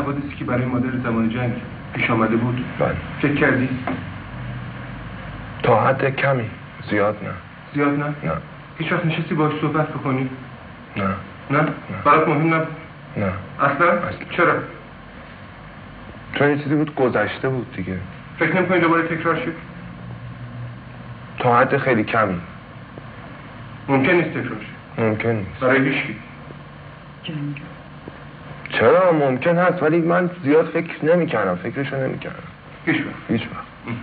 [0.00, 1.52] حوادثی که برای مادر زمان جنگ
[1.94, 3.68] پیش آمده بود بله فکر کردی؟
[5.62, 6.50] تا حد کمی
[6.90, 7.30] زیاد نه
[7.74, 8.32] زیاد نه؟ نه
[8.78, 10.30] هیچ وقت نشستی باش صحبت بکنی؟
[10.96, 11.04] نه
[11.50, 11.68] نه؟
[12.04, 12.76] برات مهم نبود؟
[13.16, 13.98] نه اصلا؟
[14.30, 14.54] چرا؟
[16.34, 17.98] چون یه چیزی بود گذشته بود دیگه
[18.38, 19.52] فکر نمی‌کنی دوباره تکرار شد؟
[21.38, 22.40] تا حد خیلی کمی
[23.88, 26.16] ممکن نیست تکرار شد ممکن نیست برای هیچکی
[28.70, 32.42] چرا؟ ممکن هست ولی من زیاد فکر نمی‌کردم فکرشو نمی‌کردم.
[32.86, 33.14] هیچ وقت.
[33.28, 33.96] هیچ وقت.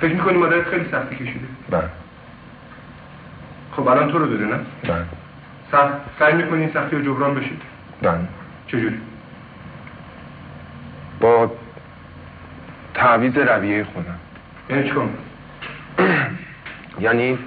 [0.00, 1.88] فکر می‌کنی مادرت خیلی سختی کشیده؟ بله.
[3.72, 5.04] خب الان تو رو داره نه؟ بله.
[5.72, 7.62] سخت سعی می‌کنی این سختی رو جبران بشید.
[8.02, 8.18] بله.
[8.66, 9.00] چجوری؟
[11.20, 11.52] با
[12.94, 14.18] تعویض رویه خودم.
[14.70, 15.08] یعنی چیکار
[17.00, 17.38] یعنی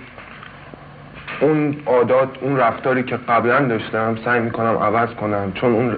[1.39, 5.98] اون عادات اون رفتاری که قبلا داشتم سعی می‌کنم عوض کنم چون اون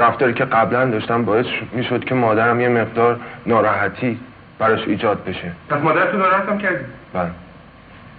[0.00, 4.20] رفتاری که قبلا داشتم باعث می‌شد که مادرم یه مقدار ناراحتی
[4.58, 5.52] براش ایجاد بشه.
[5.68, 7.30] پس مادرت رو ناراحت هم کردی؟ بله.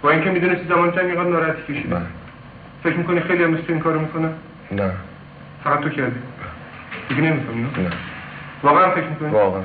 [0.02, 2.06] با اینکه می‌دونستی زمان جنگ اینقدر ناراحتی کشیده بله.
[2.82, 4.32] فکر می‌کنی خیلی هم مثل این کارو می‌کنن
[4.72, 4.92] نه.
[5.64, 6.20] فقط تو کردی؟
[7.08, 7.90] دیگه نمی‌کنی نه؟ نه.
[8.62, 9.62] واقعا فکر می‌کنی؟ واقعا.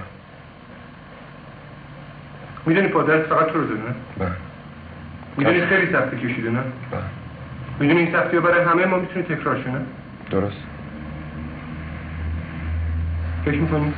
[2.66, 4.32] می‌دونی پادرت فقط تو رو نه؟ بله.
[5.38, 6.60] می‌دونی خیلی سختی کشیده نه؟
[6.92, 7.02] بله.
[7.80, 9.82] می‌دونی این سختی برای همه ما می‌تونه تکرار شه نه؟
[10.30, 10.64] درست.
[13.48, 13.94] فکر می‌کنی؟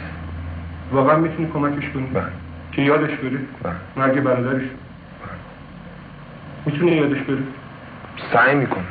[0.92, 2.23] واقعا می‌تونی کمکش کنی؟ بله.
[2.72, 3.73] که یادش بره؟ بله.
[3.97, 4.64] مرگ برادرش؟
[6.66, 7.38] می‌تونی یادش بره؟
[8.33, 8.86] سعی می‌کنم.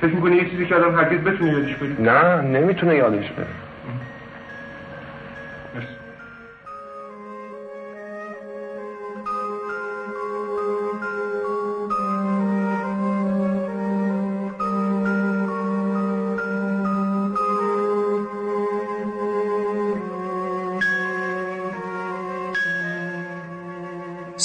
[0.00, 3.46] فکر می‌کنی یه چیزی که آدم هرگز بتونه یادش بره؟ نه نمی‌تونه یادش بره.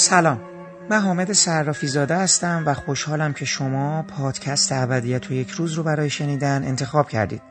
[0.06, 0.40] سلام
[0.90, 5.82] من حامد صرافی زاده هستم و خوشحالم که شما پادکست ابدیت و یک روز رو
[5.82, 7.42] برای شنیدن انتخاب کردید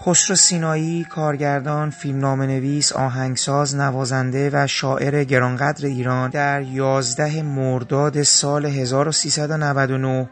[0.00, 8.66] خسرو سینایی، کارگردان، فیلمنامه نویس، آهنگساز، نوازنده و شاعر گرانقدر ایران در 11 مرداد سال
[8.66, 10.28] 1399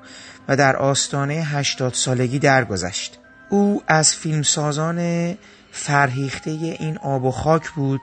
[0.49, 3.19] و در آستانه 80 سالگی درگذشت.
[3.51, 4.99] او از فیلمسازان
[5.73, 8.01] فرهیخته این آب و خاک بود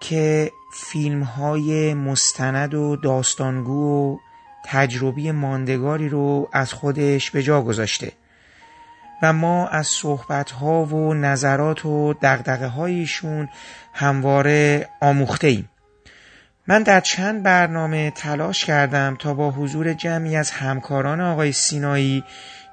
[0.00, 4.18] که فیلم های مستند و داستانگو و
[4.64, 8.12] تجربی ماندگاری رو از خودش به جا گذاشته
[9.22, 13.48] و ما از صحبت ها و نظرات و دقدقه هایشون
[13.92, 15.68] همواره آموخته ایم.
[16.66, 22.24] من در چند برنامه تلاش کردم تا با حضور جمعی از همکاران آقای سینایی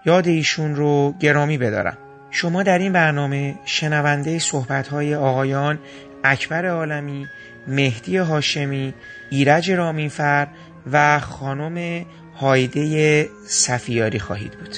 [0.06, 1.98] یاد ایشون رو گرامی بدارم.
[2.32, 5.80] شما در این برنامه شنونده صحبت های آقایان
[6.26, 7.28] اکبر عالمی،
[7.68, 8.94] مهدی هاشمی،
[9.30, 10.48] ایرج رامینفر
[10.92, 12.06] و خانم
[12.40, 14.78] هایده صفیاری خواهید بود.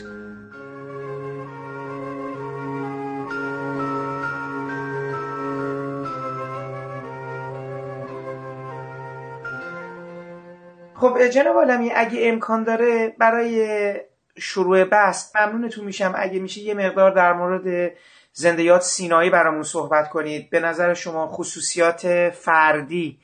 [10.95, 13.93] خب جناب عالمی اگه امکان داره برای
[14.37, 17.91] شروع بحث ممنونتون میشم اگه میشه یه مقدار در مورد
[18.39, 20.49] زندیات سینایی برامون صحبت کنید.
[20.49, 23.17] به نظر شما خصوصیات فردی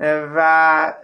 [0.00, 0.94] و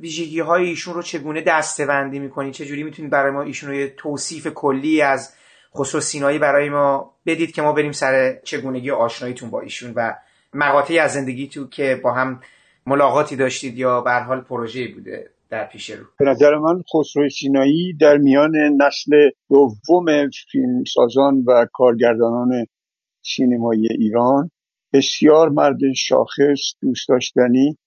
[0.00, 4.46] ویژگی های ایشون رو چگونه دستبندی می‌کنید چجوری می‌تونید برای ما ایشون رو یه توصیف
[4.46, 5.34] کلی از
[5.78, 10.14] خسرو سینایی برای ما بدید که ما بریم سر چگونگی آشناییتون با ایشون و
[10.54, 12.40] مقاطعی از زندگیتون که با هم
[12.86, 17.96] ملاقاتی داشتید یا به حال پروژه‌ای بوده در پیش رو؟ به نظر من خسرو سینایی
[18.00, 22.66] در میان نسل دوم فیلمسازان و کارگردانان
[23.26, 24.50] سینمایی ایران.
[24.92, 27.78] بسیار مرد شاخص دوست داشتنی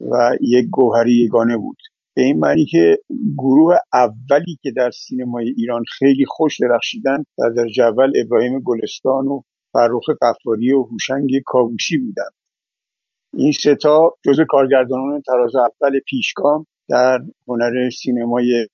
[0.00, 1.78] و یک گوهری یگانه بود.
[2.16, 2.98] به این معنی که
[3.38, 9.42] گروه اولی که در سینمای ایران خیلی خوش درخشیدن در درجه اول ابراهیم گلستان و
[9.72, 12.32] فرخ قفاری و هوشنگ کاووسی بودند
[13.36, 18.66] این ستا جز کارگردانان تراز اول پیشگام در هنر سینمای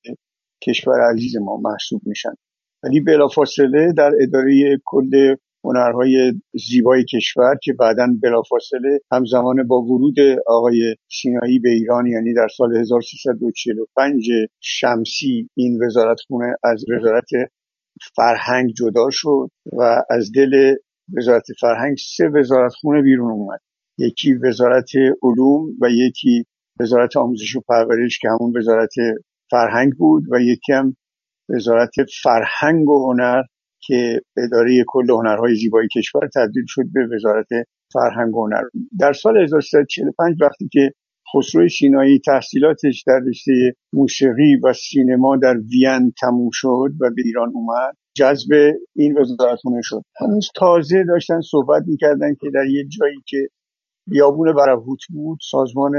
[0.62, 2.34] کشور عزیز ما محسوب میشن.
[2.82, 6.32] ولی بلافاصله در اداره کل هنرهای
[6.68, 10.16] زیبای کشور که بعدا بلافاصله همزمان با ورود
[10.46, 14.30] آقای سینایی به ایران یعنی در سال 1345
[14.60, 17.28] شمسی این وزارتخونه از وزارت
[18.16, 20.74] فرهنگ جدا شد و از دل
[21.16, 23.60] وزارت فرهنگ سه وزارتخونه بیرون اومد.
[23.98, 24.90] یکی وزارت
[25.22, 26.44] علوم و یکی
[26.80, 28.92] وزارت آموزش و پرورش که همون وزارت
[29.50, 30.96] فرهنگ بود و یکی هم
[31.48, 31.92] وزارت
[32.22, 33.42] فرهنگ و هنر
[33.86, 37.46] که اداره کل هنرهای زیبایی کشور تبدیل شد به وزارت
[37.92, 38.62] فرهنگ و هنر.
[38.98, 40.92] در سال 1345 وقتی که
[41.34, 43.52] خسرو سینایی تحصیلاتش در رشته
[43.92, 50.02] موسیقی و سینما در وین تموم شد و به ایران اومد جذب این وزارتخونه شد.
[50.20, 53.48] هنوز تازه داشتن صحبت می‌کردن که در یه جایی که
[54.06, 55.92] بیابون برهوت بود سازمان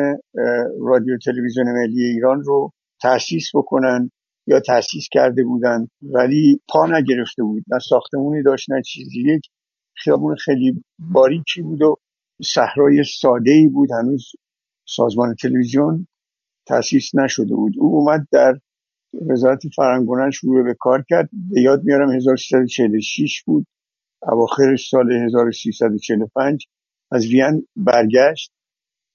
[0.81, 4.11] رادیو تلویزیون ملی ایران رو تأسیس بکنن.
[4.47, 7.63] یا تأسیس کرده بودن ولی پا نگرفته بود.
[7.67, 9.19] نه ساختمونی داشت نه چیزی.
[9.19, 9.41] یک
[9.95, 11.95] خیابون خیلی باریکی بود و
[12.43, 13.89] صحرای ساده ای بود.
[13.91, 14.31] هنوز
[14.87, 16.07] سازمان تلویزیون
[16.67, 17.73] تأسیس نشده بود.
[17.77, 18.59] او اومد در
[19.29, 21.29] وزارت فرهنگ شروع به کار کرد.
[21.51, 23.67] به یاد میارم 1346 بود.
[24.21, 26.65] اواخر سال 1345
[27.11, 28.51] از وین برگشت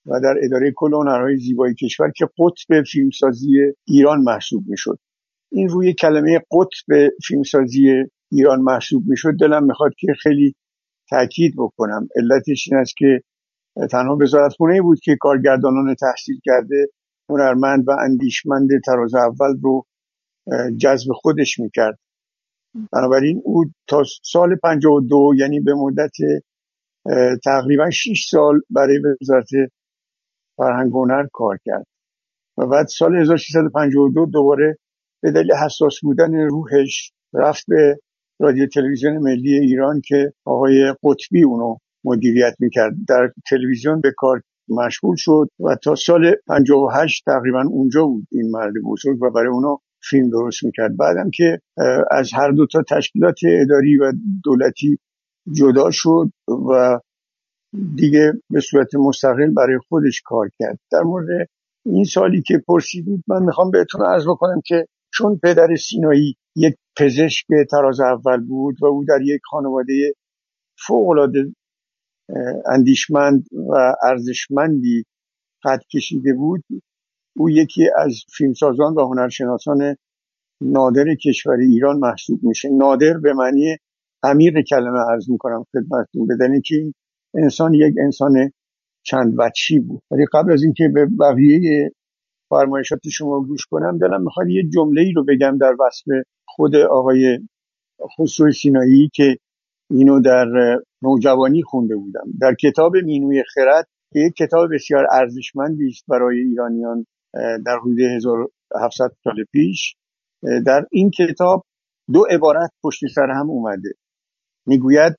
[0.06, 3.48] و در اداره کل هنرهای زیبایی کشور که قطب فیلمسازی
[3.84, 4.98] ایران محسوب می‌شد.
[5.56, 10.54] این روی کلمه قطب فیلمسازی ایران محسوب می‌شد دلم می‌خواد که خیلی
[11.10, 12.08] تاکید بکنم.
[12.16, 13.20] علتش این است که
[13.90, 16.86] تنها وزارتخونه بود که کارگردانان تحصیل کرده
[17.28, 19.84] هنرمند و اندیشمند تراز اول رو
[20.80, 21.98] جذب خودش می‌کرد.
[22.92, 26.16] بنابراین او تا سال 52 یعنی به مدت
[27.44, 29.48] تقریبا 6 سال برای وزارت
[30.56, 31.86] فرهنگ هنر کار کرد.
[32.58, 34.78] و بعد سال 1652 دوباره
[35.22, 37.98] به دلیل حساس بودن روحش رفت به
[38.40, 42.94] رادیو تلویزیون ملی ایران که آقای قطبی اونو مدیریت می‌کرد.
[43.08, 48.72] در تلویزیون به کار مشغول شد و تا سال 58 تقریبا اونجا بود این مرد
[48.84, 49.76] بزرگ و برای اونو
[50.10, 50.96] فیلم درست می‌کرد.
[50.96, 51.60] بعدم که
[52.10, 54.12] از هر دو تا تشکیلات اداری و
[54.44, 54.98] دولتی
[55.52, 57.00] جدا شد و
[57.94, 60.78] دیگه به صورت مستقل برای خودش کار کرد.
[60.92, 61.48] در مورد
[61.86, 64.86] این سالی که پرسیدید من می‌خوام بهتون عرض بکنم که
[65.16, 70.14] چون پدر سینایی یک پزشک تراز اول بود و او در یک خانواده
[70.86, 71.54] فوقالعاده
[72.66, 75.04] اندیشمند و ارزشمندی
[75.64, 76.64] قد کشیده بود
[77.36, 79.96] او یکی از فیلمسازان و هنرشناسان
[80.60, 82.68] نادر کشور ایران محسوب میشه.
[82.68, 83.76] نادر به معنی
[84.22, 86.94] امیر کلمه عرض می‌کنم خدمتتون بدن که این
[87.34, 88.52] انسان یک انسان
[89.02, 90.02] چند وچی بود.
[90.10, 91.90] ولی قبل از اینکه به بقیه
[92.48, 96.04] فرمایشات شما گوش کنم دلم می‌خواد یه جمله ای رو بگم در وصف
[96.48, 97.38] خود آقای
[98.18, 99.36] خسرو سینایی که
[99.90, 100.46] اینو در
[101.02, 102.24] نوجوانی خونده بودم.
[102.40, 109.10] در کتاب مینوی خرد که یک کتاب بسیار ارزشمندی است برای ایرانیان در حدود 1700
[109.24, 109.94] سال پیش
[110.66, 111.64] در این کتاب
[112.12, 113.92] دو عبارت پشت سر هم اومده.
[114.66, 115.16] می‌گوید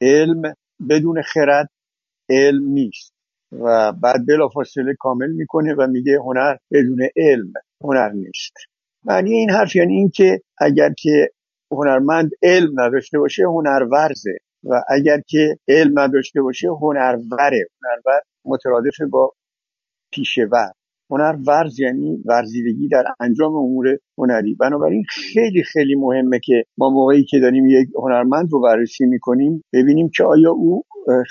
[0.00, 0.42] علم
[0.88, 1.68] بدون خرد
[2.30, 3.13] علم نیست.
[3.52, 7.52] و بعد بلافاصله کامل می‌کنه و میگه هنر بدون علم
[7.82, 8.52] هنر نیست.
[9.04, 11.30] معنی این حرف یعنی این که اگر که
[11.70, 14.38] هنرمند علم نداشته باشه هنرورزه.
[14.64, 19.32] و اگر که علم نداشته باشه هنروره هنرور مترادف با
[20.12, 20.72] پیشور
[21.10, 24.54] هنر ورز یعنی ورزیدگی در انجام امور هنری.
[24.54, 30.10] بنابراین خیلی خیلی مهمه که ما موقعی که داریم یک هنرمند رو بررسی می‌کنیم ببینیم
[30.16, 30.82] که آیا او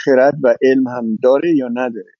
[0.05, 2.11] خرد و علم هم داره یا نداره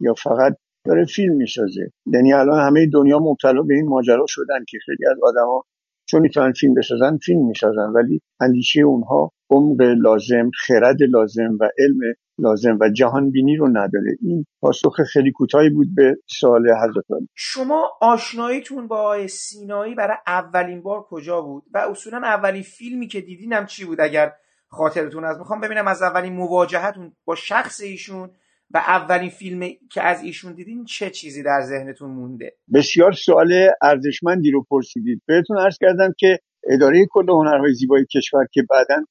[0.00, 0.56] یا فقط
[0.86, 1.90] داره فیلم می‌سازه.
[2.06, 5.62] یعنی الان همه دنیا مبتلا به این ماجرا شدن که خیلی از آدما
[6.06, 12.14] چون می‌تونن فیلم بسازن فیلم می‌سازن ولی اندیشه اونها عمق لازم خرد لازم و علم
[12.40, 14.16] لازم و جهان بینی رو نداره.
[14.22, 17.04] این پاسخ خیلی کوتاهی بود به سوال حضرت
[17.34, 23.20] شما آشناییتون با آقای سینایی برای اولین بار کجا بود؟ و اصولا اولین فیلمی که
[23.20, 24.32] دیدینم چی بود؟ اگر
[24.68, 28.30] خاطرتون از می‌خوام ببینم از اولین مواجهتون با شخص ایشون
[28.70, 34.50] و اولین فیلمی که از ایشون دیدین چه چیزی در ذهنتون مونده؟ بسیار سوال ارزشمندی
[34.50, 35.22] رو پرسیدید.
[35.26, 39.04] بهتون عرض کردم که اداره کل هنرهای زیبایی کشور که بعدا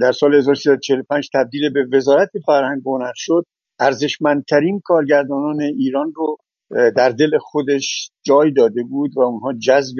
[0.00, 3.44] در سال 1345 تبدیل به وزارت فرهنگ هنر شد.
[3.80, 6.36] ارزشمندترین کارگردانان ایران رو
[6.96, 9.96] در دل خودش جای داده بود و اونها جذب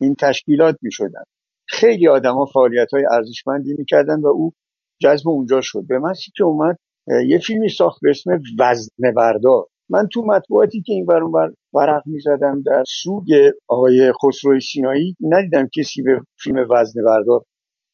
[0.00, 1.22] این تشکیلات می شدن.
[1.68, 4.52] خیلی آدما فعالیت های ارزشمندی می‌کردن و او
[5.00, 5.86] جذب اونجا شد.
[5.88, 6.78] به من که اومد
[7.26, 12.02] یه فیلمی ساخت به اسم وزن بردار من تو مطبوعاتی که این برون بر ورق
[12.06, 13.24] می‌زدم در سوگ
[13.68, 17.44] آقای خسرو سینایی ندیدم کسی به فیلم وزن بردار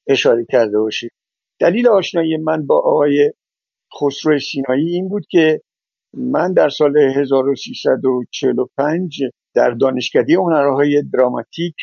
[0.06, 1.08] اشاره کرده باشه
[1.60, 3.32] دلیل آشنایی من با آقای
[4.00, 5.60] خسرو سینایی این بود که
[6.14, 9.22] من در سال 1345
[9.54, 11.74] در دانشکده هنرهای دراماتیک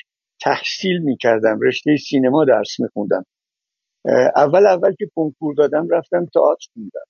[0.41, 1.59] تحصیل می‌کردم.
[1.61, 3.25] رشته سینما درس میخوندم.
[4.35, 7.05] اول اول که کنکور دادم رفتم تئاتر خوندم.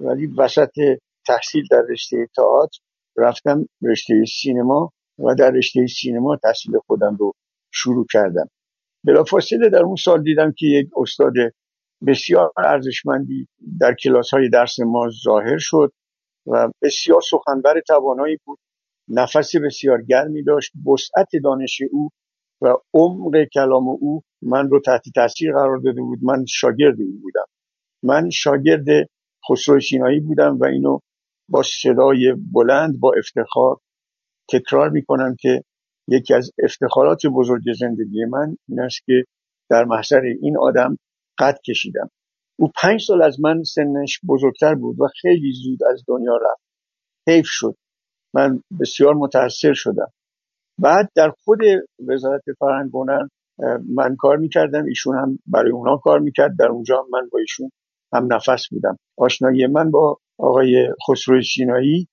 [0.00, 2.78] ولی وسط تحصیل در رشته تئاتر
[3.16, 7.32] رفتم رشته سینما و در رشته سینما تحصیل خودم رو
[7.72, 8.48] شروع کردم.
[9.04, 11.32] بلافاصله در اون سال دیدم که یک استاد
[12.06, 13.48] بسیار ارزشمندی
[13.80, 15.92] در کلاس های درس ما ظاهر شد
[16.46, 18.58] و بسیار سخنور توانایی بود.
[19.08, 20.72] نفس بسیار گرمی داشت.
[20.92, 22.10] وسعت دانش او
[22.62, 26.18] و عمق کلام او من رو تحت تاثیر قرار داده بود.
[26.22, 27.44] من شاگرد او بودم.
[28.02, 28.86] من شاگرد
[29.50, 30.98] خسرو شینایی بودم و اینو
[31.48, 33.76] با صدای بلند با افتخار
[34.50, 35.64] تکرار می‌کنم که
[36.08, 39.24] یکی از افتخارات بزرگ زندگی من این است که
[39.70, 40.98] در محضر این آدم
[41.38, 42.10] قد کشیدم.
[42.58, 46.62] او پنج سال از من سنش بزرگتر بود و خیلی زود از دنیا رفت.
[47.28, 47.76] حیف شد.
[48.34, 50.12] من بسیار متاثر شدم.
[50.78, 51.58] بعد در خود
[52.08, 52.90] وزارت فرهنگ
[53.94, 54.84] من کار می‌کردم.
[54.84, 56.56] ایشون هم برای اونا کار می‌کرد.
[56.58, 57.70] در اونجا من با ایشون
[58.12, 58.98] هم نفس بودم.
[59.18, 62.08] آشنایی من با آقای خسرو شینایی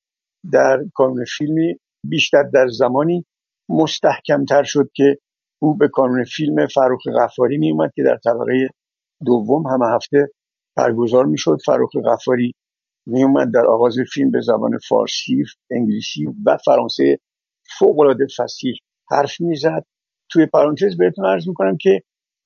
[0.52, 3.26] در کانون فیلمی بیشتر در زمانی
[3.72, 5.18] مستحکمتر شد که
[5.60, 8.70] او به کانون فیلم فروخ غفاری می اومد که در طبقه
[9.26, 10.28] دوم همه هفته
[10.76, 11.58] برگزار می‌شد.
[11.66, 12.54] فروخ غفاری
[13.06, 17.20] می اومد در آغاز فیلم به زبان فارسی، انگلیسی و فرانسه
[17.80, 18.74] فوق العاده فصیح
[19.12, 19.86] حرف می‌زد.
[20.30, 22.02] توی پرانتز بهتون عرض می‌کنم که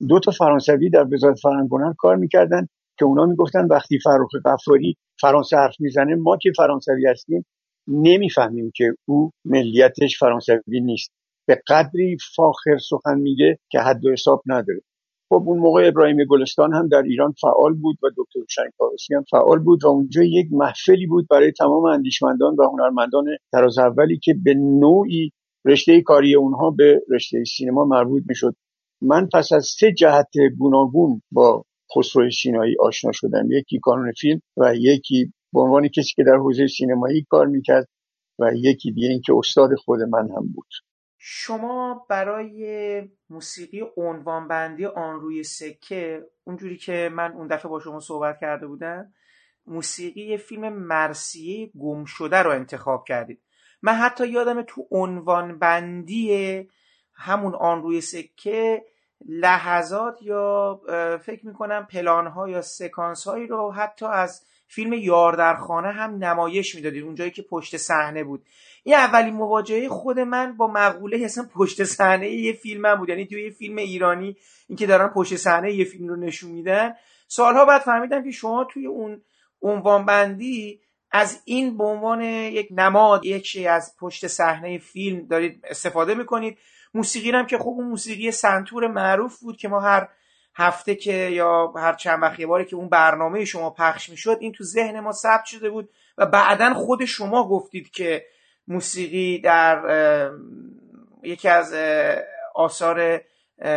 [0.08, 1.68] دو تا فرانسوی در وزارت فرهنگ
[1.98, 2.66] کار می‌کردن
[2.98, 7.46] که اونا می‌گفتن وقتی فروخ غفاری فرانسه حرف می‌زنه ما که فرانسوی هستیم
[7.88, 11.12] نمی‌فهمیم که او ملیتش فرانسوی نیست.
[11.48, 14.80] به قدری فاخر سخن میگه که حد و حساب نداره.
[15.28, 19.58] خب اون موقع ابراهیم گلستان هم در ایران فعال بود و دکتر شنکاوسی هم فعال
[19.58, 24.54] بود و اونجا یک محفلی بود برای تمام اندیشمندان و هنرمندان تراز اولی که به
[24.54, 25.30] نوعی
[25.64, 28.54] رشته کاری اونها به رشته سینما مربوط می‌شد.
[29.02, 31.64] من پس از سه جهت گوناگون با
[31.96, 33.48] خسرو سینایی آشنا شدم.
[33.50, 37.88] یکی کانون فیلم و یکی به عنوان کسی که در حوزه سینمایی کار می‌کرد
[38.38, 40.68] و یکی دیگه اینکه استاد خود من هم بود.
[41.18, 48.40] شما برای موسیقی عنوانبندی آن روی سکه اونجوری که من اون دفعه با شما صحبت
[48.40, 49.12] کرده بودم
[49.66, 53.42] موسیقی فیلم مرسیه گم شده رو انتخاب کردید.
[53.82, 56.68] من حتی یادم تو عنوانبندی
[57.14, 58.84] همون آن روی سکه
[59.28, 60.80] لحظات یا
[61.22, 66.24] فکر می‌کنم پلان ها یا سکانس هایی رو حتی از فیلم یار در خانه هم
[66.24, 68.42] نمایش می‌دادید اونجایی که پشت صحنه بود.
[68.82, 73.26] این اولین مواجهه خود من با مقوله اصلا پشت صحنه یه فیلم هم بود یعنی
[73.26, 74.36] توی یه فیلم ایرانی
[74.68, 76.94] اینکه دارن پشت صحنه یه فیلم رو نشون میدن.
[77.28, 79.22] سالها بعد فهمیدم که شما توی اون
[79.62, 80.80] عنوان بندی
[81.10, 86.58] از این به عنوان یک نماد یک از پشت صحنه فیلم دارید استفاده می‌کنید.
[86.94, 90.08] موسیقی هم که خوب اون موسیقی سنتور معروف بود که ما هر
[90.56, 94.64] هفته که یا هر چند وقت باری که اون برنامه شما پخش می‌شد این تو
[94.64, 98.26] ذهن ما ثبت شده بود و بعدا خود شما گفتید که
[98.68, 99.82] موسیقی در
[101.22, 101.74] یکی از
[102.54, 103.20] آثار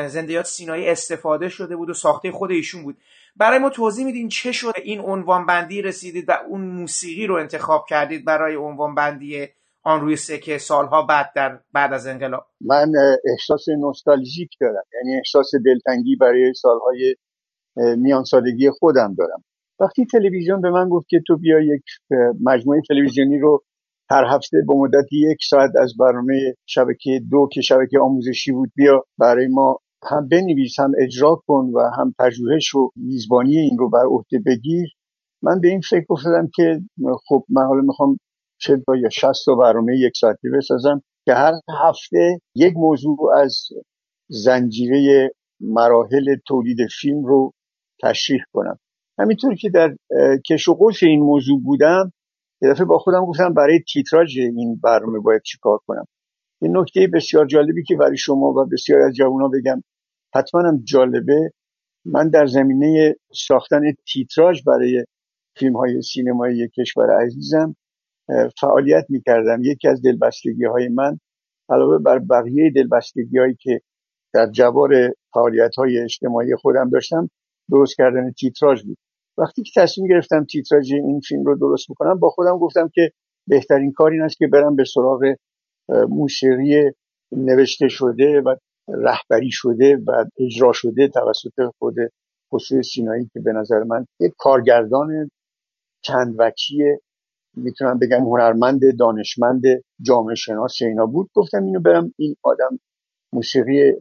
[0.08, 2.98] زندیات سینایی استفاده شده بود و ساخته خود ایشون بود.
[3.36, 7.86] برای ما توضیح میدین چه شد؟ این عنوان بندی رسیدید و اون موسیقی رو انتخاب
[7.90, 9.48] کردید برای عنوان بندی
[9.84, 12.46] آن روی سکه سالها بعد در بعد از انقلاب.
[12.62, 12.92] من
[13.32, 14.84] احساس نوستالژیک دارم.
[14.94, 17.16] یعنی احساس دلتنگی برای سالهای
[17.98, 19.44] میان سالگی خودم دارم.
[19.80, 21.84] وقتی تلویزیون به من گفت که تو بیا یک
[22.44, 23.64] مجموعه تلویزیونی رو
[24.12, 29.04] هر هفته به مدت یک ساعت از برنامه شبکه دو که شبکه آموزشی بود بیا
[29.18, 29.80] برای ما
[30.12, 34.90] هم بنویس هم اجرا کن و هم پژوهش و میزبانی این رو بر عهده بگیر.
[35.42, 36.82] من به این فکر افتادم که
[37.28, 38.18] خب من حالا می‌خوام
[38.60, 43.58] چه یا شست تا برنامه یک ساعتی بسازم که هر هفته یک موضوع از
[44.28, 47.54] زنجیره مراحل تولید فیلم رو
[48.04, 48.80] تشریح کنم.
[49.20, 49.96] همینطور که در
[50.50, 52.12] کش و این موضوع بودم
[52.62, 56.06] یه دفعه با خودم گفتم برای تیتراژ این برنامه باید چیکار کنم؟
[56.62, 59.82] این نکته بسیار جالبی که برای شما و بسیار از جوونا بگم
[60.36, 61.52] حتما هم جالبه.
[62.06, 63.16] من در زمینه
[63.48, 63.82] ساختن
[64.14, 65.06] تیتراژ برای
[65.56, 67.76] فیلم های سینمایی کشور عزیزم
[68.62, 69.64] فعالیت می‌کردم.
[69.64, 71.20] یکی از دلبستگی های من
[71.70, 73.82] علاوه بر بقیه دلبستگی هایی که
[74.34, 74.92] در جوار
[75.34, 77.30] فعالیت های اجتماعی خودم داشتم
[77.72, 78.98] درست کردن تیتراژ بود.
[79.38, 83.12] وقتی که تصمیم گرفتم تیتراژ این فیلم رو درست بکنم با خودم گفتم که
[83.48, 85.36] بهترین کار این است که برم به سراغ
[86.10, 86.92] موسیقی
[87.32, 88.56] نوشته شده و
[88.88, 91.96] رهبری شده و اجرا شده توسط خود
[92.54, 95.30] خصوص سینایی که به نظر من یک کارگردان
[96.02, 96.36] چند
[97.58, 99.62] می‌تونم بگم هنرمند دانشمند
[100.02, 101.30] جامعه شناس اینا بود.
[101.34, 102.80] گفتم اینو برم این آدم
[103.34, 103.94] موسیقی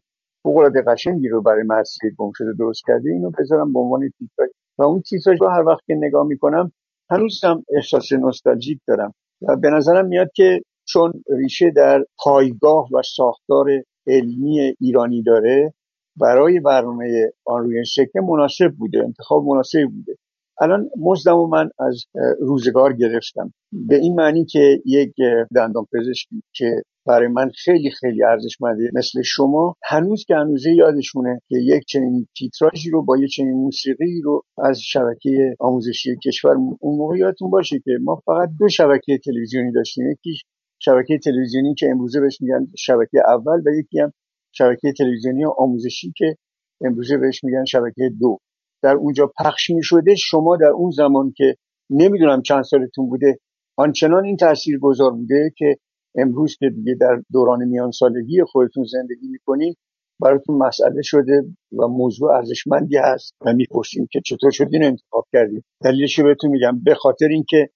[0.42, 4.48] فوق قشنگی رو برای مرسی گم شده درست کرده اینو بذارم به عنوان تیتراژ.
[4.78, 6.72] و اون تیتراژ رو هر وقت که نگاه می‌کنم
[7.10, 9.14] هنوز هم احساس نوستالژیک دارم.
[9.42, 13.66] و به نظرم میاد که چون ریشه در پایگاه و ساختار
[14.06, 15.74] علمی ایرانی داره
[16.16, 20.16] برای برنامه آن روی شکل مناسب بوده انتخاب مناسب بوده.
[20.60, 22.04] الان مزدم و من از
[22.40, 23.52] روزگار گرفتم.
[23.72, 25.14] به این معنی که یک
[25.54, 31.56] دندان پزشکی که برای من خیلی خیلی ارزشمنده مثل شما هنوز که هنوزه یادشونه که
[31.58, 37.18] یک چنین تیتراژی رو با یک چنین موسیقی رو از شبکه آموزشی کشور اون موقع
[37.18, 40.10] یادتون باشه که ما فقط دو شبکه تلویزیونی داشتیم.
[40.10, 40.38] یکی
[40.78, 44.12] شبکه تلویزیونی که امروزه بهش میگن شبکه اول و یکی هم
[44.52, 46.36] شبکه تلویزیونی آموزشی که
[46.84, 48.38] امروزه بهش میگن شبکه دو.
[48.82, 51.56] در اونجا پخش می شده شما در اون زمان که
[51.90, 53.38] نمی‌دونم چند سالتون بوده
[53.76, 55.76] آنچنان این تاثیر گذار بوده که
[56.14, 59.74] امروز که دیگه در دوران میان سالگی خودتون زندگی می‌کنین
[60.20, 61.42] براتون مسئله شده
[61.78, 66.50] و موضوع ارزشمندی هست و می‌پرسیم که چطور شد این انتخاب کردیم دلیلش رو بهتون
[66.50, 66.80] میگم.
[66.84, 67.70] به خاطر اینکه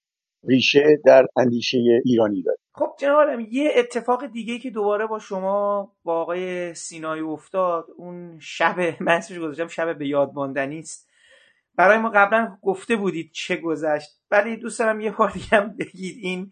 [0.47, 2.57] ریشه در اندیشه ایرانی داره.
[2.73, 8.79] خب جناب یه اتفاق دیگه که دوباره با شما با آقای سینایی افتاد اون شب
[9.03, 11.09] من گذاشتم شب به یاد ماندنی است.
[11.75, 16.17] برای ما قبلا گفته بودید چه گذشت ولی دوست دارم یه بار دیگه هم بگید
[16.21, 16.51] این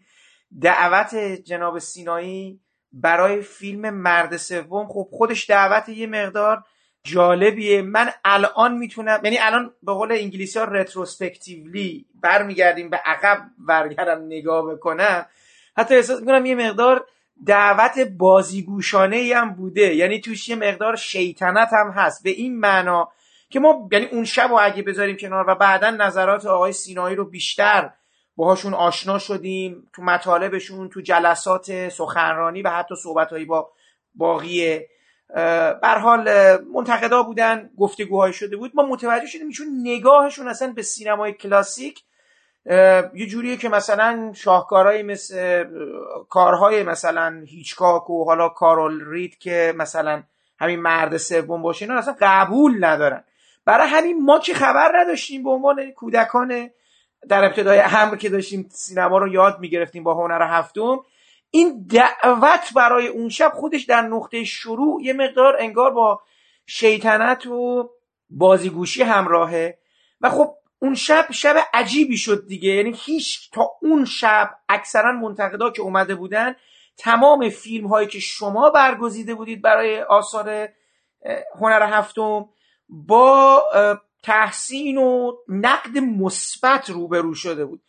[0.60, 2.60] دعوت جناب سینایی
[2.92, 4.88] برای فیلم مرد سوم.
[4.88, 6.64] خب خودش دعوت یه مقدار
[7.04, 7.82] جالبیه.
[7.82, 14.74] من الان می‌تونم یعنی الان به قول انگلیسی ها رتروسپکتیولی برمیگردیم به عقب برگردم نگاه
[14.74, 15.26] بکنم.
[15.76, 17.06] حتی احساس می‌کنم یه مقدار
[17.46, 19.94] دعوت بازیگوشانه ای هم بوده.
[19.94, 22.22] یعنی توش یه مقدار شیطنت هم هست.
[22.24, 23.08] به این معنا
[23.50, 27.24] که ما یعنی اون شب رو اگه بذاریم کنار و بعدا نظرات آقای سینایی رو
[27.24, 27.90] بیشتر
[28.36, 33.70] باهاشون آشنا شدیم تو مطالبشون تو جلسات سخنرانی و حتی صحبتهایی با
[34.14, 34.80] باقی
[35.82, 36.28] بر حال
[36.74, 38.72] منتقدا بودن گفتگوهای شده بود.
[38.74, 42.02] ما متوجه شدیم ایشون نگاهشون اصلا به سینمای کلاسیک
[43.14, 45.64] یه جوریه که مثلا شاهکارهای مثل
[46.28, 50.22] کارهای مثلا هیچکاک و حالا کارول رید که مثلا
[50.58, 53.24] همین مرد سوم باشه اینا اصلا قبول ندارن.
[53.64, 56.70] برای همین ما که خبر نداشتیم به عنوان کودکان
[57.28, 61.00] در ابتدای امر که داشتیم سینما رو یاد می‌گرفتیم با هنر هفتم
[61.54, 66.22] این دعوت برای اون شب خودش در نقطه شروع یه مقدار انگار با
[66.66, 67.90] شیطنت و
[68.30, 69.78] بازیگوشی همراهه.
[70.20, 72.70] و خب اون شب شب عجیبی شد دیگه.
[72.70, 76.54] یعنی هیچ تا اون شب اکثرا منتقدا که اومده بودن
[76.96, 80.68] تمام فیلم هایی که شما برگزیده بودید برای آثار
[81.60, 82.48] هنر هفتم
[82.88, 83.62] با
[84.22, 87.82] تحسین و نقد مثبت روبرو شده بود.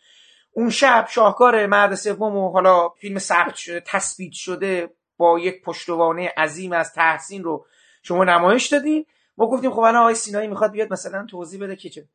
[0.54, 6.32] اون شب شاهکار مرد سوم و حالا فیلم ثبت شده تثبیت شده با یک پشتوانه
[6.36, 7.66] عظیم از تحسین رو
[8.02, 9.06] شما نمایش دادین.
[9.36, 12.08] ما گفتیم خب الان آقای سینایی می‌خواد بیاد مثلا توضیح بده که چه.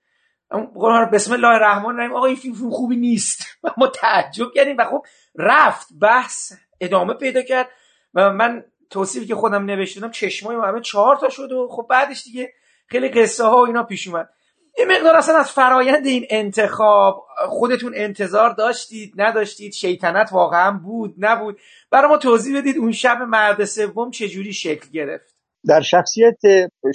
[1.14, 3.46] بسم الله الرحمن الرحیم آقا این فیلم خوبی نیست.
[3.78, 7.70] ما تعجب کردیم و خب رفت بحث ادامه پیدا کرد.
[8.14, 12.54] و من توصیفی که خودم نوشتم چشمای همه چهار تا شد و خب بعدش دیگه
[12.88, 14.30] خیلی قصه ها و اینا پیش اومد.
[14.78, 21.60] یه مقدار اصلا از فرایند این انتخاب خودتون انتظار داشتید نداشتید شیطنت واقعا بود نبود.
[21.92, 25.36] برای ما توضیح بدید اون شب مرد سوم چجوری شکل گرفت؟
[25.68, 26.38] در شخصیت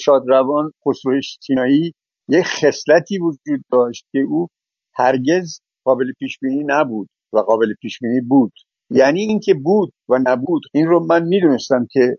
[0.00, 1.94] شادروان خسرو چینایی
[2.28, 4.48] یه خصلتی وجود داشت که او
[4.94, 8.52] هرگز قابل پیش بینی نبود و قابل پیش بینی بود.
[8.90, 12.16] یعنی اینکه بود و نبود این رو من می‌دونستم که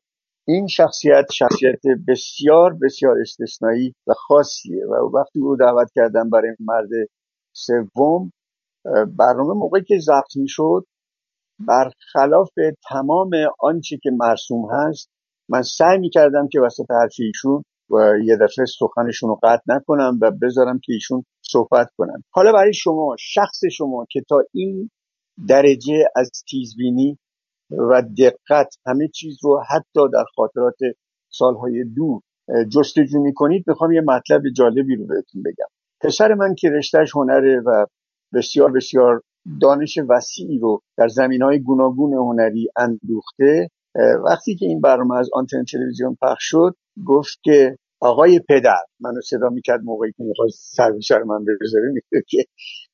[0.48, 6.90] این شخصیت شخصیت بسیار بسیار استثنایی و خاصیه و وقتی او دعوت کردم برای مرد
[7.54, 8.32] سوم
[9.18, 10.86] برنامه موقعی که ضبط می‌شد
[11.60, 12.50] برخلاف
[12.90, 13.30] تمام
[13.60, 15.10] آنچه که مرسوم هست
[15.50, 20.32] من سعی می‌کردم که وسط حرف ایشون و یه دفعه سخنشون رو قطع نکنم و
[20.42, 24.90] بذارم که ایشون صحبت کنم حالا برای شما شخص شما که تا این
[25.48, 27.18] درجه از تیزبینی
[27.72, 30.78] و دقت همه چیز رو حتی در خاطرات
[31.30, 32.22] سالهای دور
[32.74, 33.64] جستجو می‌کنید.
[33.68, 35.68] می‌خوام یه مطلب جالبی رو بهتون بگم.
[36.02, 37.86] پسر من که رشتهش هنره و
[38.34, 39.22] بسیار بسیار
[39.62, 43.70] دانش وسیعی رو در زمین های گوناگون هنری اندوخته
[44.26, 46.76] وقتی که این برنامه از آنتن تلویزیون پخش شد
[47.06, 50.50] گفت که آقای پدر منو صدا می‌کرد موقعی که می‌خواد
[51.08, 52.46] سر من میگه که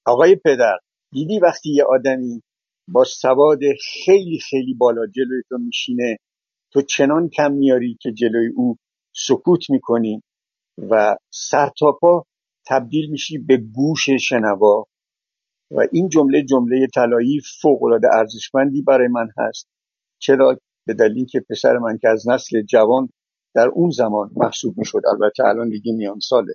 [0.05, 0.77] آقای پدر
[1.11, 2.41] دیدی وقتی یه آدمی
[2.87, 3.59] با سواد
[4.05, 6.17] خیلی خیلی بالا جلوی تو میشینه.
[6.73, 8.77] تو چنان کم میاری که جلوی او
[9.15, 10.23] سکوت می‌کنی
[10.89, 12.25] و سر تا پا
[12.67, 14.85] تبدیل میشی به گوش شنوا.
[15.71, 19.67] و این جمله جمله طلایی فوق العاده ارزشمندی برای من هست.
[20.19, 23.09] چرا؟ به دلیل که پسر من که از نسل جوان
[23.55, 26.53] در اون زمان محسوب می‌شد البته الان دیگه میان ساله.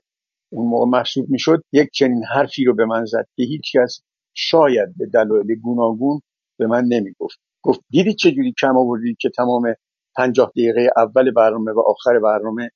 [0.53, 4.01] اون موقع محسوب می‌شد یک چنین حرفی رو به من زد که هیچ کس
[4.37, 6.21] شاید به دلایل گوناگون
[6.59, 7.39] به من نمی‌گفت.
[7.63, 9.75] گفت دیدی چجوری کم آوردی که تمام
[10.17, 12.71] پنجاه دقیقه اول برنامه و آخر برنامه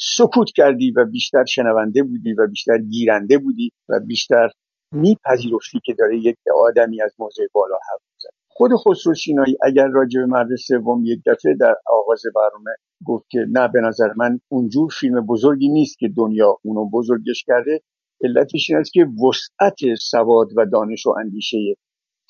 [0.00, 4.50] سکوت کردی و بیشتر شنونده بودی و بیشتر گیرنده بودی و بیشتر
[4.92, 6.36] میپذیرفتی که داره یک
[6.68, 8.32] آدمی از موضع بالا حرف می‌زنه.
[8.48, 12.70] خود خسرو شینایی اگر راجع به مرد سوم یک دفعه در آغاز برنامه
[13.06, 17.80] گفت که نه به نظر من اونجور فیلم بزرگی نیست که دنیا اونو بزرگش کرده
[18.24, 21.58] علتش این است که وسعت سواد و دانش و اندیشه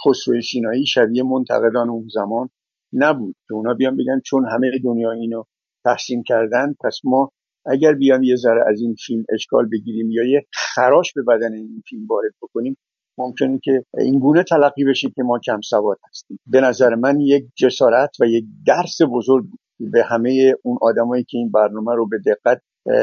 [0.06, 2.48] خسرو شینایی شبیه منتقدان اون زمان
[2.92, 5.44] نبود که اونا بیان بگن چون همه دنیا اینو
[5.84, 7.30] تحسین کردن پس ما
[7.66, 11.82] اگر بیام یه ذره از این فیلم اشکال بگیریم یا یه خراش به بدن این
[11.88, 12.76] فیلم وارد بکنیم
[13.18, 16.38] ممکنه که این گونه تلقی بشه که ما کم سواد هستیم.
[16.46, 19.44] به نظر من یک جسارت و یک درس بزرگ
[19.80, 22.62] به همه اون آدمایی که این برنامه رو به دقت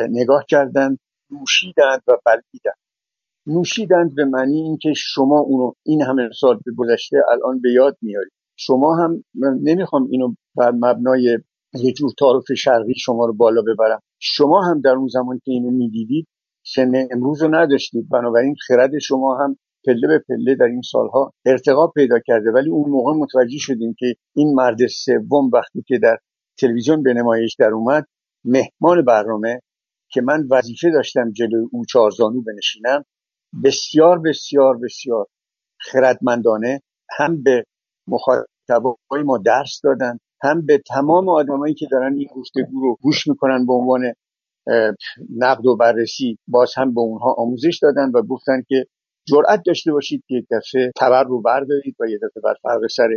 [0.10, 1.00] نگاه کردند
[1.40, 2.86] نوشیدند و بلعیدند
[3.48, 8.32] نوشیدند به معنی اینکه شما اونو این همه سال به گذشته الان به یاد میارید.
[8.56, 9.24] شما هم
[9.64, 11.40] نمی‌خوام اینو بر مبنای
[11.74, 14.00] یه جور تعارف شرقی شما رو بالا ببرم.
[14.20, 16.28] شما هم در اون زمان که اینو می‌دیدید
[16.66, 18.10] سن امروز رو نداشتید.
[18.10, 22.52] بنابراین خرد شما هم پله به پله در این سالها ارتقا پیدا کرده.
[22.52, 26.18] ولی اون موقع متوجه شدیم که این مرد سوم وقتی که در
[26.60, 28.06] تلویزیون به نمایش در اومد
[28.46, 29.62] مهمان برنامه
[30.16, 33.06] که من وظیفه داشتم جلوی او چارزانو بنشینم
[33.64, 35.26] بسیار بسیار بسیار
[35.80, 36.82] خردمندانه
[37.18, 37.64] هم به
[38.08, 43.66] مخاطبای ما درس دادن هم به تمام آدمایی که دارن این گفتگو رو گوش می‌کنن
[43.66, 44.14] به عنوان
[45.38, 48.86] نقد و بررسی باز هم به اونها آموزش دادن و گفتن که
[49.28, 53.10] جرأت داشته باشید که یک دفعه تبر رو بردارید و یک دفعه بر فرق سر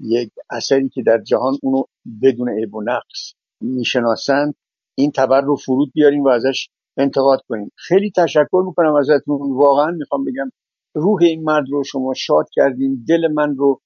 [0.00, 1.82] یک اثری که در جهان اونو
[2.22, 4.54] بدون عیب و نقص می‌شناسند.
[4.94, 7.72] این تبر رو فرود بیاریم و ازش انتقاد کنیم.
[7.76, 9.52] خیلی تشکر می‌کنم ازتون.
[9.52, 10.50] واقعا می‌خوام بگم
[10.94, 13.04] روح این مرد رو شما شاد کردین.
[13.08, 13.80] دل من رو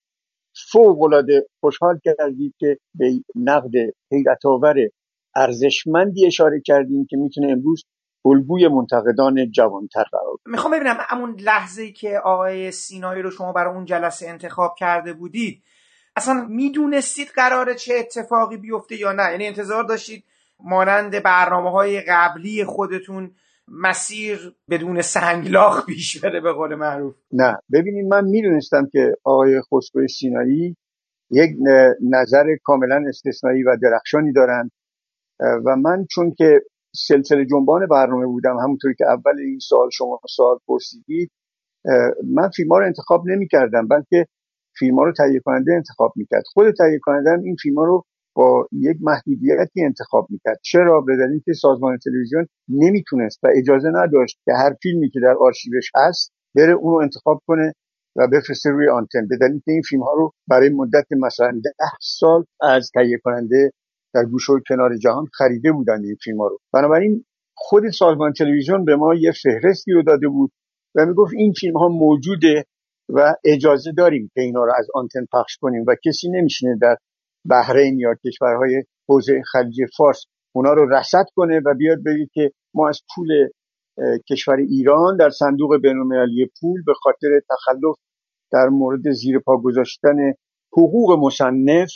[0.73, 3.73] فوق العاده خوشحال کردید که به نقد
[4.13, 4.39] حیرت
[5.37, 7.85] ارزشمندی اشاره کردیم که می‌تونه امروز
[8.25, 13.85] الگوی منتقدان جوانتر قرار می‌خوام ببینم همون لحظه که آقای سینایی رو شما برای اون
[13.85, 15.63] جلسه انتخاب کرده بودید
[16.17, 20.25] اصلا می‌دونستید قراره چه اتفاقی بیفته یا نه؟ یعنی انتظار داشتید
[20.65, 23.31] مانند برنامه های قبلی خودتون
[23.69, 27.15] مسیر بدون سنگلاخ پیش بره به قول معروف.
[27.33, 30.77] نه ببینید من می‌دونستم که آقای خسرو سینایی
[31.31, 31.51] یک
[32.11, 34.71] نظر کاملا استثنایی و درخشانی دارند.
[35.41, 36.61] و من چون که
[36.95, 41.31] سلسله جنبان برنامه بودم همونطوری که اول این سال شما سال پرسیدید
[42.35, 44.27] من فیلم رو انتخاب نمی کردم بلکه
[44.79, 46.43] فیلم رو تهیه کننده انتخاب می‌کرد.
[46.53, 48.05] خود تهیه کننده این فیلم رو
[48.37, 50.61] با یک محدودیتی انتخاب می‌کرد.
[50.63, 55.35] چرا؟ به دلیل که سازمان تلویزیون نمی‌تونست و اجازه نداشت که هر فیلمی که در
[55.41, 57.73] آرشیوش هست بره اون رو انتخاب کنه
[58.17, 59.29] و بفرسته روی آنتن.
[59.29, 63.71] به دلیل که این فیلم ها رو برای مدت مثلا ده سال از تهیه کننده
[64.15, 66.59] در گوش و کنار جهان خریده بودند این فیلم ها رو.
[66.73, 67.25] بنابراین
[67.57, 70.51] خود سازمان تلویزیون به ما یه فهرستی رو داده بود
[70.95, 72.65] و می‌گفت این فیلم ها موجوده
[73.09, 76.97] و اجازه داریم که اینا رو از آنتن پخش کنیم و کسی نمیشینه در
[77.51, 82.89] بحرین یا کشورهای حوزه خلیج فارس اونا رو رصد کنه و بیاد بگه که ما
[82.89, 83.29] از پول
[84.31, 87.97] کشور ایران در صندوق بینالمللی پول به خاطر تخلف
[88.53, 90.17] در مورد زیر پا گذاشتن
[90.73, 91.91] حقوق مصنف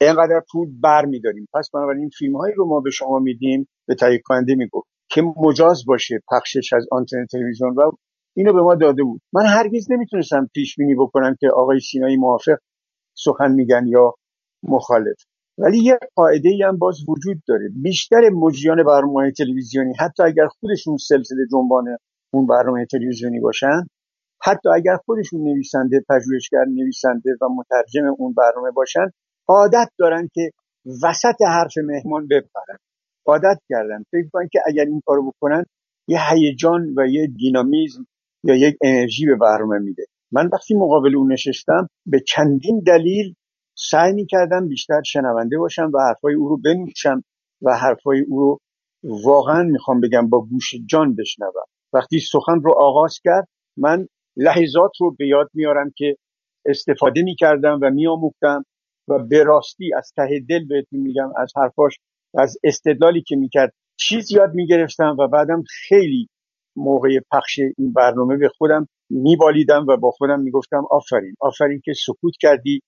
[0.00, 1.48] اینقدر پول بر میداریم.
[1.54, 5.84] پس بنابراین فیلم هایی رو ما به شما میدیم به تهیه کننده می‌گفت که مجاز
[5.86, 7.74] باشه پخشش از آنتن تلویزیون.
[7.74, 7.90] و
[8.36, 9.20] اینو به ما داده بود.
[9.32, 12.56] من هرگز نمی‌تونستم پیش بینی بکنم که آقای سینایی موافق
[13.14, 14.14] سخن میگن یا
[14.62, 15.16] مخالف.
[15.58, 17.68] ولی یه قاعده ای هم باز وجود داره.
[17.82, 21.96] بیشتر مجریان برنامه تلویزیونی حتی اگر خودشون سلسله جنبان
[22.34, 23.86] اون برنامه تلویزیونی باشن
[24.42, 29.06] حتی اگر خودشون نویسنده پژوهشگر نویسنده و مترجم اون برنامه باشن
[29.48, 30.50] عادت دارن که
[31.02, 32.78] وسط حرف مهمان بپرن.
[33.26, 34.04] عادت کردن.
[34.12, 35.64] فکر کنن که اگر این کارو بکنن
[36.08, 38.06] یه هیجان و یه دینامیزم
[38.44, 40.04] یا یک انرژی به برنامه میده.
[40.32, 43.34] من وقتی مقابل اون نشستم به چندین دلیل
[43.74, 47.24] سعی می‌کردم بیشتر شنونده باشم و حرفای او رو بنوشم
[47.62, 48.58] و حرفای او رو
[49.24, 51.64] واقعا می‌خوام بگم با گوش جان بشنوم.
[51.92, 54.06] وقتی سخن رو آغاز کرد من
[54.36, 56.16] لحظات رو به یاد میارم که
[56.66, 58.64] استفاده می‌کردم و میآموختم
[59.08, 61.98] و به راستی از ته دل بهتون میگم از حرفاش
[62.38, 66.28] از استدلالی که می‌کرد چیز یاد می‌گرفتم و بعدم خیلی
[66.76, 72.34] موقع پخش این برنامه به خودم میبالیدم و با خودم می‌گفتم آفرین آفرین که سکوت
[72.40, 72.80] کردی.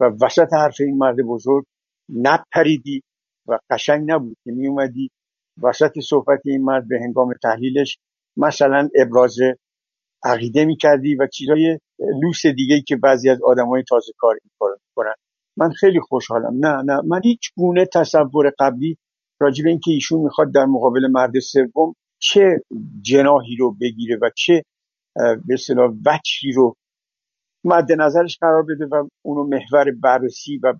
[0.00, 1.64] و وسط حرف این مرد بزرگ
[2.08, 3.02] نپریدی
[3.48, 5.10] و قشنگ نبود که می اومدی
[5.62, 7.98] وسط صحبت این مرد به هنگام تحلیلش
[8.36, 9.36] مثلا ابراز
[10.24, 11.78] عقیده می کردی و چیزای
[12.22, 13.38] لوس دیگه که بعضی از
[13.70, 15.14] های تازه کار می‌کنن
[15.56, 16.66] من خیلی خوشحالم.
[16.66, 17.00] نه نه.
[17.04, 18.98] من هیچ گونه تصور قبلی
[19.40, 22.60] راجع به اینکه ایشون می‌خواد در مقابل مرد سوم چه
[23.00, 24.62] جناهی رو بگیره و چه
[25.16, 26.76] به اصطلاح وچی رو
[27.64, 30.74] مد نظرش قرار بده و اونو محور بررسی و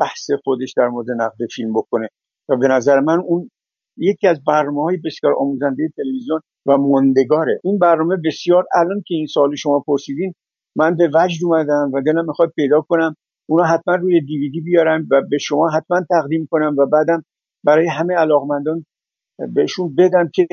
[0.00, 2.08] بحث خودش در مورد نقد فیلم بکنه.
[2.48, 3.50] و به نظر من اون
[3.96, 7.60] یکی از برنامه های بسیار آموزنده تلویزیون و موندگاره.
[7.64, 10.34] این برنامه بسیار الان که این سال شما پرسیدین
[10.76, 13.14] من به وجد اومدم و دلم می‌خواد پیدا کنم.
[13.48, 17.22] اونا حتما روی دیویدی بیارم و به شما حتما تقدیم کنم و بعدم
[17.64, 18.84] برای همه علاقمندان
[19.54, 20.46] بهشون بدم که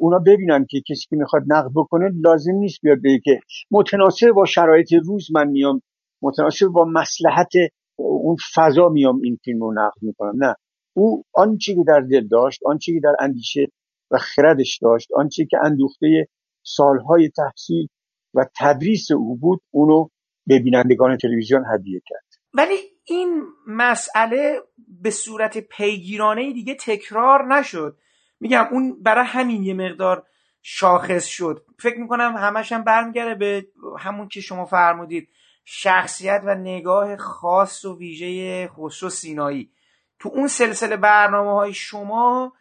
[0.00, 4.44] اونا ببینن که کسی که می‌خواد نقد بکنه لازم نیست بیاد به که متناسب با
[4.44, 5.82] شرایط روز من میام
[6.22, 7.52] متناسب با مسلحت
[7.96, 10.44] اون فضا میام این فیلم رو نقد می‌کنم.
[10.44, 10.54] نه.
[10.96, 13.66] او آنچه که در دل داشت آنچه که در اندیشه
[14.10, 16.26] و خردش داشت آنچه که اندوخته
[16.62, 17.86] سالهای تحصیل
[18.34, 20.08] و تدریس او بود اونو
[20.46, 22.24] به بینندگان تلویزیون هدیه کرد.
[22.54, 24.60] ولی این مسئله
[25.02, 27.96] به صورت پیگیرانه دیگه تکرار نشد.
[28.40, 30.26] میگم اون برای همین یه مقدار
[30.62, 31.64] شاخص شد.
[31.78, 33.66] فکر می‌کنم همش هم برمیگرده به
[33.98, 35.28] همون که شما فرمودید
[35.64, 39.70] شخصیت و نگاه خاص و ویژه خسرو سینایی.
[40.18, 42.52] تو اون سلسله برنامه های شما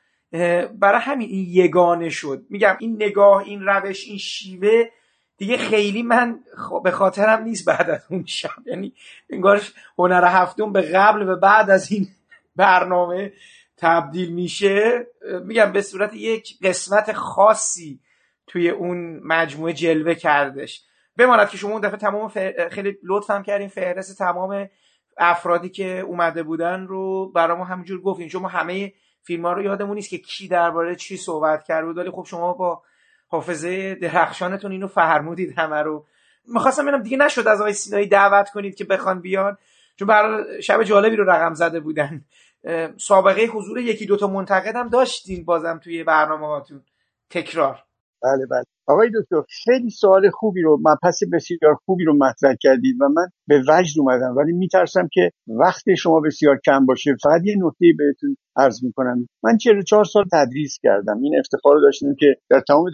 [0.79, 2.45] برای همین این یگانه شد.
[2.49, 4.83] میگم این نگاه این روش این شیوه
[5.37, 6.39] دیگه خیلی من
[6.83, 8.49] به خاطرم نیست بعد از اون شب.
[8.65, 8.93] یعنی
[9.29, 12.07] انگارش هنر هفتم به قبل و بعد از این
[12.55, 13.33] برنامه
[13.77, 15.07] تبدیل میشه
[15.43, 17.99] میگم به صورت یک قسمت خاصی
[18.47, 20.83] توی اون مجموعه جلوه کردش.
[21.17, 22.27] بماند که شما اون دفعه تمام
[22.69, 24.69] خیلی لطفم کردین فهرست تمام
[25.17, 28.29] افرادی که اومده بودن رو برای ما همینجور گفتین.
[28.29, 31.97] شما همه فیلم ها رو یادمون نیست که کی درباره چی صحبت کرد بود.
[31.97, 32.83] ولی خب شما با
[33.27, 36.05] حافظه درخشانتون اینو فرمودید همه رو.
[36.47, 39.57] می‌خواستم ببینم دیگه نشد از آقای سینایی دعوت کنید که بخوان بیان.
[39.95, 42.25] چون برای شب جالبی رو رقم زده بودن.
[42.97, 46.81] سابقه حضور یکی دوتا منتقد هم داشتین بازم توی برنامه هاتون.
[47.29, 47.83] تکرار.
[48.23, 48.63] بله بله.
[48.87, 53.59] آقای دکتر خیلی سوال خوبی رو مبحث بسیار خوبی رو مطرح کردید و من به
[53.59, 57.15] وجد اومدم ولی میترسم که وقت شما بسیار کم باشه.
[57.23, 59.27] فقط یه نکته بهتون عرض می‌کنم.
[59.43, 61.19] من 44 سال تدریس کردم.
[61.23, 62.85] این افتخار داشتم که در تمام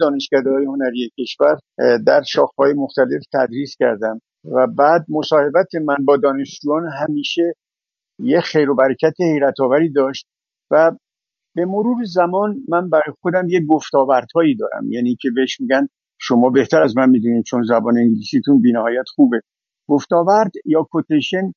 [0.46, 1.58] های هنری کشور
[2.06, 7.54] در شاخه‌های مختلف تدریس کردم و بعد مصاحبت من با دانشجویان همیشه
[8.22, 10.26] یه خیر و برکت حیرت آوری داشت
[10.70, 10.92] و
[11.54, 14.90] به مرور زمان من برای خودم یه گفتاوردهایی دارم.
[14.92, 19.40] یعنی که بهش میگن شما بهتر از من می‌دونید چون زبان انگلیسیتون بینهایت خوبه.
[19.88, 21.52] گفتاورد یا کوتیشن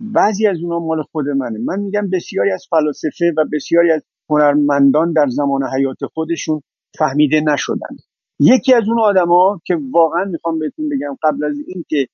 [0.00, 1.58] بعضی از اونا مال خود منه.
[1.58, 6.60] من میگم بسیاری از فلاسفه و بسیاری از هنرمندان در زمان حیات خودشون
[6.98, 7.96] فهمیده نشدن.
[8.40, 12.06] یکی از اون آدما که واقعا می‌خوام بهتون بگم قبل از اینکه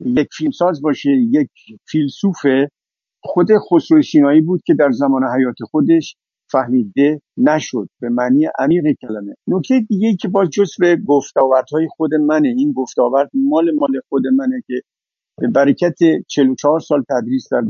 [0.00, 1.50] یک فیلمساز باشه یک
[1.88, 2.68] فیلسوفه
[3.24, 6.16] خود خسرو سینایی بود که در زمان حیات خودش
[6.50, 9.34] فهمیده نشد به معنی عمیق کلمه.
[9.46, 14.62] نکته دیگه که باز جز به گفتاوردهای خود منه این گفتاورد مال مال خود منه
[14.66, 14.74] که
[15.40, 17.62] به برکت 44 سال تدریس در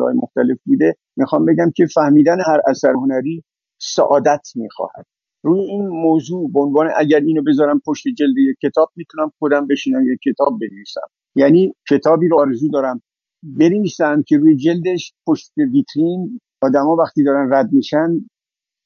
[0.00, 0.96] های مختلف بوده.
[1.16, 3.44] می‌خوام بگم که فهمیدن هر اثر هنری
[3.78, 5.06] سعادت می‌خواهد.
[5.42, 10.12] روی این موضوع به عنوان اگر اینو بذارم پشت جلد یک کتاب می‌تونم خودم بشینم
[10.12, 11.08] یک کتاب بنویسم.
[11.34, 13.02] یعنی کتابی رو آرزو دارم
[13.42, 18.08] بنویسم که روی جلدش پشت ویترین آدما وقتی دارن رد میشن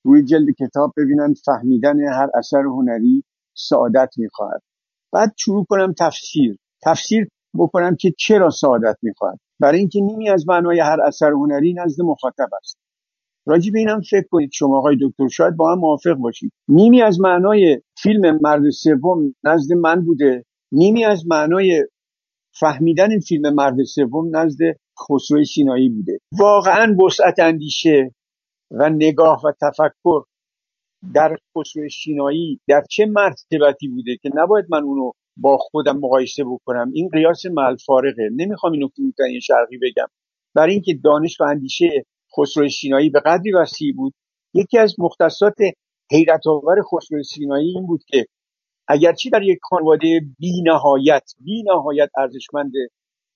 [0.04, 3.24] روی جلد کتاب ببینن فهمیدن هر اثر هنری
[3.56, 4.62] سعادت می‌خواهد.
[5.12, 6.56] بعد شروع کنم تفسیر.
[6.82, 9.38] تفسیر بکنم که چرا سعادت می‌خواهد.
[9.60, 12.78] برای اینکه نیمی از معنای هر اثر هنری نزد مخاطب است.
[13.46, 16.52] راجی به اینم فکر کنید شما آقای دکتر شاید با هم موافق باشید.
[16.68, 20.44] نیمی از معنای فیلم مرد سوم نزد من بوده.
[20.72, 21.86] نیمی از معنای
[22.60, 24.58] فهمیدن این فیلم مرد سوم نزد
[25.08, 26.18] خسرو سینایی بوده.
[26.38, 28.14] واقعا وسعت اندیشه
[28.70, 30.22] و نگاه و تفکر
[31.14, 36.90] در خسرو سینایی در چه مرتبتی بوده که نباید من اونو با خودم مقایسه بکنم.
[36.94, 40.06] این قیاس مل فارقه نمی‌خوام اینو فروتنی شرقی بگم.
[40.54, 42.04] برای اینکه دانش و اندیشه
[42.38, 44.14] خسرو سینایی به قدری وسیع بود
[44.54, 45.56] یکی از مختصات
[46.12, 48.26] حیرت آور خسرو سینایی این بود که
[48.88, 52.72] اگرچه در یک خانواده بی نهایت بی نهایت ارزشمند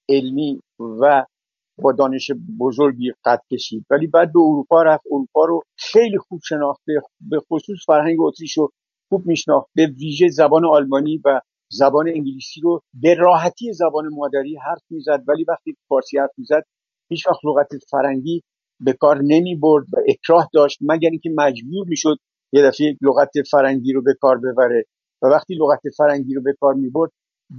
[0.08, 0.60] علمی
[1.00, 1.24] و
[1.82, 2.30] با دانش
[2.60, 3.86] بزرگی قد کشید.
[3.90, 5.04] ولی بعد به اروپا رفت.
[5.12, 6.92] اروپا رو خیلی خوب شناخته.
[7.20, 8.70] به خصوص فرهنگ اتریش رو
[9.08, 9.66] خوب میشناخت.
[9.76, 15.24] به ویژه زبان آلمانی و زبان انگلیسی رو به راحتی زبان مادری حرف می‌زد.
[15.28, 16.62] ولی وقتی فارسی حرف می‌زد
[17.10, 18.42] هیچ وقت لغت فرنگی
[18.80, 22.16] به کار نمی برد و اکراه داشت مگر اینکه مجبور می‌شد
[22.52, 24.84] یه دفعه لغت فرنگی رو به کار ببره.
[25.22, 27.10] و وقتی لغت فرنگی رو به کار می برد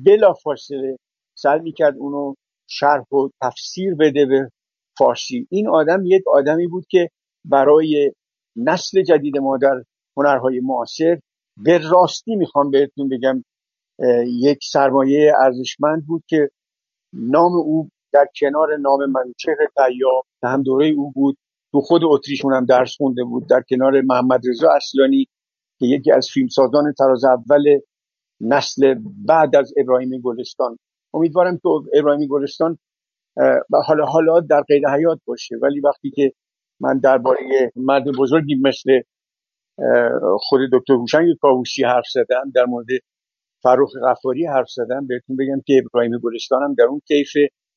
[0.05, 0.97] بلا فاصله
[1.37, 2.33] سعی می‌کرد اونو
[2.67, 4.49] شرح و تفسیر بده به
[4.97, 5.47] فارسی.
[5.49, 7.09] این آدم یک آدمی بود که
[7.45, 8.13] برای
[8.55, 9.83] نسل جدید ما در
[10.17, 11.19] هنرهای معاصر
[11.57, 13.43] به راستی می‌خوام بهتون بگم
[14.25, 16.49] یک سرمایه ارزشمند بود که
[17.13, 21.37] نام او در کنار نام منوچهر قیاب هم دوره او بود.
[21.71, 23.49] تو خود اتریشون هم درس خونده بود.
[23.49, 25.27] در کنار محمد رضا اصلانی
[25.79, 27.79] که یکی از فیلمسازان تراز اول
[28.41, 30.77] نسل بعد از ابراهیم گلستان.
[31.13, 32.77] امیدوارم که ابراهیم گلستان
[33.85, 35.55] حالا حالا در قید حیات باشه.
[35.61, 36.31] ولی وقتی که
[36.79, 39.01] من درباره مرد بزرگی مثل
[40.39, 42.87] خود دکتر هوشنگ کاووسی حرف زدم در مورد
[43.63, 47.31] فروخ غفاری حرف زدم بهتون بگم که ابراهیم گلستان هم در اون کیف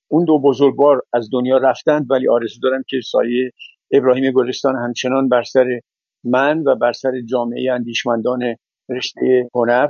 [0.09, 2.07] اون دو بزرگوار از دنیا رفتند.
[2.11, 3.51] ولی آرزو دارم که سایه
[3.93, 5.81] ابراهیم گلستان همچنان بر سر
[6.24, 8.56] من و بر سر جامعه اندیشمندان
[8.88, 9.88] رشته هنر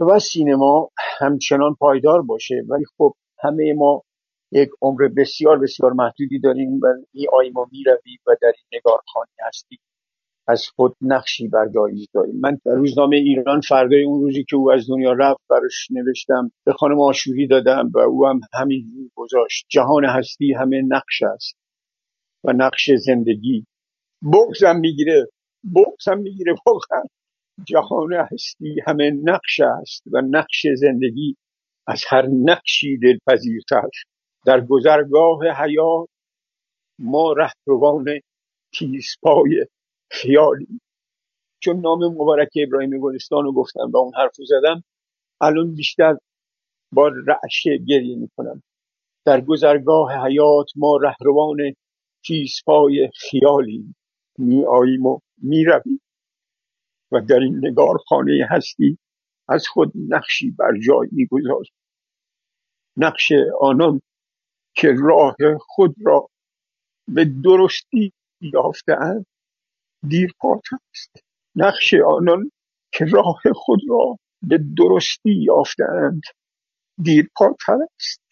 [0.00, 2.62] و سینما همچنان پایدار باشه.
[2.68, 4.02] ولی خب همه ما
[4.52, 9.32] یک عمر بسیار بسیار محدودی داریم و این آی ما می‌رویم و در این نگارخانه
[9.48, 9.78] هستیم.
[10.48, 12.40] از خود نقشی برداری داریم.
[12.40, 16.72] من در روزنامه ایران فردای اون روزی که او از دنیا رفت براش نوشتم به
[16.72, 19.66] خانم آشوری دادم و او هم همین گذاشت.
[19.68, 21.56] جهان هستی همه نقش است
[22.44, 23.66] و نقش زندگی.
[24.22, 25.26] بغزم می‌گیره.
[25.74, 26.54] بغزم می‌گیره.
[26.66, 27.02] واقعا
[27.64, 31.36] جهان هستی همه نقش است و نقش زندگی
[31.86, 33.88] از هر نقشی دلپذیرتر.
[34.46, 36.08] در گذرگاه حیات
[36.98, 38.04] ما رهروان
[38.74, 39.66] تیزپای
[40.10, 40.80] خیالی.
[41.62, 44.84] چون نام مبارک ابراهیم گلستان رو گفتم و اون حرف زدم
[45.40, 46.16] الان بیشتر
[46.92, 48.62] با رعشه گریه می‌کنم.
[49.26, 51.58] در گذرگاه حیات ما رهروان
[52.26, 53.94] تیزپای خیالی
[54.38, 56.00] می آییم و می رویم
[57.12, 58.98] و در این نگار خانه هستی
[59.48, 61.28] از خود نقشی بر جای می
[62.96, 64.00] نقش آنان
[64.74, 66.28] که راه خود را
[67.08, 69.26] به درستی یافتهاند
[70.08, 71.24] دیرپاتر است.
[71.56, 72.50] نقش آنان
[72.92, 76.20] که راه خود را به درستی یافتهاند
[77.02, 78.22] دیرپاتر است.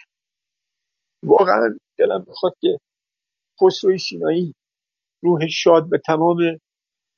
[1.23, 2.79] واقعا دلم می‌خواد که
[3.63, 4.55] خسروی سینایی
[5.25, 6.39] روح شاد به تمام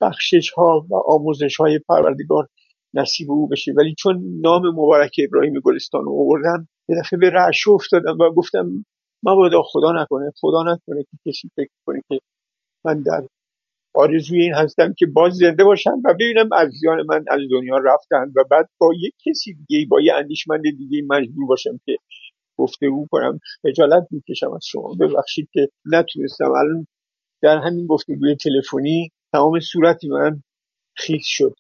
[0.01, 2.49] بخشش ها و آموزش های پروردگار
[2.95, 3.73] نصیب او بشه.
[3.77, 8.85] ولی چون نام مبارک ابراهیم گلستان رو آوردم یه دفعه به رعشه افتادم و گفتم
[9.23, 12.21] مبادا خدا نکنه خدا نکنه که کسی فکر کنه که
[12.85, 13.23] من در
[13.95, 18.45] آرزوی این هستم که باز زنده باشم و ببینم عزیزان من از دنیا رفتن و
[18.51, 21.97] بعد با یک کسی دیگه با یه اندیشمند دیگه مجبور باشم که
[22.59, 23.40] گفته او کنم.
[23.62, 24.95] خجالت می‌کشم از شما.
[25.01, 26.51] ببخشید که نتونستم.
[26.51, 26.87] الان
[27.47, 30.43] در همین گفتگوی تلفنی تمام صورتی من
[30.97, 31.55] خیس شد.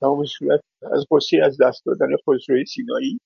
[0.00, 0.60] تمام صورت
[0.92, 3.18] از قصه از دست دادن خسروی سینایی.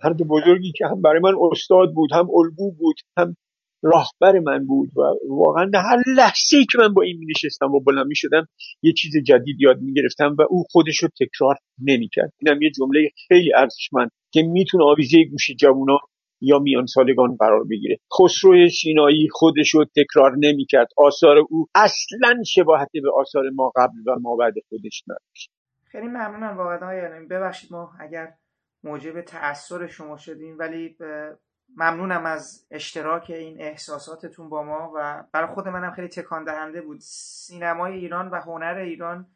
[0.00, 3.36] هر دو بزرگی که هم برای من استاد بود هم الگو بود هم
[3.82, 7.80] راهبر من بود و واقعا هر لحظه ای که من با این می نشستم و
[7.80, 8.46] بلند می شدم
[8.82, 12.70] یه چیز جدید یاد می گرفتم و او خودش رو تکرار نمی کرد اینم یه
[12.70, 15.98] جمله خیلی ارزشمند که می‌تونه آویزه گوش جوونا
[16.40, 17.98] یا میان سالگان قرار بگیره.
[18.20, 23.98] خسرو سینایی خودش رو تکرار نمی کرد آثار او اصلا شباهت به آثار ما قبل
[24.06, 25.50] و ما بعد خودش نداشت.
[25.84, 28.34] خیلی ممنونم واقعا ببخشید ما اگر
[28.84, 30.96] موجب تأثیر شما شدیم ولی
[31.76, 36.98] ممنونم از اشتراک این احساساتتون با ما و برای خود منم خیلی تکان دهنده بود.
[37.00, 39.26] سینمای ایران و هنر ایران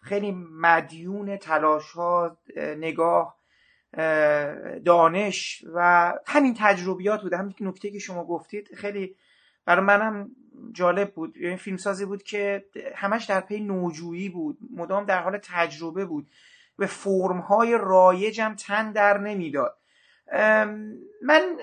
[0.00, 3.37] خیلی مدیون تلاش ها نگاه
[4.84, 7.32] دانش و همین تجربیات بود.
[7.32, 9.16] همین نکته که شما گفتید خیلی
[9.64, 10.30] برای منم
[10.72, 11.34] جالب بود.
[11.36, 14.58] این فیلمسازی بود که همش در پی نوجویی بود.
[14.76, 16.30] مدام در حال تجربه بود.
[16.78, 19.78] به فرمهای رایجم تن در نمی‌داد.
[21.22, 21.56] من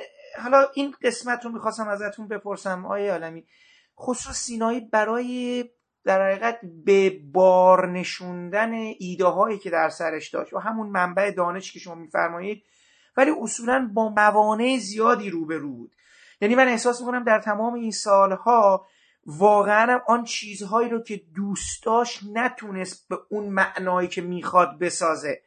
[0.44, 3.46] حالا این قسمت رو می‌خواستم ازتون بپرسم آیه عالمی.
[3.98, 5.64] خصوص سینایی برای
[6.06, 11.72] در حقیقت به بار نشوندن ایده هایی که در سرش داشت و همون منبع دانش
[11.72, 12.64] که شما میفرمایید
[13.18, 15.92] ولی اصولا با موانع زیادی روبرو بود.
[16.42, 18.88] یعنی من احساس می‌کنم در تمام این سالها
[19.26, 25.42] واقعا آن چیزهایی رو که دوست داشت نتونست به اون معنایی که می‌خواد بسازه.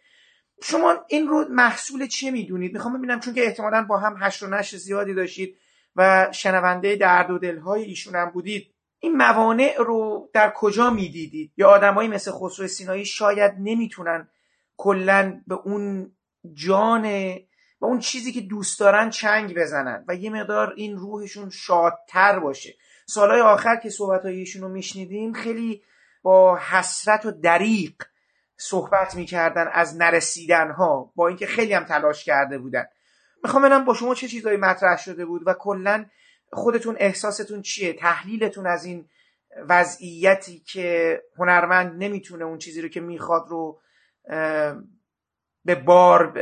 [0.63, 4.47] شما این رو محصول چه می‌دونید؟ می‌خوام ببینم چون که احتمالا با هم هشت و
[4.47, 5.59] نشر زیادی داشتید
[5.97, 8.75] و شنونده درد و دلهای ایشون هم بودید.
[9.01, 14.29] این موانع رو در کجا می‌دیدید؟ یا آدمایی مثل خسرو سینایی شاید نمی‌تونن
[14.77, 16.13] کلا به اون
[16.53, 17.05] جان
[17.81, 22.75] و اون چیزی که دوست دارن چنگ بزنن و یه مقدار این روحشون شادتر باشه.
[23.07, 25.83] سالهای آخر که صحبت ایشون رو میشنیدیم خیلی
[26.23, 27.95] با حسرت و دریق
[28.57, 32.87] صحبت می‌کردن از نرسیدن ها با اینکه خیلی هم تلاش کرده بودن.
[33.45, 36.05] می‌خوام ببینم با شما چه چیزایی مطرح شده بود و کلا
[36.53, 39.09] خودتون احساستون چیه؟ تحلیلتون از این
[39.69, 43.81] وضعیتی که هنرمند نمی‌تونه اون چیزی رو که می‌خواد رو
[45.65, 46.35] به بار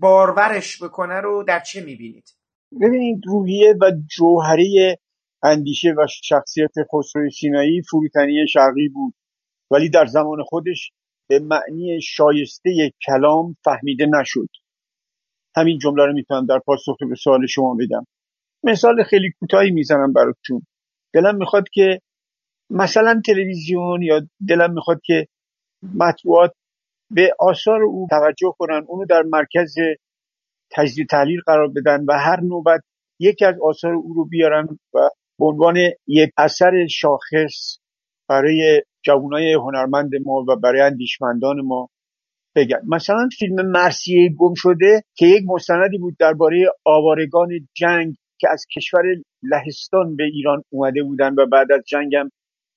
[0.00, 2.30] بارورش بکنه رو در چه می‌بینید؟
[2.80, 4.96] ببینید روحیه و جوهری
[5.42, 9.14] اندیشه و شخصیت خسرو سینایی فروتنی شرقی بود.
[9.70, 10.92] ولی در زمان خودش
[11.28, 14.48] به معنی شایسته کلام فهمیده نشد.
[15.56, 18.06] همین جمله رو می‌تونم در پاسخ به سوال شما بدم.
[18.64, 20.66] مثال خیلی کوتاهی می‌زنم براتون.
[21.14, 22.00] دلم می‌خواد که
[22.70, 25.26] مثلا تلویزیون یا دلم می‌خواد که
[25.94, 26.52] مطبوعات
[27.10, 29.74] به آثار او توجه کنن اونو در مرکز
[30.70, 32.80] تجزیه تحلیل قرار بدن و هر نوبت
[33.18, 34.98] یکی از آثار او رو بیارن و
[35.38, 37.78] به عنوان یک اثر شاخص
[38.28, 41.88] برای جوانای هنرمند ما و برای اندیشمندان ما
[42.56, 42.80] بگن.
[42.88, 49.02] مثلا فیلم مرسیه گم شده که یک مستندی بود درباره آوارگان جنگ که از کشور
[49.42, 52.28] لهستان به ایران اومده بودن و بعد از جنگم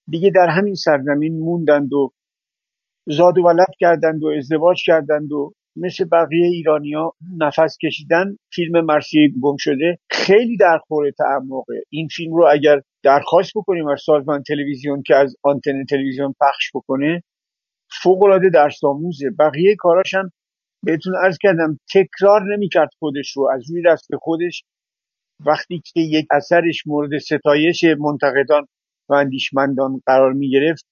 [0.07, 2.11] دیگه در همین سرزمین موندند و
[3.07, 9.33] زاد و ولد کردند و ازدواج کردند و مثل بقیه ایرانیا نفس کشیدن فیلم مرسی
[9.41, 15.03] گم شده خیلی در خور تعمقه این فیلم رو اگر درخواست بکنیم از سازمان تلویزیون
[15.05, 17.23] که از آنتن تلویزیون پخش بکنه
[18.01, 20.15] فوق العاده درس آموزه بقیه کاراش
[20.83, 24.63] بهتون عرض کردم تکرار نمی‌کرد خودش رو از روی دست خودش
[25.45, 28.67] وقتی که یک اثرش مورد ستایش منتقدان
[29.09, 30.85] و اندیشمندان قرار می گرفت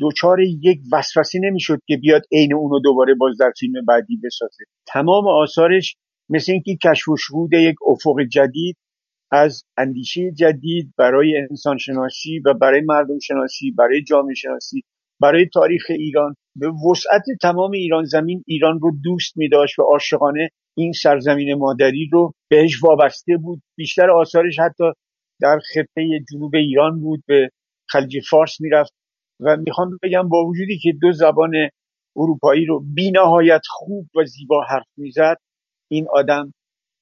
[0.00, 4.64] دوچار یک وسوسی نمی‌شد که بیاد عین اونو دوباره باز در فیلم بعدی بسازه.
[4.86, 5.96] تمام آثارش
[6.28, 8.76] مثل اینکه کشف و شهود یک افق جدید
[9.30, 14.82] از اندیشه جدید برای انسان شناسی و برای مردم شناسی برای جامعه شناسی
[15.20, 20.48] برای تاریخ ایران به وسعت تمام ایران زمین ایران رو دوست می داشت و عاشقانه
[20.76, 23.62] این سرزمین مادری رو بهش وابسته بود.
[23.76, 24.84] بیشتر آثارش حتی
[25.40, 27.50] در خطه جنوب ایران بود به
[27.88, 28.92] خلیج فارس می‌رفت.
[29.40, 31.52] و می‌خوام بگم با وجودی که دو زبان
[32.16, 35.36] اروپایی رو بی نهایت خوب و زیبا حرف می‌زد
[35.90, 36.54] این آدم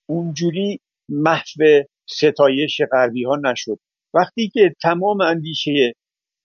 [0.09, 3.79] اونجوری محو ستایش غربی ها نشد.
[4.15, 5.93] وقتی که تمام اندیشه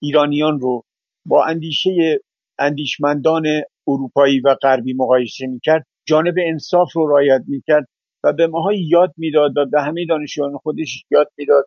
[0.02, 0.82] ایرانیان رو
[1.26, 2.20] با اندیشه
[2.58, 3.44] اندیشمندان
[3.86, 7.88] اروپایی و غربی مقایسه می‌کرد جانب انصاف رو رایت می‌کرد
[8.24, 11.64] و به ماها یاد می‌داد و به همه دانشجویان خودش یاد می‌داد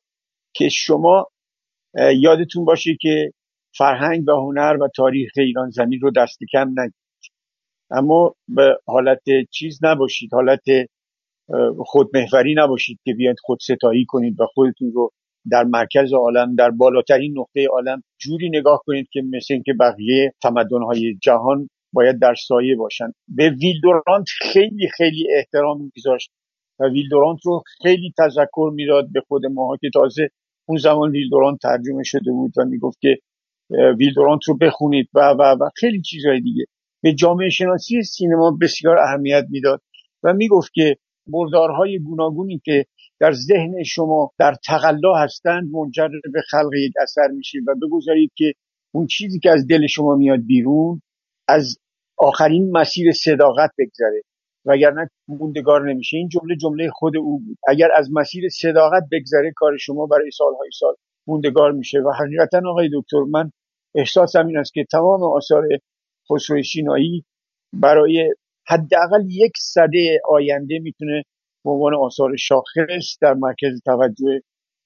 [0.55, 1.27] که شما
[2.15, 3.31] یادتون باشه که
[3.77, 6.95] فرهنگ و هنر و تاریخ ایران زمین رو دست کم نگیرید
[7.91, 9.21] اما به حالت
[9.51, 10.63] چیز نباشید حالت
[11.85, 15.11] خودمحوری نباشید که بیاید خود ستایی کنید و خودتون رو
[15.51, 21.17] در مرکز عالم در بالاترین نقطه عالم جوری نگاه کنید که مثل اینکه بقیه تمدنهای
[21.21, 26.31] جهان باید در سایه باشن به ویل دورانت خیلی خیلی احترام میذاشت
[26.79, 30.29] و ویل دورانت رو خیلی تذکر می‌داد به خود ماها که تازه
[30.65, 33.17] اون زمان ویل دورانت ترجمه شده بود و می‌گفت که
[33.97, 36.65] ویل دورانت رو بخونید و و و خیلی چیزهای دیگه.
[37.03, 39.81] به جامعه شناسی سینما بسیار اهمیت می‌داد
[40.23, 42.85] و می‌گفت که بردارهای گوناگونی که
[43.21, 48.53] در ذهن شما در تقلا هستند منجر به خلق یک اثر میشه و بگذارید که
[48.91, 51.01] اون چیزی که از دل شما میاد بیرون
[51.47, 51.77] از
[52.17, 54.21] آخرین مسیر صداقت بگذره.
[54.65, 56.17] وگرنه موندگار نمیشه.
[56.17, 57.57] این جمله جمله خود او بود.
[57.67, 60.95] اگر از مسیر صداقت بگذره کار شما برای سالهای سال
[61.27, 63.51] موندگار میشه و حقیقتا آقای دکتر من
[63.95, 65.67] احساسم این است که تمام آثار
[66.31, 67.25] خسرو شینایی
[67.73, 68.33] برای
[68.67, 71.23] حداقل یک صده آینده می‌تونه
[71.63, 74.41] به عنوان آثار شاخص در مرکز توجه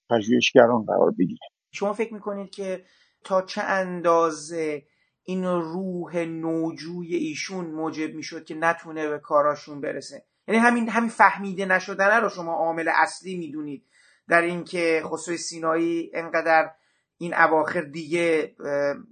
[0.10, 1.40] پژوهشگران قرار بگیره
[1.72, 2.86] شما فکر می‌کنید که
[3.24, 4.84] تا چه اندازه
[5.24, 11.66] این روح نوجوی ایشون موجب می‌شد که نتونه به کاراشون برسه؟ یعنی همین همین فهمیده
[11.66, 13.86] نشدنه رو شما عامل اصلی می‌دونید.
[14.28, 16.72] در اینکه خسرو سینایی انقدر
[17.18, 18.56] این اواخر دیگه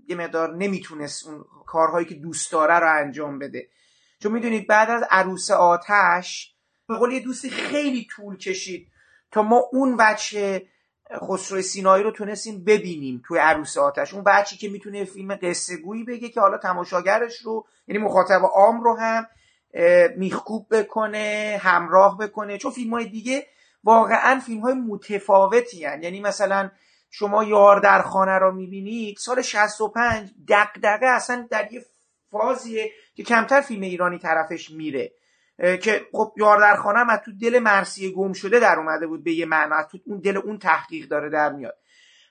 [0.07, 3.67] یه مقدار نمی‌تونست اون کارهایی که دوست داره رو انجام بده.
[4.19, 6.52] چون می‌دونید بعد از عروس آتش
[6.93, 8.87] به قول دوستی خیلی طول کشید
[9.31, 10.67] تا ما اون بچه
[11.21, 14.13] خسرو سینایی رو تونستیم ببینیم توی عروس آتش.
[14.13, 18.83] اون بچی که می‌تونه فیلم قصه گویی بگه که حالا تماشاگرش رو یعنی مخاطب عام
[18.83, 19.25] رو هم
[20.17, 22.57] میخکوب بکنه همراه بکنه.
[22.57, 23.47] چون فیلم های دیگه
[23.83, 26.03] واقعا فیلم های متفاوتی هن.
[26.03, 26.71] یعنی مثلا
[27.11, 31.85] شما یار در خانه رو می‌بینید سال 65 دقدقه اصلا در یه
[32.31, 35.11] فازیه که کمتر فیلم ایرانی طرفش میره.
[35.57, 39.31] که خب یار در خانه از تو دل مرسی گم شده در اومده بود به
[39.33, 41.77] یه معنا از تو اون دل اون تحقیق داره در میاد.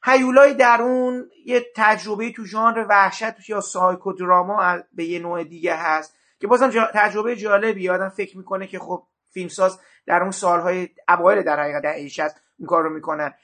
[0.04, 6.46] هیولای درون یه تجربه تو ژانر وحشت یا سایکودراما به یه نوع دیگه هست که
[6.46, 11.82] بازم تجربه جالبی آدم فکر می‌کنه که خب فیلمساز در اون سالهای اوایل در حقیقت
[11.82, 13.34] دهه 60 اون کار رو می‌کنن.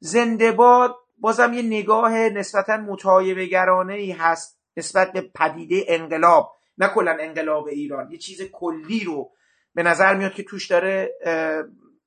[0.00, 6.57] زنده باد بازم یه نگاه نسبتا متعایبه گرانه ای هست نسبت به پدیده انقلاب.
[6.78, 9.30] نه کلا انقلاب ایران یه چیز کلی رو
[9.74, 11.14] به نظر میاد که توش داره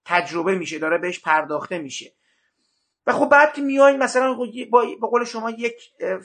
[0.05, 2.13] تجربه میشه داره بهش پرداخته میشه.
[3.07, 4.33] و خب بعد که میاییم مثلا
[5.01, 5.75] با قول شما یک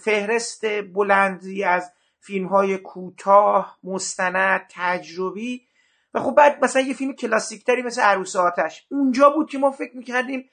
[0.05, 5.66] فهرست بلندی از فیلم های کوتاه مستند تجربی
[6.14, 8.86] و خب بعد مثلا یه فیلم کلاسیک تری مثل عروس آتش.
[8.90, 10.51] اونجا بود که ما فکر می‌کردیم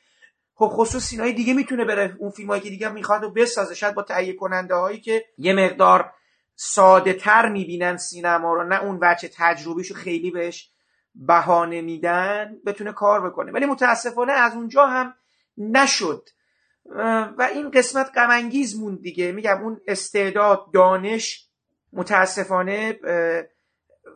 [0.56, 2.16] خب خصوص سینای دیگه می‌تونه بره.
[2.20, 6.14] اون فیلم که دیگه می‌خواد و بسازه شاید با تهیه کننده هایی که یه مقدار
[6.56, 10.70] ساده تر می‌بینن سینما رو نه اون وچه تجربیشو خیلی بهش
[11.16, 13.52] بهانه میدن بتونه کار بکنه.
[13.52, 15.14] ولی متاسفانه از اونجا هم
[15.58, 16.30] نشد.
[17.38, 19.32] و این قسمت غمانگیز موند دیگه.
[19.32, 21.48] میگم اون استعداد دانش
[21.94, 23.00] متاسفانه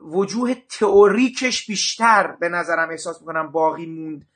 [0.01, 4.27] وجوه تئوریکش بیشتر به نظرم احساس می‌کنم باقی موند.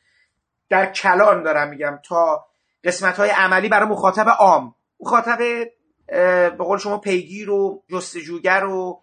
[0.70, 2.46] در کلان دارم میگم تا
[2.84, 4.76] قسمت های عملی برای مخاطب عام.
[5.00, 5.68] مخاطب
[6.12, 9.02] به قول شما پیگیر و جستجوگر و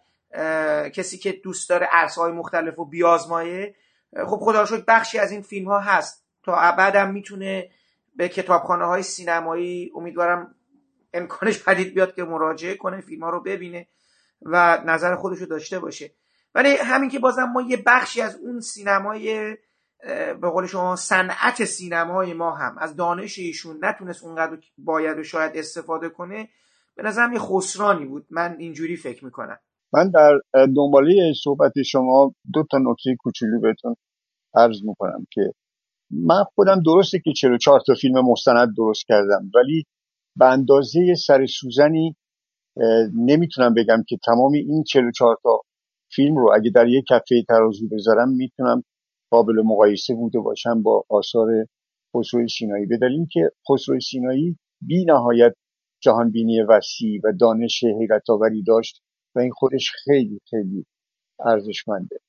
[0.94, 3.74] کسی که دوست داره عرصه های مختلف و بیازمایه.
[4.26, 6.24] خب خدا شد بخشی از این فیلم ها هست.
[6.42, 7.70] تا ابدم می‌تونه
[8.16, 10.54] به کتابخانه های سینمایی امیدوارم
[11.14, 13.88] امکانش پدید بیاد که مراجعه کنه فیلم ها رو ببینه
[14.42, 16.12] و نظر خودش رو داشته باشه.
[16.54, 19.56] ولی همین که بازم ما یه بخشی از اون سینمای
[20.40, 25.56] به قول شما صنعت سینمای ما هم از دانش ایشون نتونست اونقدر باید و شاید
[25.56, 26.48] استفاده کنه.
[26.98, 28.26] به نظرم یه خسرانی بود.
[28.30, 29.58] من اینجوری فکر می‌کنم.
[29.92, 30.40] من در
[30.76, 33.96] دنباله صحبت شما دو تا نکته کوچولو بهتون
[34.54, 35.52] عرض می‌کنم که
[36.10, 39.84] من خودم درسته که 44 تا فیلم مستند درست کردم ولی
[40.36, 42.16] به اندازه سر سوزنی
[43.14, 45.60] نمی‌تونم بگم که تمام این 44 تا
[46.12, 48.82] فیلم رو اگه در یک کفه ترازو بذارم می‌تونم
[49.30, 51.48] قابل مقایسه بوده باشم با آثار
[52.16, 52.86] خسرو سینایی.
[52.86, 55.54] بدلیم که خسرو سینایی بی نهایت
[56.00, 59.02] جهانبینی وسیع و دانش حیرت آوری داشت
[59.34, 60.86] و این خودش خیلی خیلی
[61.40, 62.20] ارزشمنده.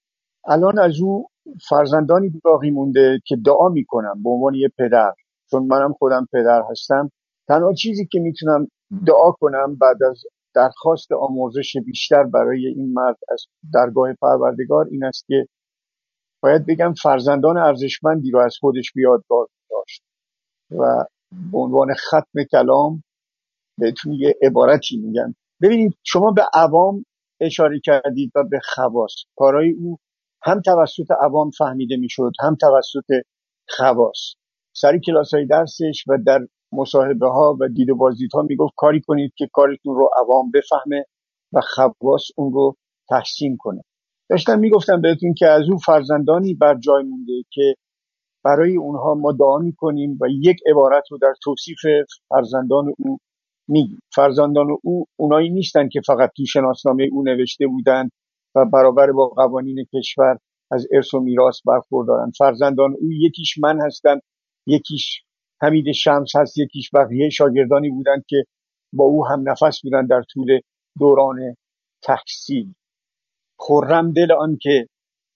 [0.47, 1.27] الان از او
[1.69, 5.13] فرزندانی باقی مونده که دعا می‌کنم به عنوان یه پدر.
[5.51, 7.11] چون منم خودم پدر هستم.
[7.47, 8.67] تنها چیزی که می‌تونم
[9.07, 15.25] دعا کنم بعد از درخواست آموزش بیشتر برای این مرد از درگاه پروردگار این است
[15.27, 15.47] که
[16.43, 20.03] باید بگم فرزندان ارزشمندی رو از خودش بیادگار داشت.
[20.71, 21.05] و
[21.51, 23.03] به عنوان ختم کلام
[23.79, 27.05] بهتون یه عبارتی میگم ببینید شما به عوام
[27.41, 29.11] اشاره کردید و به خواص.
[29.35, 29.97] کارهای او
[30.43, 33.23] هم توسط عوام فهمیده می‌شد هم توسط
[33.69, 34.33] خواص.
[34.73, 39.33] سری کلاس های درسش و در مصاحبه ها و دید و بازدید می‌گفت کاری کنید
[39.37, 41.05] که کارتون رو عوام بفهمه
[41.53, 42.75] و خواص اون رو
[43.09, 43.83] تحسین کنه.
[44.29, 47.75] داشتم می‌گفتم بهتون که از او فرزندانی بر جای مونده که
[48.43, 51.79] برای اونها ما دعا می‌کنیم و یک عبارت رو در توصیف
[52.29, 53.17] فرزندان او
[53.69, 58.09] میگیم فرزندان او اونایی نیستن که فقط تو شناسنامه او نوشته بودن
[58.55, 60.37] و برابر با قوانین کشور
[60.71, 62.31] از ارث و میراث برخوردارن.
[62.37, 64.19] فرزندان او یکیش من هستن
[64.67, 65.21] یکیش
[65.61, 68.43] حمید شمس هست یکیش بقیه شاگردانی بودند که
[68.93, 70.59] با او هم نفس بودن در طول
[70.99, 71.55] دوران
[72.03, 72.73] تحصیل.
[73.59, 74.87] خرم دل آن که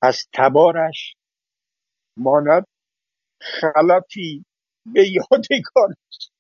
[0.01, 1.15] از تبارش
[2.17, 2.65] ماند
[3.41, 4.45] خلفی
[4.93, 6.32] به یادگارش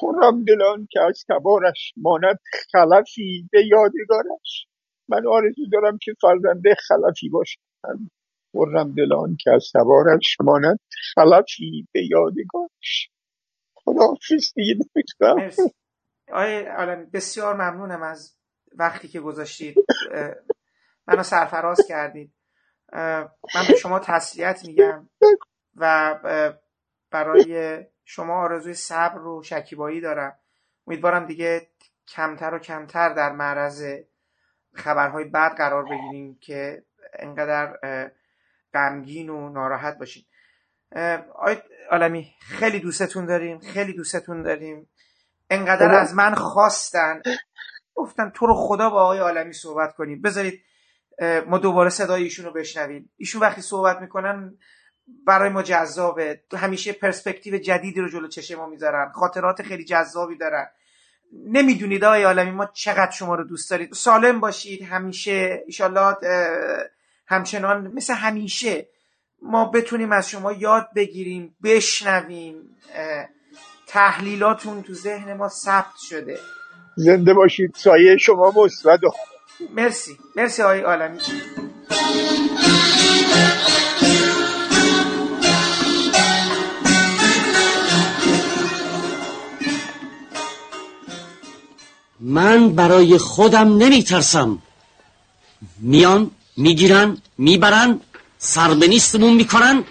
[0.00, 2.40] خرم دلان که از تبارش ماند
[2.72, 4.66] خلفی به یادگارش.
[5.08, 7.60] من آرزو دارم که فرزنده خلفی باشم.
[8.52, 10.80] خرم دلان که از تبارش ماند
[11.14, 13.10] خلفی به یادگارش.
[13.74, 14.14] خدا
[14.56, 15.50] دیگه نمی‌تونم
[16.32, 16.64] آقای
[17.12, 18.36] بسیار ممنونم از
[18.72, 19.76] وقتی که گذاشتید.
[21.06, 22.34] منو سرفراز کردید.
[22.92, 25.08] من به شما تسلیت میگم
[25.76, 26.14] و
[27.10, 30.38] برای شما آرزوی صبر و شکیبایی دارم.
[30.86, 31.68] امیدوارم دیگه
[32.08, 33.84] کمتر و کمتر در معرض
[34.74, 36.84] خبرهای بد قرار بگیریم که
[37.18, 37.78] انقدر
[38.74, 40.26] غمگین و ناراحت باشیم
[41.34, 41.56] آی
[41.90, 44.88] عالمی خیلی دوستتون داریم خیلی دوستتون داریم.
[45.50, 47.22] انقدر از من خواستن.
[47.94, 50.22] گفتن تو رو خدا با آقای عالمی صحبت کنیم.
[50.22, 50.62] بذارید
[51.46, 53.10] ما دوباره صدای ایشون رو بشنویم.
[53.16, 54.58] ایشون وقتی صحبت می‌کنن
[55.26, 56.40] برای ما جذابه.
[56.56, 59.12] همیشه پرسپکتیو جدیدی رو جلو چشم ما می‌ذارن.
[59.14, 60.66] خاطرات خیلی جذابی دارن.
[61.46, 64.82] نمی‌دونید آقای عالمی ما چقدر شما رو دوست دارید؟ سالم باشید.
[64.82, 66.16] همیشه ایشالله
[67.26, 68.88] همچنان مثل همیشه
[69.42, 72.76] ما بتونیم از شما یاد بگیریم بشنویم.
[73.86, 76.38] تحلیلاتون تو ذهن ما ثبت شده.
[76.96, 77.74] زنده باشید.
[77.76, 79.00] سایه شما مثبت
[79.74, 80.18] مرسی.
[80.36, 81.18] مرسی آقای عالمی.
[92.26, 94.58] من برای خودم نمیترسم.
[95.78, 98.00] میان می‌گیرن می‌برن
[98.38, 99.84] سر به نیستمون می‌کنن.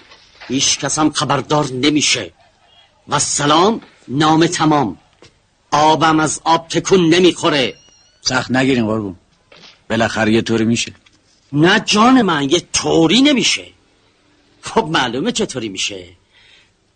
[0.48, 2.34] هیچ کسم خبردار نمیشه.
[3.08, 4.98] و سلام نام تمام.
[5.72, 7.74] آبم از آب تکون نمی‌خوره.
[8.22, 9.16] سخت نگیرین قربون.
[9.90, 10.94] بالاخره یه طوری میشه.
[11.54, 13.66] نه جان من یه طوری نمیشه.
[14.62, 16.06] خب معلومه چطوری میشه.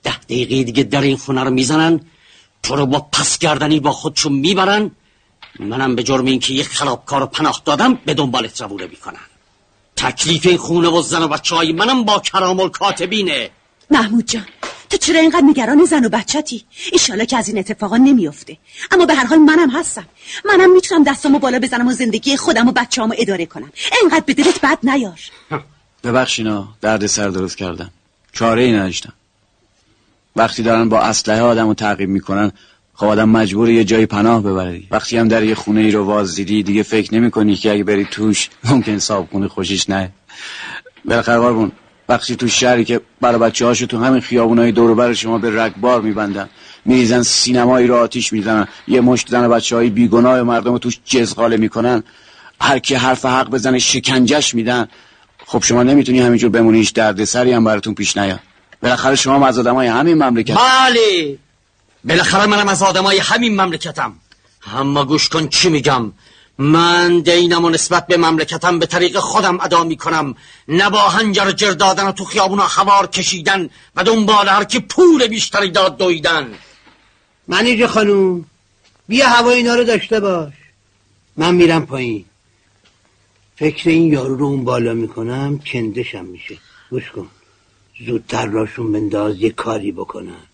[0.03, 1.99] ده دقیقه دیگه در این خونه رو می‌زنن
[2.63, 4.91] تو رو با پس گردنی با خودشون می‌برن.
[5.60, 9.20] منم به جرم اینکه یه خرابکار پناه دادم به دنبالت روونه می‌کنن
[9.95, 13.49] تکلیف این خونه و زن و بچه های منم با کرام کاتبینه
[13.89, 14.45] محمود جان
[14.89, 18.58] تو چرا اینقدر نگران زن و بچتی ایشالا که از این اتفاقا نمیافته.
[18.91, 20.05] اما به هر حال منم هستم.
[20.45, 23.72] منم می‌تونم دستامو بالا بزنم و زندگی خودم و بچه‌امو اداره کنم.
[24.01, 25.20] اینقدر به دلت بد نیار.
[26.03, 27.91] ببخشینا درد سر درست کردم
[28.34, 29.14] چاره ای نداشتم.
[30.36, 32.51] وقتی دارن با اسلحه آدم رو تعقیب می‌کنن
[32.99, 36.35] خب آدم مجبور یه جایی پناه ببره وقتی هم در یه خونه ای رو واز
[36.35, 40.11] دیدی دیگه فکر نمی کنی که اگه بری توش ممکن صاحب خونه خوشیش نه.
[41.05, 41.71] بالاخره قربون
[42.09, 46.01] وقتی تو شهری که برای بچه هاشو تو همین خیابونای دور بر شما به رگبار
[46.01, 46.49] میبندن
[46.85, 51.57] میریزن سینمایی رو آتیش می‌زنن یه مشت زن بچه های بیگناه مردم رو توش جزغاله
[51.57, 52.03] می‌کنن
[52.61, 54.87] هر کی حرف حق بزنه شکنجش میدن.
[55.45, 58.39] خب شما نمی‌تونی همینجور بمونی هیچ دردسری هم براتون پیش نیاد.
[58.81, 60.57] بالاخره شما از آدمای همین مملکت.
[60.57, 61.37] بله.
[62.08, 64.16] بالاخره منم از آدمای همین مملکتم.
[64.74, 66.12] اما گوش کن چی میگم.
[66.58, 70.36] من دینم و نسبت به مملکتم به طریق خودم ادا می‌کنم.
[70.68, 75.28] نه با هنجر جر دادن و تو خیابون خوار کشیدن و دنبال هر که پول
[75.28, 76.53] بیشتری داد دویدن.
[77.47, 78.45] منیج خانوم
[79.08, 80.53] بیا هوا اینا رو داشته باش.
[81.38, 82.26] من میرم پایین.
[83.55, 86.58] فکر این یارو رو اون بالا می‌کنم کندشم میشه.
[86.89, 87.28] گوش کن.
[88.05, 90.46] زودتر راشون بنداز یه کاری بکنن.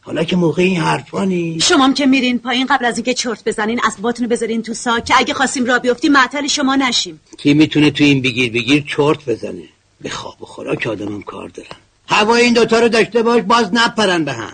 [0.00, 1.68] حالا که موقع این حرفا نیست.
[1.68, 5.14] شما که میرین پایین قبل از اینکه چرت بزنین اسباتونو رو بذارین تو ساک که
[5.18, 7.20] اگه خواستیم را بیفتیم معطل شما نشیم.
[7.38, 9.68] کی می‌تونه تو این بگیر بگیر چرت بزنه؟
[10.00, 11.76] به خواب و خوراک آدمم کار دارم
[12.08, 14.52] هوای این دوتا رو داشته باش باز نپرن به هم.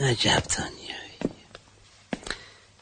[0.00, 0.42] عجب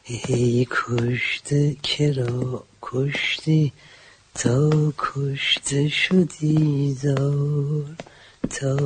[0.09, 3.72] ای کشته کرا کشتی
[4.34, 7.84] تا کشته شدی زار.
[8.51, 8.76] تا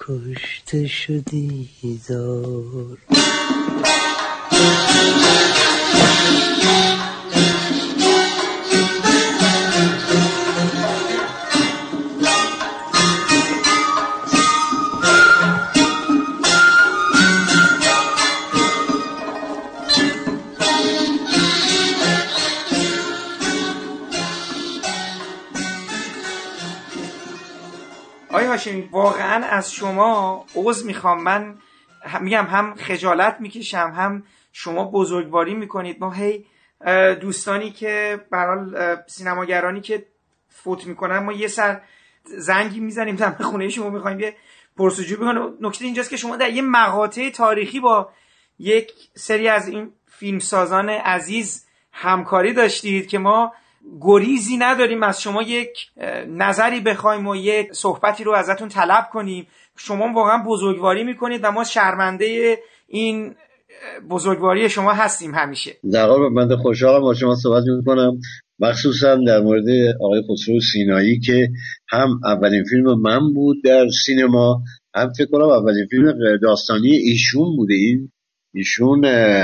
[0.00, 1.68] کشته شدی
[2.08, 2.98] زار.
[28.60, 31.22] هاشمی واقعا از شما عوض می‌خوام.
[31.22, 31.58] من
[32.20, 36.00] میگم هم خجالت می‌کشم هم شما بزرگواری می‌کنید.
[36.00, 36.46] ما هی
[37.20, 40.06] دوستانی که برال سینماگرانی که
[40.48, 41.80] فوت می‌کنن ما یه سر
[42.24, 44.36] زنگی می‌زنیم دم خونه شما می‌خوایم یه
[44.76, 48.10] پرسجو بکنیم نکته اینجاست که شما در یه مقاطع تاریخی با
[48.58, 53.52] یک سری از این فیلمسازان عزیز همکاری داشتید که ما
[54.00, 55.68] گریزی نداریم از شما یک
[56.28, 59.46] نظری بخوایم و یک صحبتی رو ازتون طلب کنیم.
[59.76, 63.34] شما واقعا بزرگواری می‌کنید و ما شرمنده این
[64.10, 65.76] بزرگواری شما هستیم همیشه.
[65.92, 68.18] در حال بنده خوشحالم با شما صحبت می‌کنم.
[68.58, 69.64] مخصوصا در مورد
[70.00, 71.48] آقای خسرو سینایی که
[71.88, 74.62] هم اولین فیلم من بود در سینما
[74.94, 76.12] هم فکر کنم اولین فیلم
[76.42, 77.74] داستانی ایشون بوده.
[77.74, 78.12] این
[78.54, 79.02] ایشون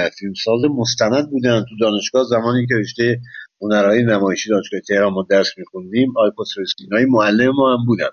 [0.09, 3.21] فیلمساز مستند بودن تو دانشگاه زمانی که رشته
[3.61, 6.11] هنرهای نمایشی دانشگاه تهران ما درس میخوندیم.
[6.11, 8.09] آقای خسرو سینایی معلم ما هم بودن.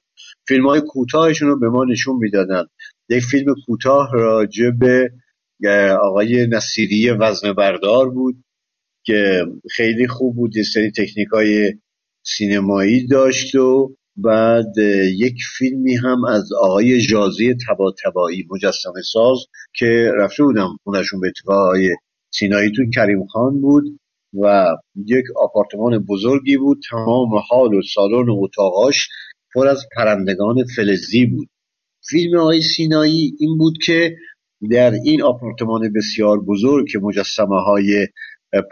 [0.48, 2.64] فیلم های کوتاهشون رو به ما نشون می‌دادن.
[3.10, 5.10] یک فیلم کوتاه راجع به
[6.02, 8.36] آقای نصیری وزن بردار بود
[9.06, 10.56] که خیلی خوب بود.
[10.56, 11.74] یه سری تکنیک های
[12.26, 14.78] سینمایی داشت و بعد
[15.18, 19.38] یک فیلمی هم از آقای جازی تبا تبایی مجسمه ساز
[19.76, 21.76] که رفته بودم خونشون به اتفاق
[22.30, 23.84] سینایی تو کریم خان بود.
[24.42, 24.66] و
[25.06, 29.10] یک آپارتمان بزرگی بود تمام حال و سالن و اتاقاش
[29.56, 31.48] پر از پرندگان فلزی بود.
[32.10, 34.16] فیلم آقای سینایی این بود که
[34.72, 38.08] در این آپارتمان بسیار بزرگ که مجسمه های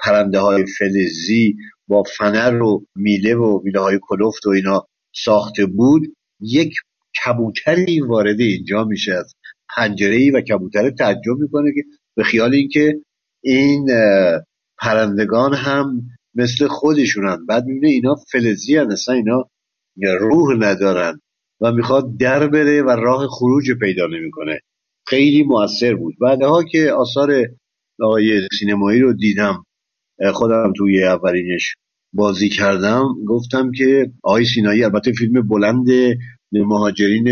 [0.03, 1.55] پرنده های فلزی
[1.88, 4.86] با فنر و میله و میله های کلفت و اینا
[5.16, 6.01] ساخته بود
[6.39, 6.74] یک
[7.26, 9.36] کبوتری وارد اینجا میشه از
[9.76, 11.82] پنجره و کبوتر تعجب می‌کنه که
[12.16, 12.93] به خیال اینکه
[13.43, 13.89] این
[14.82, 16.02] پرندگان هم
[16.36, 17.46] مثل خودشونن.
[17.46, 19.44] بعد می‌بینه اینا فلزی هن اصلا اینا
[20.20, 21.22] روح ندارن
[21.62, 24.60] و می‌خواد در بره و راه خروج پیدا نمی‌کنه.
[25.08, 26.16] خیلی موثر بود.
[26.22, 27.32] بعدها که آثار
[28.02, 29.64] آقای سینمایی رو دیدم
[30.34, 31.76] خودم توی اولینش
[32.14, 35.88] بازی کردم گفتم که آقای سینایی البته فیلم بلند
[36.52, 37.28] مهاجرین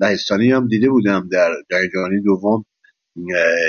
[0.00, 1.90] لهستانی هم دیده بودم در جنگ
[2.24, 2.64] دوم.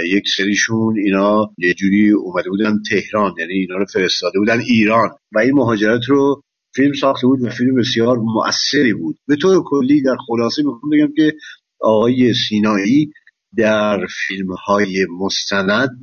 [0.06, 5.10] یک سریشون اینا یه جوری اومده بودن تهران یعنی اینا رو فرستاده بودن ایران.
[5.32, 6.42] و این مهاجرت رو
[6.76, 9.18] فیلم ساخته بود و فیلم بسیار مؤثری بود.
[9.28, 11.34] به طور کلی در خلاصه می‌خوام بگم که
[11.82, 13.12] آقای سینایی
[13.58, 16.02] در فیلم های مستند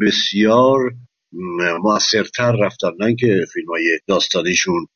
[0.00, 0.78] بسیار
[1.82, 2.90] موثرتر رفتن.
[3.00, 4.86] نه که فیلم های داستانیشون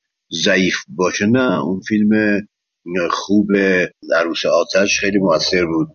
[0.44, 1.64] ضعیف باشه نه.
[1.64, 2.40] اون فیلم
[3.10, 3.46] خوب
[4.16, 5.88] عروس آتش خیلی موثر بود.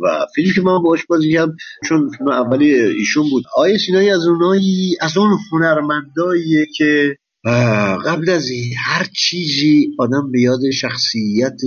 [0.00, 1.56] و فیلمی که من باش بازی کردم
[1.88, 3.44] چون فیلم اولی ایشون بود.
[3.56, 7.16] آیه سینایی از اونایی از اون هنرمنداییه که
[8.06, 8.48] قبل از
[8.84, 11.60] هر چیزی آدم به یاد شخصیت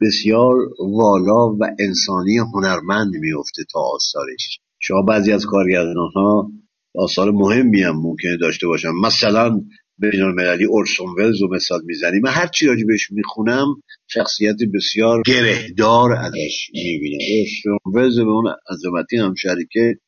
[0.00, 4.60] بسیار والا و انسانی هنرمند میفته تا آثارش.
[4.78, 6.50] شما بعضی از کارگردان ها
[6.94, 8.90] آثار مهمی هم ممکنه داشته باشن.
[9.04, 9.60] مثلا
[9.98, 12.22] بین المللی اورسون ولز رو مثال می‌زنیم.
[12.24, 13.66] من هر چی بهش می‌خونم
[14.10, 17.18] شخصیت بسیار گرهدار ازش می‌بینم.
[17.20, 19.98] اورسون ولز به اون عظمتی هم شریکه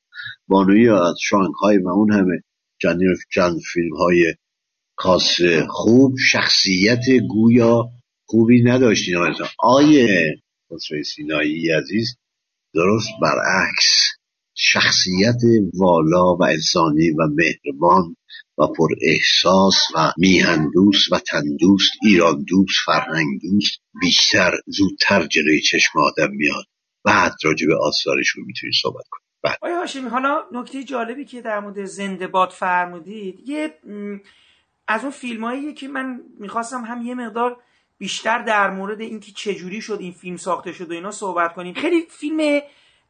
[0.48, 2.42] بانوی از شانگهای و اون همه
[2.82, 2.98] چند,
[3.34, 4.34] چند فیلم های
[4.94, 7.88] خاص خوب شخصیت گویا
[8.26, 9.16] خوبی نداشتین
[9.58, 10.34] آیه
[10.72, 12.16] خسرو سینایی عزیز.
[12.74, 14.17] درست برعکس.
[14.60, 15.40] شخصیت
[15.74, 18.16] والا و انسانی و مهربان
[18.58, 25.60] و پر احساس و میهن دوست و تندوست ایران دوست فرهنگ دوست بیشتر زودتر جلوی
[25.60, 26.64] چشم آدم میاد.
[27.04, 29.58] بعد راجع به آثارشون می‌تونید صحبت کنید بعد.
[29.62, 33.74] آیا هاشمی حالا نکته جالبی که در مورد زنده باد فرمودید یه
[34.88, 37.56] از اون فیلم که من می‌خواستم هم یه مقدار
[37.98, 41.74] بیشتر در مورد اینکه چجوری شد این فیلم ساخته شد و اینا صحبت کنیم.
[41.74, 42.60] خیلی فیلم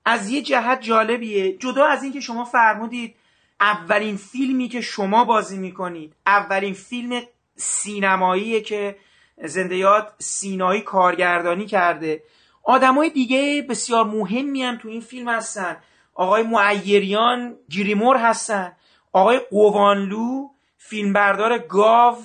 [0.08, 1.52] از یه جهت جالبیه.
[1.52, 3.14] جدا از اینکه شما فرمودید
[3.60, 7.22] اولین فیلمی که شما بازی می‌کنید اولین فیلم
[7.56, 8.96] سینماییه که
[9.44, 12.22] زنده یاد سینایی کارگردانی کرده.
[12.62, 15.76] آدمای دیگه بسیار مهمی هم تو این فیلم هستن.
[16.14, 18.72] آقای معیریان گیریمور هستن.
[19.12, 20.48] آقای قوانلو
[20.78, 22.16] فیلمبردار گاو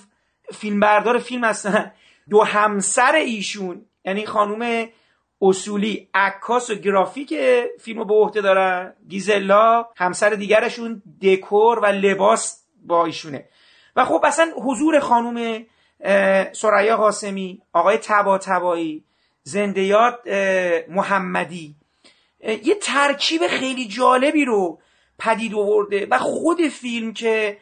[0.54, 1.92] فیلمبردار فیلم هستن.
[2.30, 4.88] دو همسر ایشون یعنی خانوم
[5.44, 7.34] اصولی عکاس و گرافیک
[7.80, 8.94] فیلم به عهده دارن.
[9.10, 13.46] گیزلا همسر دیگرشون دکور و لباس با ایشونه.
[13.96, 15.66] و خب اصلا حضور خانوم
[16.52, 19.04] سریا قاسمی آقای تبا تبایی
[19.44, 20.28] زندیات
[20.90, 21.76] محمدی.
[22.64, 24.80] یه ترکیب خیلی جالبی رو
[25.20, 27.58] پدید آورده و خود فیلم که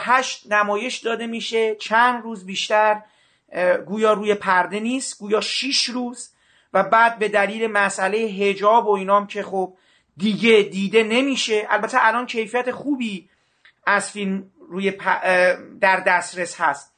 [0.00, 3.02] هشت نمایش داده میشه چند روز بیشتر
[3.86, 6.30] گویا روی پرده نیست گویا شیش روز
[6.72, 9.76] و بعد به دلیل مسئله هجاب و اینام که خب
[10.16, 11.66] دیگه دیده نمیشه.
[11.70, 13.28] البته الان کیفیت خوبی
[13.86, 14.92] از فیلم روی
[15.80, 16.94] در دسترس هست.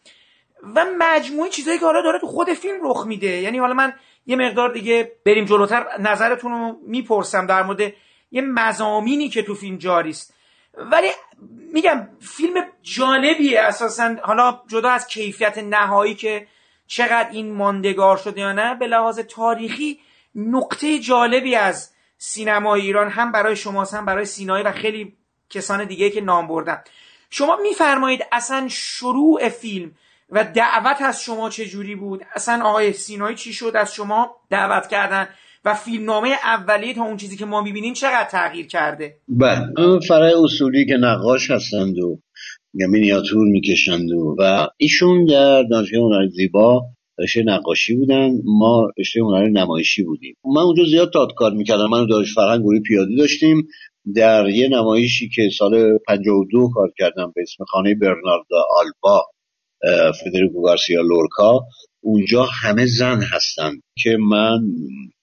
[0.74, 3.26] و مجموعه چیزایی که حالا داره تو خود فیلم رخ میده.
[3.26, 3.92] یعنی حالا من
[4.26, 7.92] یه مقدار دیگه بریم جلوتر نظرتون رو می‌پرسم در مورد
[8.30, 10.34] یه مزامینی که تو فیلم جاری است
[10.78, 11.10] ولی
[11.72, 14.16] میگم فیلم جالبیه اساسا.
[14.22, 16.46] حالا جدا از کیفیت نهایی که
[16.86, 20.00] چقدر این ماندگار شده یا نه به لحاظ تاریخی
[20.34, 25.16] نقطه جالبی از سینما ایران هم برای شماست هم برای سینایی و خیلی
[25.50, 26.82] کسان دیگه که نام بردن.
[27.30, 29.92] شما میفرمایید اصلا شروع فیلم
[30.30, 34.88] و دعوت از شما چه جوری بود؟ اصلا آقای سینایی چی شد؟ از شما دعوت
[34.88, 35.28] کردن؟
[35.64, 40.00] و فیلمنامه اولیه تا اون چیزی که ما می‌بینیم چقدر تغییر کرده؟ بله.
[40.08, 42.18] فرای اصولی که نقاش هستند و
[42.74, 46.82] مینیاتور می‌کشند و ایشون در دانشگاه هنر زیبا
[47.18, 50.34] رشته نقاشی بودن ما رشته هنر نمایشی بودیم.
[50.44, 51.90] من اونجا زیاد تئاتر کار می‌کردم.
[51.90, 53.68] من دانش فرهنگ گروه پیاده داشتیم.
[54.16, 58.46] در یه نمایشی که سال 52 کار کردم به اسم خانه برنارد
[58.76, 59.24] آلبا
[60.12, 61.60] فدریکو گارسیا لورکا
[62.00, 64.60] اونجا همه زن هستن که من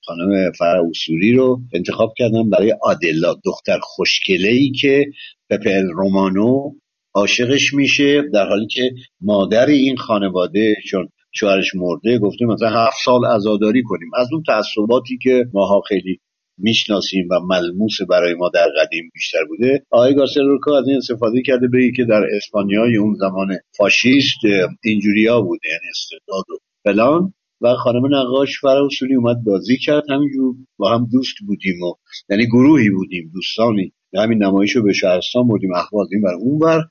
[0.05, 5.05] خانم فرا اصولی رو انتخاب کردم برای آدلا دختر خوشگله ای که
[5.49, 6.71] پپل رومانو
[7.13, 8.91] عاشقش میشه در حالی که
[9.21, 14.09] مادر این خانواده چون شوهرش مرده گفته مثلا هفت سال ازاداری کنیم.
[14.17, 16.19] از اون تعصباتی که ماها خیلی
[16.57, 21.67] می‌شناسیم و ملموس برای ما در قدیم بیشتر بوده آقای گارسلورکا از این استفاده کرده
[21.67, 23.47] بگی که در اسپانیای اون زمان
[23.77, 24.39] فاشیست
[24.83, 27.33] اینجوریا بوده یعنی استعداد و فلان.
[27.61, 30.03] و خانم نقاش فرا اصولی اومد بازی کرد.
[30.09, 31.93] همینجور با هم دوست بودیم و
[32.29, 33.93] یعنی گروهی بودیم دوستانی.
[34.13, 36.81] همین نمایش رو به شهرستان بردیم اخوازیم بر اون بر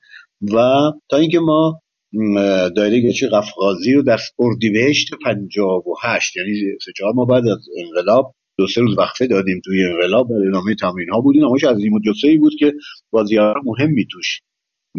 [0.41, 0.57] و
[1.09, 1.81] تا اینکه ما
[2.75, 6.51] دایره گچی قفقازی رو در اردیبهشت پنجاب و هشت یعنی
[6.85, 10.75] سه چهار ماه بعد از انقلاب دو سه روز وقفه دادیم توی انقلاب در ادامه
[10.81, 11.43] تمرین ها بودیم.
[11.43, 12.73] همش از این ای بود که
[13.11, 14.41] بازیگر مهمی توش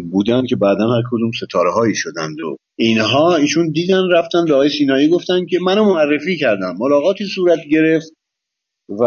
[0.03, 4.69] بودن که بعدا هر کدوم ستاره هایی شدند و اینها ایشون دیدن رفتن به آقای
[4.69, 8.13] سینایی گفتن که منو معرفی کردم ملاقاتی صورت گرفت
[8.89, 9.03] و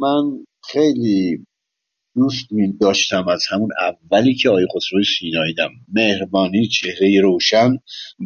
[0.00, 1.46] من خیلی
[2.16, 7.76] دوست می داشتم از همون اولی که آقای خسرو سینایی دم مهربانی چهره روشن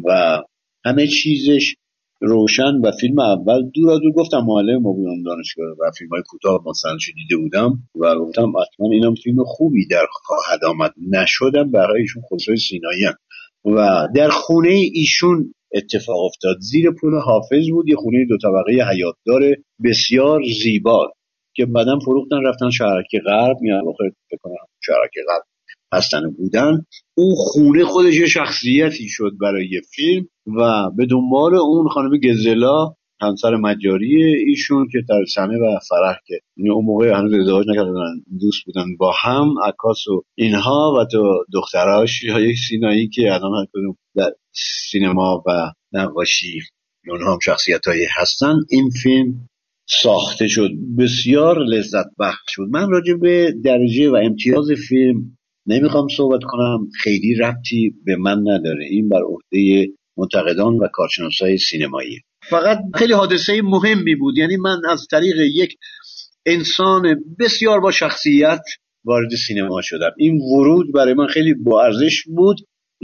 [0.05, 0.41] و
[0.85, 1.75] همه چیزش
[2.21, 6.63] روشن و فیلم اول دورا دور گفتم معلم ما بودم دانشگاه و فیلم های کوتاه
[6.65, 10.93] مثلا دیده بودم و گفتم حتما اینم فیلم خوبی در خواهد آمد.
[11.11, 13.13] نشدم برای ایشون خسرو سینایی هم.
[13.65, 16.57] و در خونه ایشون اتفاق افتاد.
[16.59, 17.89] زیر پول حافظ بود.
[17.89, 21.11] یه خونه دو طبقه حیاتدار بسیار زیبا
[21.55, 23.57] که بعدا فروختن رفتن شهرک غرب.
[23.61, 23.83] میان
[24.29, 25.48] فکر کنم شهرک غرب.
[25.93, 26.85] هستن بودن.
[27.17, 30.27] اون خونه خودش یه شخصیتی شد برای فیلم
[30.59, 36.41] و به دنبال اون خانم گزلا همسر مجاری ایشون که در سنه و فرح که
[36.57, 42.23] اون موقع هنوز ازدواج نکردن دوست بودن با هم عکاس و اینها و تو دختراش
[42.23, 44.31] یک سینایی که الان هر کدوم در
[44.91, 46.59] سینما و نقاشی
[47.07, 48.55] اونها هم شخصیت هایی هستن.
[48.69, 49.49] این فیلم
[49.85, 50.69] ساخته شد.
[50.97, 55.37] بسیار لذت بخش شد من راجع به درجه و امتیاز فیلم
[55.69, 56.87] نمی‌خوام صحبت کنم.
[57.03, 58.85] خیلی ربطی به من نداره.
[58.89, 62.19] این بر عهده منتقدان و کارشناسای سینمایی.
[62.49, 64.37] فقط خیلی حادثه مهمی بود.
[64.37, 65.75] یعنی من از طریق یک
[66.45, 68.61] انسان بسیار با شخصیت
[69.05, 70.11] وارد سینما شدم.
[70.17, 72.57] این ورود برای من خیلی با ارزش بود.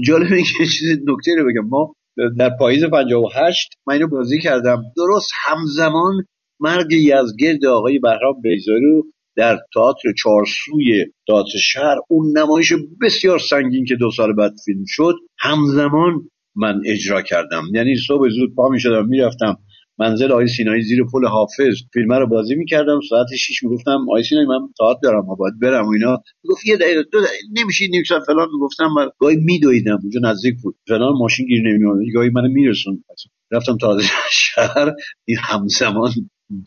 [0.06, 1.68] جالب اینکه چیز نکته رو بگم.
[1.70, 1.94] ما
[2.40, 4.84] در پاییز 58 من اینو بازی کردم.
[4.98, 6.14] درست همزمان
[6.60, 9.04] مرگ یزگرد آقای بهرام رو
[9.38, 15.16] در تئاتر چارسوی تئاتر شهر اون نمایش بسیار سنگین که دو سال بعد فیلم شد
[15.40, 17.64] همزمان من اجرا کردم.
[17.74, 19.58] یعنی صبح زود پا می شدم می‌رفتم
[20.00, 21.76] منزل آقای سینایی زیر پل حافظ.
[21.94, 25.88] فیلم رو بازی می‌کردم ساعت 6 می‌گفتم آقای سینایی من تئاتر دارم باید برم.
[25.88, 26.22] و اینا.
[26.50, 27.34] گفت یه دقیقه دو دقیقه
[27.64, 28.48] نمیشه نیم ساعت فلان.
[28.54, 30.76] می‌گفتم من گاهی میدویدم اونجا نزدیک بود.
[30.88, 33.04] فلان ماشین گیر نمیومد گاهی من میرسون
[33.52, 33.98] رفتم تا
[34.32, 34.92] شهر
[35.26, 36.12] این همزمان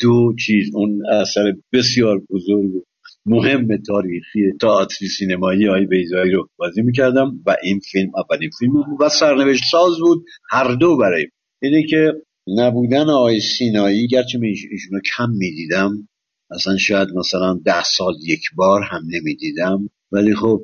[0.00, 2.70] دو چیز اون اثر بسیار بزرگ
[3.26, 9.00] مهم تاریخی تئاتر سینمایی های بیزایی رو بازی می‌کردم و این فیلم اولین فیلم بود
[9.00, 11.26] و سرنوشت ساز بود هر دو برای
[11.62, 12.12] اینه که
[12.56, 16.08] نبودن آقای سینایی گرچه ایشونو کم می‌دیدم
[16.50, 20.60] اصلا شاید مثلا ده سال یک بار هم نمی‌دیدم ولی خب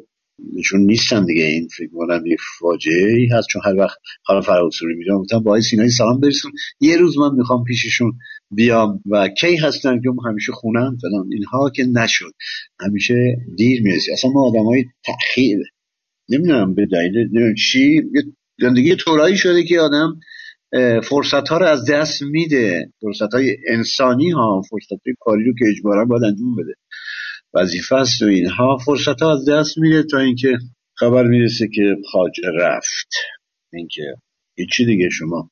[0.64, 1.44] چون نیستن دیگه.
[1.44, 3.48] این فکر کنم یه فاجعه ای هست.
[3.48, 6.52] چون هر وقت حالا فراسوری میرم گفتم با سینایی سلام برسون.
[6.80, 8.12] یه روز من می‌خوام پیششون
[8.50, 11.28] بیام و کی هستن که همیشه خونن فلان.
[11.32, 12.32] اینها که نشد.
[12.80, 13.14] همیشه
[13.56, 14.12] دیر می‌رسی.
[14.12, 15.58] اصلا ما آدم های تأخیر.
[16.28, 18.02] نمی‌دونم به دلیل چی.
[18.60, 20.20] زندگی طورایی شده که آدم
[21.02, 22.92] فرصت ها رو از دست میده.
[23.00, 26.74] فرصت های انسانی ها فرصت های کاری رو که اجبارا باید انجام بده.
[27.54, 28.78] وظیفه است و اینها.
[28.84, 30.58] فرصت ها از دست میده تا اینکه
[30.94, 33.08] خبر می‌رسه که خاجه رفت.
[33.72, 34.02] اینکه
[34.56, 35.50] هیچی دیگه شما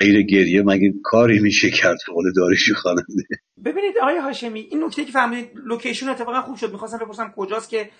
[0.00, 3.24] غیر گریه مگه کاری میشه کرد قول داریش خواننده
[3.64, 6.72] ببینید آقای هاشمی این نکته که فهمیدید لوکیشن اتفاقا خوب شد.
[6.72, 7.90] می‌خواستم بپرسم کجاست که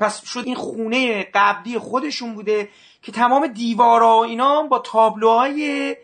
[0.00, 2.68] پس شد این خونه قبلی خودشون بوده
[3.02, 5.96] که تمام دیوارا و اینا با تابلوهای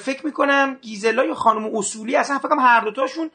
[0.00, 3.30] فکر می‌کنم گیزلا یا خانم اصولی اصلا فکرم هر دوتاشون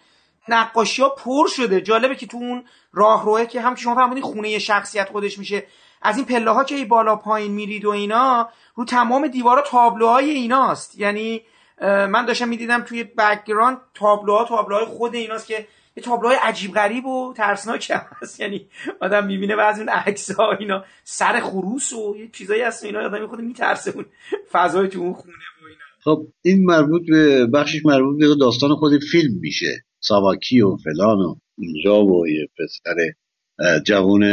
[0.48, 1.82] نقاشی ها پر شده.
[1.82, 5.64] جالبه که تو اون راهروئه که هم که شما فهمیدین خونه شخصیت خودش میشه
[6.02, 10.30] از این پله ها که ای بالا پایین میرید و اینا رو تمام دیوارا تابلوهای
[10.30, 11.00] ایناست.
[11.00, 11.42] یعنی
[11.82, 17.34] من داشتم می‌دیدم توی background تابلوها تابلوهای خود ایناست که یه تابلوهای عجیب غریب و
[17.38, 18.40] ترسناک هست.
[18.40, 18.68] یعنی
[19.02, 23.28] آدم می‌بینه بعضی اون عکس ها اینا سر خروس و یه چیزایی هست اینا آدم
[23.28, 24.06] خود میترسه اون
[24.52, 25.34] فضای تو اون خونه
[25.64, 25.80] و اینا.
[26.04, 29.84] خب این مربوط به بخشش مربوط به داستان خود فیلم میشه.
[30.02, 32.96] ساواکی و فلان و اینجا و یه پسر
[33.86, 34.24] جوان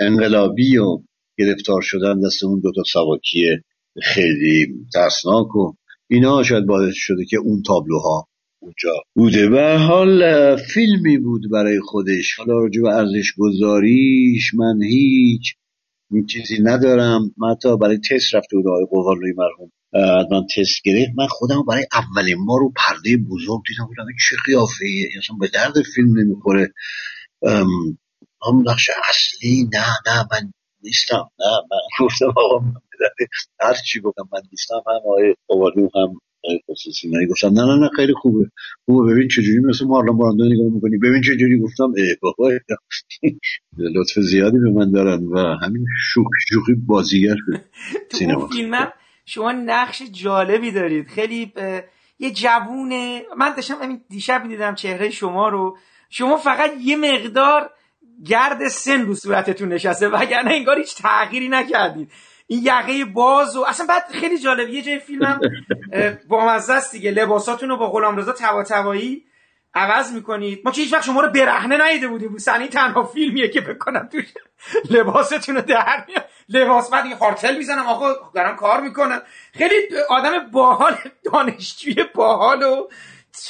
[0.00, 0.98] انقلابی و
[1.38, 3.46] گرفتار شدن دست اون دوتا سواکی
[4.02, 5.72] خیلی ترسناک و
[6.10, 8.28] اینا شاید باعث شده که اون تابلوها
[8.62, 9.48] اونجا بوده.
[9.48, 12.34] و حال فیلمی بود برای خودش.
[12.38, 15.54] حالا راجع ارزش گذاریش من هیچ
[16.28, 17.34] چیزی ندارم.
[17.38, 19.72] من حتی برای تست رفته بود آقای مرحوم.
[20.32, 21.10] من تست گرفت.
[21.18, 23.86] من خودم برای اولین ما رو پرده بزرگ دیدم.
[23.86, 24.86] بودم چه قیافه
[25.18, 26.74] اصلا به درد فیلم نمی‌خوره.
[28.46, 31.30] هم نقش اصلی نه نه من نیستم.
[31.40, 32.74] نه من گفتم آقا من
[33.60, 34.74] هر چی گفتم من نیستم.
[34.86, 36.20] هم آقای قوالو هم
[37.00, 38.50] سینایی گفتم نه نه نه خیلی خوبه.
[38.86, 40.98] خوبه ببین چجوری مثل مارلون براندو نگاه می‌کنی.
[40.98, 42.50] ببین چجوری گفتم ای بابا.
[43.96, 47.36] لطف زیادی به من دارن و همین شوخ شوخی بازیگر
[48.18, 48.48] سینما.
[49.26, 51.08] شما نقش جالبی دارید.
[51.08, 51.52] خیلی
[52.18, 55.78] یه جوونه من داشتم همین دیشب می‌دیدم چهره شما رو.
[56.10, 57.70] شما فقط یه مقدار
[58.26, 62.12] گرد سن رو صورتتون نشسته وگرنه انگار هیچ تغییری نکردید.
[62.46, 65.40] این یقه باز و اصلا بعد خیلی جالب یه جای فیلمم
[66.28, 67.10] با مزه است دیگه.
[67.10, 69.24] لباساتون رو با غلامرضا تباتبایی
[69.76, 70.60] عوض می‌کنید.
[70.64, 72.28] ما که هیچ وقت شما رو برهنه نیده بودیم.
[72.28, 74.24] بود این تنها فیلمیه که بکنم توش
[74.90, 76.24] لباستون رو در میاد.
[76.48, 77.86] لباس بعد این خارتل می‌زنم.
[77.86, 79.22] آقا دارم کار می‌کنم.
[79.52, 79.74] خیلی
[80.08, 82.88] آدم باحال دانشجوی باحال و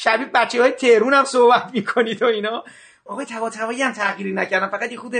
[0.00, 2.64] شبیه بچه های تهرون هم صحبت می‌کنید و اینا.
[3.04, 4.68] آقای تباتبایی هم تغییری نکردم.
[4.68, 5.14] فقط یه خود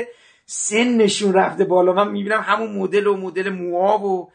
[0.47, 1.93] سنشون رفته بالا.
[1.93, 4.33] من می‌بینم همون مدل و مدل موها و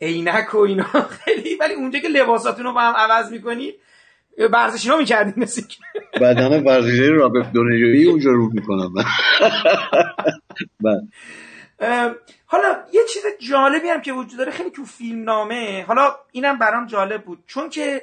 [0.00, 0.86] عینک و اینا.
[1.24, 1.56] خیلی.
[1.56, 3.74] ولی اونجا که لباساتون رو با هم عوض می‌کنید
[4.38, 5.62] ورزشی ها می‌کردیم مثل
[6.20, 8.94] بدن ورزشی رابط دونجوری اونجا رو می‌کنم.
[12.46, 16.86] حالا یه چیز جالبی هم که وجود داره خیلی تو فیلم نامه حالا اینم برام
[16.86, 17.44] جالب بود.
[17.46, 18.02] چون که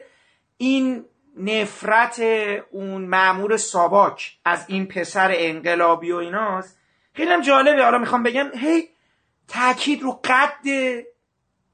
[0.58, 1.06] این
[1.38, 2.22] نفرت
[2.72, 6.80] اون معمور ساواک از این پسر انقلابی و ایناست
[7.14, 7.84] خیلی هم جالبه.
[7.84, 8.90] حالا می‌خوام بگم هی
[9.48, 10.66] تاکید رو قد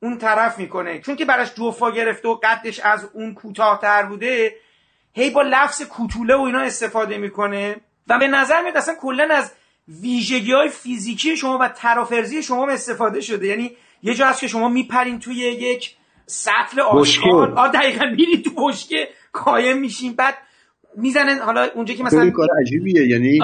[0.06, 1.00] اون طرف می‌کنه.
[1.00, 4.56] چون که براش جوفا گرفته و قدش از اون کوتاهتر بوده
[5.14, 7.76] هی با لفظ کوتوله و اینا استفاده می‌کنه
[8.08, 9.52] و به نظر میاد اصلا کلا از
[10.02, 13.48] ویژگی های فیزیکی شما و ترافرزی شما استفاده شده.
[13.48, 13.72] یعنی
[14.04, 15.96] یه جا هست که شما میپرین توی یک
[16.26, 20.14] سطل آشغال آ دقیقا میرین تو بشکه قایم میشین.
[20.14, 20.36] بعد
[20.98, 21.40] می‌زنن.
[21.40, 23.08] حالا اونجا که مثلا کار عجیبیه.
[23.08, 23.40] یعنی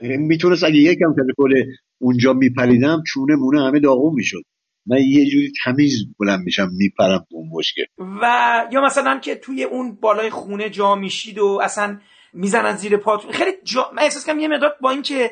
[0.30, 4.42] می‌تونست اگه یکم تلفن اونجا میپریدم چونه مونه همه داغون می‌شد.
[4.86, 9.94] من یه جوری تمیز بلند میشم میپرم اون بشکه و یا مثلا که توی اون
[9.94, 12.00] بالای خونه جا میشید و اصلا
[12.32, 13.90] می‌زنن زیر پاتون خیلی جا...
[13.94, 15.30] من احساس کنم یه مقدار با اینکه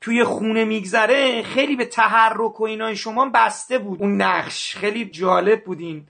[0.00, 4.02] توی خونه میگذره خیلی به تحرک و اینای شما بسته بود.
[4.02, 6.06] اون نقش خیلی جالب بودین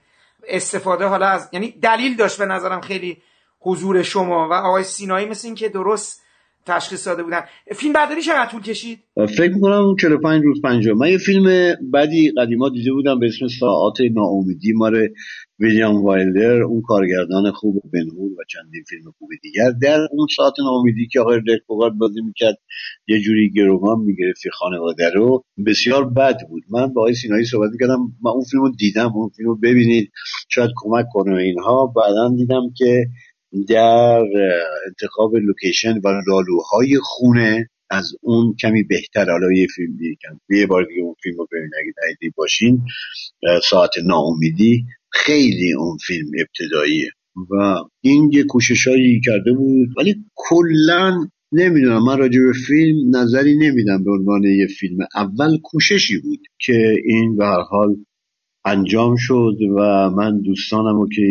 [0.47, 1.05] استفاده.
[1.05, 3.21] حالا از یعنی دلیل داشت به نظرم خیلی
[3.59, 6.23] حضور شما و آقای سینایی مثل این که درست
[6.69, 7.41] تشخیص داده بودن.
[7.75, 8.99] فیلم برداری چقدر طول کشید؟
[9.37, 13.97] فکر می‌کنم 45 روز 50 من یه فیلم بعدی قدیما دیده بودم به اسم ساعات
[14.13, 14.93] ناامیدی مار
[15.59, 19.71] ویلیام وایلدر اون کارگردان خوب بنهور و چندین فیلم خوب دیگر.
[19.81, 22.57] در اون ساعت ناامیدی که آقای رکوگارد بازی می‌کرد
[23.07, 25.43] یه جوری گروگان می‌گرفتی خانواده رو.
[25.65, 26.63] بسیار بد بود.
[26.71, 30.11] من با آقای سینایی صحبت می‌کردم من اون فیلم رو دیدم اون فیلم رو ببینید
[30.49, 31.93] شاید کمک کنه اینها.
[31.95, 33.05] بعدا دیدم که
[33.67, 34.23] در
[34.87, 39.31] انتخاب لوکیشن و رالوهای خونه از اون کمی بهتر.
[39.31, 41.69] حالا یه فیلم دیگه یه بار دیگه اون فیلم رو ببین
[42.09, 42.81] اگه باشین
[43.69, 47.09] ساعت ناامیدی خیلی اون فیلم ابتداییه.
[47.51, 52.03] و این یه کوششایی کرده بود ولی کلا نمی‌دونم.
[52.03, 54.97] من راجع به فیلم نظری نمیدم به عنوان یه فیلم.
[55.15, 57.95] اول کوششی بود که این به هر حال
[58.71, 61.21] انجام شد و من دوستانم رو که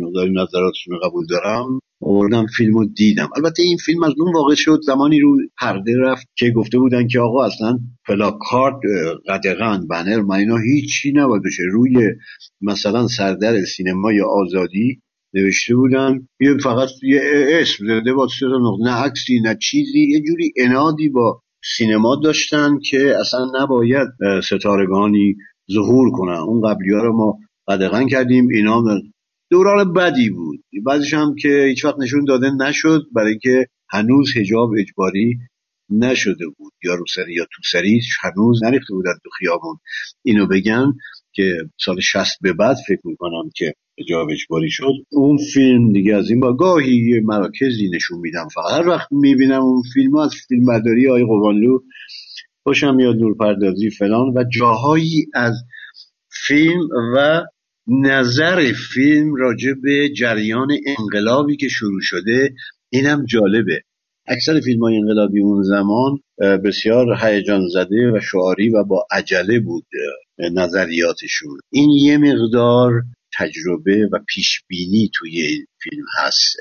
[0.00, 3.28] مقداری نظراتشون قبول دارم آوردم فیلم رو دیدم.
[3.36, 7.20] البته این فیلم از اون واقع شد زمانی رو پرده رفت که گفته بودن که
[7.20, 8.80] آقا اصلا پلاکارد
[9.28, 11.62] قدغن بنر من اینا هیچی نباید بشه.
[11.72, 11.92] روی
[12.60, 15.02] مثلا سردر سینما یا آزادی
[15.34, 17.20] نوشته بودن یه فقط یه
[17.60, 18.28] اسم زده با
[18.80, 21.42] نه عکسی نه چیزی یه جوری انادی با
[21.76, 24.08] سینما داشتن که اصلا نباید
[24.44, 25.36] ستارگانی
[25.72, 26.38] ظهور کنن.
[26.38, 28.48] اون قبلی ها رو ما قدغن کردیم.
[28.48, 28.82] اینا
[29.50, 30.60] دوران بدی بود.
[30.86, 35.38] بعضیش هم که هیچ وقت نشون داده نشد برای که هنوز هجاب اجباری
[35.90, 36.72] نشده بود.
[36.84, 39.76] یا روسری یا توسری هنوز نریخته بودن تو خیابون.
[40.24, 40.92] اینو بگن
[41.34, 41.52] که
[41.84, 44.92] سال شست به بعد فکر می‌کنم که هجاب اجباری شد.
[45.12, 48.48] اون فیلم دیگه از این با گاهی مراکزی نشون میدم.
[48.54, 51.78] فقط هر وقت می‌بینم اون فیلم از فیلم برداری های قوانلو
[52.62, 54.32] خوشم میاد نورپردازی فلان.
[54.36, 55.54] و جاهایی از
[56.46, 57.42] فیلم و
[57.86, 62.54] نظر فیلم راجع به جریان انقلابی که شروع شده
[62.90, 63.80] اینم جالبه.
[64.26, 66.18] اکثر فیلم های انقلابی اون زمان
[66.64, 69.86] بسیار هیجان زده و شعاری و با عجله بود
[70.38, 71.58] نظریاتشون.
[71.72, 72.92] این یه مقدار
[73.38, 76.56] تجربه و پیش بینی توی این فیلم هست.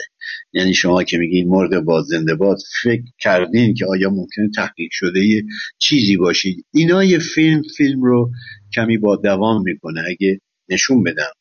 [0.53, 5.19] یعنی شما که میگین مرد باز زنده باز فکر کردین که آیا ممکنه تحقیق شده
[5.25, 5.43] یه
[5.79, 8.31] چیزی باشید اینا یه فیلم فیلم رو
[8.75, 10.01] کمی با دوام می‌کنه.
[10.09, 11.31] اگه نشون بدم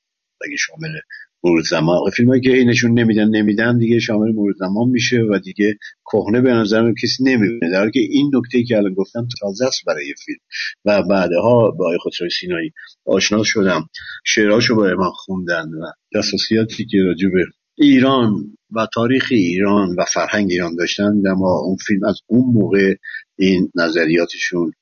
[0.46, 0.98] اگه شامل
[1.44, 2.10] مرور زمان.
[2.10, 5.78] فیلم که اینشون نمیدن نمیدن دیگه شامل مرور زمان میشه و دیگه
[6.12, 7.70] کهنه به نظر کسی نمی‌بینه.
[7.72, 10.38] در حالی که این نکته که الان گفتم تازه است برای فیلم.
[10.84, 12.70] و بعدها با آقای خسرو سینایی
[13.06, 13.88] آشنا شدم.
[14.24, 15.86] شعرهاشو برای من خوندن و
[16.18, 17.44] دستاسیاتی که راجع به
[17.78, 22.94] ایران و تاریخ ایران و فرهنگ ایران داشتن اما اون فیلم از اون موقع
[23.38, 24.72] این نظریاتشون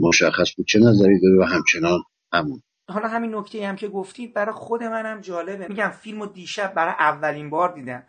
[0.00, 2.00] مشخص بود چه نظری داره و همچنان
[2.32, 2.62] همون.
[2.88, 5.68] حالا همین نکته هم که گفتید برای خود منم جالبه.
[5.68, 8.02] میگم فیلم دیشب برای اولین بار دیدم.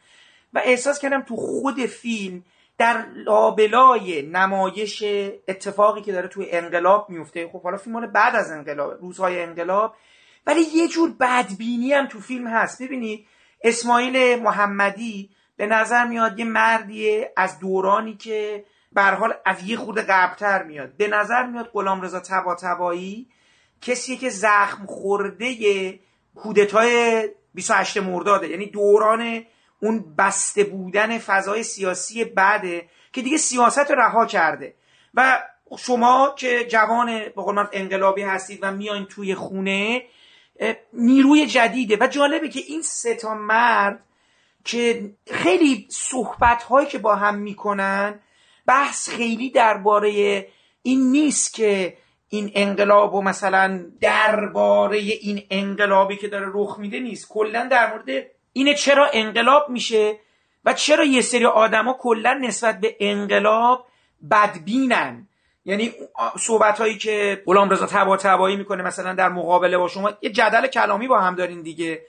[0.54, 2.44] و احساس کردم تو خود فیلم
[2.78, 5.04] در لابلای نمایش
[5.48, 7.50] اتفاقی که داره توی انقلاب میفته.
[7.52, 9.96] خب حالا فیلم بعد از انقلاب روزهای انقلاب.
[10.48, 12.84] ولی یه جور بدبینی هم تو فیلم هست.
[12.84, 13.28] ببینید
[13.64, 20.02] اسماعیل محمدی به نظر میاد یه مردیه از دورانی که به حال از یه خورده
[20.02, 20.98] قبلتر میاد.
[20.98, 23.28] به نظر میاد غلامرضا طباطبایی
[23.82, 26.00] کسی که زخم خورده
[26.36, 27.24] کودتای
[27.54, 28.48] 28 مرداده.
[28.48, 29.46] یعنی دوران
[29.82, 34.74] اون بسته بودن فضای سیاسی بعده که دیگه سیاست رها کرده.
[35.14, 35.44] و
[35.78, 40.04] شما که جوان به قول انقلابی هستید و میاین توی خونه
[40.94, 41.98] نیروی جدیده.
[42.02, 44.04] و جالبه که این سه تا مرد
[44.66, 48.20] که خیلی صحبت هایی که با هم می‌کنن
[48.66, 50.48] بحث خیلی درباره
[50.82, 51.98] این نیست که
[52.30, 57.28] این انقلاب و مثلا درباره این انقلابی که داره رخ میده نیست.
[57.30, 60.16] کلا در مورد اینه چرا انقلاب میشه
[60.66, 63.86] و چرا یه سری آدما کلا نسبت به انقلاب
[64.32, 65.28] بدبینن.
[65.66, 65.92] یعنی
[66.40, 71.08] صحبت هایی که غلام رضا تبا می‌کنه مثلا در مقابله با شما یه جدل کلامی
[71.08, 72.02] با هم دارین دیگه.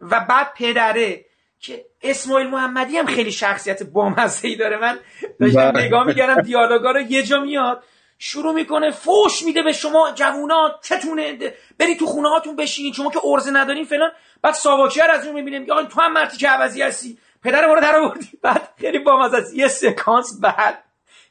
[0.00, 1.24] و بعد پدره
[1.60, 4.76] که اسماعیل محمدی هم خیلی شخصیت بامزه ای داره.
[4.78, 4.98] من
[5.40, 5.86] داشتم بله.
[5.86, 7.82] نگاه می‌کردم دیالوگا رو یه جا میاد.
[8.18, 13.20] شروع می‌کنه فوش میده به شما جوونا چتونه بری تو خونه هاتون بشینید شما که
[13.24, 14.10] ارزه ندارین فلان.
[14.42, 17.18] بعد ساواکیار از اون می‌بینیم آقا تو هم مرتی که عوضی هستی.
[17.42, 18.30] پدر ما رو در آوردی.
[18.42, 20.84] بعد خیلی بامزه است یه سکانس بعد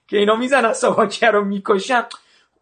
[0.07, 2.05] که اینا می‌زنن ساواکیار رو می‌کشن.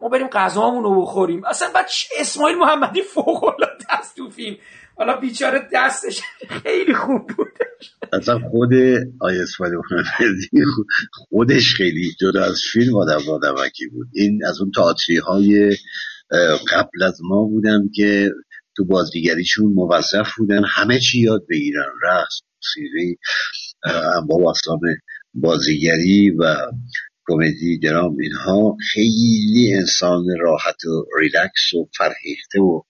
[0.02, 1.46] ما بریم غذامون رو بخوریم.
[1.46, 4.58] اصلا بعد اسماعیل محمدی فوق العاده است تو فیلم.
[4.96, 7.48] حالا بیچاره دستش خیلی خوب بود.
[8.14, 8.74] اصلا خود
[9.22, 9.76] آی اسماعیل
[11.14, 14.08] خودش خیلی جدا از فیلم آدم آدمکی بود.
[14.14, 15.78] این از اون تئاتری های
[16.72, 18.30] قبل از ما بودن که
[18.78, 21.92] تو بازیگریشون موظف بودن همه چی یاد بگیرن.
[22.04, 23.18] رقص موسیقی
[24.28, 24.80] با اسلام
[25.34, 26.56] بازیگری و
[27.28, 32.82] کمدی درام اینها خیلی انسان راحت و ریلکس و فرهیخته و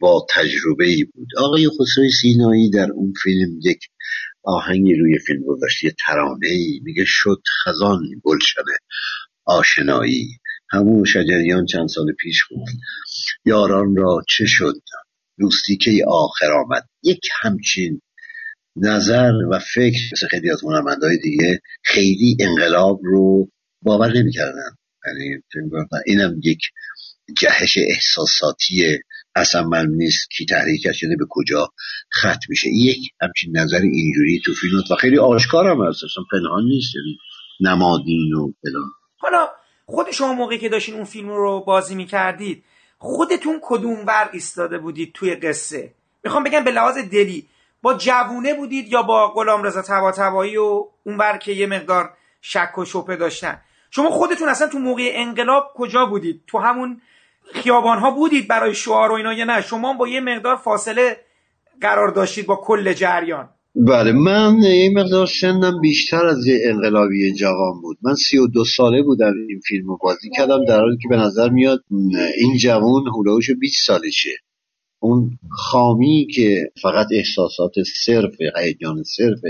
[0.00, 1.28] با تجربه بود.
[1.38, 3.80] آقای خسروی سینایی در اون فیلم یک
[4.42, 8.62] آهنگی روی فیلم گذاشت یه ترانه ای میگه شد خزان گلشن
[9.44, 10.38] آشنایی.
[10.70, 12.68] همون شجریان چند سال پیش بود.
[13.44, 14.74] یاران را چه شد؟
[15.38, 18.00] دوستی که آخر آمد؟ یک همچین
[18.76, 23.48] نظر و فکر مثل خیلی از هنرمندهای دیگه خیلی انقلاب رو
[23.82, 24.76] باور نمی‌کردن.
[25.06, 25.42] یعنی
[26.06, 26.60] اینم یک
[27.36, 28.98] جهش احساساتی
[29.36, 31.72] اصلا من نیست کی تحریک شده به کجا
[32.10, 32.68] خط میشه.
[32.68, 36.04] یک همچین نظر اینجوری تو فیلم و خیلی آشکار هم هست.
[36.04, 37.18] اصلا پنهان نیست یعنی
[37.60, 38.90] نمادین و فلان.
[39.16, 39.48] حالا
[39.86, 42.64] خود شما موقعی که داشتین اون فیلم رو بازی می‌کردید
[42.98, 47.46] خودتون کدوم ور ایستاده بودید توی قصه؟ می‌خوام بگم به لحاظ دلی
[47.82, 52.10] با جوونه بودید یا با غلام رضا طباطبایی و اون ور که یه مقدار
[52.40, 53.60] شک و شپه داشتن؟
[53.90, 57.00] شما خودتون اصلا تو موقع انقلاب کجا بودید؟ تو همون
[57.52, 61.16] خیابان ها بودید برای شعار و اینا یا نه؟ شما با یه مقدار فاصله
[61.80, 63.48] قرار داشتید با کل جریان.
[63.74, 67.98] بله من یه مقدار سنم بیشتر از یه انقلابی جوان بود.
[68.02, 71.16] من سی و دو ساله بودم این فیلم رو بازی کردم در حالی که به
[71.16, 71.84] نظر میاد
[72.38, 74.36] این جوان هلوش 20 سالشه.
[74.98, 77.72] اون خامی که فقط احساسات
[78.04, 79.40] صرف هیجان صرف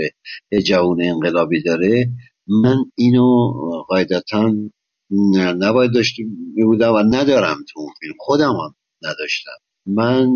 [0.65, 2.07] جوان انقلابی داره
[2.47, 3.51] من اینو
[3.87, 4.53] قاعدتا
[5.35, 8.13] نباید داشتیم بودم و ندارم تو اون فیلم.
[8.19, 9.51] خودم هم نداشتم.
[9.85, 10.29] من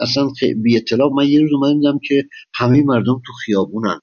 [0.00, 0.28] اصلا
[0.62, 4.00] بی اطلاع من یه روز اومدم که همه مردم تو خیابونن.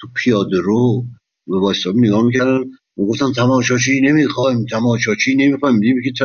[0.00, 1.04] تو پیاده رو
[1.46, 2.64] به واسه نگاه می‌کردن.
[2.96, 5.80] گفتم تماشاچی نمی‌خوایم تماشاچی نمی‌خوایم.
[5.80, 6.24] دیدیم که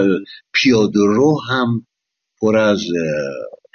[0.54, 1.86] پیاده رو هم
[2.42, 2.82] پر از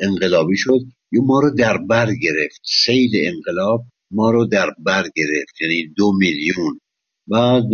[0.01, 0.79] انقلابی شد.
[1.13, 2.61] یا ما رو در بر گرفت.
[2.85, 5.61] سیل انقلاب ما رو در بر گرفت.
[5.61, 6.81] یعنی دو میلیون.
[7.29, 7.65] بعد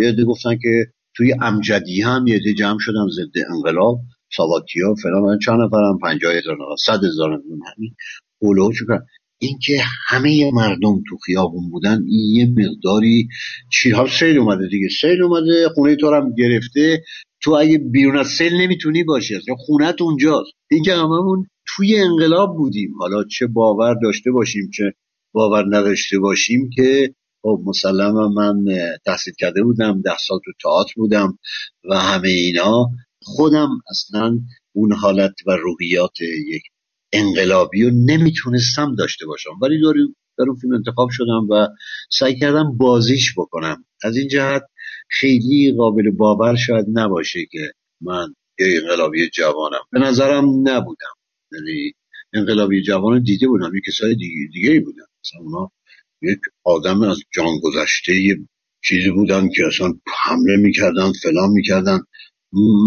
[0.00, 0.86] یه گفتن که
[1.16, 4.00] توی امجدی هم یه جمع شدن ضد انقلاب
[4.36, 5.38] ساواکیا فلان.
[5.38, 7.44] چند نفرم؟ پنجاه هزار نفر صد هزار نفر.
[7.76, 7.94] همین
[8.40, 9.00] این
[9.38, 13.28] اینکه همه مردم تو خیابون بودن این یه مقداری
[13.72, 14.88] چی؟ ها سیل اومده دیگه.
[15.00, 17.02] سیل اومده خونه تو هم گرفته.
[17.42, 20.52] تو اگه بیرون از سیل نمی‌تونی باشی یا خونت اونجاست.
[20.70, 22.90] اینکه هممون توی انقلاب بودیم.
[22.98, 24.92] حالا چه باور داشته باشیم چه
[25.32, 28.64] باور نداشته باشیم که خب مسلما من
[29.06, 31.38] تحصیل کرده بودم ده سال تو تئاتر بودم
[31.90, 32.90] و همه اینا.
[33.22, 34.38] خودم اصلا
[34.72, 36.62] اون حالت و روحیات یک
[37.12, 39.50] انقلابی رو نمی‌تونستم داشته باشم.
[39.62, 39.80] ولی
[40.38, 41.68] در اون فیلم انتخاب شدم و
[42.10, 43.84] سعی کردم بازیش بکنم.
[44.04, 44.62] از این جهت
[45.08, 49.84] خیلی قابل باور شاید نباشه که من یه انقلابی جوانم.
[49.92, 51.14] به نظرم نبودم.
[51.52, 51.92] یعنی
[52.32, 53.74] انقلابی جوان دیده بودم.
[53.74, 55.70] یه کسای دیگه, دیگه بودن مثلا اونا
[56.24, 58.36] یک آدم از جان گذشته یه
[58.84, 59.92] چیزی بودن که اصلا
[60.24, 62.00] حمله می‌کردن فلان می‌کردن.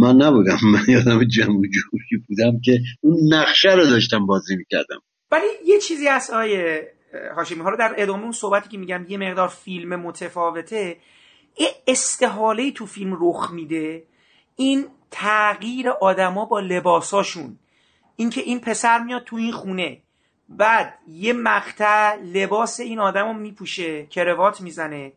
[0.01, 0.57] من نبودم.
[0.63, 5.01] من یادم جمع جوری بودم که اون نقشه رو داشتم بازی می‌کردم.
[5.31, 6.91] ولی یه چیزی از آیه
[7.35, 7.63] هاشمی.
[7.63, 10.97] ها رو در ادامه اون صحبتی که میگم یه مقدار فیلم متفاوته.
[11.59, 14.03] یه استحاله تو فیلم رخ میده.
[14.55, 17.59] این تغییر آدما با لباساشون.
[18.15, 20.01] اینکه این پسر میاد تو این خونه.
[20.49, 25.13] بعد یه مقطع لباس این آدم رو میپوشه کروات می‌زنه.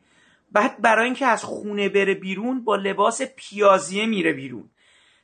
[0.53, 4.71] بعد برای اینکه از خونه بره بیرون با لباس پیازیه میره بیرون.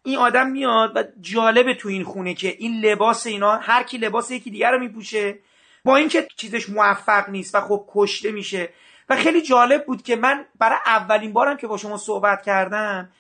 [0.03, 4.31] این آدم میاد و جالبه تو این خونه که این لباس اینا هر کی لباس
[4.31, 5.39] یکی دیگر رو میپوشه.
[5.85, 8.69] با اینکه چیزش موفق نیست و خب کشته میشه.
[9.09, 13.13] و خیلی جالب بود که من برای اولین بارم که با شما صحبت کردم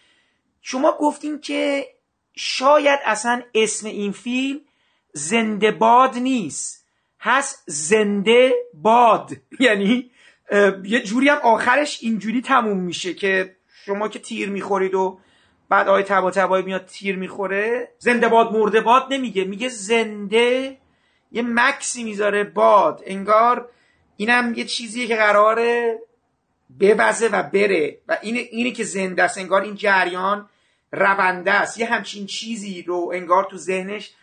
[0.62, 1.86] شما گفتین که
[2.36, 4.60] شاید اصلا اسم این فیلم
[5.16, 6.86] زنده باد نیست.
[7.20, 9.30] هست زنده باد.
[9.60, 10.10] یعنی
[10.84, 15.18] یه جوری هم آخرش اینجوری تموم میشه که شما که تیر می‌خورید و
[15.68, 19.44] بعد آقای تبا تبایی میاد تیر می‌خوره زنده باد مرده باد نمیگه.
[19.44, 20.78] میگه زنده
[21.32, 23.02] یه مکسی می‌ذاره باد.
[23.06, 23.68] انگار
[24.16, 25.98] اینم یه چیزیه که قراره
[26.80, 27.98] بوزه و بره.
[28.08, 29.38] و این اینی که زنده است.
[29.38, 30.48] انگار این جریان
[30.92, 31.78] رونده است.
[31.78, 34.14] یه همچین چیزی رو انگار تو ذهنش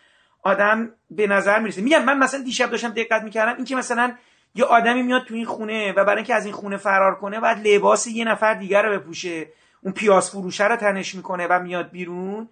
[0.44, 1.82] آدم به نظر می‌رسه.
[1.82, 4.14] میگم من مثلا دیشب داشتم دقت می‌کردم این که مثلا
[4.54, 7.68] یه آدمی میاد تو این خونه و برای اینکه از این خونه فرار کنه بعد
[7.68, 9.46] لباس یه نفر دیگر رو بپوشه.
[9.82, 12.48] اون پیاز فروشه رو تنش می‌کنه و میاد بیرون.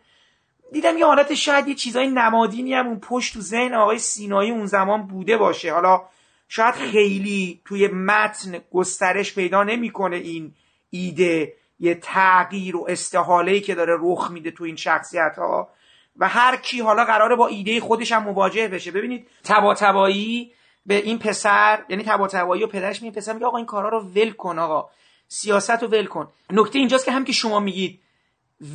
[0.72, 4.66] دیدم یه حالت شاید یه چیزای نمادینی هم اون پشت تو ذهن آقای سینایی اون
[4.66, 5.72] زمان بوده باشه.
[5.72, 6.02] حالا
[6.48, 10.54] شاید خیلی توی متن گسترش پیدا نمی‌کنه این
[10.90, 15.68] ایده یه تغییر و استحاله که داره رخ میده تو این شخصیت ها
[16.16, 18.90] و هر کی حالا قراره با ایده خودش هم مواجه بشه.
[18.90, 20.52] ببینید تبا تبایی
[20.86, 24.00] به این پسر یعنی تبا تبایی و پدرش میگه پسر میگه آقا این کارا رو
[24.00, 24.90] ول کن آقا
[25.28, 26.28] سیاست رو ول کن.
[26.50, 28.00] نکته اینجاست که هم که شما میگید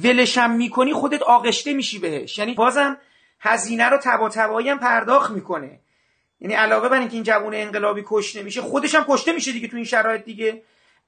[0.04, 2.38] ولشم می‌کنی خودت آغشته میشی بهش.
[2.38, 2.98] یعنی بازم
[3.40, 5.80] هزینه رو تبا تبایی هم پرداخت می‌کنه.
[6.42, 9.76] یعنی علاقه بر اینکه این جوون انقلابی کشته میشه خودش هم کشته میشه دیگه تو
[9.76, 10.64] این شرایط دیگه.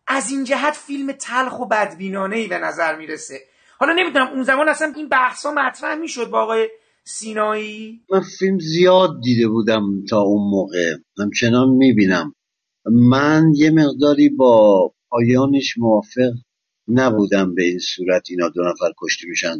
[0.07, 3.41] از این جهت فیلم تلخ و بدبینانه ای به نظر می‌رسه.
[3.79, 6.69] حالا نمی‌دونم اون زمان اصلا این بحثا مطرح می‌شد با آقای
[7.03, 10.95] سینایی؟ من فیلم زیاد دیده بودم تا اون موقع.
[11.19, 12.35] همچنان می‌بینم.
[12.85, 16.31] من یه مقداری با پایانش موافق
[16.87, 19.55] نبودم به این صورت اینا دو نفر کشته میشن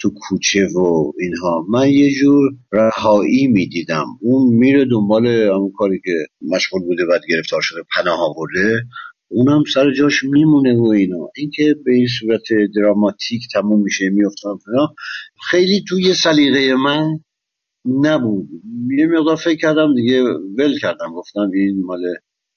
[0.00, 1.66] تو کوچه و اینها.
[1.70, 4.06] من یه جور رهایی می‌دیدم.
[4.20, 8.82] اون میره دنبال همون کاری که مشغول بوده بعد گرفتار شده پناه آورده.
[9.34, 11.30] اونم سر جاش میمونه و اینا.
[11.36, 12.42] اینکه به این صورت
[12.76, 14.50] دراماتیک تموم میشه میفتن
[15.50, 17.20] خیلی توی سلیقه من
[18.02, 18.48] نبود.
[18.98, 20.22] یه مقدار فکر کردم دیگه
[20.58, 21.12] ول کردم.
[21.14, 22.02] گفتم این مال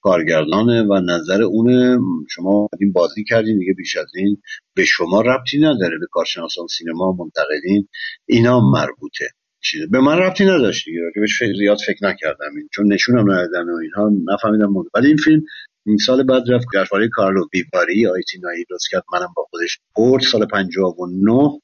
[0.01, 1.97] کارگردانه و نظر اونه.
[2.29, 4.37] شما این بازی کردین دیگه بیش از این
[4.75, 5.97] به شما ربطی نداره.
[5.99, 7.87] به کارشناسان سینما منتقدین
[8.25, 9.25] اینا مربوطه.
[9.61, 10.99] چیزه به من ربطی نداشت دیگه.
[11.15, 12.51] بهش زیاد فکر نکردم.
[12.73, 15.41] چون نشونم ندادن و اینها نفهمیدم ولی این فیلم
[15.87, 19.03] این سال بعد رفت جشنواره کارلو بیباری آیتینایی درست کرد.
[19.13, 21.59] منم با خودش برد سال 59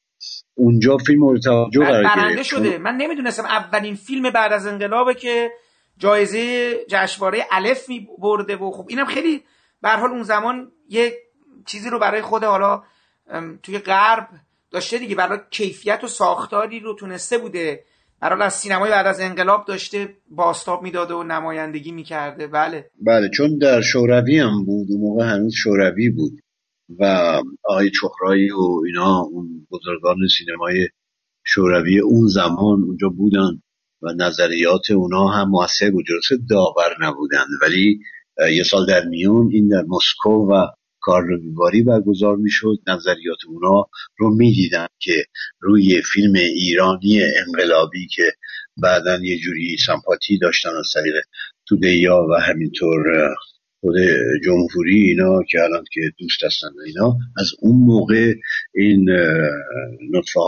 [0.56, 2.44] اونجا فیلم مورد توجه قرار گرفت.
[2.44, 2.78] شده.
[2.78, 5.52] من نمی‌دونستم اولین فیلم بعد از انقلابه که
[5.98, 9.44] جایزه جشنواره الف می برده و خب اینم خیلی
[9.82, 11.14] به حال اون زمان یه
[11.66, 12.84] چیزی رو برای خود حالا
[13.64, 14.28] توی غرب
[14.72, 15.16] داشته دیگه.
[15.16, 17.84] برای کیفیت و ساختاری رو تونسته بوده.
[18.24, 22.48] برای از سینمای بعد از انقلاب داشته باستاب می‌داده و نمایندگی می‌کرده.
[22.48, 22.90] بله.
[23.02, 26.32] بله چون در شوروی هم بود اون موقع هنوز شوروی بود
[27.00, 27.04] و
[27.64, 30.88] آقای چخرایی و اینا اون بزرگان سینمای
[31.46, 33.62] شوروی اون زمان اونجا بودن
[34.02, 36.06] و نظریات اونا هم موثر بود.
[36.06, 38.00] جلسه داور نبودن ولی
[38.58, 40.68] یه سال در میون این در مسکو و
[41.04, 42.78] کار رو بیواری برگزار می‌شد.
[42.88, 43.86] نظریات اونا
[44.18, 45.26] رو می‌دیدن که
[45.60, 48.24] روی فیلم ایرانی انقلابی که
[48.78, 51.14] بعدا یه جوری سمپاتی داشتن از طریق
[51.68, 53.04] تودیا و همینطور
[53.80, 53.96] خود
[54.46, 58.34] جمهوری اینا که الان که دوست هستن اینا از اون موقع
[58.76, 59.10] این
[60.12, 60.40] نطفه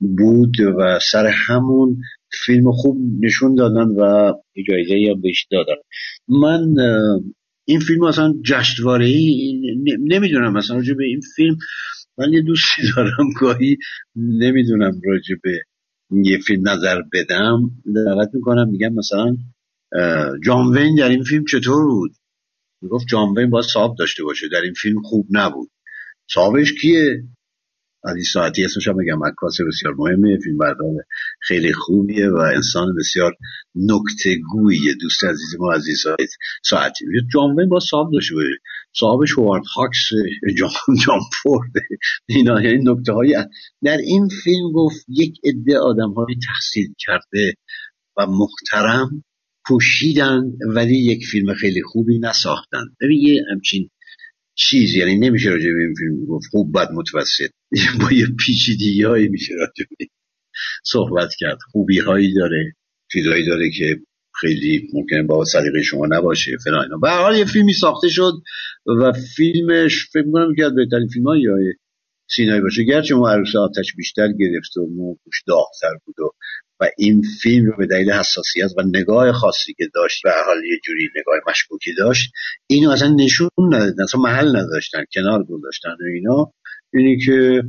[0.00, 1.96] بود و سر همون
[2.44, 4.32] فیلم خوب نشون دادن و
[4.68, 5.74] جایزه هم بهش دادن.
[6.28, 6.74] من
[7.64, 9.60] این فیلم اصلا جشنواره ای
[10.00, 11.56] نمی‌دونم مثلا راجع به این فیلم.
[12.18, 13.76] من یه دوستی دارم گاهی
[14.16, 15.62] نمی‌دونم راجع به
[16.10, 17.70] یه فیلم نظر بدم.
[17.94, 19.36] دعوت می‌کنم میگم مثلا
[20.44, 22.12] جان وین در این فیلم چطور بود؟
[22.82, 25.70] می‌گفت جان وین باید صاحب داشته باشه در این فیلم خوب نبود.
[26.30, 27.22] صاحبش کیه؟
[28.04, 30.94] علی ساعتی اسمش هم بگم عکاس بسیار مهمه فیلم بردار
[31.40, 33.32] خیلی خوبیه و انسان بسیار
[33.74, 36.04] نکته گویه دوست عزیز ما عزیز
[36.64, 37.04] ساعتی.
[37.34, 38.48] جان با صاحب داشته باشه.
[38.96, 40.08] صاحبش هوارد هاکس
[40.58, 41.72] جان جان فورد
[42.28, 43.44] اینا یعنی نکته های
[43.82, 47.54] در این فیلم گفت یک عده آدم های تحصیل کرده
[48.16, 49.24] و محترم
[49.66, 50.42] پوشیدن
[50.74, 52.84] ولی یک فیلم خیلی خوبی نساختن.
[53.00, 53.90] ببین یه همچین
[54.54, 57.50] چیز یعنی نمیشه راجع به این فیلم گفت خوب بد متوسط.
[58.00, 60.06] با یه پیچیدگی هایی میشه راجع به
[60.84, 61.58] صحبت کرد.
[61.72, 62.72] خوبی هایی داره
[63.12, 64.00] چیزهایی داره که
[64.40, 68.32] خیلی ممکنه با سلیقه شما نباشه فلان به حال یه فیلمی ساخته شد
[68.86, 71.48] و فیلمش فکر می‌کنم که از بهترین فیلم های
[72.36, 72.84] سینایی باشه.
[72.84, 76.30] گرچه ما عروس آتش بیشتر گرفت و موش داغتر بود و
[76.82, 80.78] و این فیلم رو به دلیل حساسیت و نگاه خاصی که داشت و حال یه
[80.84, 82.32] جوری نگاه مشکوکی داشت
[82.66, 86.52] اینو اصلا نشون ندادن اصلا محل نداشتن کنار گذاشتن و اینا.
[86.94, 87.62] اینی که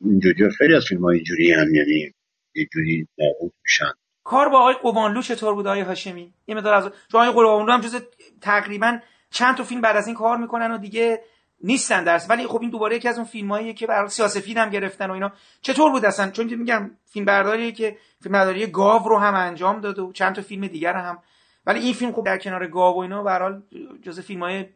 [0.00, 2.12] اینجوری خیلی از فیلم ها اینجوری هم یعنی
[2.54, 3.92] یه جوری نابود میشن.
[4.24, 7.96] کار با آقای قبانلو چطور بود آقای هاشمی؟ این مدار از آقای قبانلو هم جز
[8.40, 8.98] تقریبا
[9.30, 11.20] چند تا فیلم بعد از این کار می‌کنن و دیگه
[11.64, 12.30] نیستن درس.
[12.30, 15.32] ولی خب این دوباره یکی از اون فیلمایی که برای سیاسفید هم گرفتن و اینا.
[15.62, 19.98] چطور بود اصلا؟ چون میگم فیلم برداری که فیلم برداری گاو رو هم انجام داد
[19.98, 21.18] و چند تا فیلم دیگر هم.
[21.66, 23.60] ولی این فیلم خب در کنار گاو و اینا به هر
[24.02, 24.66] جز فیلمای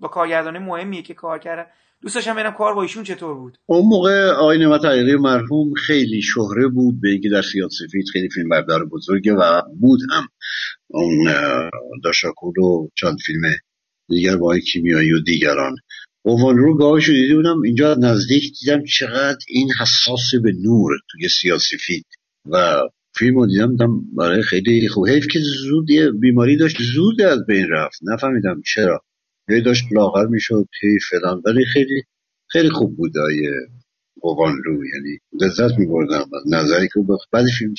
[0.00, 1.66] با کارگردانی مهمیه که کار کردن
[2.04, 3.58] دوست داشتم ببینم کار با ایشون چطور بود.
[3.66, 4.84] اون موقع آقای نعمت
[5.20, 10.28] مرحوم خیلی شهره بود به اینکه در سیاسفید خیلی فیلم بردار بزرگه و بود هم.
[10.86, 11.34] اون
[12.04, 13.40] داشاکول و چند فیلم
[14.08, 15.76] دیگر با کیمیایی و دیگران.
[16.26, 22.06] اووال رو دیده بودم اینجا نزدیک دیدم چقدر این حساس به نور توی سیاسی فید
[22.50, 22.80] و
[23.18, 25.08] فیلم دیدم برای خیلی خوب.
[25.08, 27.98] حیف که زود یه بیماری داشت زود از بین رفت.
[28.02, 29.00] نفهمیدم چرا.
[29.50, 31.42] هی داشت لاغر می‌شد هی فلان.
[31.46, 32.02] ولی خیلی
[32.48, 33.50] خیلی خوب بود آیه
[34.20, 34.72] قوان رو.
[34.72, 37.00] یعنی لذت میبردم نظری که
[37.32, 37.74] بعد فیلم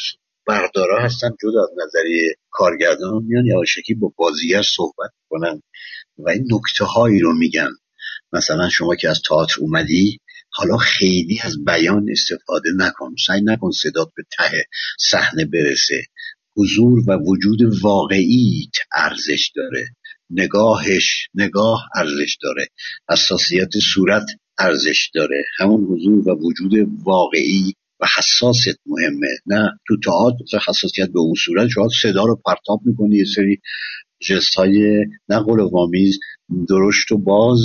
[0.47, 3.23] بردارا هستن جدا از نظری کارگردان.
[3.23, 5.61] میان یواشکی با بازیگر صحبت کنن
[6.17, 7.69] و این نکته هایی رو میگن.
[8.35, 13.15] مثلا شما که از تئاتر اومدی حالا خیلی از بیان استفاده نکن.
[13.27, 14.63] سعی نکن صدات به ته
[14.99, 16.03] صحنه برسه.
[16.57, 19.87] حضور و وجود واقعی ارزش داره.
[20.29, 22.67] نگاهش نگاه ارزش داره.
[23.09, 24.25] حساسیت صورت
[24.57, 25.43] ارزش داره.
[25.57, 27.73] همون حضور و وجود واقعی
[28.17, 29.27] حساست مهمه.
[29.45, 31.67] نه تو تئاتر حساسیت به اون صورت.
[31.67, 33.61] شما صدا رو پرتاب می‌کنی یه سری
[34.21, 36.19] جست های نقل وامیز
[36.69, 37.59] درشت و باز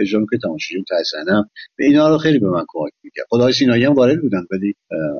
[0.00, 3.26] اجرا که تماشاجون تحسنم به اینا رو خیلی به من کمک می‌کرد.
[3.28, 4.74] خدای سینایی هم وارد بودن ولی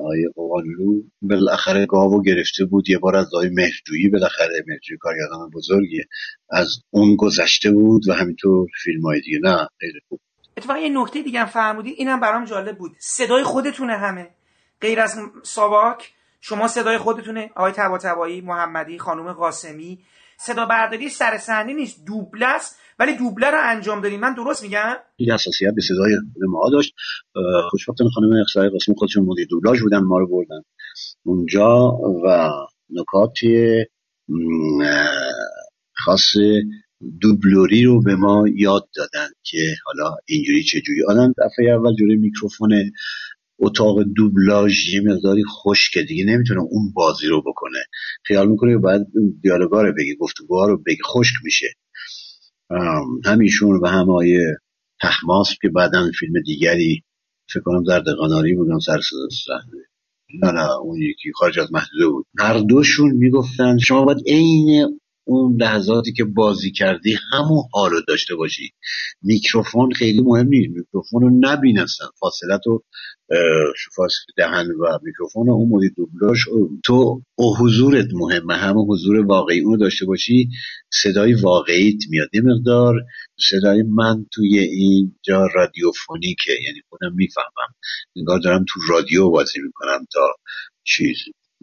[0.05, 2.89] آیه قوانلو بالاخره گاوو گرفته بود.
[2.89, 6.01] یه بار از آیه مهرجویی بالاخره مهرجویی کارگردان بزرگی
[6.49, 9.39] از اون گذشته بود و همینطور فیلم های دیگه.
[9.43, 10.19] نه خیلی خوب.
[10.57, 12.91] اتفاقا یه نکته دیگه هم فرمودی اینم برام جالب بود.
[12.99, 14.27] صدای خودتونه همه.
[14.81, 19.99] غیر از ساواک شما صدای خودتونه آقای تبا محمدی خانم قاسمی.
[20.39, 24.95] صدا برداری سر صحنه نیست دوبله است ولی دوبله رو انجام دادیم من درست میگم؟
[25.15, 26.11] این حساسیت به صدای
[26.49, 26.95] ما داشت.
[27.69, 30.61] خوشبختانه خانم اقصای قاسمی خودشون مدیر دوبلاژ بودن ما رو بردن
[31.23, 32.49] اونجا و
[32.89, 33.75] نکاتی
[35.93, 36.33] خاص
[37.21, 41.03] دوبلوری رو به ما یاد دادن که حالا اینجوری چجوری.
[41.07, 42.91] آدم دفعه اول جوری میکروفون
[43.61, 47.79] اتاق دوبلاژ یه مقداری خشکه دیگه نمی‌تونه اون بازی رو بکنه.
[48.23, 49.01] خیال می‌کنه باید
[49.41, 51.67] دیالوگا رو بگی گفتگوها رو بگی خشک میشه.
[53.25, 54.57] همیشون و هم آیه
[55.01, 57.03] تحماس که بعدا فیلم دیگری
[57.53, 58.99] فکر کنم در قناری بودن سر
[59.45, 59.83] صحنه.
[60.43, 62.25] نه نه اون یکی خارج از محدوده بود.
[62.39, 64.99] هر دوشون می‌گفتن شما باید عین
[65.31, 68.73] اون لحظاتی که بازی کردی همون حال داشته باشی.
[69.21, 70.69] میکروفون خیلی مهم نیست.
[70.69, 72.83] میکروفون رو نبین اصلا فاصلت رو
[74.37, 76.39] دهن و میکروفون اون مدیر دوبلاژ
[76.85, 78.53] تو او حضورت مهمه.
[78.53, 80.49] همون حضور واقعی اون داشته باشی.
[80.93, 82.29] صدای واقعیت میاد.
[82.33, 82.95] یه مقدار
[83.49, 86.51] صدای من توی این جا رادیوفونیکه.
[86.65, 87.75] یعنی خودم می‌فهمم.
[88.15, 90.35] انگار دارم تو رادیو بازی می‌کنم تا
[90.83, 91.17] چیز.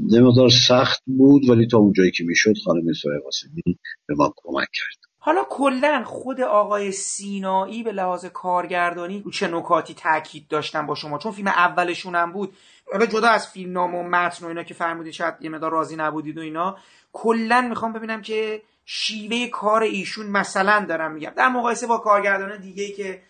[0.06, 4.68] یه مقدار سخت بود ولی تا اونجایی که می‌شد خانم سوره قاسمی به ما کمک
[4.72, 5.08] کرد.
[5.18, 11.32] حالا کلا خود آقای سینایی به لحاظ کارگردانی چه نکاتی تاکید داشتن با شما؟ چون
[11.32, 12.52] فیلم اولشون هم بود.
[12.92, 15.96] حالا جدا از فیلم نام و متن و اینا که فرمودید شاید یه مقدار راضی
[15.96, 16.76] نبودید و اینا
[17.12, 21.32] کلا می‌خوام ببینم که شیوه کار ایشون مثلا دارم میگم.
[21.36, 23.22] در مقایسه با کارگردان دیگه ای که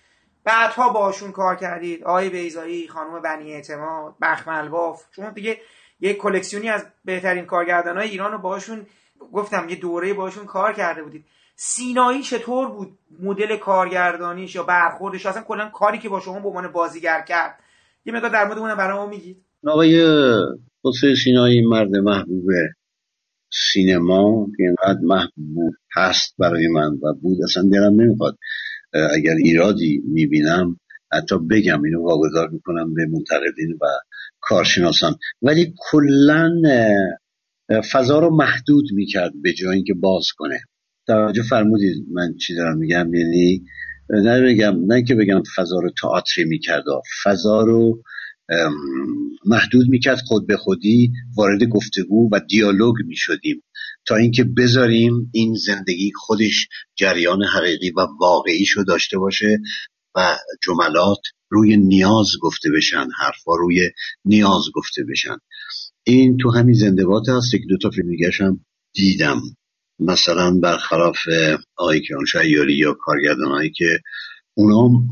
[0.44, 5.60] بعدها باشون کار کردید آقای بیزایی خانم بنی اعتماد بخمل باف شما دیگه
[6.00, 8.86] یه کلکسیونی از بهترین کارگردانای ایران رو باشون
[9.32, 11.24] گفتم یه دوره باشون کار کرده بودید.
[11.56, 16.72] سینایی چطور بود مدل کارگردانیش یا برخوردش؟ اصلا کلا کاری که با شما به عنوان
[16.72, 17.60] بازیگر کرد.
[18.04, 19.44] یه مقدار در مورد اونم برام میگید.
[19.66, 20.02] آقای
[20.84, 22.44] حسین سینایی مرد محبوب
[23.52, 27.38] سینما که اینقدر محبوب هست برای من و بود.
[27.44, 28.38] اصلا دلم نمی‌خواد
[28.92, 30.80] اگر ایرادی می‌بینم
[31.12, 33.86] حتی بگم اینو واگذار می‌کنم به منتقدین و
[34.40, 35.16] کارشناسان.
[35.42, 36.50] ولی کلا
[37.92, 40.60] فضا رو محدود می‌کرد به جای اینکه باز کنه.
[41.06, 43.64] توجه فرمودید من چی دارم میگم؟ یعنی
[44.10, 46.84] نه بگم نه که بگم فضا رو تئاتری می‌کرد
[47.24, 48.02] فضا رو
[49.46, 53.62] محدود می‌کرد خود به خودی وارد گفتگو و دیالوگ می‌شدیم.
[54.06, 59.58] تا اینکه بذاریم این زندگی خودش جریان حقیقی و واقعی شو داشته باشه
[60.14, 61.18] و جملات
[61.50, 63.90] روی نیاز گفته بشن حرفا روی
[64.24, 65.36] نیاز گفته بشن.
[66.04, 68.08] این تو همین زندبات هست یک دو تا فیلم
[68.40, 68.64] هم
[68.94, 69.40] دیدم.
[70.00, 71.18] مثلا برخلاف
[71.76, 73.98] آقای کیانشاه یا کارگردانهایی که
[74.54, 75.06] اونا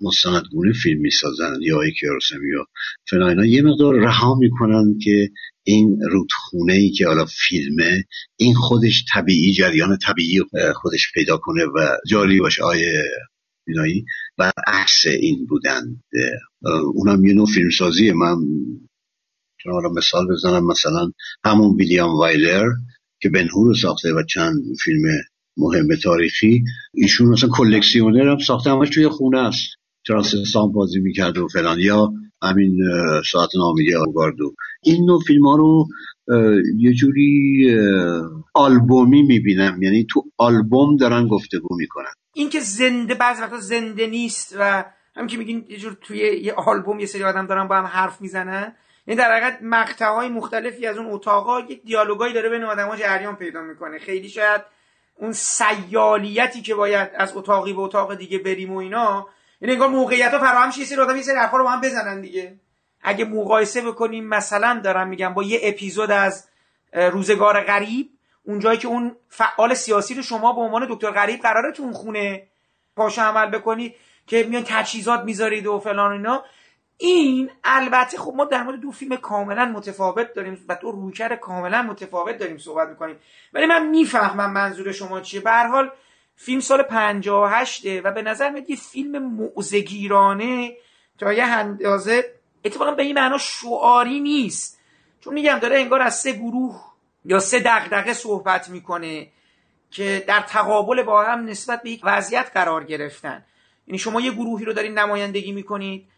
[0.00, 2.66] مستندگونه فیلم می‌سازن یا آقای کیارستمی یا
[3.10, 5.30] فلان یه مقدار رها می‌کنن که
[5.64, 8.04] این رودخونه ای که حالا فیلمه
[8.36, 10.40] این خودش طبیعی جریان طبیعی
[10.74, 12.62] خودش پیدا کنه و جاری باشه.
[12.62, 13.02] آیه
[13.66, 14.04] بینایی
[14.40, 16.02] و عکس این بودن.
[16.94, 18.12] اونم یه نوع فیلمسازیه.
[18.12, 18.36] من
[19.60, 21.10] چون حالا مثال بزنم مثلا
[21.44, 22.68] همون ویلیام وایلر
[23.22, 25.02] که بنهور رو ساخته و چند فیلم
[25.56, 26.64] مهم تاریخی.
[26.94, 29.68] ایشون مثلا کلکسیونر هم ساخته همش توی خونه است.
[30.06, 31.80] ترانسستان بازی می‌کرد و فلان.
[31.80, 32.12] یا
[32.42, 32.78] همین
[33.32, 34.54] ساعت نامیدی آگاردو
[34.84, 35.88] این نوع فیلم ها رو
[36.78, 37.66] یه جوری
[38.54, 39.82] آلبومی می‌بینم.
[39.82, 42.14] یعنی تو آلبوم دارن گفتگو می‌کنن.
[42.32, 44.84] این که زنده بعض وقتا زنده نیست و
[45.16, 48.20] هم که میگین یه جور توی یه آلبوم یه سری آدم دارن با هم حرف
[48.20, 48.76] می‌زنن.
[49.06, 53.60] یعنی در حقیقت مقطع مختلفی از اون اتاقا یک دیالوگایی داره بین آدم‌ها جریان پیدا
[53.62, 53.98] می‌کنه.
[53.98, 54.60] خیلی شاید
[55.14, 59.26] اون سیالیتی که باید از اتاقی به اتاق دیگه بریم و اینا
[59.60, 62.20] یعنی انگار موقعیت ها فراهم یه سری آدم یه سری حرفا رو با هم بزنن
[62.20, 62.60] دیگه.
[63.02, 66.48] اگه مقایسه بکنیم مثلا دارم میگم با یه اپیزود از
[66.92, 68.10] روزگار غریب
[68.44, 72.46] اونجایی که اون فعال سیاسی رو شما به عنوان دکتر غریب قراره تو اون خونه
[72.96, 73.94] پاشو عمل بکنید
[74.26, 76.44] که میان تجهیزات می‌ذارید و فلان اینا.
[76.96, 81.82] این البته خب ما در مورد دو فیلم کاملا متفاوت داریم و دو رویکرد کاملا
[81.82, 83.16] متفاوت داریم صحبت می‌کنیم.
[83.52, 85.40] ولی من می‌فهمم منظور شما چیه.
[85.40, 85.90] به حال
[86.36, 90.76] فیلم سال 58 و به نظر میاد یه فیلم موزگیرانه
[91.18, 92.34] تا یه اندازه
[92.64, 94.80] اتفاقا به این معنا شعاری نیست.
[95.20, 96.89] چون میگم داره انگار از سه گروه
[97.24, 99.28] یا سه دغدغه صحبت می‌کنه
[99.90, 103.44] که در تقابل با هم نسبت به یک وضعیت قرار گرفتن.
[103.86, 106.08] یعنی شما یه گروهی رو دارین نمایندگی می‌کنید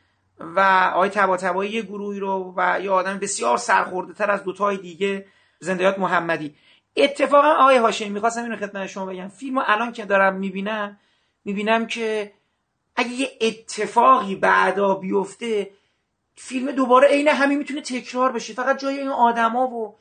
[0.40, 5.26] و آقای تبا یه گروهی رو و یه آدم بسیار سرخورده تر از دوتای دیگه
[5.58, 6.54] زندیات محمدی.
[6.96, 9.28] اتفاقا آقای هاشمی می‌خواستم اینو خدمت شما بگم.
[9.28, 10.98] فیلم الان که دارم می‌بینم
[11.44, 12.32] می‌بینم که
[12.96, 15.70] اگه یه اتفاقی بعدا بیفته
[16.34, 18.54] فیلم دوباره عین همین می‌تونه تکرار بشه.
[18.54, 19.96] فقط جای این آدما و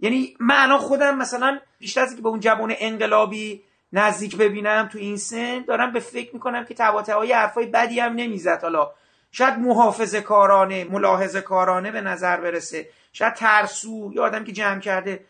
[0.00, 3.62] یعنی من الان خودم مثلا بیشتر از که به اون جوان انقلابی
[3.92, 8.62] نزدیک ببینم تو این سن دارم به فکر می‌کنم که های حرفای بدی هم نمی‌زد.
[8.62, 8.90] حالا
[9.32, 12.88] شاید محافظه کارانه ملاحظه کارانه به نظر برسه.
[13.12, 15.24] شاید ترسو یا آدم که جمع کرده.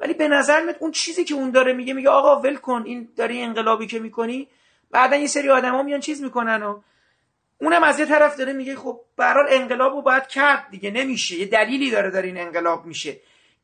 [0.00, 3.08] ولی به نظر میاد اون چیزی که اون داره میگه میگه آقا ول کن این
[3.16, 4.48] داری انقلابی که می‌کنی
[4.90, 6.80] بعدا یه سری آدما میان چیز می‌کنن و
[7.60, 11.36] اونم از یه طرف داره میگه خب به انقلاب رو باید کرد دیگه نمیشه.
[11.36, 13.16] یه دلیلی داره داره این انقلاب میشه.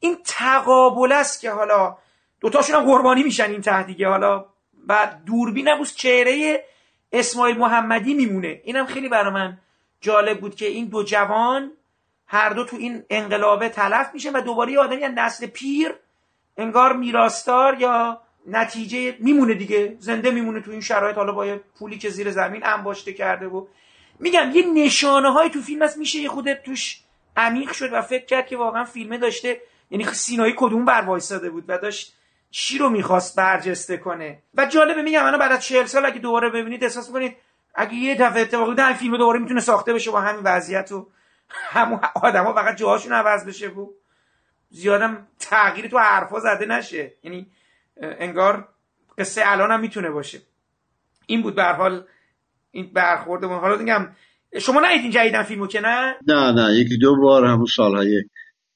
[0.05, 1.97] این تقابل است که حالا
[2.41, 4.09] دوتاشون هم قربانی میشن این ته دیگه.
[4.09, 4.47] حالا
[4.89, 6.65] و دوربین هم چهره
[7.13, 8.61] اسماعیل محمدی میمونه.
[8.65, 9.59] اینم خیلی برای من
[10.01, 11.73] جالب بود که این دو جوان
[12.27, 15.95] هر دو تو این انقلابه تلف میشه و دوباره یه آدمی نسل پیر
[16.57, 19.97] انگار میراستار یا نتیجه میمونه دیگه.
[19.99, 23.67] زنده میمونه تو این شرایط حالا با پولی که زیر زمین انباشته کرده و
[24.21, 25.99] میگم یه نشانه های تو فیلم هست.
[25.99, 27.01] میشه یه خود توش
[27.37, 31.65] عمیق شد و فکر کرد که واقعا فیلمه داشته یعنی سینایی کدوم بر وایساده بود
[31.69, 32.15] و داشت
[32.51, 34.43] چی رو می‌خواست برجسته کنه.
[34.55, 37.37] و جالبه میگم الان بعد از 40 سال اگه دوباره ببینید احساس کنید
[37.75, 41.09] اگه یه دفعه اتفاقی این فیلم دوباره می‌تونه ساخته بشه با همین وضعیت و
[41.49, 43.69] همون آدما فقط جاهاشون عوض بشه.
[43.69, 43.95] بود
[44.71, 47.13] زیادم تغییری تو حرفا زده نشه.
[47.23, 47.47] یعنی
[48.01, 48.69] انگار
[49.19, 50.39] قصه الان هم می‌تونه باشه.
[51.27, 52.05] این بود به حال
[52.71, 54.09] این برخوردمون حالا دیگم
[54.61, 56.75] شما این جدیدن فیلمو که نه؟ نه نه.
[56.75, 58.23] یکی دو بار همون سالهای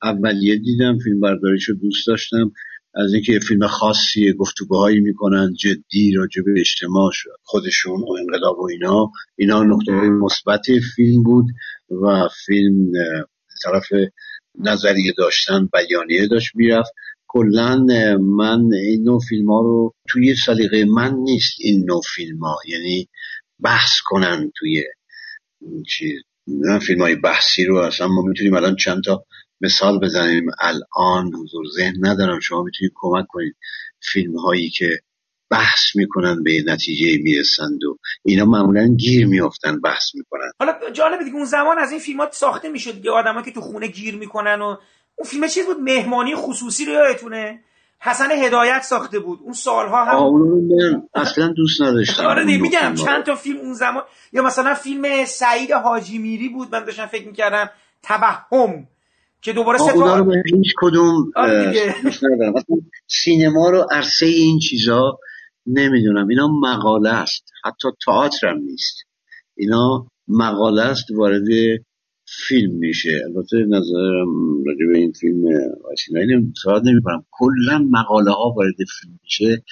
[0.02, 2.52] اولیه دیدم فیلم برداریشو دوست داشتم.
[2.94, 7.10] از اینکه فیلم خاصی گفتگوهایی می‌کنن جدی راجع به اجتماع
[7.42, 9.10] خودشون و انقلاب و اینا.
[9.36, 10.66] اینا نقطه مثبت
[10.96, 11.46] فیلم بود
[12.02, 12.92] و فیلم
[13.64, 13.86] طرف
[14.60, 16.92] نظریه داشتن بیانیه داشت می‌رفت.
[17.26, 17.76] کلا
[18.20, 23.08] من این نوع فیلم ها رو توی سلیقه من نیست این نوع فیلم ها یعنی
[23.60, 24.84] بحث کنن توی
[25.88, 26.20] چیز.
[26.86, 29.24] فیلم های بحثی رو اصلا ما می‌تونیم الان چند تا
[29.60, 30.46] مثال بزنیم.
[30.60, 32.40] الان حضور ذهن ندارم.
[32.40, 33.56] شما می‌تونید کمک کنید.
[34.12, 35.00] فیلم هایی که
[35.50, 40.50] بحث می‌کنن به نتیجه می‌رسند و اینا معمولا گیر میافتن بحث می‌کنن.
[40.60, 43.10] حالا جالبه دیگه اون زمان از این فیلمات ساخته می‌شد دیگه.
[43.10, 47.60] آدمایی که تو خونه گیر می‌کنن و اون فیلم چیز بود؟ مهمانی خصوصی رو یادتونه؟
[48.00, 49.40] حسن هدایت ساخته بود.
[49.42, 52.26] اون سالها هم اون اصلا دوست نداشتم.
[52.26, 54.02] آره میگم چند تا فیلم اون زمان
[54.32, 57.70] یا مثلا فیلم سعید حاجی میری بود من داشتم فکر می‌کردم
[58.02, 58.88] توهم
[59.42, 61.32] که دوباره سه تا رو هیچ کدوم
[63.06, 65.18] سینما رو عرصه این چیزا
[65.66, 66.28] نمی‌دونم.
[66.28, 67.44] اینا مقاله است.
[67.64, 68.96] حتی تئاتر هم نیست.
[69.56, 71.46] اینا مقاله است وارد
[72.30, 73.22] فیلم میشه.
[73.26, 75.42] البته نظرم راجع به این فیلم
[75.84, 76.52] واسینایی نمی
[76.84, 77.24] نمی‌کنم.
[77.30, 79.62] کلا مقاله ها وارد فیلم میشه.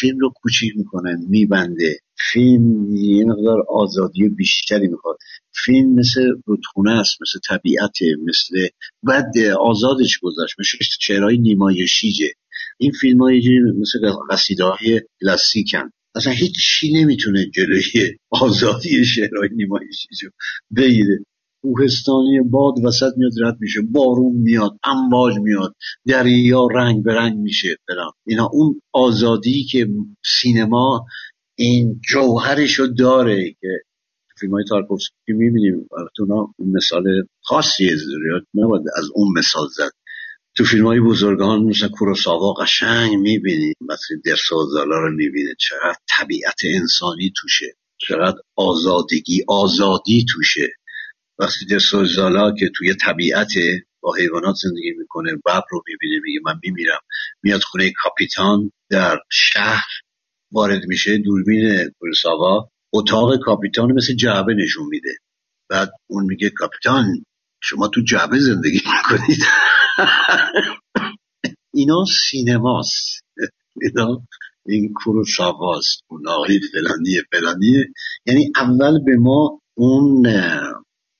[0.00, 1.98] فیلم رو کوچیک می‌کنه میبنده.
[2.32, 5.16] فیلم یه مقدار آزادی بیشتری می‌خواد.
[5.64, 7.96] فیلم مثل رودخونه است مثل طبیعت
[8.26, 8.68] مثل
[9.02, 10.54] بعد آزادش گذاشت.
[10.60, 12.32] مثل چهرهای نیمایشیجه.
[12.78, 13.30] این فیلم ها
[13.80, 15.90] مثل قصیده های کلاسیکن.
[16.14, 20.08] اصلا هیچ چی نمی‌تونه جلوی آزادی شعرهای نیمایشی
[20.76, 21.18] بگیره.
[21.64, 23.80] کوهستانی باد وسط میاد رد میشه.
[23.80, 25.74] بارون میاد امواج میاد.
[26.06, 27.76] دریا رنگ به رنگ میشه.
[27.86, 29.88] فلان اینا اون آزادی که
[30.24, 31.06] سینما
[31.58, 33.68] این جوهرشو داره که
[34.40, 35.88] فیلم های تارکوفسکی می‌بینیم.
[36.58, 37.04] اون مثال
[37.42, 39.90] خاصیه زیاد نباید از اون مثال زد.
[40.56, 46.60] تو فیلم های بزرگان مثل کوروساوا قشنگ می‌بینی مثل درس و رو می‌بینه چقدر طبیعت
[46.80, 47.66] انسانی توشه.
[47.98, 50.68] چقدر آزادگی آزادی توشه.
[51.38, 53.52] وقتی زالا که توی طبیعت
[54.00, 57.00] با حیوانات زندگی می‌کنه ببر رو می‌بینه میگه من میمیرم.
[57.42, 59.84] میاد خونه کاپیتان در شهر
[60.52, 65.16] وارد میشه دوربین کوروساوا اتاق کاپیتان مثل جعبه نشون میده.
[65.70, 67.24] بعد اون میگه کاپیتان
[67.62, 69.42] شما تو جعبه زندگی می‌کنید.
[71.74, 73.24] اینا سینماست.
[73.82, 74.22] اینا
[74.66, 77.84] این کوروساواست اون آقای فلانیه فلانیه.
[78.26, 80.26] یعنی اول به ما اون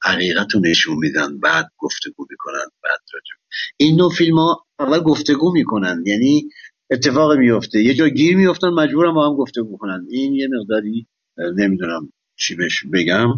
[0.04, 3.36] حقیقت رو نشون میدن بعد گفتگو می‌کنن بعد راجب
[3.76, 6.48] این نوع فیلم ها اول گفتگو می‌کنن یعنی
[6.90, 10.06] اتفاق میفته یه جا گیر میفتن مجبورم با هم گفتگو کنن.
[10.10, 11.06] این یه مقداری
[11.56, 13.28] نمی‌دونم چی بهش بگم.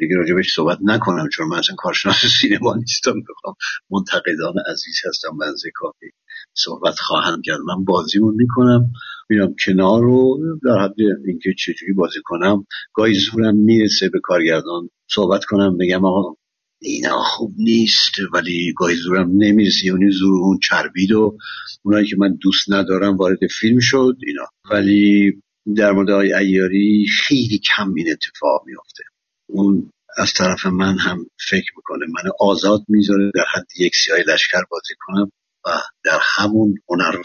[0.00, 3.54] دیگه راجبش صحبت نکنم چون من اصلا کارشناس سینما نیستم بخوام
[3.90, 6.06] منتقدان عزیز هستم بنزه کافی
[6.54, 7.60] صحبت خواهم کرد.
[7.60, 8.92] من بازیمون می‌کنم.
[9.30, 10.94] میرم کنار رو در حد
[11.26, 12.66] اینکه چجوری بازی کنم.
[12.94, 16.34] گاهی زورم می‌رسه به کارگردان صحبت کنم بگم آقا
[16.82, 19.86] اینا خوب نیست ولی گاهی زورم نمی‌رسه.
[19.86, 21.36] یعنی زور اون چربید و
[21.82, 24.46] اونایی که من دوست ندارم وارد فیلم شد اینا.
[24.70, 25.32] ولی
[25.76, 29.04] در مورد های ایاری خیلی کم این اتفاق میافته.
[29.48, 34.62] اون از طرف من هم فکر می‌کنه من آزاد می‌ذاره در حد یک سیاه لشکر
[34.70, 35.30] بازی کنم.
[35.66, 35.70] و
[36.04, 37.16] در همون هنر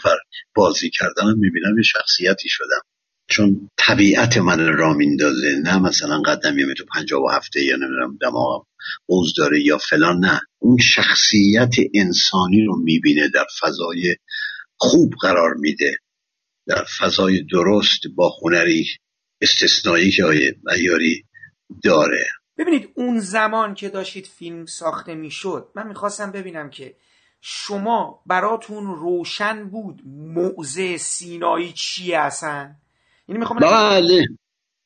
[0.54, 2.80] بازی کردنم می‌بینم یه شخصیتی شدم.
[3.28, 8.66] چون طبیعت من را میندازه نه مثلا قدم تو پنجاه و هفته یا نمی‌دونم دماغم
[9.06, 10.40] بوز داره یا فلان نه.
[10.58, 14.16] اون شخصیت انسانی رو می‌بینه در فضای
[14.76, 15.96] خوب قرار میده.
[16.66, 18.86] در فضای درست با هنری
[19.40, 20.54] استثنایی که آیه
[21.84, 22.26] داره.
[22.58, 26.96] ببینید اون زمان که داشتید فیلم ساخته می‌شد من می‌خواستم ببینم که
[27.40, 32.76] شما براتون روشن بود موزه سینایی چی هستن
[33.28, 34.26] یعنی می‌خوام بله.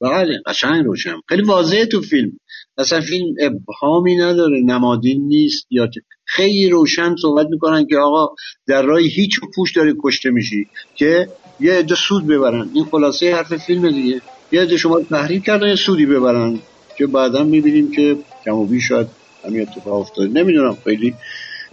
[0.01, 1.14] بله قشنگ روشن.
[1.28, 2.32] خیلی واضحه تو فیلم.
[2.78, 5.89] اصلا فیلم ابهامی نداره نمادین نیست یا
[6.24, 8.35] خیلی روشن صحبت می‌کنن که آقا
[8.66, 11.28] در راه هیچ پوش داره کشته میشی که
[11.60, 12.70] یه عده سود ببرن.
[12.74, 14.20] این خلاصه حرف فیلم دیگه.
[14.52, 16.59] یه عده شما تحریک کردن یه سودی ببرن
[16.98, 19.06] که بعدا می‌بینیم که کم و بیش شاید
[19.44, 20.28] همین اتفاق افتاده.
[20.28, 21.14] نمی‌دونم خیلی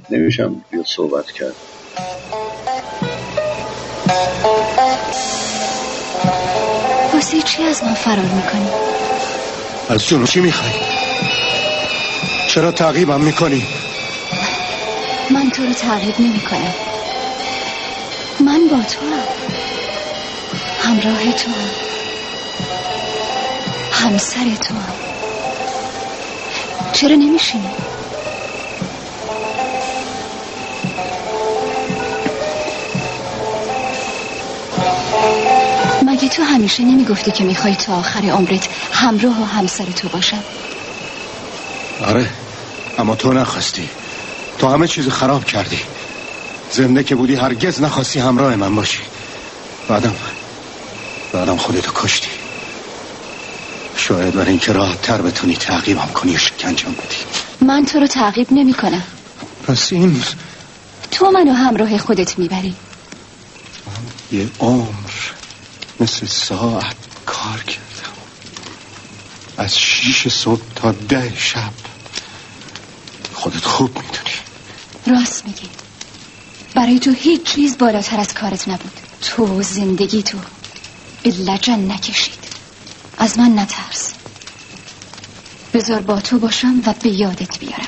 [0.09, 1.55] نمیشم بیا صحبت کرد
[7.13, 8.69] واسه چی از ما فرار می‌کنی؟
[9.89, 10.71] از جنو چی می‌خوای؟
[12.47, 13.63] چرا تعقیبم می‌کنی؟
[15.31, 16.73] من تو رو تعقیب نمی‌کنم
[18.39, 19.23] من با تو هم
[20.79, 21.69] همراه تو هم.
[23.91, 24.95] همسر تو هم.
[26.93, 27.90] چرا نمیشینی؟
[36.31, 40.43] تو همیشه نمی‌گفتی که می‌خوای تا آخر عمرت همراه و همسر تو باشم.
[42.05, 42.29] آره
[42.97, 43.89] اما تو نخواستی.
[44.59, 45.79] تو همه چیز خراب کردی.
[46.71, 48.99] زنده که بودی هرگز نخواستی همراه من باشی.
[49.87, 50.15] بعدم
[51.33, 52.29] بعدم خودتو کشتی.
[53.97, 57.17] شاید برای اینکه راحت تر بتونی تعقیبم کنی و شکنجم بدی.
[57.61, 59.03] من تو رو تعقیب نمی کنم
[59.67, 60.23] پس این
[61.11, 62.75] تو منو همراه خودت می‌بری.
[64.31, 65.00] یه عمر.
[66.01, 66.95] مثل ساعت
[67.25, 68.13] کار کردم.
[69.57, 71.73] از شیش صبح تا ده شب.
[73.33, 75.19] خودت خوب می‌دونی.
[75.19, 75.69] راست میگی.
[76.75, 78.99] برای تو هیچ چیز بالاتر از کارت نبود.
[79.21, 80.37] تو زندگی تو.
[81.25, 82.43] لجن نکشید.
[83.17, 84.13] از من نترس.
[85.73, 87.87] بذار با تو باشم و به یادت بیارم.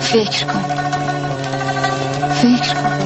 [0.00, 0.62] فکر کن.
[2.42, 3.03] فکر کن.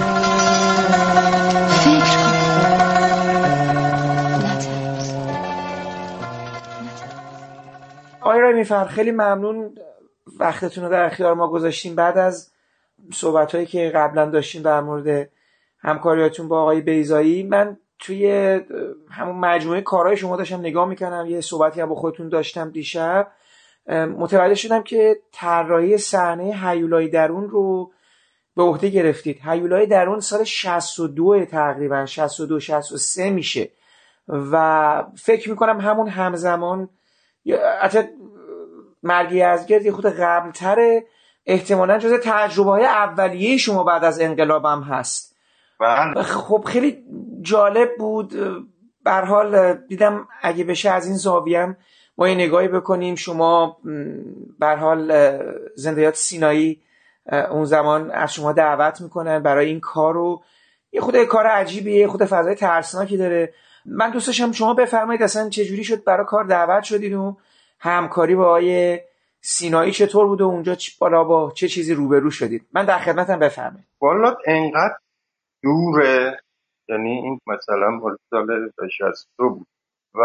[8.59, 9.75] میفر خیلی ممنون
[10.41, 12.51] وقتتون رو در اختیار ما گذاشتیم بعد از
[13.13, 15.31] صحبت هایی که قبلا داشتیم در مورد
[15.79, 18.31] همکاریاتون با آقای بیزایی من توی
[19.11, 23.33] همون مجموعه کارهای شما داشتم نگاه می‌کنم یه صحبتی هم با خودتون داشتم دیشب.
[24.19, 27.93] متوجه شدم که طراحی صحنه هیولای درون رو
[28.57, 29.41] به عهده گرفتید.
[29.45, 33.71] هیولای درون سال 62 تقریبا 62 63 میشه.
[34.29, 36.89] و فکر می‌کنم همون همزمان
[37.81, 37.99] حتی
[39.03, 41.05] مرگی از گرد یه خود قبلتره
[41.47, 45.37] احتمالا جز تجربه های اولیه شما بعد از انقلابم هست.
[45.81, 46.23] بله.
[46.23, 47.05] خب خیلی
[47.43, 48.35] جالب بود.
[49.05, 51.77] بر حال دیدم اگه بشه از این زاویم
[52.19, 53.15] ما یه نگاهی بکنیم.
[53.15, 53.77] شما
[54.59, 55.13] بر حال
[55.75, 56.83] زندیات سینایی
[57.51, 60.43] اون زمان از شما دعوت می‌کنن برای این کار رو
[60.93, 63.55] یه خود کار عجیبیه یه خود فضای ترسناکی داره.
[63.87, 67.37] من دوست داشتم شما بفرمایید اصلا چجوری شد؟ برای کار دعوت شدید و
[67.81, 69.01] همکاری با آقای
[69.41, 73.87] سینایی چطور بود و اونجا بالا با چه چیزی روبرو شدید؟ من در خدمتم بفرمایید.
[74.01, 74.97] والا انقدر
[75.63, 76.41] دوره
[76.89, 78.01] یعنی این مثلا
[78.31, 79.67] سال 62 بود
[80.15, 80.23] و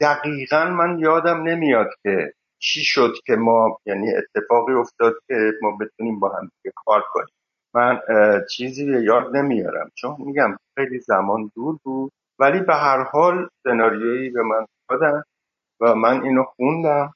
[0.00, 6.20] دقیقا من یادم نمیاد که چی شد که ما یعنی اتفاقی افتاد که ما بتونیم
[6.20, 7.34] با هم کار کنیم.
[7.74, 8.00] من
[8.50, 14.42] چیزی یاد نمیارم چون میگم خیلی زمان دور بود ولی به هر حال سناریویی به
[14.42, 15.22] من دادن.
[15.80, 17.14] و من اینو خوندم.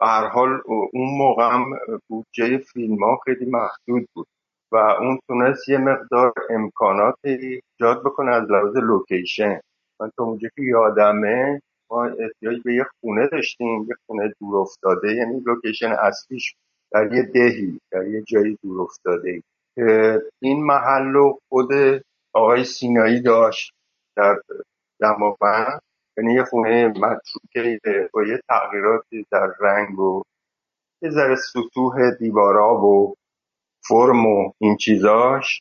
[0.00, 1.78] به هر حال اون موقع هم
[2.08, 4.26] بودجه فیلم ها خیلی محدود بود
[4.72, 9.60] و اون تونست یه مقدار امکانات ایجاد بکنه از لحاظ location.
[10.00, 11.60] من تا اونجا که یادمه
[11.90, 13.86] ما احتیاج به یه خونه داشتیم.
[13.88, 16.54] یه خونه دور افتاده یعنی location اصلیش
[16.92, 19.42] در یه دهی در یه جایی دور افتاده.
[19.74, 21.68] که این محل رو خود
[22.34, 23.72] آقای سینایی داشت
[24.16, 24.40] در
[25.00, 25.80] دماوند
[26.18, 27.80] یعنی یه خونه متروکه
[28.14, 30.22] با یه تغییراتی در رنگ و
[31.02, 33.14] یه ذره سطوح دیوارا و
[33.88, 35.60] فرم و این چیزاش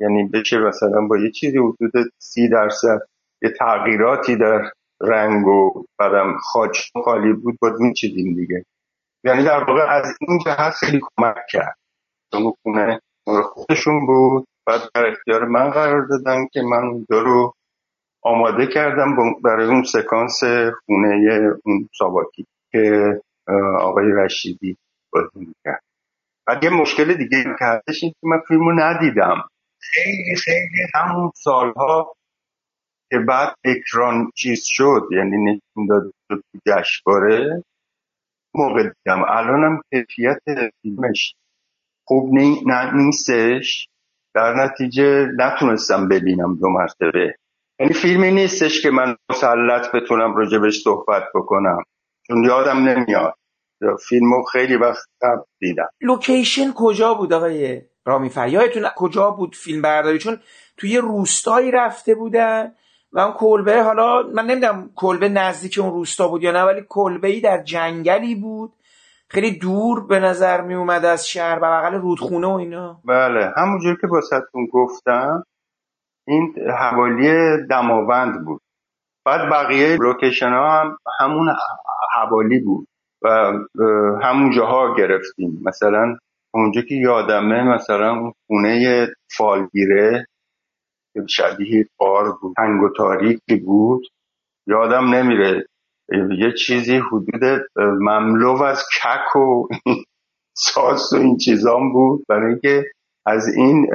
[0.00, 2.98] یعنی بشه مثلا با یه چیزی حدود سی درصد
[3.42, 8.64] یه تغییراتی در رنگ و بعدم خاچ خالی بود با چیزیم دیگه.
[9.24, 11.76] یعنی در واقع از این جهت خیلی کمک کرد.
[12.32, 13.00] چون خونه
[13.44, 17.54] خودشون بود بعد در اختیار من قرار دادن که من اونجا رو
[18.28, 20.40] آماده کردم برای اون سکانس
[20.86, 21.30] خونه
[21.64, 23.12] اون ساواکی که
[23.80, 24.76] آقای رشیدی
[25.12, 25.82] بازی می‌کرد.
[26.46, 29.48] بعد یه مشکل دیگه که هستش این که من فیلمو ندیدم.
[29.80, 32.14] خیلی خیلی همون سالها
[33.10, 37.64] که بعد اکران چیز شد یعنی نشون داده شد تو جشنواره
[38.54, 39.24] موقع دیدم.
[39.28, 40.42] الانم کیفیت
[40.82, 41.34] فیلمش
[42.06, 42.34] خوب
[42.94, 43.88] نیستش.
[44.34, 47.36] در نتیجه نتونستم ببینم دو مرتبه.
[47.80, 51.82] یعنی فیلمی نیستش که من مسلط بتونم راجبش صحبت بکنم.
[52.26, 53.34] چون یادم نمیاد.
[54.08, 55.88] فیلمو خیلی وقت قبل دیدم.
[56.00, 60.40] لوکیشن کجا بود آقای رامی یادتون کجا بود فیلم برداری؟ چون
[60.76, 62.72] توی روستایی رفته بودن
[63.12, 67.28] و اون کلبه حالا من نمی‌دونم کلبه نزدیک اون روستا بود یا نه ولی کلبه
[67.28, 68.72] ای در جنگلی بود.
[69.30, 73.00] خیلی دور به نظر می اومد از شهر و بغل رودخونه و اینا.
[73.04, 75.44] بله همونجور که باستون گفتم
[76.28, 78.60] این حوالی دماوند بود.
[79.24, 81.48] بعد بقیه لوکیشن ها هم همون
[82.14, 82.88] حوالی بود
[83.22, 83.28] و
[84.22, 85.60] همون جاها گرفتیم.
[85.64, 86.16] مثلا
[86.54, 89.06] اونجا که یادمه مثلا خونه
[89.36, 90.26] فالگیره
[91.28, 94.02] شبیه قار بود تنگ و تاریکی بود.
[94.66, 95.66] یادم نمیره.
[96.38, 99.68] یه چیزی حدود مملو از کک و
[100.66, 102.24] ساس و این چیزام بود.
[102.28, 102.84] برای اینکه
[103.26, 103.86] از این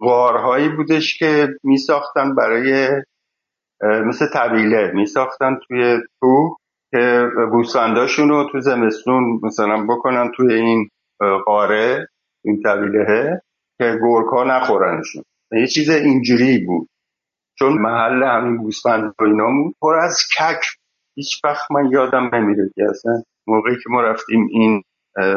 [0.00, 2.88] غارهایی بودش که می ساختن برای
[3.82, 6.56] مثل طویله می ساختن توی تو
[6.90, 10.88] که گوسفنداشون رو تو زمستون مثلا بکنن توی این
[11.46, 12.08] قاره
[12.44, 13.40] این طویله
[13.78, 15.22] که گرکا نخورنشون.
[15.52, 16.88] یه چیز اینجوری بود.
[17.58, 19.74] چون محل همین گوسفند و اینا بود.
[19.82, 20.60] پر از کک.
[21.16, 24.82] هیچ وقت من یادم نمیره که اصلا موقعی که ما رفتیم این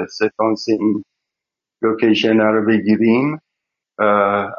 [0.09, 1.03] سکانس این
[1.81, 3.39] لوکیشن رو بگیریم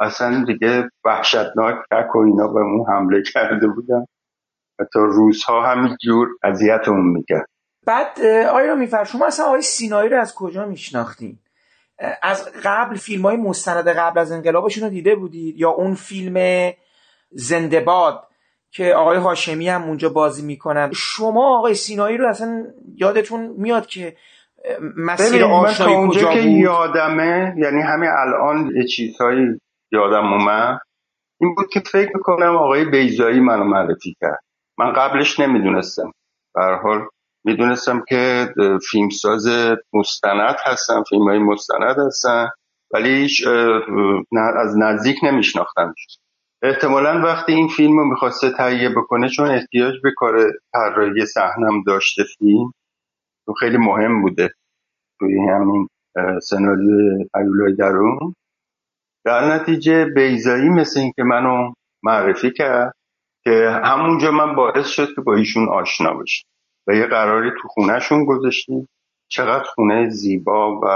[0.01, 4.05] اصلا دیگه وحشتناک کک و اینا به اون حمله کرده بودن.
[4.81, 6.29] حتی روزها همین جور
[6.87, 7.47] اون می‌کرد.
[7.87, 8.21] بعد
[8.53, 11.39] آیا میفر شما اصلا آقای سینایی رو از کجا میشناختین؟
[12.23, 16.73] از قبل فیلم های مستند قبل از انقلابشون رو دیده بودید؟ یا اون فیلم
[17.31, 18.29] زندباد
[18.71, 24.17] که آقای هاشمی هم اونجا بازی می‌کنن؟ شما آقای سینایی رو اصلا یادتون میاد که
[24.97, 29.61] مسیر آشنایی کجا که یادمه یعنی همین الان یه چیزهایی
[29.93, 30.81] یادم اومد.
[31.41, 34.41] این بود که فکر می‌کنم آقای بیزایی منو معرفی کرد.
[34.79, 36.13] من قبلش نمی‌دونستم.
[36.83, 37.07] حال
[37.45, 38.49] می‌دونستم که
[38.91, 39.47] فیلمساز
[39.93, 42.49] مستند هستن فیلم های مستند هستن
[42.95, 43.29] ولی
[44.57, 46.19] از نزدیک نمیشناختمش
[46.63, 52.23] احتمالا وقتی این فیلم رو می‌خواسته تهیه بکنه چون احتیاج به کار طراحی صحنم داشته
[52.39, 52.73] فیلم
[53.53, 54.51] خیلی مهم بوده
[55.19, 55.89] توی همین
[56.43, 58.35] سناریو ایولای درون.
[59.25, 61.73] در نتیجه بیزایی مثل این که منو
[62.03, 62.95] معرفی کرد
[63.45, 66.47] که همونجا من باعث شد که با ایشون آشنا بشم.
[66.87, 68.89] و یه قراری تو خونهشون گذاشتیم.
[69.29, 70.87] چقدر خونه زیبا و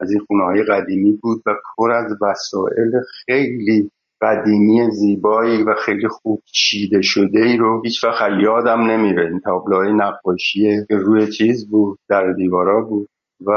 [0.00, 2.92] از این خونه های قدیمی بود و پر از وسایل
[3.26, 3.90] خیلی
[4.22, 9.26] قدیمی زیبایی و خیلی خوب چیده شده ای رو هیچ وقت یادم نمیره.
[9.26, 13.08] این تابلوهای نقاشی روی چیز بود در دیوارا بود
[13.46, 13.52] و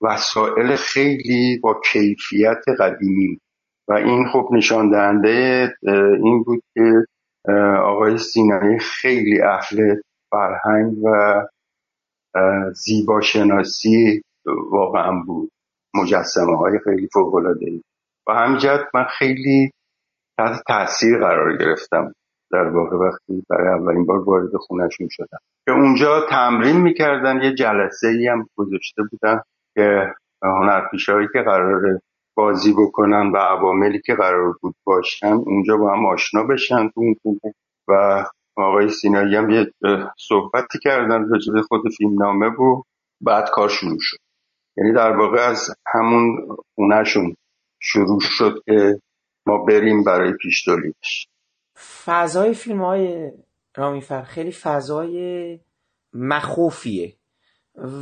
[0.00, 3.38] وسایل خیلی با کیفیت قدیمی.
[3.88, 5.68] و این خب نشان دهنده
[6.22, 7.06] این بود که
[7.84, 9.94] آقای سینایی خیلی اهل
[10.30, 11.42] فرهنگ و
[12.72, 14.22] زیباشناسی
[14.70, 15.50] واقعا بود.
[15.94, 17.80] مجسمه های خیلی فوق العاده
[18.28, 19.70] و همجد من خیلی
[20.42, 22.12] تحت تاثیر قرار گرفتم.
[22.52, 25.38] در واقع وقتی برای اولین بار وارد خونهشون شدم.
[25.66, 29.40] که اونجا تمرین می‌کردن یه جلسه ای هم گذاشته بودن
[29.74, 32.00] که هنرپیشهایی که قرار
[32.36, 37.14] بازی بکنن و عواملی که قرار بود باشن اونجا با هم آشنا بشن تو اون
[37.22, 37.54] خونه.
[37.88, 38.24] و
[38.56, 39.66] آقای سینایی هم یه
[40.18, 42.84] صحبتی کردن راجع خود فیلم نامه بود
[43.20, 44.16] بعد کار شروع شد.
[44.76, 47.34] یعنی در واقع از همون خونهشون
[47.82, 49.00] شروع شد که
[49.46, 50.68] ما بریم برای پیش
[52.04, 53.32] فضای فیلم های
[54.24, 55.60] خیلی فضای
[56.12, 57.16] مخوفیه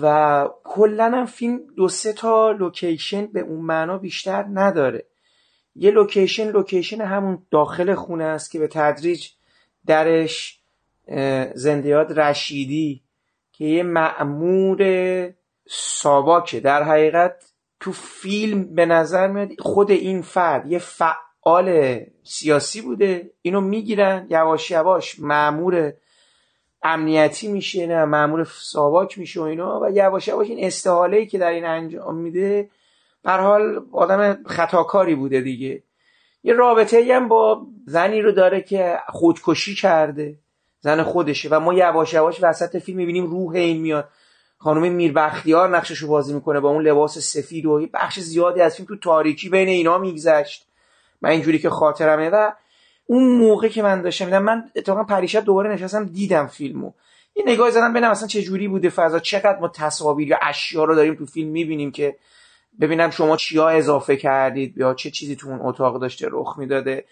[0.03, 5.07] و کلا هم فیلم دو سه تا لوکیشن به اون معنا بیشتر نداره.
[5.75, 9.29] یه location location همون داخل خونه است که به تدریج
[9.87, 10.61] درش
[11.55, 13.03] زندگی رشیدی
[13.53, 14.81] که یه مأمور
[15.69, 16.61] ساواکه.
[16.61, 21.30] در حقیقت تو فیلم به نظر میاد خود این فرد یه فعال
[22.25, 23.31] سیاسی بوده.
[23.43, 24.27] اینو می‌گیرن.
[24.31, 25.93] یواش یواش مأمور
[26.83, 29.81] امنیتی میشه نه مأمور ساواک میشه و اینا.
[29.81, 32.71] و یواش یواش این استحاله ای که در این انجام میده
[33.23, 35.83] بر حال آدم خطاکاری بوده دیگه.
[36.45, 40.35] یه رابطه هم با زنی رو داره که خودکشی کرده
[40.81, 41.49] زن خودشه.
[41.49, 44.09] و ما یواش یواش وسط فیلم می‌بینیم روح این میاد.
[44.59, 48.87] خانم میربختیار نقشش رو بازی می‌کنه با اون لباس سفید و بخش زیادی از فیلم
[48.89, 50.67] تو تاریکی بین اینا میگذشت.
[51.23, 52.53] من اینجوری که خاطرمه و
[53.07, 56.93] اون موقع که من داشتم میدم من اتفاقا پریشب دوباره نشستم دیدم فیلمو.
[57.37, 60.95] یه نگاه زدم ببینم اصلا چه جوری بوده فضا چقدر ما تصاویر یا اشیا رو
[60.95, 62.17] داریم تو فیلم می‌بینیم که
[62.81, 67.05] ببینم شما چیا اضافه کردید یا چه چیزی تو اون اتاق داشته رخ می‌داده.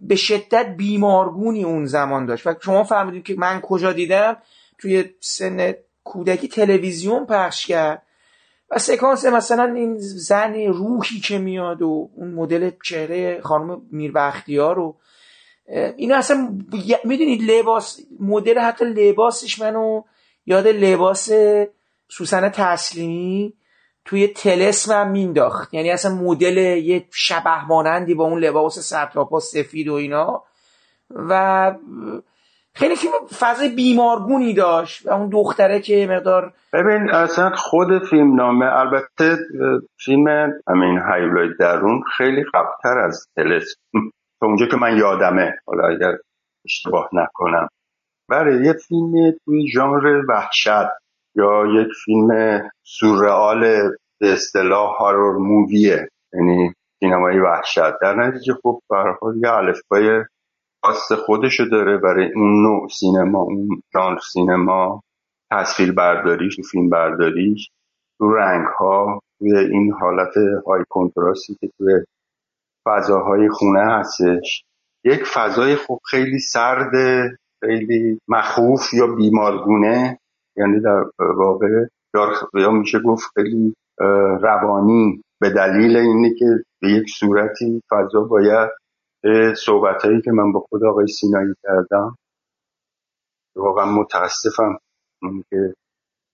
[0.00, 4.36] به شدت بیمارگونی اون زمان داشت و شما فهمیدید که من کجا دیدم؟
[4.78, 5.74] توی سن
[6.04, 8.02] کودکی تلویزیون پخش کرد.
[8.70, 14.96] و سکانس مثلا این زن روحی که میاد و اون مدل چهره خانم میربختیار رو
[15.96, 16.58] اینا اصلا
[17.04, 20.02] می‌دونید لباس مدل حتی لباسش منو
[20.46, 21.30] یاد لباس
[22.08, 23.54] سوسن تسلیمی
[24.04, 29.88] توی تلسم هم مینداخت یعنی اصلا مدل یه شبه مانندی با اون لباس سرتاپا سفید
[29.88, 30.42] و اینا.
[31.10, 31.74] و
[32.76, 38.66] خیلی فیلم فضای بیمارگونی داشت و اون دختره که مقدار ببین اصلا خود فیلم نامه
[38.66, 39.36] البته
[40.04, 43.80] فیلم همین هیولای درون خیلی قبلتر از تلسم
[44.40, 45.54] تا اونجا که من یادمه.
[45.66, 46.18] حالا اگر
[46.64, 47.68] اشتباه نکنم.
[48.30, 50.88] برای یه فیلم توی ژانر وحشت
[51.36, 53.60] یا یک فیلم سورئال
[54.20, 56.08] به اصطلاح horror movie ه.
[56.32, 58.00] یعنی سینمای وحشت.
[58.02, 58.96] در نتیجه خب به
[59.42, 60.24] یه الفبای
[60.86, 65.02] خاص خودشو داره برای اون نوع سینما اون ژانر سینما
[65.52, 67.70] تصویر برداریش فیلم برداریش
[68.18, 70.34] تو رنگ ها توی این حالت
[70.66, 71.92] های کنتراستی که توی
[72.86, 74.64] فضاهای خونه هستش.
[75.04, 76.92] یک فضای خوب خیلی سرد
[77.60, 80.18] خیلی مخوف یا بیمارگونه
[80.56, 81.04] یعنی در
[81.36, 81.84] واقع
[82.54, 83.74] یا میشه گفت خیلی
[84.42, 85.22] روانی.
[85.40, 86.46] به دلیل اینه که
[86.82, 88.70] به یک صورتی فضا باید
[89.56, 92.16] صحبت هایی که من با خود آقای سینایی کردم
[93.56, 94.78] واقعا متاسفم.
[95.50, 95.74] که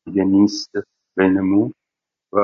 [0.06, 0.70] دیگه نیست
[1.16, 1.72] بینمون.
[2.32, 2.38] و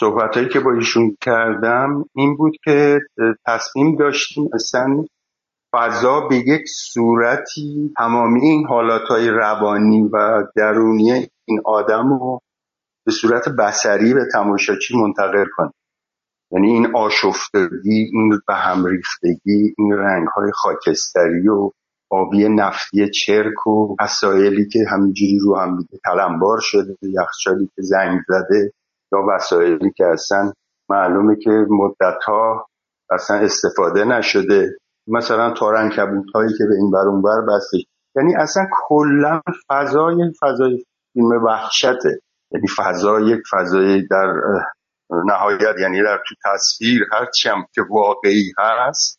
[0.00, 3.00] صحبت هایی که با ایشون کردم این بود که
[3.46, 5.04] تصمیم داشتیم اصلا
[5.72, 12.40] فضا به یک صورتی تمامی این حالات های روانی و درونی این آدم رو
[13.06, 15.77] به صورت بسری به تماشاچی منتقل کنیم
[16.50, 21.70] یعنی این آشفتگی این به هم ریختگی این رنگ های خاکستری و
[22.10, 28.20] آبی نفتی چرک و وسایلی که همینجوری رو هم دیگه تلمبار شده یخچالی که زنگ
[28.28, 28.72] زده
[29.12, 30.52] یا وسایلی که اصلا
[30.90, 32.66] معلومه که مدت ها
[33.10, 34.76] اصلا استفاده نشده.
[35.08, 37.78] مثلا تارن کبوت هایی که به این بر بر بسته.
[38.16, 42.20] یعنی اصلا کلا فضای فضای فیلم وحشته.
[42.52, 44.34] یعنی فضا یک فضای در
[45.10, 49.18] نهایت یعنی در تو تصویر هرچی هم که واقعی هست.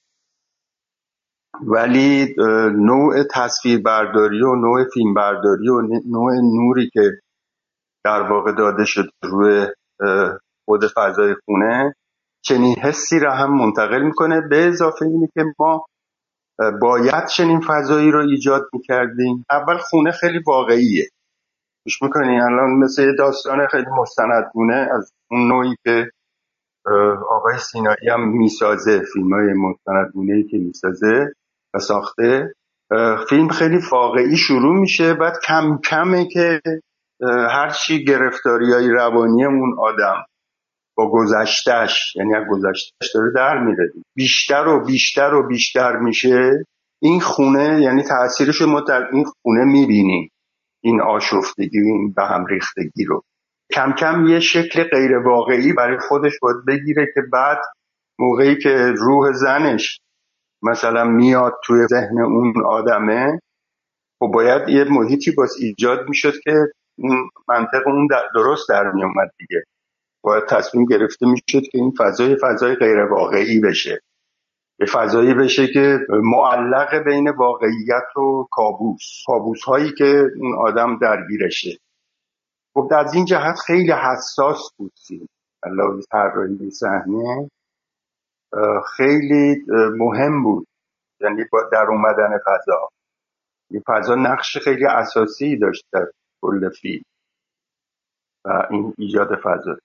[1.61, 2.35] ولی
[2.75, 7.01] نوع تصویر برداری و نوع فیلم برداری و نوع نوری که
[8.05, 9.67] در واقع داده شد روی
[10.65, 11.95] خود فضای خونه
[12.45, 14.41] چنین حسی را هم منتقل می‌کنه.
[14.49, 15.85] به اضافه اینه که ما
[16.81, 19.45] باید چنین فضایی رو ایجاد می‌کردیم.
[19.51, 21.09] اول خونه خیلی واقعیه.
[21.85, 26.11] گوش می‌کنی؟ الان مثل داستان خیلی مستندگونه از اون نوعی که
[27.29, 31.33] آقای سینایی هم می‌سازه فیلم های مستندگونه که می‌سازه
[31.73, 32.53] و ساخته.
[33.29, 36.61] فیلم خیلی واقعی شروع میشه بعد کم کمه که
[37.51, 40.25] هرچی گرفتاری های روانی اون آدم
[40.97, 43.91] با گذشتش یعنی از گذشتش داره در میره.
[44.15, 46.65] بیشتر و بیشتر و بیشتر میشه.
[47.01, 50.29] این خونه یعنی تاثیرش ما در این خونه می‌بینیم.
[50.81, 53.23] این آشفتگی این به هم ریختگی رو.
[53.73, 57.57] کم کم یه شکل غیر واقعی برای خودش باید بگیره که بعد
[58.19, 59.99] موقعی که روح زنش
[60.63, 63.39] مثلا میاد توی ذهن اون آدمه
[64.21, 66.53] و خب باید یه محیطی باز ایجاد می‌شد که
[67.47, 69.63] منطق اون درست در میومد دیگه.
[70.23, 73.99] باید تصمیم گرفته می‌شد که این فضای فضای غیر واقعی بشه.
[74.79, 81.77] به فضایی بشه که معلق بین واقعیت و کابوس کابوس هایی که اون آدم درگیرشه.
[82.73, 85.27] خب از این جهت خیلی حساس بود فیلم.
[85.63, 87.49] علاوه طراحی صحنه
[88.97, 89.65] خیلی
[89.97, 90.67] مهم بود.
[91.21, 92.89] یعنی در اومدن فضا.
[93.71, 96.05] این فضا نقش خیلی اساسی داشت در
[96.41, 97.03] کل فیلم
[98.45, 99.77] و این ایجاد فضا.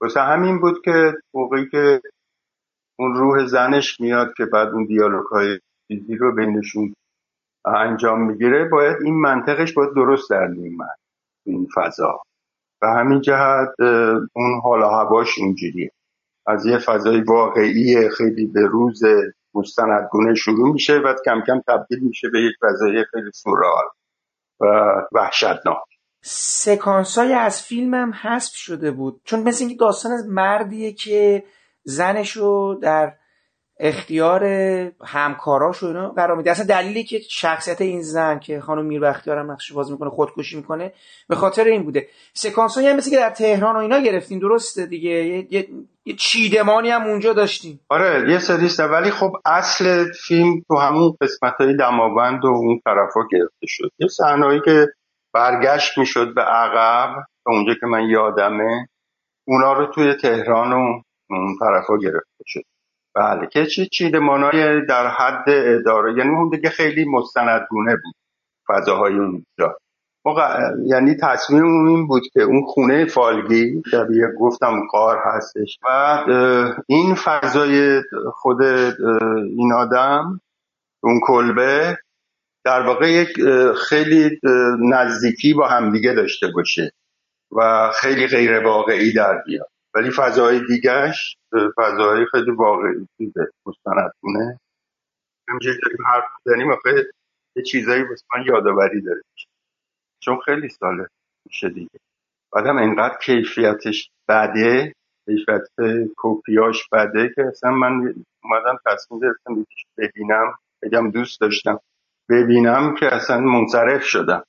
[0.00, 2.00] واسه همین بود که موقعی که
[2.98, 5.58] اون روح زنش میاد که بعد اون دیالوگ های
[6.18, 6.94] رو بینشون
[7.64, 10.98] انجام می‌گیره باید این منطقش باید درست در میومد
[11.46, 12.22] این فضا.
[12.82, 13.80] و همین جهت
[14.32, 15.90] اون حالا هواش اینجوریه.
[16.46, 19.02] از یه فضای واقعی خیلی به روز
[19.54, 23.84] مستندگونه شروع میشه و کم کم تبدیل میشه به یک فضای خیلی سورال
[24.60, 24.66] و
[25.12, 25.84] وحشتناک.
[26.24, 29.20] سکانس های از فیلم هم حذف شده بود.
[29.24, 31.44] چون مثل اینکه داستان مردیه که
[31.88, 33.12] زنشو در
[33.80, 34.44] اختیار
[35.04, 36.50] همکاراش و اینا قرار میده.
[36.50, 40.56] اصلا دلیلی که شخصیت این زن که خانم میر بختیار هم نقش باز می‌کنه خودکشی
[40.56, 40.92] می‌کنه
[41.28, 42.08] به خاطر این بوده.
[42.32, 45.10] سکانس هم مثل که در تهران و اینا گرفتین درسته دیگه.
[45.10, 45.68] یه, یه،,
[46.04, 51.54] یه چیدمانی هم اونجا داشتیم آره یه سریسته ولی خب اصل فیلم تو همون قسمت
[51.60, 53.90] های دماوند و اون طرفا گرفته شد.
[53.98, 54.86] یه صحنه‌ای که
[55.34, 57.14] برگشت می‌شد به عقب
[57.46, 58.88] اونجا که من یادمه
[59.46, 62.62] اونا رو توی تهران و اون طرفا گرفته شد.
[63.14, 68.14] بله که چی چیدمانای در حد اداره یعنی اون دیگه خیلی مستندگونه بود
[68.68, 69.78] فضاهای اونجا.
[70.86, 75.78] یعنی تصمیم این بود که اون خونه فالگی شبیه گفتم قار هستش.
[75.84, 76.18] و
[76.86, 78.02] این فضای
[78.32, 78.62] خود
[79.56, 80.40] این آدم
[81.02, 81.98] اون کلبه
[82.64, 83.28] در واقع یک
[83.88, 84.40] خیلی
[84.80, 86.92] نزدیکی با همدیگه داشته باشه
[87.56, 89.70] و خیلی غیر واقعی در بیاد.
[89.94, 91.36] ولی فضاهای دیگهش
[91.76, 94.60] فضاهای خیلی واقعی چیزه مستندونه.
[95.48, 96.24] همینجوری داریم حرف
[96.72, 97.06] آخه
[97.56, 99.22] یه چیزایی واسه من یادآوری داره.
[100.20, 101.06] چون خیلی ساله
[101.46, 102.00] میشه دیگه.
[102.52, 104.92] بعدم انقدر کیفیتش بده
[105.24, 105.68] کیفیت
[106.16, 109.66] کپیاش بده که اصلا من اومدم تصمیم گرفتم
[109.98, 111.80] ببینم بگم دوست داشتم
[112.30, 114.44] ببینم که اصلا منصرف شدم.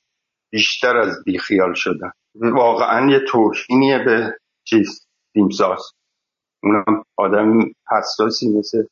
[0.51, 2.13] بیشتر از بیخیال شدم.
[2.35, 5.08] واقعا یه توهینیه به چیز.
[5.33, 5.91] تیمساز
[6.63, 7.59] اونم آدم
[7.91, 8.83] حساسی مثل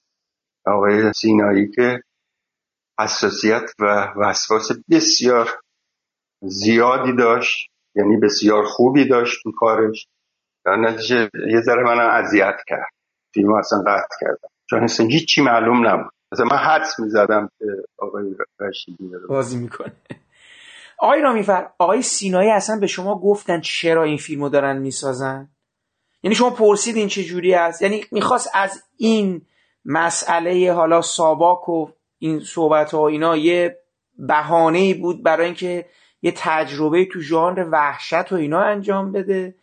[0.65, 2.01] آقای سینایی که
[2.99, 5.49] حساسیت و وسواس بسیار
[6.41, 10.07] زیادی داشت یعنی بسیار خوبی داشت تو کارش.
[10.65, 12.89] در نتیجه یه ذره من اذیت کرد.
[13.34, 14.49] فیلم اصلا قطع کردم.
[14.69, 16.11] چون اصلا هیچی معلوم نبود.
[16.31, 17.65] مثلا من حدس می‌زدم که
[17.97, 19.93] آقای رشیدی بازی می‌کنه.
[20.99, 25.49] آقای رامیفر آقای سینایی اصلا به شما گفتن چرا این فیلمو دارن می‌سازن؟
[26.27, 29.41] یعنی شما پرسیدین چه جوری است؟ یعنی می‌خواست از این
[29.85, 31.87] مسئله حالا ساواک و
[32.19, 33.77] این صحبت ها اینا یه
[34.17, 35.85] بهانه بود برای اینکه
[36.21, 39.55] یه تجربه تو ژانر وحشت و اینا انجام بده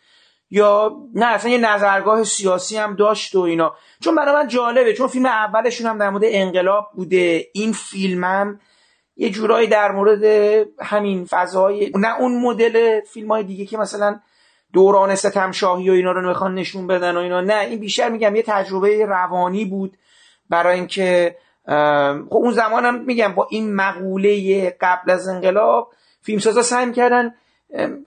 [0.50, 3.74] یا نه اصلا یه نظرگاه سیاسی هم داشت و اینا.
[4.00, 7.46] چون برای من جالبه چون فیلم اولشون هم در مورد انقلاب بوده.
[7.52, 8.60] این فیلمم
[9.16, 10.24] یه جورایی در مورد
[10.80, 14.20] همین فضای نه اون مدل فیلم های دیگه که مثلا
[14.74, 17.40] دوران ستم شاهی و اینا رو می‌خوان نشون بدن و اینا.
[17.40, 19.96] نه این بیشتر میگم یه تجربه روانی بود
[20.50, 21.36] برای اینکه
[22.30, 25.92] خب اون زمانم میگم با این مقوله قبل از انقلاب
[26.22, 27.34] فیلمسازا سعی کردن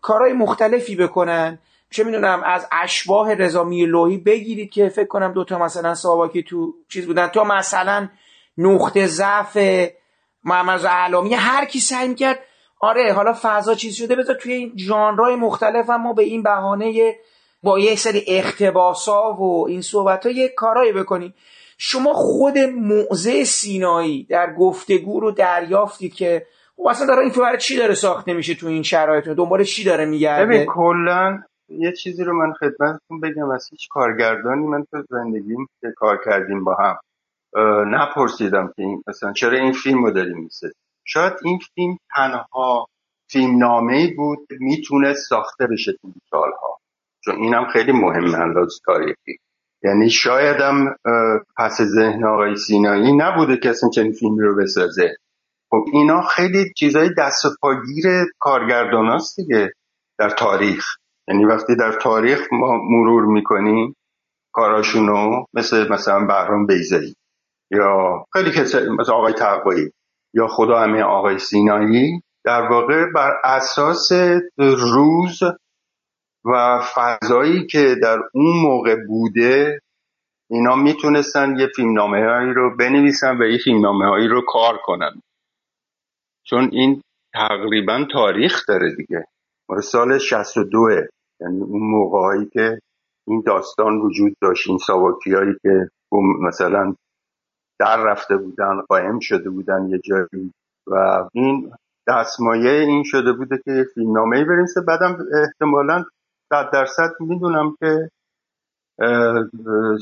[0.02, 1.60] کارهای مختلفی بکنن.
[1.90, 7.08] چه می‌دونم از اشباه رضامی لوحی بگیرید که فکر کنم دوتا مثلا ساواکی تو چیز
[7.08, 7.28] بودن.
[7.28, 8.08] تا مثلا
[8.58, 9.58] نقطه ضعف
[10.44, 12.40] محمد علامی هر کی سعی کرد
[12.80, 17.16] آره حالا فضا چیز شده بذار توی این ژانرهای مختلف هم ما به این بهانه
[17.64, 21.34] با یک سری اختباسا و این صحبت ها یک کارایی بکنیم.
[21.78, 26.46] شما خود موزه سینایی در گفتگو رو دریافتید که
[26.76, 30.06] خب اصلا داره این برای چی داره ساخته میشه تو این شرایط؟ دنبال چی داره
[30.06, 31.40] میگرده؟ ببین کلا
[31.70, 36.64] یه چیزی رو من خدمتتون بگم از هیچ کارگردانی من تو زندگیم که کار کردیم
[36.64, 36.98] با هم
[37.92, 40.72] نپرسیدم که این مثلا چرا این فیلم رو داریم میسه
[41.08, 42.88] شاید این فیلم تنها
[43.32, 46.78] فیلم نامه بود می‌تونه ساخته بشه تو سالها.
[47.24, 49.38] چون اینم خیلی مهمه انداز تاریخی.
[49.84, 50.96] یعنی شایدم
[51.58, 55.16] پس ذهن آقای سینایی نبوده که اصلا چنین فیلمی رو بسازه.
[55.72, 58.06] خب اینا خیلی چیزای دست و پاگیر
[58.40, 59.72] کارگرداناست دیگه
[60.20, 60.86] در تاریخ.
[61.28, 63.96] یعنی وقتی در تاریخ ما مرور می‌کنیم
[64.54, 67.16] کاراشونو مثل مثلا بهرام بیزایی
[67.72, 69.92] یا خیلی کسی مثل آقای تقوایی
[70.34, 74.12] یا خدا همه آقای سینایی در واقع بر اساس
[74.58, 75.40] روز
[76.46, 79.80] و فضایی که در اون موقع بوده
[80.50, 85.22] اینا می‌تونستن یه فیلمنامه هایی رو بنویسن و یه فیلمنامه هایی رو کار کنن.
[86.46, 87.02] چون این
[87.34, 89.26] تقریبا تاریخ داره دیگه.
[89.84, 90.90] سال 62
[91.42, 92.80] یعنی اون موقع هایی که
[93.28, 95.90] این داستان وجود داشت این ساواکی هایی که
[96.42, 96.96] مثلا
[97.80, 100.54] در رفته بودن قائم شده بودن یه جایی
[100.88, 101.72] و این
[102.08, 106.06] دستمایه این شده بوده که فیلمنامه ای برنسه بعدم احتمالا
[106.50, 108.10] صد درصد می‌دونم که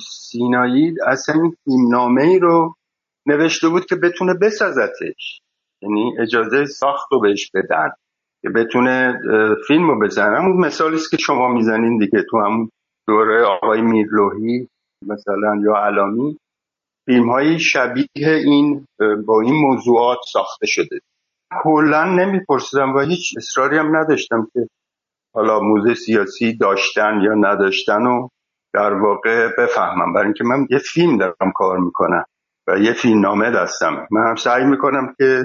[0.08, 2.76] سینایی اصلا این فیلمنامه ای رو
[3.26, 5.42] نوشته بود که بتونه بسازتش.
[5.82, 7.90] یعنی اجازه ساخت رو بهش بدن
[8.42, 9.20] که بتونه
[9.68, 10.38] فیلم رو بزنه.
[10.38, 12.70] همون مثالی که شما می‌زنین دیگه تو همون
[13.08, 14.68] دوره آقای میرلوهی
[15.08, 16.38] مثلا یا علامی
[17.06, 18.08] فیلم شبیه
[18.46, 18.88] این
[19.26, 21.00] با این موضوعات ساخته شده.
[21.64, 24.68] کلا نمیپرسیدم و هیچ اصراری هم نداشتم که
[25.36, 28.28] حالا موزه سیاسی داشتن یا نداشتن و
[28.74, 30.14] در واقع بفهمم.
[30.14, 32.26] برای اینکه من یه فیلم دارم کار می‌کنم
[32.68, 34.08] و یه فیلم نامه دستم.
[34.12, 35.44] من هم سعی می‌کنم که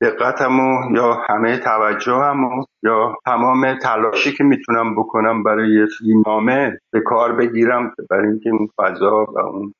[0.00, 7.00] دقتمو یا همه توجهمو یا تمام تلاشی که می‌تونم بکنم برای یه فیلم نامه به
[7.00, 9.72] کار بگیرم برای اینکه اون فضا و اون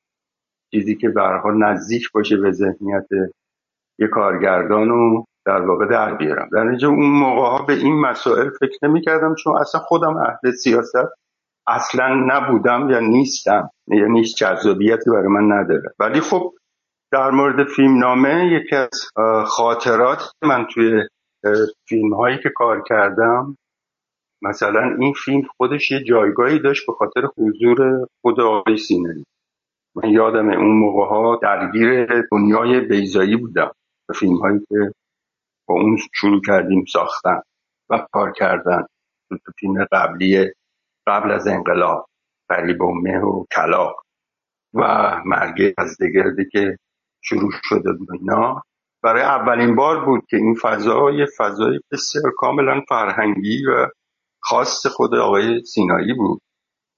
[0.74, 1.22] چیزی که به
[1.54, 3.06] نزدیک باشه به ذهنیت
[3.98, 6.48] یه کارگردان رو در واقع در بیارم.
[6.52, 10.52] در اینجا اون موقع ها به این مسائل فکر نمی کردم چون اصلا خودم اهل
[10.52, 11.08] سیاست
[11.66, 13.70] اصلا نبودم یا نیستم.
[13.88, 15.94] یعنی هیچ جذابیتی برای من نداره.
[15.98, 16.52] ولی خب
[17.12, 19.04] در مورد فیلم نامه یکی از
[19.46, 21.02] خاطرات من توی
[21.88, 23.56] فیلم هایی که کار کردم
[24.42, 29.24] مثلا این فیلم خودش یه جایگاهی داشت به خاطر حضور خود آقای سینری
[29.96, 33.72] من یادم اون موقع ها درگیر دنیای بیزایی بودم.
[34.14, 34.92] فیلم هایی که
[35.68, 37.40] با اون شروع کردیم ساختن
[37.90, 38.86] و کار کردن.
[39.30, 40.52] تو فیلم قبلی
[41.06, 42.06] قبل از انقلاب
[42.48, 43.96] قریب و مه و کلاق
[44.74, 44.82] و
[45.24, 46.76] مرگ از دگرده که
[47.22, 48.62] شروع شده بود اینا.
[49.02, 53.86] برای اولین بار بود که این فضا یه فضای بسیار کاملا فرهنگی و
[54.40, 56.40] خاص خود آقای سینایی بود.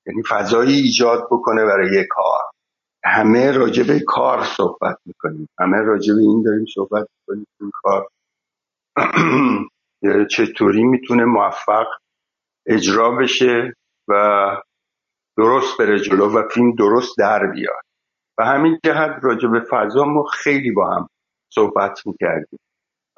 [0.06, 2.42] یعنی فضایی ایجاد بکنه برای یه کار.
[3.06, 5.48] همه راجع به کار صحبت می‌کنیم.
[5.60, 8.08] همه راجع به این داریم صحبت می‌کنیم این کار.
[10.36, 11.86] چطوری می‌تونه موفق
[12.66, 13.74] اجرا بشه
[14.08, 14.46] و
[15.38, 17.82] درست بره جلو و فیلم درست در بیاد.
[18.38, 21.08] و همین جهت راجع به فضا ما خیلی با هم
[21.54, 22.58] صحبت می‌کردیم.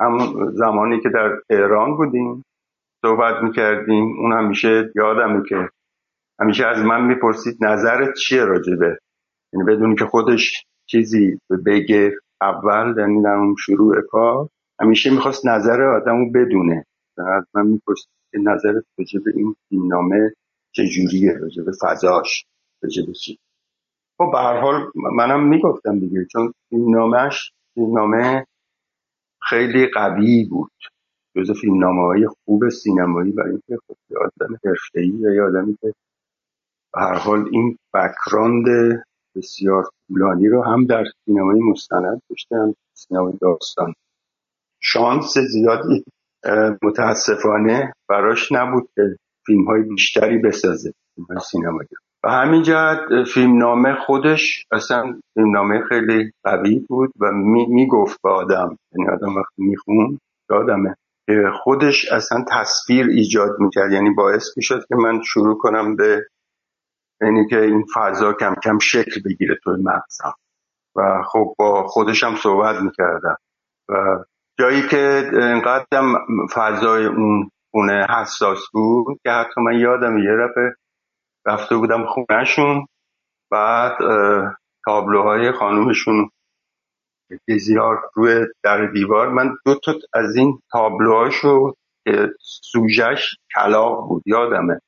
[0.01, 2.45] همون زمانی که در تهران بودیم
[3.07, 5.69] صحبت می‌کردیم اون همیشه یادمه که
[6.41, 8.99] همیشه از من می‌پرسید نظرت چیه راجبه
[9.53, 14.49] یعنی بدون که خودش چیزی بگه اول یعنی در اون شروع کار
[14.81, 16.85] همیشه می‌خواست نظر آدمو بدونه.
[17.19, 20.33] از من می‌پرسید که نظرت راجبه این فیلمنامه
[20.73, 22.45] چجوریه راجبه فضاش
[22.83, 23.39] راجبه چی؟
[24.19, 28.47] خب به هر حال منم می‌گفتم دیگه چون فیلمنامهش فیلمنامه
[29.43, 30.73] خیلی قوی بود.
[31.37, 35.93] جز فیلمنامه های خوب سینمایی برای اینکه خب آدم حرفه‌ای و آدمی که
[36.95, 38.67] به هر حال این بکراند
[39.39, 43.95] بسیار طولانی رو هم در سینمای مستند داشته هم سینمای داستان.
[44.81, 46.05] شانس زیادی
[46.83, 49.03] متاسفانه براش نبود که
[49.47, 50.93] فیلم های بیشتری بسازه
[51.51, 51.89] سینمایی.
[52.25, 52.99] و همین جهت
[53.35, 57.33] فیلمنامه خودش اصلا فیلمنامه خیلی قوی بود و
[57.69, 60.19] می‌گفت به آدم یعنی آدم وقتی میخون
[61.27, 63.93] که خودش اصلا تصویر ایجاد می‌کرد.
[63.93, 66.27] یعنی باعث می‌شد که من شروع کنم به
[67.21, 70.35] یعنی که این فضا کم کم شکل بگیره توی مغزم
[70.97, 73.37] و خب با خودشم صحبت می‌کردم.
[73.89, 74.25] و
[74.59, 80.75] جایی که انقدرم فضای اون خونه حساس بود که حتی من یادم یه رفه
[81.47, 82.87] رفته بودم خونهشون
[83.51, 83.99] بعد
[84.85, 86.31] تابلوهای خانومشون
[87.49, 89.29] بسیار روی در دیوار.
[89.29, 91.75] من دو تا از این تابلوهاشو
[92.05, 94.81] که سوژش کلاق بود یادمه.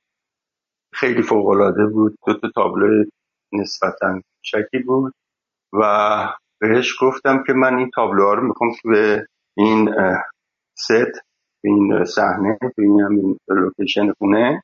[0.93, 2.17] خیلی فوقالعاده بود.
[2.27, 3.05] دو تا تابلو
[3.53, 5.13] نسبتا شکی بود
[5.73, 5.83] و
[6.61, 9.19] بهش گفتم که من این تابلوها رو می‌خوام توی
[9.57, 9.95] این
[10.79, 11.21] ست
[11.65, 14.63] این صحنه این همین لوکیشن خونه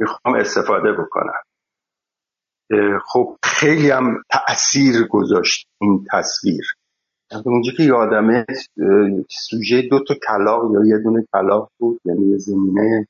[0.00, 1.42] می‌خوام استفاده بکنم.
[3.06, 6.64] خب خیلی هم تأثیر گذاشت این تصویر.
[7.44, 8.46] اونجا که یادمه
[9.30, 13.08] سوژه دو تا کلاق یا یه دونه کلاق بود یعنی زمینه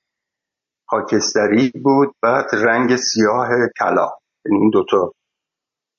[0.89, 3.49] خاکستری بود بعد رنگ سیاه
[3.81, 5.13] کلاق یعنی این دوتا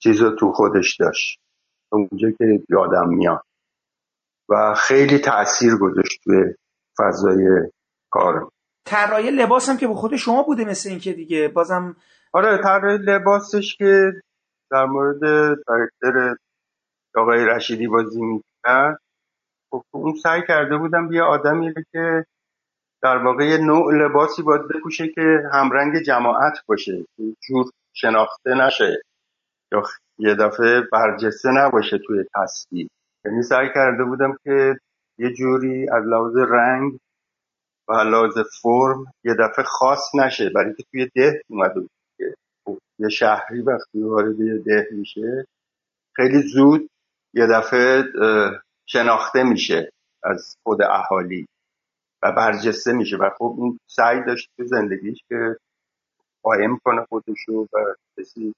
[0.03, 1.39] چیز رو تو خودش داشت.
[1.91, 3.41] اونجا که یادم میاد.
[4.49, 6.53] و خیلی تاثیر گذاشت توی
[6.97, 7.45] فضای
[8.11, 8.49] کارم
[8.85, 11.47] طراحی لباس هم که به خود شما بوده مثل اینکه دیگه.
[11.47, 11.95] بازم
[12.33, 14.11] آره طراحی لباسش که
[14.71, 15.19] در مورد
[15.65, 16.35] کاراکتر
[17.15, 18.99] آقای رشیدی بازی می‌کرد.
[19.71, 22.25] خب اون سعی کرده بودم یه آدمی که
[23.01, 27.05] در واقع نوع لباسی باید بپوشه که همرنگ جماعت باشه
[27.47, 29.01] جور شناخته نشه
[29.71, 29.83] یا
[30.19, 32.87] یه دفعه برجسته نباشه توی تصویر.
[33.25, 34.79] یعنی سعی کرده بودم که
[35.19, 36.99] یه جوری از لحاظ رنگ
[37.89, 40.49] و لحاظ فرم یه دفعه خاص نشه.
[40.49, 41.89] برای که توی ده اومده بود
[42.65, 45.47] خب، یه شهری وقتی وارد یه ده میشه
[46.15, 46.89] خیلی زود
[47.33, 48.03] یه دفعه
[48.85, 49.91] شناخته میشه
[50.23, 51.47] از خود اهالی.
[52.23, 53.17] و برجسته میشه.
[53.17, 55.55] و خب این سعی داشت تو زندگیش که
[56.43, 58.53] قایم کنه خودشو و کسی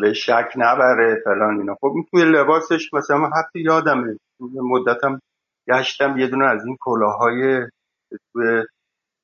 [0.00, 1.74] به شک نبره فلان اینا.
[1.74, 5.20] خب این توی لباسش مثلا حتی یادمه توی مدتم
[5.68, 7.66] گشتم یه دونه از این کلاهای
[8.32, 8.64] توی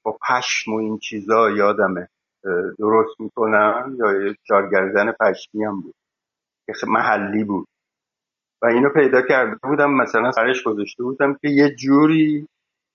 [0.03, 2.09] با پشم و این چیزا یادمه.
[2.79, 5.95] درست می‌کنم؟ یا چارگردن پشمی هم بود.
[6.67, 7.67] که محلی بود.
[8.63, 12.49] و اینو پیدا کرده بودم مثلا سرش گذاشته بودم که یه جوری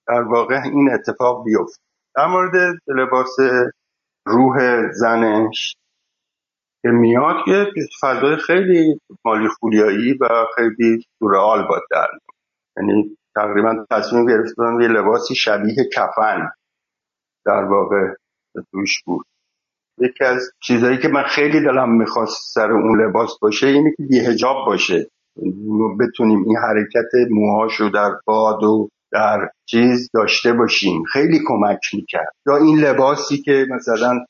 [0.08, 1.80] در واقع این اتفاق بیفت.
[2.16, 3.36] در مورد لباس
[4.26, 5.76] روح زنش
[6.82, 7.66] که میاد که
[8.00, 12.08] فضای خیلی مالی خولیایی و خیلی سورئال با در
[12.76, 16.50] یعنی تقریبا تصمیم گرفتم یه لباسی شبیه کفن
[17.46, 18.14] در واقع
[18.70, 19.26] توش بود.
[19.98, 24.66] یکی از چیزهایی که من خیلی دلم می‌خواست سر اون لباس باشه اینه که بیهجاب
[24.66, 25.06] باشه.
[26.00, 31.02] بتونیم این حرکت موهاشو در باد و در چیز داشته باشیم.
[31.12, 32.32] خیلی کمک می‌کرد.
[32.46, 34.24] یا این لباسی که مثلا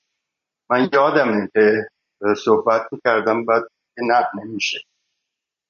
[0.71, 1.89] من یادم که
[2.45, 3.63] صحبت می‌کردم بعد
[3.99, 4.79] نه نمیشه.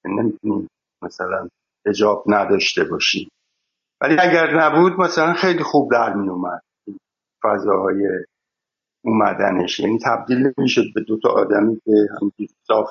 [0.04, 0.68] نمی‌تونیم
[1.02, 1.48] مثلا
[1.86, 3.28] اجاب نداشته باشیم.
[4.00, 6.62] ولی اگر نبود مثلا خیلی خوب در میومد
[7.42, 8.08] فضاهای
[9.04, 9.80] اومدنش.
[9.80, 12.88] یعنی تبدیل نمی‌شد به دو تا آدمی که همینجوری صاف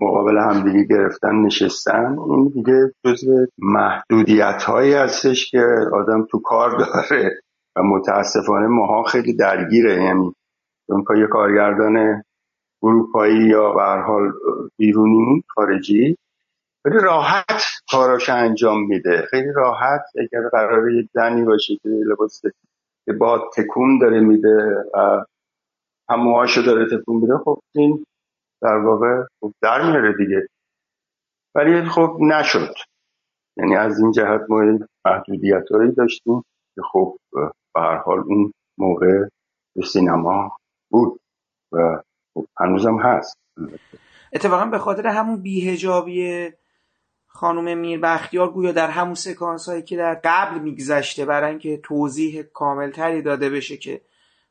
[0.00, 7.40] مقابل همدیگه گرفتن نشستن این دیگه جزو محدودیت هایی هستش که آدم تو کار داره.
[7.76, 10.02] و متاسفانه ماها خیلی درگیره.
[10.02, 10.32] یعنی
[10.88, 12.22] اون یه کارگردان
[12.82, 14.32] اروپایی یا به حال
[14.78, 16.16] بیرونی خارجی
[16.82, 19.26] خیلی راحت کاراش انجام میده.
[19.30, 22.40] خیلی راحت اگر قراره یک زنی باشه که لباس
[23.04, 25.24] که با تکون داره میده و
[26.08, 28.04] هموهاشو داره تکون میده خب این
[28.64, 30.48] در واقع خب در میاره دیگه.
[31.54, 32.74] ولی خب نشد.
[33.56, 36.42] یعنی از این جهت ما محدودیت هایی داشتیم
[36.74, 39.28] که خب به هر حال اون موقع
[39.76, 40.56] به سینما
[40.90, 41.20] بود
[41.72, 42.02] و
[42.34, 43.38] خب هنوزم هست.
[44.32, 46.50] اتفاقا به خاطر همون بیهجابی
[47.26, 52.42] خانم میر بختیار گویا در همون سکانس هایی که در قبل میگذشته برای اینکه توضیح
[52.42, 54.00] کاملتری داده بشه که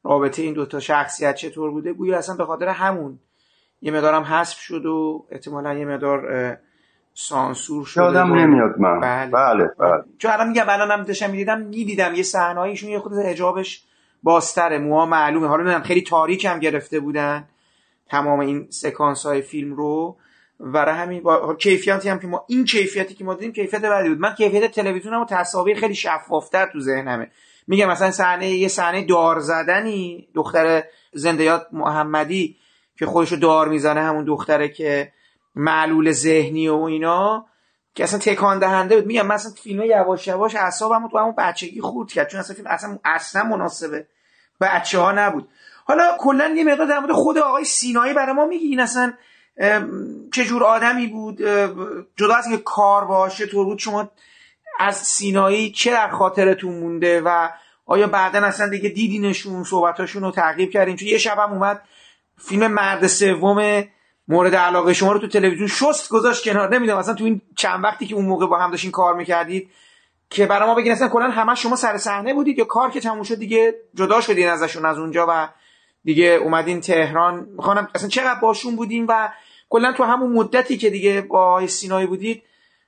[0.03, 3.19] رابطه این دوتا شخصیت چطور بوده گویا اصلا به خاطر همون
[3.84, 6.57] یه مدارم حذف شد و احتمالا یه مدار
[7.14, 8.99] سانسور شده یادم نمیاد من.
[8.99, 9.31] بله.
[9.31, 10.03] بله, بله.
[10.18, 12.15] چون الان میگم الانم داشتم می‌دیدم می‌دیدم.
[12.15, 13.84] یه صحنه‌ایشون یه خود حجابش
[14.23, 14.77] بازتره.
[14.77, 15.47] موها معلومه.
[15.47, 17.43] حالا نمی‌دونم خیلی تاریک هم گرفته بودن
[18.10, 20.18] تمام این سکانس های فیلم رو.
[20.60, 24.19] برای همین با کیفیتی هم که ما این کیفیتی که ما دیدیم کیفیت بدی بود.
[24.19, 27.31] من کیفیت تلویزیونم و تصاویر خیلی شفافتر تو ذهنمه.
[27.68, 30.84] میگم مثلا صحنه یه صحنه دار زدنی دختر
[31.14, 32.57] زندیات محمدی
[32.99, 35.11] که خودشو دار می‌زنه همون دختره که
[35.55, 37.45] معلول ذهنی و اینا
[37.95, 39.05] که اصلا تکان دهنده بود.
[39.05, 42.99] میگم مثلا فیلم یواش یواش اعصابمو تو همون بچگی خورد کرد چون اصلا فیلم اصلا
[43.05, 44.07] اصلا مناسبه
[44.61, 45.47] بچه ها نبود.
[45.85, 49.13] حالا کلا یه مقدار در مورد خود آقای سینایی برای ما میگی این اصلا
[50.33, 51.41] چه جور آدمی بود؟
[52.15, 54.11] جدا از اینکه کار باشه تو بود شما
[54.79, 57.49] از سینایی چه در خاطرتون مونده و
[57.85, 61.81] آیا بعدا اصلا دیگه دیدینشون صحبتاشون رو تعقیب کردین؟ چون یه شبم اومد
[62.47, 63.83] فیلم مرد سوم
[64.27, 66.75] مورد علاقه شما رو تو تلویزیون شست گذاشت کنار.
[66.75, 69.69] نمی‌دونم اصلا تو این چند وقتی که اون موقع با هم داشتین کار می‌کردید
[70.29, 73.23] که برای ما بگین اصلا کلا همه شما سر صحنه بودید یا کار که تموم
[73.23, 75.49] شد دیگه جدا شدین ازشون از اونجا و
[76.03, 77.47] دیگه اومدین تهران.
[77.55, 79.29] می‌خوام اصلا چقدر باشون بودین و
[79.69, 82.43] کلا تو همون مدتی که دیگه با سینایی بودید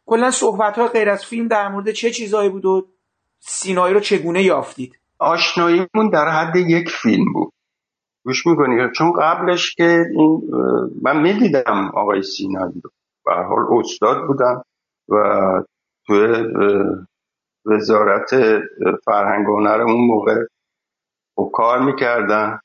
[0.06, 2.88] کلا صحبت غیر از فیلم در مورد چه چیزایی بود و
[3.40, 7.54] سینایی رو چگونه یافتید؟ آشناییمون در حد یک فیلم بود.
[8.26, 10.42] گوش می‌کنی؟ چون قبلش که این
[11.02, 12.90] من می‌دیدم آقای سینایی رو.
[13.26, 14.64] به حال استاد بودم
[15.10, 15.16] و
[16.08, 16.46] توی
[17.66, 18.30] وزارت
[19.06, 20.36] فرهنگ و هنر اون موقع
[21.38, 22.60] و کار می‌کردن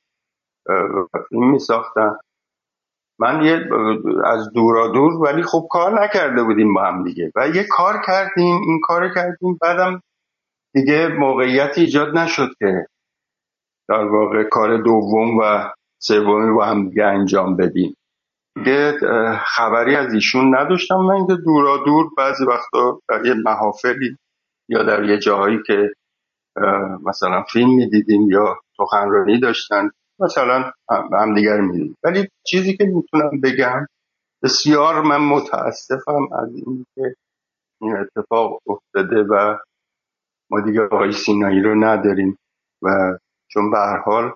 [1.28, 2.16] فیلم میساختن
[3.18, 3.68] من یه
[4.24, 7.32] از دورا دور ولی خب کار نکرده بودیم با هم دیگه.
[7.36, 10.02] و یه کار کردیم این کار کردیم بعدم
[10.74, 12.86] دیگه موقعیت ایجاد نشد که
[13.90, 15.70] در واقع کار دوم و
[16.02, 17.96] سومی با هم دیگه انجام بدیم.
[18.56, 18.98] دیگه
[19.44, 24.16] خبری از ایشون نداشتم من که دورا دور بعضی وقتا در یه محافلی
[24.68, 25.92] یا در یه جاهایی که
[27.06, 29.90] مثلا فیلم می‌دیدیم یا سخنرانی داشتن
[30.20, 30.72] مثلا
[31.20, 33.86] همدیگر میدیم ولی چیزی که می‌تونم بگم
[34.42, 37.14] بسیار من متاسفم از این که
[37.80, 39.58] این اتفاق افتاده و
[40.50, 42.38] ما دیگه آقای سینایی رو نداریم
[42.82, 42.88] و
[43.52, 44.32] چون به حال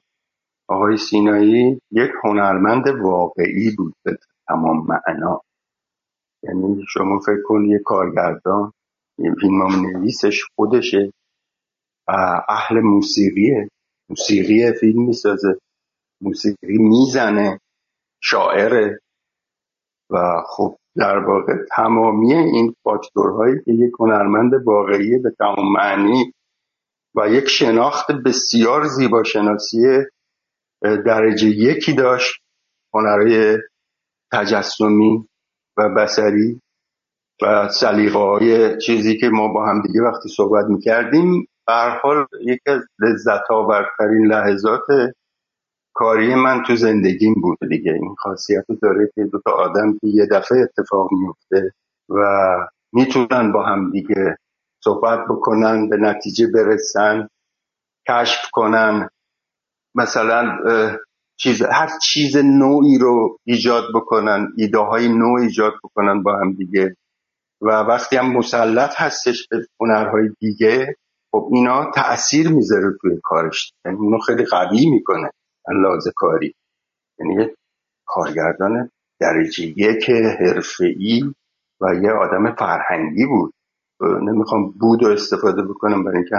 [0.68, 4.18] آقای سینایی یک هنرمند واقعی بود به
[4.48, 5.40] تمام معنا.
[6.42, 8.72] یعنی شما فکر کن یه کارگردان
[9.18, 11.12] یه فیلم نویسش خودشه
[12.48, 13.68] اهل موسیقیه.
[14.10, 15.58] موسیقی فیلم می‌سازه
[16.20, 17.60] موسیقی می‌زنه
[18.22, 19.00] شاعره.
[20.10, 20.16] و
[20.46, 26.32] خب در واقع تمامی این فاکتورهایی که یک هنرمند واقعی به تمام معنی
[27.16, 29.78] و یک شناخت بسیار زیبا شناسی
[30.82, 32.34] درجه یکی داشت
[32.94, 33.58] هنرهای
[34.32, 35.28] تجسمی
[35.76, 36.60] و بسری
[37.42, 41.46] و سلیقه های چیزی که ما با هم دیگه وقتی صحبت می‌کردیم
[42.02, 44.86] حال یکی از لذت آورترین لحظات
[45.94, 47.92] کاری من تو زندگیم بود دیگه.
[47.92, 51.70] این خاصیت داره که دو تا آدم که یه دفعه اتفاق میفته
[52.08, 52.22] و
[52.92, 54.36] می‌تونن با هم دیگه
[54.84, 57.28] صحبت بکنن به نتیجه برسن
[58.08, 59.08] کشف کنن.
[59.94, 60.58] مثلا
[61.36, 66.96] چیز هر چیز نوعی رو ایجاد بکنن ایده های نو ایجاد بکنن با هم دیگه.
[67.60, 70.96] و وقتی هم مسلط هستش به هنرهای دیگه
[71.32, 73.72] خب اینا تاثیر می‌ذاره توی کارش.
[73.84, 75.30] یعنی اونو خیلی قوی می‌کنه
[75.82, 76.54] لحاظ کاری.
[77.18, 77.48] یعنی
[78.06, 78.90] کارگردان
[79.20, 81.34] درجه یک حرفه‌ای
[81.80, 83.53] و یه آدم فرهنگی بود.
[84.00, 86.36] نمی‌خوام بود و استفاده بکنم برای اینکه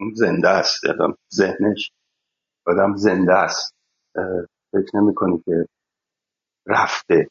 [0.00, 0.80] اون زنده است
[1.34, 1.90] ذهنش
[2.66, 3.74] آدم زنده است.
[4.72, 5.66] فکر نمی‌کنه که
[6.66, 7.28] رفته.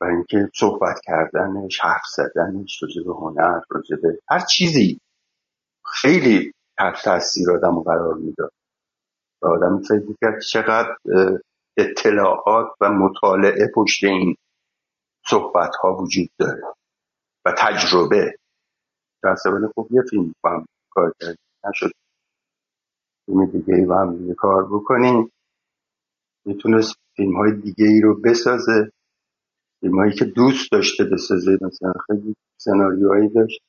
[0.00, 5.00] و اینکه صحبت کردنش حرف زدنش راجع به هنر راجع به هر چیزی
[5.86, 8.52] خیلی تحت تاثیر آدم قرار می‌داد.
[9.42, 10.96] و آدم فکر می‌کرد چقدر
[11.76, 14.36] اطلاعات و مطالعه پشت این
[15.26, 16.62] صحبت ها وجود داره
[17.46, 18.36] و تجربه.
[19.22, 19.34] در
[19.74, 21.36] خب یه فیلم با هم کار کرد
[21.68, 21.90] نشد.
[23.26, 25.30] فیلم دیگه با هم کار بکنیم.
[26.46, 28.90] می‌تونست فیلم های دیگه ای رو بسازه.
[29.80, 31.58] فیلم هایی که دوست داشته بسازه.
[31.62, 33.60] مثلا خیلی سناریوهایی داشت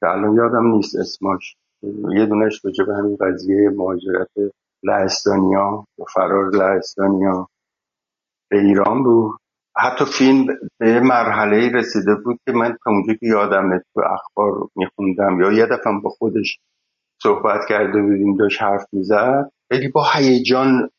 [0.00, 1.56] که الان یادم نیست اسماش.
[2.16, 4.30] یه دونش راجع به همین قضیه مهاجرت
[4.84, 7.48] لهستانیا و فرار لهستانیا
[8.50, 9.40] به ایران بود.
[9.76, 10.46] حتی فیلم
[10.78, 15.66] به مرحله رسیده بود که من تا اونجا که یادمه تو اخبار میخوندم یا یه
[15.66, 16.58] دفعه با خودش
[17.22, 19.50] صحبت کرده بودیم داشت حرف می‌زد.
[19.72, 20.90] خیلی با هیجان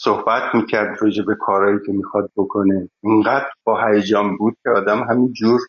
[0.00, 2.88] صحبت می‌کرد راجع به کارهایی که می‌خواد بکنه.
[3.04, 5.60] اینقدر با هیجان بود که آدم همین جور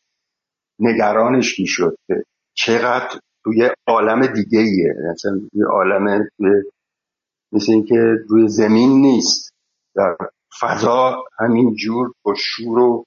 [0.80, 2.24] نگرانش می‌شد که
[2.54, 6.28] چقدر توی عالم دیگه ایه مثلا توی عالم
[7.52, 7.96] مثل اینکه
[8.30, 9.54] روی زمین نیست.
[9.96, 10.18] در
[10.62, 13.06] فضا همین جور با شور و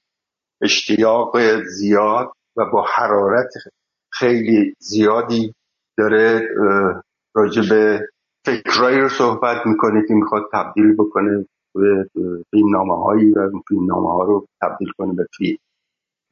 [0.61, 3.49] اشتیاق زیاد و با حرارت
[4.13, 5.53] خیلی زیادی
[5.97, 6.47] داره
[7.35, 8.07] راجع به
[8.45, 11.45] فکرایی رو صحبت می‌کنه که می‌خواد تبدیل بکنه
[11.75, 12.09] به
[12.51, 15.57] فیلم نامه هایی و فیلم نامه ها رو تبدیل کنه به فیلم.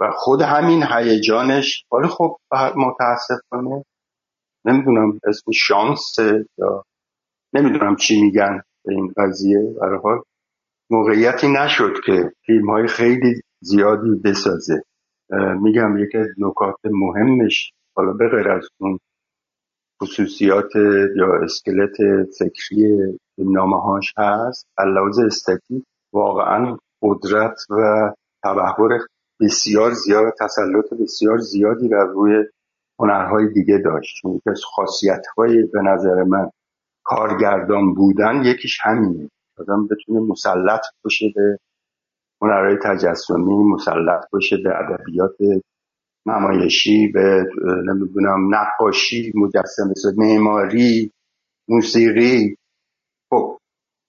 [0.02, 2.38] و خود همین هیجانش حالا خب
[2.78, 3.86] متاسفانه
[4.66, 6.16] نمی‌دونم اسم شانس
[6.58, 6.84] یا
[7.54, 10.00] نمی‌دونم چی میگن به این قضیه برای
[10.90, 14.84] موقعیتی نشد که فیلم های خیلی زیادی بسازه.
[15.62, 19.00] میگم یکی از نکات مهمش حالا به غیر از اون
[20.04, 20.76] خصوصیات
[21.16, 21.98] یا اسکلت
[22.40, 22.98] فکری
[23.38, 25.84] نامه هاش هست علاوه استاتیک
[26.14, 28.12] واقعا قدرت و
[28.44, 29.00] تبهر
[29.42, 32.44] بسیار زیاد تسلط بسیار زیادی بر روی
[33.00, 34.16] هنرهای دیگه داشت.
[34.22, 36.50] چون یکی از خاصیت های به نظر من
[37.04, 39.30] کارگردان بودن یکیش همینه.
[39.60, 41.60] آدم بتونه مسلط باشه به
[42.42, 45.36] هنرهای تجسمی مسلط باشه به ادبیات
[46.26, 47.44] نمایشی به
[47.86, 51.12] نمی‌دونم نقاشی مجسمه معماری
[51.70, 52.56] موسیقی.
[53.30, 53.58] خب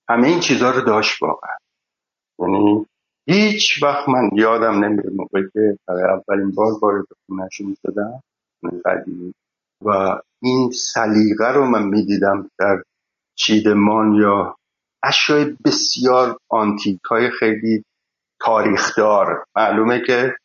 [0.08, 1.56] همه این چیزها رو داشت واقعا.
[2.38, 2.86] یعنی
[3.26, 8.22] هیچ وقت من یادم نمیره موقعی که برای اولین بار وارد خونهشون شدم
[8.84, 9.34] قدیمی
[9.84, 9.88] و
[10.42, 12.82] این سلیقه رو من می‌دیدم در
[13.34, 14.56] چیدمان یا
[15.02, 17.84] اشیای بسیار آنتیک های خیلی
[18.40, 19.44] تاریخدار.
[19.56, 20.36] معلومه که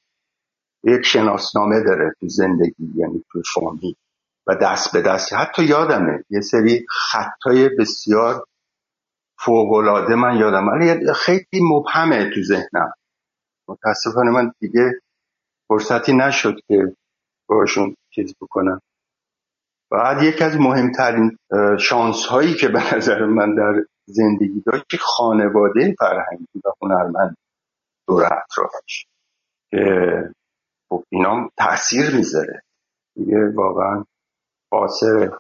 [0.84, 3.96] یک شناسنامه داره تو زندگی یعنی تو فامیل
[4.48, 5.34] و دست به دست.
[5.34, 8.46] حتی یادمه یه سری خطای بسیار
[9.40, 10.68] فوقالعاده من یادم.
[10.68, 12.94] ولی خیلی مبهمه تو ذهنم.
[13.68, 14.92] متاسفانه من دیگه
[15.68, 16.96] فرصتی نشد که
[17.50, 18.82] باشون چیز بکنم.
[19.92, 21.38] بعد یکی از مهمترین
[21.80, 23.74] شانس هایی که به نظر من در
[24.08, 27.38] زندگی داشت که خانواده فرهنگی و هنرمند
[28.08, 29.06] دور اطرافش.
[29.72, 29.80] که
[30.90, 32.62] خب اینا تاثیر می‌ذاره.
[33.16, 34.04] دیگه واقعا
[34.72, 35.32] قاصر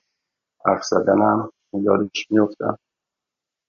[0.65, 2.77] حرف زدنم یادش میفتم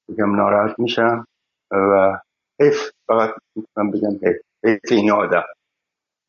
[0.09, 1.27] بگم ناراحت میشم
[1.71, 2.19] و
[2.61, 4.29] حیف فقط می‌تونم بگم
[4.65, 4.81] حیف.
[4.91, 5.45] این آدم.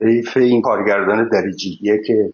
[0.02, 2.34] حیف این کارگردان دریجیه که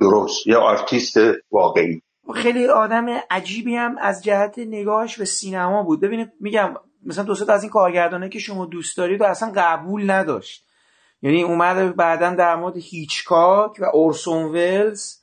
[0.00, 1.16] درست یه آرتیست
[1.50, 2.02] واقعی.
[2.32, 6.00] خیلی آدم عجیبی هم از جهت نگاهش به سینما بود.
[6.00, 6.74] ببینید میگم
[7.06, 10.66] مثلا دو از این کارگردانه که شما دوست دارید و اصلا قبول نداشت.
[11.22, 15.16] یعنی اومد بعدا در مورد هیچکاک و اورسون ولز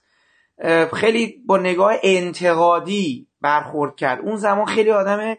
[0.94, 4.20] خیلی با نگاه انتقادی برخورد کرد.
[4.20, 5.36] اون زمان خیلی آدم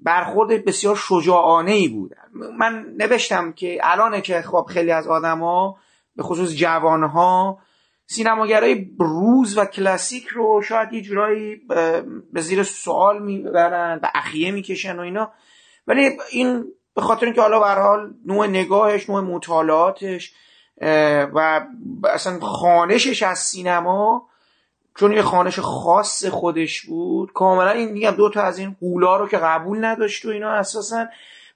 [0.00, 2.14] برخورد بسیار شجاعانه ای بود.
[2.58, 5.76] من نوشتم که الانه که خب خیلی از آدما
[6.16, 7.58] به خصوص جوانها
[8.14, 11.56] سینماگرای روز و کلاسیک رو شاید یه جورایی
[12.32, 15.32] به زیر سوال می‌برن و اخیه می‌کشن و اینا.
[15.86, 16.64] ولی این
[16.94, 20.32] به خاطر اینکه حالا به حال نوع نگاهش نوع مطالعاتش
[21.34, 21.66] و
[22.04, 24.28] اصلا خانشش از سینما
[24.98, 29.28] چون یه خانش خاص خودش بود کاملا این میگم دو تا از این قولا رو
[29.28, 31.06] که قبول نداشت و اینا اساسا.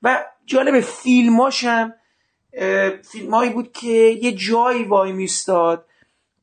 [0.03, 1.93] و جالب فیلماش هم
[3.13, 3.89] فیلمایی بود که
[4.23, 5.87] یه جایی وای میستاد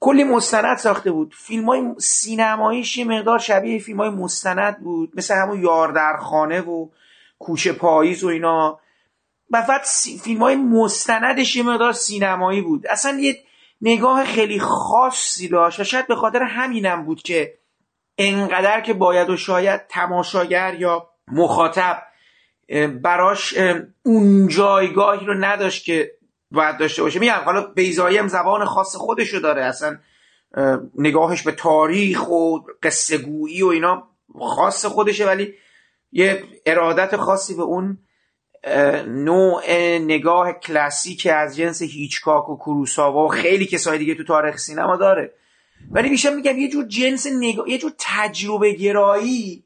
[0.04, 1.34] کلی مستند ساخته بود.
[1.38, 5.12] فیلم های سینماییش یه مقدار شبیه فیلم های مستند بود.
[5.16, 6.90] مثل همون یار در خانه و
[7.40, 8.80] کوچه پاییز و اینا.
[9.52, 9.82] و بعد
[10.24, 12.88] فیلم های مستندش یه مقدار سینمایی بود.
[12.88, 13.36] اصلا یه
[13.82, 17.54] نگاه خیلی خاصی داشت و شاید به خاطر همینم بود که
[18.18, 22.04] انقدر که باید و شاید تماشاگر یا مخاطب
[23.02, 23.54] براش
[24.04, 26.12] اون جایگاهی رو نداشت که
[26.54, 27.20] باید داشته باشه.
[27.20, 29.64] میگم حالا بیزایی هم زبان خاص خودشو داره.
[29.64, 29.98] اصلا
[30.98, 34.08] نگاهش به تاریخ و قصه گویی و اینا
[34.40, 35.54] خاص خودشه ولی
[36.12, 37.98] یه ارادت خاصی به اون
[39.08, 44.96] نوع نگاه کلاسیک از جنس هیچکاک و کروساوا و خیلی کسای دیگه تو تاریخ سینما
[44.96, 45.34] داره.
[45.92, 49.64] ولی میشه میگم یه جور جنس نگاه یه جور تجربه گرایی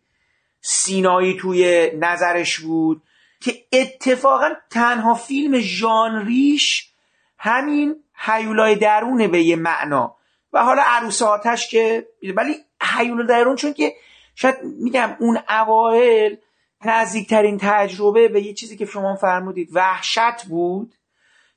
[0.62, 3.02] سینایی توی نظرش بود.
[3.40, 6.90] که اتفاقا تنها فیلم ژانریش
[7.38, 10.16] همین هیولای درونه به یه معنا.
[10.54, 12.56] و حالا عروس آتش که ولی
[12.98, 13.94] هیولای درون چون که
[14.36, 16.38] شاید میگم اون اوایل
[16.86, 20.96] نزدیکترین تجربه به یه چیزی که شما فرمودید وحشت بود.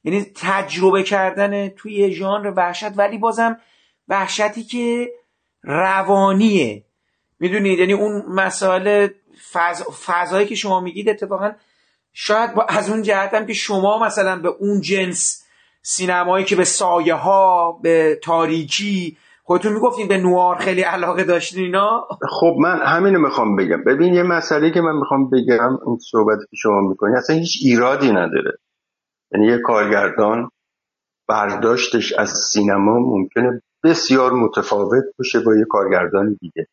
[0.05, 3.61] یعنی تجربه کردن توی ژانر وحشت ولی بازم
[4.09, 5.13] وحشتی که
[5.63, 6.85] روانیه.
[7.41, 9.09] می‌دونید؟ یعنی اون مسائل
[9.53, 9.83] فض...
[9.83, 11.53] فضایی که شما میگید اتفاقا
[12.13, 15.47] شاید با از اون جهت که شما مثلا به اون جنس
[15.83, 22.09] سینمایی که به سایه ها به تاریکی خودتون می‌گفتین به نوار خیلی علاقه داشتین اینا؟
[22.31, 23.85] خب من همینو می‌خوام بگم.
[23.85, 28.11] ببین یه مسئله که من می‌خوام بگم این صحبتی که شما می‌کنی اصلا هیچ ایرادی
[28.11, 28.59] نداره.
[29.33, 30.51] یعنی یه کارگردان
[31.29, 36.67] برداشتش از سینما ممکنه بسیار متفاوت باشه با یه کارگردان دیگه.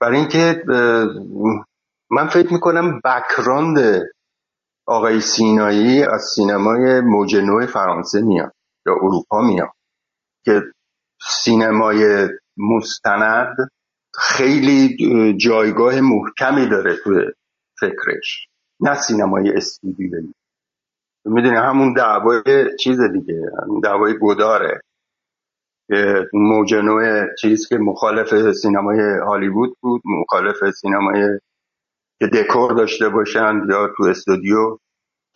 [0.00, 0.62] برای اینکه
[2.10, 4.02] من فکر می‌کنم بکراند
[4.86, 8.52] آقای سینایی از سینمای موج نو فرانسه میاد
[8.86, 9.72] یا اروپا میاد
[10.44, 10.62] که
[11.22, 13.56] سینمای مستند
[14.14, 14.96] خیلی
[15.36, 17.24] جایگاه محکمی داره توی
[17.80, 18.48] فکرش
[18.80, 20.34] نه سینمای استودیویی
[21.24, 22.42] می‌دونی همون دعوای
[22.80, 23.40] چیز دیگه
[23.82, 24.80] دعوای گداره
[26.32, 31.38] موج نوع چیز که مخالف سینمای هالیوود بود مخالف سینمای
[32.20, 34.78] که دکور داشته باشن یا تو استودیو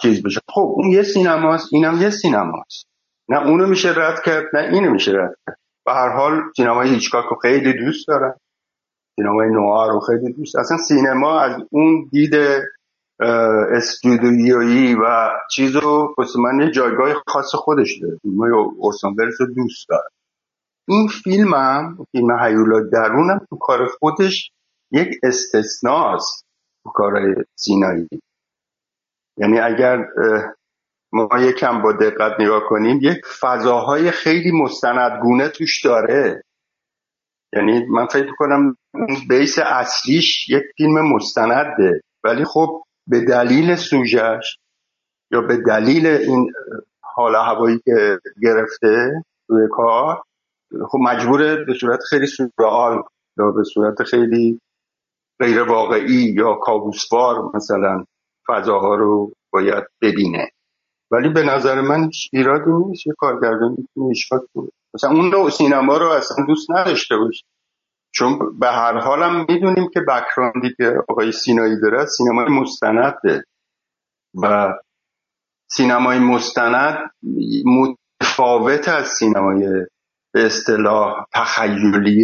[0.02, 2.86] چیز بشه خب اون یه سینماست اینم یه سینماست.
[3.28, 5.56] نه اونو میشه رد کرد نه اینو میشه رد کرد.
[5.86, 8.36] به هر حال سینمای هیچکاک رو خیلی دوست دارم.
[9.16, 12.34] سینمای نوار رو خیلی دوست اصلا سینما از اون دید
[13.76, 18.18] استودیویی و چیز رو من یه جایگاه خاص خودش داره.
[18.22, 20.10] فیلمای اورسون رو دوست دارم.
[20.88, 24.50] این فیلم هم فیلم هیولا درونم تو کار خودش
[24.92, 26.46] یک استثناست.
[26.84, 28.08] کارهای سینایی
[29.36, 30.06] یعنی اگر
[31.12, 36.42] ما یکم با دقت نگاه کنیم یک فضاهای خیلی مستندگونه توش داره.
[37.52, 38.76] یعنی من فکر کنم
[39.28, 42.00] بیس اصلیش یک فیلم مستنده.
[42.24, 44.58] ولی خب به دلیل سوژش
[45.30, 46.52] یا به دلیل این
[47.02, 50.22] حال هوایی که گرفته توی کار
[50.88, 53.02] خب مجبوره به صورت خیلی سورئال
[53.38, 54.60] یا به صورت خیلی
[55.40, 58.04] غیر واقعی یا کابوسوار مثلا
[58.48, 60.50] فضاها رو باید ببینه.
[61.10, 63.06] ولی به نظر من ایرادی نیست.
[63.06, 64.14] یه کارگردان می‌تونه
[64.54, 64.72] بود.
[64.94, 67.44] مثلا اون نوع سینما رو اصلا دوست نداشته باشه
[68.14, 73.44] چون به هر حالم می‌دونیم که بکراندی که آقای سینایی داره سینمای مستنده.
[74.42, 74.74] و
[75.70, 77.10] سینمای مستند
[77.66, 79.86] متفاوت از سینمای
[80.34, 82.20] به اصطلاح تخیلی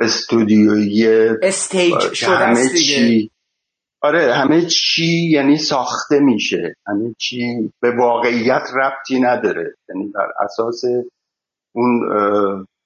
[0.00, 1.06] استودیویی
[1.42, 3.30] استیج شده چی.
[4.02, 6.76] آره همه چی یعنی ساخته میشه.
[6.86, 9.74] همه چی به واقعیت ربطی نداره.
[9.88, 10.82] یعنی در اساس
[11.74, 12.00] اون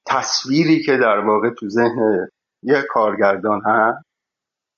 [0.07, 2.29] تصویری که در واقع تو ذهن
[2.63, 4.05] یه کارگردان هست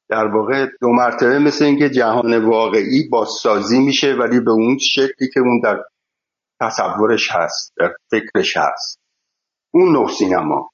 [0.09, 5.41] در واقع دو مرتبه مثل اینکه جهان واقعی بازسازی میشه ولی به اون شکلی که
[5.41, 5.85] اون در
[6.61, 9.01] تصورش هست در فکرش هست.
[9.75, 10.71] اون نوع سینما.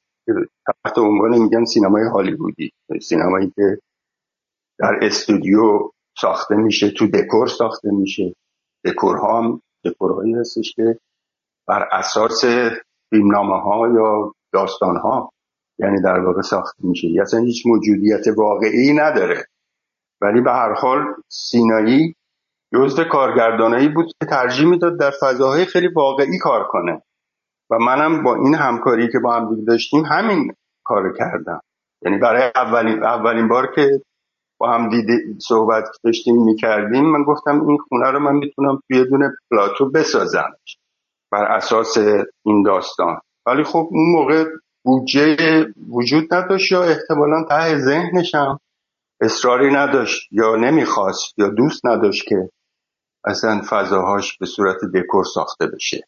[0.67, 2.73] تحت عنوان میگن سینمای هالیوودی.
[3.03, 3.79] سینمایی که
[4.79, 8.35] در استودیو ساخته میشه تو دکور ساخته میشه.
[8.85, 10.99] دکورها هم دکورهایی هستش که
[11.69, 12.45] بر اساس
[13.11, 15.31] فیلمنامه ها یا داستان ها
[15.79, 17.09] یعنی در واقع ساخته میشه.
[17.21, 19.47] اصلا هیچ موجودیت واقعی نداره.
[20.21, 22.15] ولی به هر حال سینایی
[22.75, 27.03] جزو کارگردانایی بود که ترجیح می‌داد در فضاهای خیلی واقعی کار کنه.
[27.73, 30.55] و منم با این همکاری که با هم داشتیم همین
[30.85, 31.61] کار کردم.
[32.03, 34.03] یعنی برای اولین اولین بار که
[34.59, 39.31] با هم دیده صحبت داشتیم می‌کردیم من گفتم این خونه رو من می‌تونم توی دونه
[39.51, 40.53] پلاتو بسازم
[41.33, 41.99] بر اساس
[42.45, 43.21] این داستان.
[43.47, 44.45] ولی خب اون موقع
[44.85, 45.37] بودجه
[45.89, 48.59] وجود نداشت یا احتمالا ته ذهنشم
[49.21, 52.51] اصراری نداشت یا نمی‌خواست یا دوست نداشت که
[53.25, 56.05] اصلا فضاهاش به صورت دکور ساخته بشه.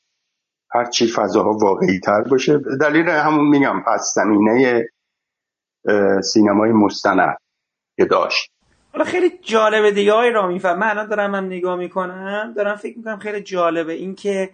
[0.75, 2.59] هرچی فضاها واقعی تر باشه.
[2.81, 4.87] دلیل همون میگم پس زمینه
[6.23, 7.37] سینمای مستند
[7.97, 8.51] که داشت.
[8.93, 13.19] حالا خیلی جالبه دیگه های رامی من الان دارم من نگاه می‌کنم دارم فکر می‌کنم
[13.19, 14.51] خیلی جالبه اینکه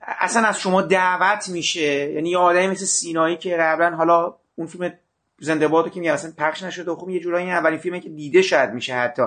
[0.00, 2.12] اصلا از شما دعوت میشه.
[2.12, 4.92] یعنی یه آدمی مثل سینایی که قبلا حالا اون فیلم
[5.40, 8.70] زنده بادو که میگه اصلا پخش نشده خب یه جورایی اولین فیلمی که دیده شاید
[8.70, 9.22] میشه حتی.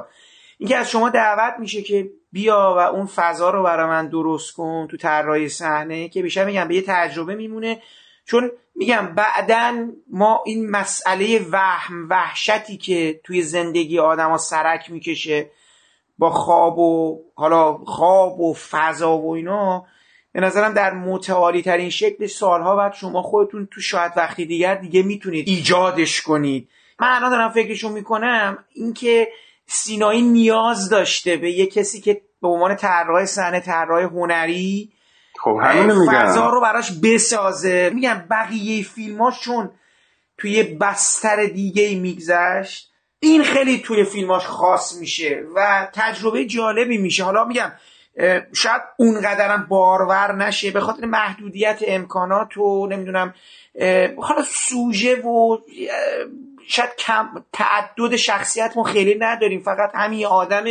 [0.58, 4.88] اینکه از شما دعوت میشه که بیا و اون فضا رو برای من درست کن
[4.92, 7.82] تو طراحی صحنه که بیشتر میگم به یه تجربه میمونه.
[8.26, 15.50] چون میگم بعدا ما این مسئله وهم وحشتی که توی زندگی آدم سرک می‌کشه
[16.18, 19.86] با خواب و حالا خواب و فضا و اینا
[20.32, 25.04] به نظرم در متعالی ترین شکل سالها بعد شما خودتون تو شاید وقتی دیگر دیگه
[25.04, 26.70] می‌تونید ایجادش کنید.
[27.00, 29.28] من الان دارم فکرشو می‌کنم اینکه
[29.68, 34.94] سینایی نیاز داشته به یه کسی که به عنوان طراح صحنه طراح هنری
[35.40, 37.91] خب همین فضا رو براش بسازه.
[37.95, 39.72] میگم بقیه فیلماش چون
[40.38, 47.23] توی بستر دیگه میگذشت این خیلی توی فیلماش خاص میشه و تجربه جالبی میشه.
[47.23, 47.72] حالا میگم
[48.53, 50.72] شاید اونقدرم بارور نشه.
[50.72, 53.34] به خاطر محدودیت امکانات و نمی‌دونم
[54.18, 55.57] حالا سوژه و
[56.68, 59.61] شاید کم تعدد شخصیت ما خیلی نداریم.
[59.61, 60.64] فقط همین آدم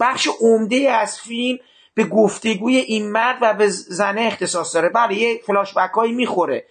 [0.00, 1.58] بخش عمده از فیلم
[1.94, 4.88] به گفتگوی این مرد و به زنه اختصاص داره.
[4.88, 6.66] بله یه فلاش هایی می‌خوره.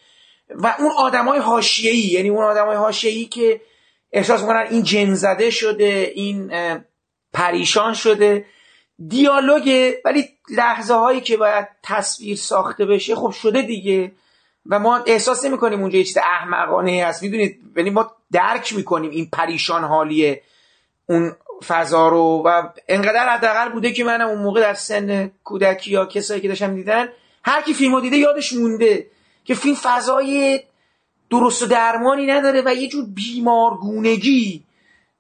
[0.50, 3.62] و اون آدم های هاشیهی یعنی اون آدم های هاشیهی که
[4.12, 6.52] احساس می‌کنن این جن زده شده این
[7.34, 8.46] پریشان شده.
[9.08, 14.12] دیالوگه ولی لحظه هایی که باید تصویر ساخته بشه خب شده دیگه.
[14.66, 17.24] و ما احساس نمی کنیم اونجا یه چیز احمقانه هست.
[17.24, 20.42] می‌دونید یعنی ما درک می‌کنیم این پریشان حالیه
[21.06, 21.36] اون
[21.68, 26.42] فضا رو و انقدر حداقل بوده که منم اون موقع در سن کودکی یا کسایی
[26.42, 27.08] که داشتم دیدن
[27.44, 29.08] هر کی فیلمو دیده یادش مونده
[29.46, 30.60] که فیلم فضای
[31.30, 34.64] درست و درمانی نداره و یه جور بیمارگونگی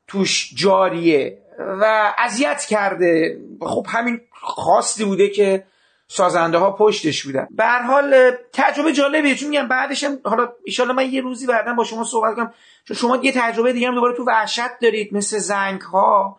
[0.08, 3.40] توش جاریه و اذیت کرده.
[3.62, 5.64] خب همین خاصی بوده که
[6.12, 7.48] سازنده ها پشتش بودن.
[7.52, 9.36] به حال تجربه جالبیه.
[9.36, 10.50] چون میگم بعدش هم حالا
[10.80, 12.54] ان من یه روزی بعدا با شما صحبت کنم.
[12.88, 16.38] چون شما یه تجربه دیگه هم دوباره تو وحشت دارید مثل زنگ ها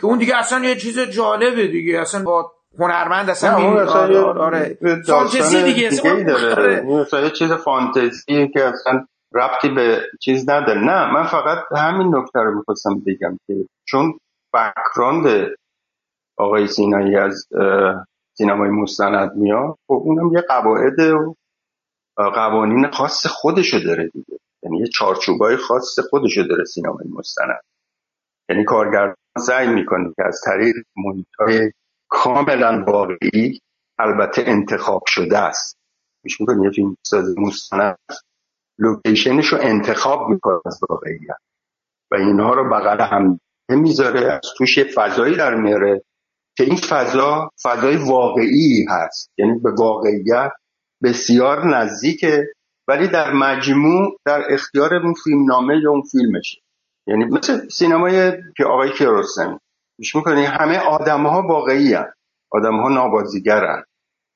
[0.00, 2.00] که اون دیگه اصلا یه چیز جالبه دیگه.
[2.00, 4.78] اصلا با هنرمند اصلا آره آره.
[5.06, 5.88] فانتزی دیگه.
[5.88, 6.80] دیگه داره.
[6.80, 10.80] مثلا یه چیز فانتزی که اصلا ربطی به چیز نداره.
[10.80, 13.54] نه من فقط همین نکته رو می‌خواستم بگم که
[13.88, 14.18] چون
[14.54, 15.48] بکراند
[16.38, 17.46] آقای سینایی از
[18.38, 21.00] سینمای مستند میاد خب اونم یه قواعد
[22.18, 24.38] و قوانین خاص خودشو داره دیگه.
[24.62, 27.62] یعنی یه چارچوبای خاص خودشو داره سینمای مستند.
[28.48, 31.72] یعنی کارگردان سعی می‌کنه که از طریق محیطهای
[32.08, 33.60] کاملا واقعی
[33.98, 35.78] البته انتخاب شده است.
[36.24, 37.98] میش می‌کنه یه فیلم ساز مستند
[38.78, 41.38] لوکیشنش رو انتخاب می‌کنه از واقعیت.
[42.10, 46.02] و اینها رو بغل هم می‌ذاره از توش فضایی در میاره.
[46.58, 50.50] که این فضا فضای واقعی هست یعنی به واقعیت
[51.02, 52.46] بسیار نزدیکه
[52.88, 56.58] ولی در مجموع در اختیار اون فیلم نامه یا اون فیلمشه
[57.06, 59.58] یعنی مثل سینمای که آقای کیارستمی
[59.98, 62.12] میش می‌کنی همه آدم ها واقعی هن.
[62.50, 63.84] آدم ها نابازیگر هن.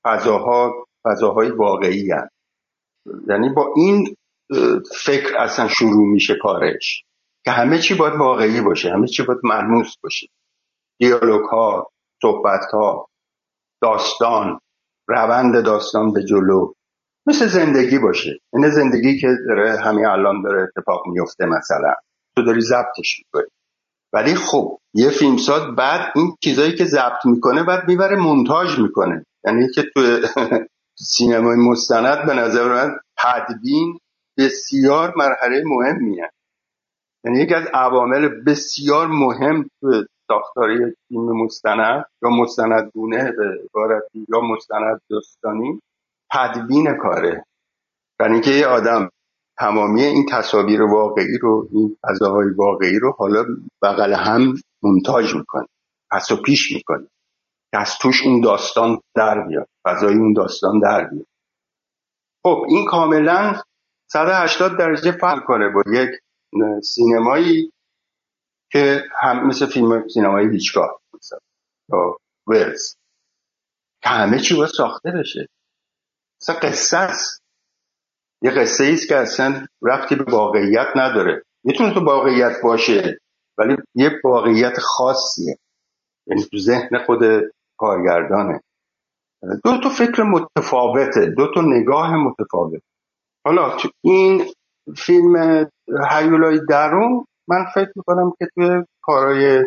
[0.04, 2.28] فضاها فضاهای واقعی هن.
[3.28, 4.16] یعنی با این
[5.04, 7.04] فکر اصلا شروع میشه کارش
[7.44, 10.26] که همه چی باید واقعی باشه همه چی باید ملموس باشه
[10.98, 11.92] دیالوگ ها
[12.22, 13.06] صحبت ها
[13.82, 14.58] داستان
[15.08, 16.72] روند داستان به جلو.
[17.26, 18.38] مثل زندگی باشه.
[18.52, 21.94] این زندگی که داره همین الان داره اتفاق میفته مثلا.
[22.36, 23.50] تو داری ضبطش می‌کنی.
[24.12, 29.24] ولی خب یه فیلمساز بعد این چیزایی که ضبط می‌کنه بعد می‌بره مونتاژ می‌کنه.
[29.46, 30.00] یعنی که تو
[31.14, 33.98] سینمای مستند به نظر من تدوین
[34.38, 36.30] بسیار مرحله مهمیه.
[37.24, 39.68] یعنی یکی از عوامل بسیار مهم
[40.28, 40.78] ساختاری
[41.08, 45.80] فیلم مستند یا مستندگونه به عبارتی یا مستند داستانی
[46.32, 47.44] تدوین کاره.
[48.20, 49.08] یعنی که یه آدم
[49.58, 53.44] تمامی این تصاویر واقعی رو این فضاهای واقعی رو حالا
[53.82, 55.66] بغل هم مونتاژ می‌کنه
[56.10, 57.06] پس و پیش می‌کنه.
[57.72, 61.26] که از توش اون داستان در بیاد فضای اون داستان در بیاد
[62.44, 63.54] خب این کاملا
[64.12, 66.10] 180 درجه فرق کنه با یک
[66.82, 67.72] سینمایی
[68.72, 71.38] که هم مثل فیلم سینمایی هیچگاه مثلا
[71.88, 72.16] یا
[74.02, 75.48] که همه چی باید ساخته بشه.
[76.42, 77.42] مثلا قصه است.
[78.42, 81.42] یه قصه است که اصلا رفتی به واقعیت نداره.
[81.64, 83.18] می‌تونه تو واقعیت باشه
[83.58, 85.56] ولی یه واقعیت خاصیه.
[86.26, 87.18] یعنی تو ذهن خود
[87.78, 88.60] کارگردانه.
[89.64, 91.26] دو تا فکر متفاوته.
[91.36, 92.82] دو تا نگاه متفاوت
[93.44, 94.52] حالا تو این
[94.96, 95.66] فیلم
[96.10, 99.64] هیولای درون من فکر می‌کنم که توی کارهای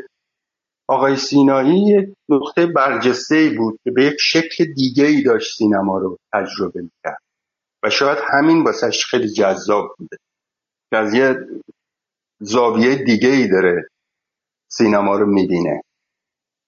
[0.89, 5.97] آقای سینایی یک نقطه برجسته ای بود که به یک شکل دیگه ای داشت سینما
[5.97, 7.21] رو تجربه می‌کرد.
[7.83, 10.17] و شاید همین واسش خیلی جذاب بوده.
[10.91, 11.35] که از یه
[12.39, 13.87] زاویه دیگه ای داره
[14.71, 15.81] سینما رو می‌بینه.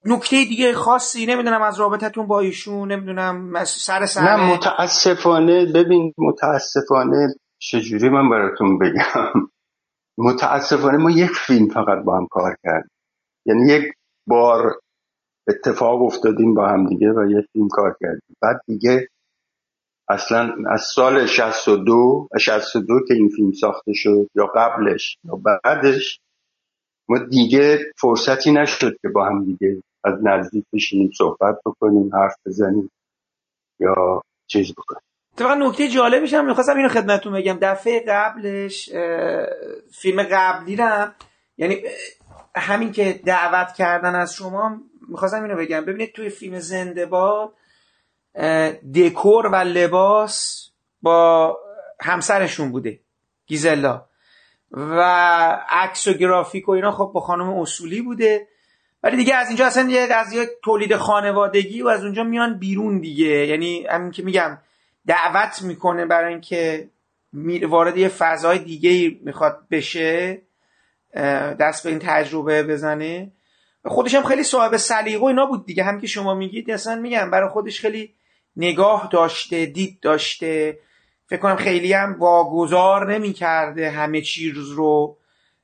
[0.05, 4.21] نکته دیگه خاصی نمی‌دونم از رابطتون با ایشون نمی‌دونم سر سر.
[4.21, 7.27] نه متاسفانه ببین متاسفانه
[7.59, 9.49] چجوری من براتون بگم.
[10.17, 12.91] متاسفانه ما یک فیلم فقط با هم کار کردیم.
[13.45, 13.93] یعنی یک
[14.27, 14.79] بار
[15.47, 18.35] اتفاق افتادیم با هم دیگه و یک فیلم کار کردیم.
[18.41, 19.07] بعد دیگه
[20.09, 26.19] اصلا از سال 62 62 که این فیلم ساخته شد یا قبلش یا بعدش
[27.09, 32.91] ما دیگه فرصتی نشد که با هم دیگه از نزدیک بشینیم صحبت بکنیم حرف بزنیم
[33.79, 35.06] یا چیز بکنیم.
[35.37, 37.57] اتفاقا نکته جالبش هم می‌خواستم اینو خدمتتون بگم.
[37.61, 38.89] دفعه قبلش
[39.91, 41.15] فیلم قبلی رم
[41.57, 41.83] یعنی
[42.55, 44.77] همین که دعوت کردن از شما
[45.09, 45.85] می‌خواستم اینو بگم.
[45.85, 47.53] ببینید توی فیلم زنده باد
[48.95, 50.69] دکور و لباس
[51.01, 51.57] با
[52.01, 52.99] همسرشون بوده
[53.47, 54.05] گیزلا.
[54.71, 55.01] و
[55.69, 58.47] عکس و گرافیک و اینا خب با خانم اصولی بوده.
[59.03, 62.99] ولی دیگه از اینجا اصلا یه از یه تولید خانوادگی و از اونجا میان بیرون
[62.99, 63.47] دیگه.
[63.47, 64.57] یعنی همین که میگم
[65.07, 66.89] دعوت می‌کنه برای اینکه
[67.67, 70.41] وارد یه فضای دیگه می‌خواد بشه
[71.59, 73.31] دست به این تجربه بزنه.
[73.85, 75.83] خودش هم خیلی صاحب سلیقه و اینا بود دیگه.
[75.83, 78.13] هم که شما میگید اصلا میگم برای خودش خیلی
[78.55, 80.79] نگاه داشته دید داشته.
[81.29, 85.17] فکر کنم خیلی هم واگذار نمی‌کرده همه چیز رو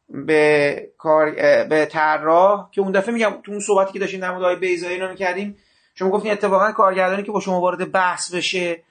[0.09, 1.31] به کار
[1.63, 2.71] به طراح.
[2.71, 5.57] که اون دفعه میگم تو اون صحبتی که داشتیم در مورد بیزایی رو می‌کردیم
[5.95, 8.83] شما گفتین اتفاقا کارگردانی که با شما وارد بحث بشه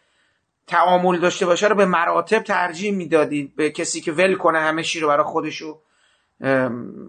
[0.66, 5.00] تعامل داشته باشه رو به مراتب ترجیح می‌دادید به کسی که ول کنه همه چی
[5.00, 5.78] رو برای خودشو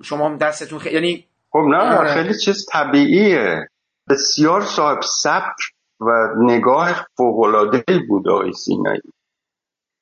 [0.01, 2.13] شما هم دستتون خیلی یعنی خب نه آره.
[2.13, 3.67] خیلی چیز طبیعیه.
[4.09, 5.57] بسیار صاحب سبک
[5.99, 6.05] و
[6.37, 9.13] نگاه فوقلاده بود آقای سینایی.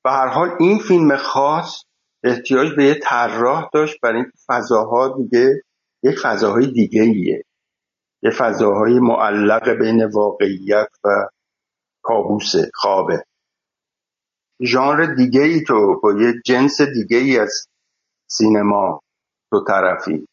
[0.03, 1.83] به هر حال این فیلم خاص
[2.23, 5.61] احتیاج به یه طراح داشت برای این فضاها دیگه
[6.03, 7.43] یک فضاهای دیگه ایه
[8.23, 11.09] یه فضاهای معلق بین واقعیت و
[12.01, 13.23] کابوس خوابه.
[14.65, 17.67] ژانر دیگه ای تو با یه جنس دیگه ای از
[18.29, 19.01] سینما
[19.49, 20.27] تو طرفی.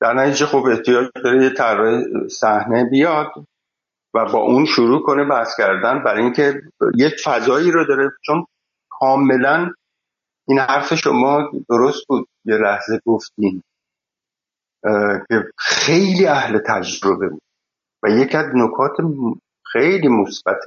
[0.00, 3.26] در نتیجه خب احتیاج داره یه طراح صحنه بیاد
[4.14, 6.62] و با اون شروع کنه بحث کردن برای اینکه
[6.96, 8.10] یک فضایی رو داره.
[8.26, 8.46] چون
[8.90, 9.72] کاملا
[10.48, 13.62] این حرف شما درست بود یه لحظه گفتین
[15.28, 17.42] که خیلی اهل تجربه بود
[18.02, 18.96] و یک از نکات
[19.72, 20.60] خیلی مثبت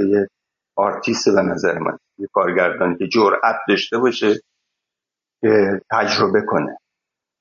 [0.78, 1.98] آرتیست به نظر من.
[2.18, 4.42] یه کارگردان که جرأت داشته باشه
[5.42, 6.78] که تجربه کنه.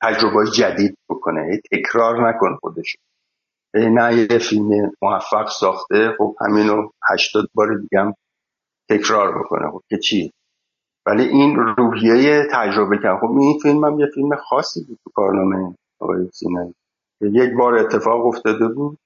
[0.03, 1.61] تجربه جدید بکنه.
[1.73, 2.97] تکرار نکنه خودش.
[3.75, 6.15] نه یه فیلم موفق ساخته.
[6.19, 8.15] خب همینو هشتاد بار دیگه
[8.91, 9.71] تکرار بکنه.
[9.71, 10.33] خب که چی؟
[11.07, 15.77] ولی این روحیه تجربه کرد خب این فیلم هم یه فیلم خاصی بود تو کارنامه
[16.01, 16.75] آقای سینایی
[17.21, 18.99] یک بار اتفاق افتاده بود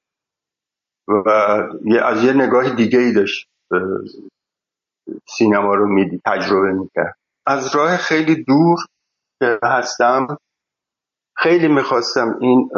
[1.09, 1.29] و
[2.05, 3.49] از یه نگاه دیگه ای داشت.
[5.27, 7.15] سینما رو میدی تجربه می‌کرد.
[7.47, 8.79] از راه خیلی دور
[9.41, 10.27] که هستم
[11.37, 12.71] خیلی می‌خواستم این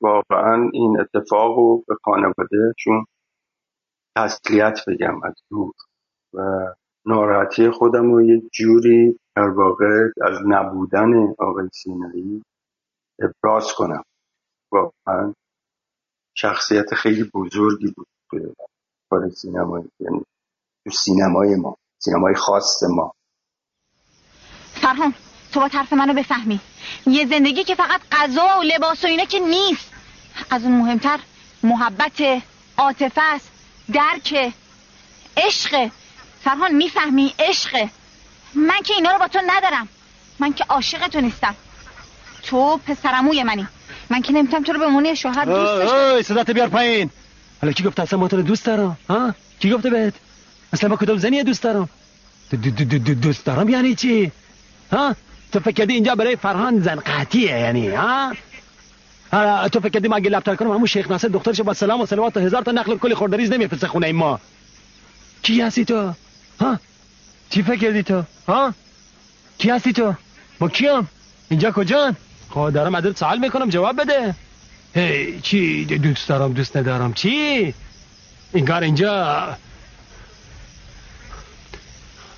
[0.00, 3.04] واقعا این اتفاق رو به خانوادهشون
[4.16, 5.72] تسلیت بگم از دور.
[6.34, 6.40] و
[7.06, 12.42] ناراحتی خودم رو یه جوری در واقع از نبودن آقای سینایی
[13.20, 14.02] ابراز کنم.
[14.72, 15.34] واقعا
[16.36, 18.54] شخصیت خیلی بزرگی بود توی
[19.10, 20.24] کار سینمایی یعنی
[20.86, 23.12] تو سینمای ما سینمای خاص ما.
[24.74, 25.14] فرهان
[25.52, 26.60] تو با طرف منو بفهمی.
[27.06, 29.90] یه زندگی که فقط غذا و لباس و اینه که نیست.
[30.50, 31.18] از اون مهمتر
[31.62, 32.42] محبت
[32.76, 33.48] عاطفه است
[33.92, 34.52] درک
[35.36, 35.90] عشق.
[36.44, 37.88] فرهان می‌فهمی عشق.
[38.54, 39.88] من که اینا رو با تو ندارم.
[40.38, 41.54] من که عاشق تو نیستم.
[42.42, 43.66] تو پسرموی منی.
[44.10, 47.10] من که نمی‌تونم تو رو به مونی شوهر دوست داشتم صدات بیار پایین.
[47.62, 50.14] حالا کی گفت اصلا با تو دوست دارم؟ ها؟ کی گفته بهت؟
[50.72, 51.88] اصلا با کدوم زنی دوست دارم؟
[53.22, 54.32] دوست دارم یعنی چی؟
[54.92, 55.14] ها؟
[55.52, 58.32] تو فکر کردی اینجا برای فرهان زن قطیه یعنی ها؟
[59.72, 62.36] تو فکر کردی ما اگه لپتر کنم همون شیخ ناصر دخترش با سلام و صلوات
[62.36, 64.40] و هزار تا نقل کلی خوردریز نمیفرسته خونه ما.
[65.42, 66.12] کی هستی تو؟
[66.60, 66.80] ها؟
[67.50, 68.74] چی فکر کردی تو؟ ها؟
[69.58, 70.14] کی هستی تو؟
[70.58, 71.08] با کیم؟
[71.48, 72.16] اینجا کجان؟
[72.50, 74.34] خب دارم ازت سوال می‌کنم جواب بده.
[74.94, 77.74] هی چی؟ دوست دارم دوست ندارم چی؟
[78.52, 79.56] اینگار اینجا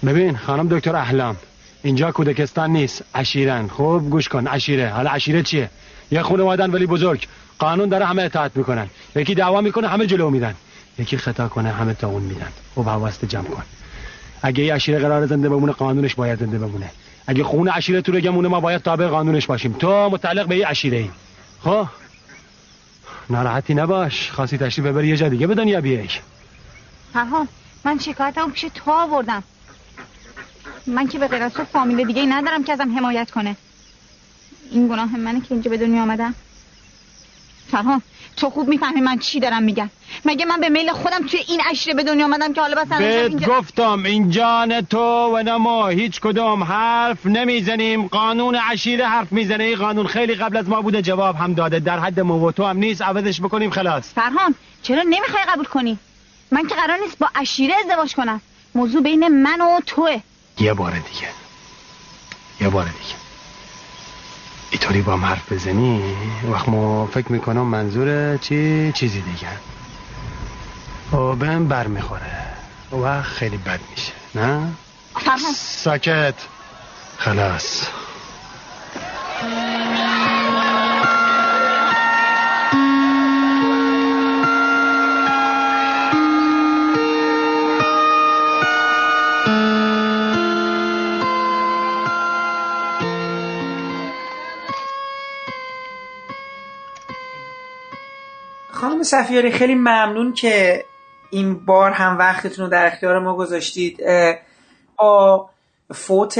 [0.07, 1.37] ببین خانم دکتر احلام
[1.83, 5.71] اینجا کودکستان نیست عشیرن خوب گوش کن عشیره حالا عشیره چیه؟
[6.11, 7.27] یه خانوادن ولی بزرگ.
[7.59, 8.87] قانون داره همه اطاعت می‌کنن.
[9.17, 10.55] یکی دعوا می‌کنه همه جلو میدن.
[10.99, 12.49] یکی خطا کنه همه تا اون میدن.
[12.75, 13.63] خب حواست جمع کن.
[14.43, 16.91] اگه یه عشیره قرار زنده بمونه قانونش باید زنده بمونه.
[17.27, 19.73] اگه خون عشیره تو رگمونه ما باید تابع قانونش باشیم.
[19.73, 21.11] تو متعلق به یه عشیره ای.
[21.65, 21.87] خب؟
[23.31, 24.31] ناراحتی نباش.
[24.31, 26.09] خاصی تشریف ببری یه جا دیگه به دنیا بیای.
[27.13, 27.49] فرهان
[27.85, 29.43] من شکایتمو پیش تو آوردم.
[30.89, 33.57] من که به غیر از تو فامیل دیگه ندارم که ازم حمایت کنه.
[34.71, 36.35] این گناه منه که اینجا به دنیا آمدم.
[37.71, 38.03] فرهان
[38.37, 39.91] تو خوب می‌فهمی من چی دارم میگم.
[40.25, 43.47] مگه من به میل خودم توی این عشره به دنیا آمدم که حالا بس اینجا...
[43.47, 48.07] گفتم اینجا نه تو و نه ما هیچ کدوم حرف نمی‌زنیم.
[48.07, 49.65] قانون عشیره حرف می‌زنه.
[49.65, 51.81] این قانون خیلی قبل از ما بوده جواب هم داده.
[51.81, 53.03] در حد ما و تو هم نیست.
[53.03, 54.15] عوضش بکنیم خلاص.
[54.15, 55.99] فرهان چرا نمی‌خوای قبول کنی؟
[56.51, 58.41] من که قرار نیست با عشیره ازدواج کنم.
[58.75, 60.21] موضوع بین من و توه.
[60.61, 61.29] یه بار دیگه.
[62.61, 63.15] یه بار دیگه.
[64.71, 66.17] اینطوری با هم حرف بزنی؟
[66.53, 69.49] وقت ما فکر می‌کنم منظور چی؟ چیزی دیگه.
[71.13, 72.47] و بهم بر می‌خوره
[73.03, 74.13] و خیلی بد میشه.
[74.35, 74.73] نه؟
[75.57, 76.35] ساکت.
[77.19, 77.83] خلاص.
[98.99, 100.85] خانم سفیاری خیلی ممنون که
[101.31, 104.01] این بار هم وقتتون رو در اختیار ما گذاشتید.
[104.97, 105.51] با
[105.95, 106.39] فوت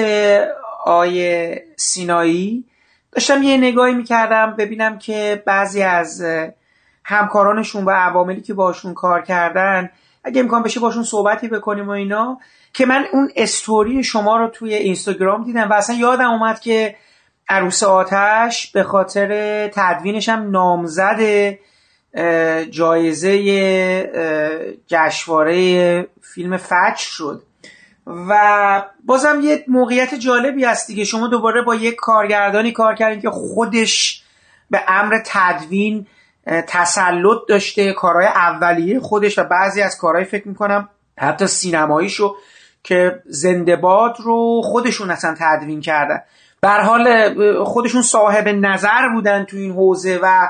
[0.85, 2.65] آی سینایی
[3.13, 6.25] داشتم یه نگاهی می‌کردم ببینم که بعضی از
[7.05, 9.91] همکارانشون و عواملی که باشون کار کردن
[10.25, 12.39] اگه امکان بشه باشون صحبتی بکنیم و اینا
[12.73, 16.97] که من اون استوری شما رو توی اینستاگرام دیدم و اصلا یادم اومد که
[17.49, 21.19] عروس آتش به خاطر تدوینش هم نامزد
[22.71, 23.39] جایزه
[24.87, 27.43] جشنواره فیلم فجر شد.
[28.29, 31.05] و بازم یه موقعیت جالبی هست دیگه.
[31.05, 34.23] شما دوباره با یک کارگردانی کار کردین که خودش
[34.71, 36.07] به امر تدوین
[36.47, 40.89] تسلط داشته کارهای اولیه خودش و بعضی از کارهای فکر می‌کنم
[41.19, 42.37] حتی سینماییشو
[42.85, 46.23] که زندباد رو خودشون اصلا تدوین کردن.
[46.61, 50.49] بر حال خودشون صاحب نظر بودن تو این حوزه و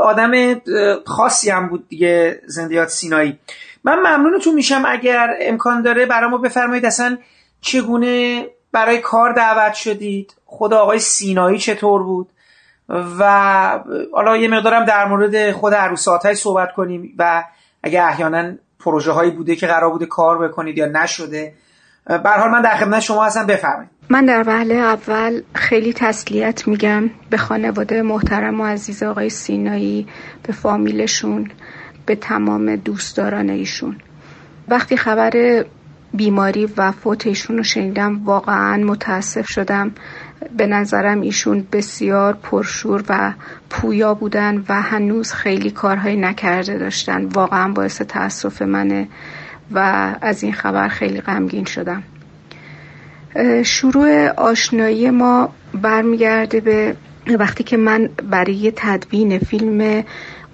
[0.00, 0.60] آدم
[1.06, 3.38] خاصی هم بود دیگه زندیات سینایی.
[3.84, 6.86] من ممنونتون میشم اگر امکان داره برای ما بفرمایید.
[6.86, 7.18] اصلا
[7.60, 12.28] چگونه برای کار دعوت شدید؟ خود آقای سینایی چطور بود؟
[13.18, 13.80] و
[14.12, 17.44] حالا یه مقدارم در مورد خود عروسات صحبت کنیم و
[17.82, 21.54] اگه احیانا پروژه هایی بوده که قرار بوده کار بکنید یا نشده.
[22.06, 23.46] به حال من در خدمت شما هستم.
[23.46, 23.90] بفرمایید.
[24.12, 30.06] من در وهله اول خیلی تسلیت میگم به خانواده محترم و عزیز آقای سینایی
[30.42, 31.50] به فامیلشون
[32.06, 33.96] به تمام دوستداران ایشون.
[34.68, 35.64] وقتی خبر
[36.14, 39.92] بیماری و فوت ایشون رو شنیدم واقعا متاسف شدم.
[40.56, 43.32] به نظرم ایشون بسیار پرشور و
[43.70, 47.24] پویا بودن و هنوز خیلی کارهایی نکرده داشتن.
[47.24, 49.08] واقعا باعث تاسف منه
[49.70, 49.78] و
[50.20, 52.02] از این خبر خیلی غمگین شدم.
[53.64, 55.48] شروع آشنایی ما
[55.82, 56.96] برمیگرده به
[57.38, 60.04] وقتی که من برای تدوین فیلم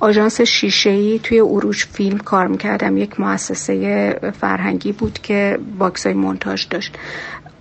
[0.01, 2.97] آژانس شیشه‌ای توی اروج فیلم کار می‌کردم.
[2.97, 6.99] یک مؤسسه فرهنگی بود که باکسای مونتاژ داشت.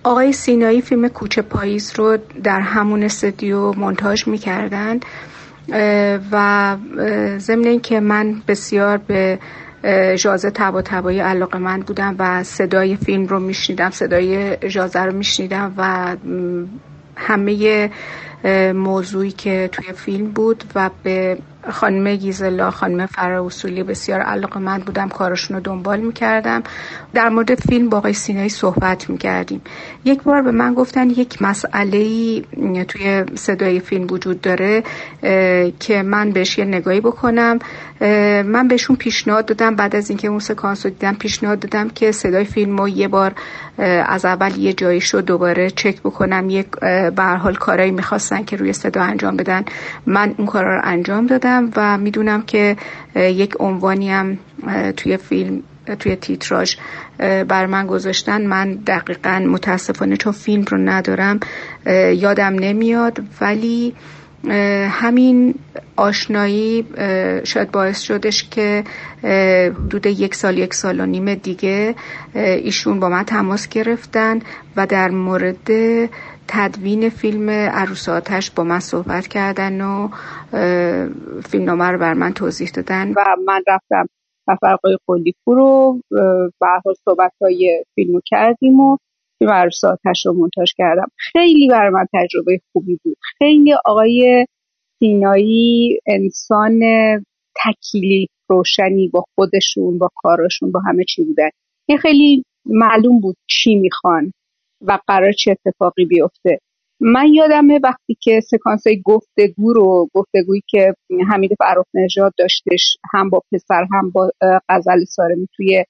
[0.02, 5.00] آقای سینایی فیلم کوچه پاییز رو در همون استودیو مونتاژ می‌کردن
[6.32, 6.76] و
[7.38, 9.38] ضمن اینکه من بسیار به
[10.18, 15.74] جازه تبا تبایی علاقه من بودم و صدای فیلم رو میشنیدم صدای جازه رو میشنیدم
[15.76, 16.16] و
[17.16, 17.90] همه
[18.74, 21.38] موضوعی که توی فیلم بود و به
[21.70, 26.62] خانم گیزلا خانم فرا اصولی بسیار علاقه من بودم کارشون رو دنبال می‌کردم.
[27.14, 29.60] در مورد فیلم با آقای سینایی صحبت می‌کردیم.
[30.04, 32.00] یک بار به من گفتن یک مسئله
[32.88, 34.82] توی صدای فیلم وجود داره
[35.80, 37.58] که من بهش یه نگاهی بکنم.
[38.44, 39.76] من بهشون پیشنهاد دادم.
[39.76, 43.34] بعد از اینکه اون سکانس رو دیدم پیشنهاد دادم که صدای فیلم رو یه بار
[44.06, 46.50] از اول یه جایش رو دوباره چک بکنم.
[46.50, 46.66] یک
[47.16, 47.90] به حال کارایی
[48.36, 49.64] می‌خواستن که روی صدا انجام بدن.
[50.06, 52.76] من اون کارا رو انجام دادم و می‌دونم که
[53.16, 54.38] یک عنوانی هم
[54.96, 55.62] توی فیلم
[55.98, 56.76] توی تیتراژ
[57.48, 58.46] بر من گذاشتن.
[58.46, 61.40] من دقیقا متاسفانه چون فیلم رو ندارم
[62.12, 63.22] یادم نمیاد.
[63.40, 63.94] ولی
[64.90, 65.54] همین
[65.96, 66.84] آشنایی
[67.44, 68.84] شاید باعث شدش که
[69.76, 71.94] حدود یک سال یک سال و نیم دیگه
[72.34, 74.38] ایشون با من تماس گرفتن
[74.76, 75.70] و در مورد
[76.48, 80.08] تدوین فیلم عروس آتش با من صحبت کردن و
[81.50, 83.12] فیلمنامه رو بر من توضیح دادن.
[83.16, 84.06] و من رفتم
[84.60, 86.00] فرقای قلیپور رو
[86.60, 88.96] به صحبت های فیلمو کردیم و
[89.38, 91.06] فیلم عروس آتش رو منتاج کردم.
[91.16, 93.16] خیلی بر من تجربه خوبی بود.
[93.38, 94.46] خیلی آقای
[94.98, 96.80] سینایی انسان
[97.64, 101.48] تکیلی روشنی با خودشون با کارشون با همه چی بودن.
[101.88, 104.32] این خیلی معلوم بود چی می‌خوان.
[104.86, 106.58] و قرار چه اتفاقی بیفته.
[107.00, 110.94] من یادمه وقتی که سکانس های گفتگو رو گفتگویی که
[111.30, 114.30] حمید فرخ نژاد داشتش هم با پسر هم با
[114.68, 115.84] غزل سارمی توی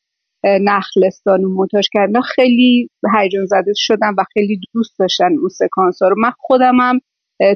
[0.45, 6.09] نخلستان و منتاج کردن خیلی هیجان زده شدم و خیلی دوست داشتن اون سکانس ها
[6.09, 6.15] رو.
[6.19, 7.01] من خودمم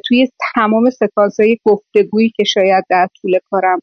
[0.06, 3.78] توی تمام سکانس های گفتگویی که شاید در طول کارم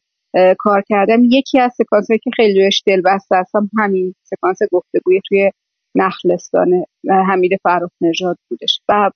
[0.58, 5.20] کار کردم یکی از سکانس هایی که خیلی روش دل بسته هستم همین سکانس گفتگوی
[5.28, 5.50] توی
[5.94, 6.84] نخلستان
[7.28, 9.10] حمید فرخ نژاد بودش و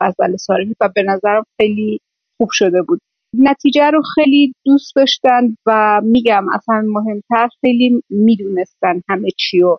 [0.00, 2.00] غزل سارمی و به نظرم خیلی
[2.40, 3.00] خوب شده بود.
[3.38, 9.76] نتیجه رو خیلی دوست داشتن و میگم اصلا مهمتر خیلی می‌دونستن همه چی و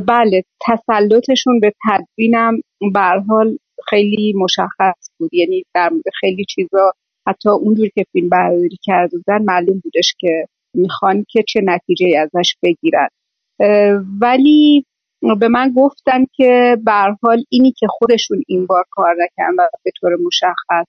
[0.00, 2.60] بله تسلطشون به تدوینم
[3.28, 3.58] حال
[3.88, 5.34] خیلی مشخص بود.
[5.34, 5.90] یعنی در
[6.20, 6.92] خیلی چیزا
[7.28, 12.54] حتی اونجور که فیلم برداری کرده بودن معلوم بودش که می‌خوان که چه نتیجه ازش
[12.62, 13.08] بگیرن.
[14.20, 14.84] ولی
[15.40, 19.90] به من گفتن که به حال اینی که خودشون این بار کار نکردن و به
[20.00, 20.86] طور مشخص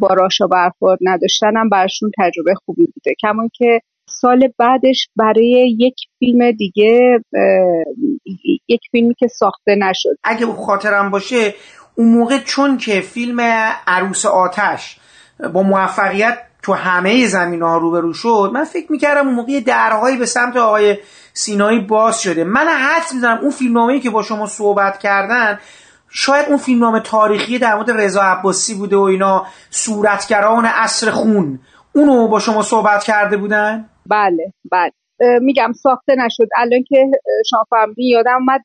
[0.00, 3.14] با راشا برخورد نداشتنم برشون تجربه خوبی بوده.
[3.20, 7.20] کمان که سال بعدش برای یک فیلم دیگه
[8.68, 10.16] یک فیلمی که ساخته نشد.
[10.24, 11.54] اگه خاطرم باشه
[11.94, 13.40] اون موقع چون که فیلم
[13.86, 15.00] عروس آتش
[15.52, 20.26] با موفقیت تو همه زمین ها روبرو شد من فکر می‌کردم اون موقع درهایی به
[20.26, 20.98] سمت آقای
[21.32, 22.44] سینایی باز شده.
[22.44, 25.58] من حدس می‌زنم اون فیلمنامه‌ای که با شما صحبت کردن
[26.10, 31.60] شاید اون فیلمنامه تاریخی در مورد رضا عباسی بوده و اینا صورتگران عصر خون
[31.92, 34.92] اونو با شما صحبت کرده بودن؟ بله بله.
[35.40, 36.48] میگم ساخته نشد.
[36.56, 37.10] الان که
[37.50, 38.60] شما فهمیدین یادم اومد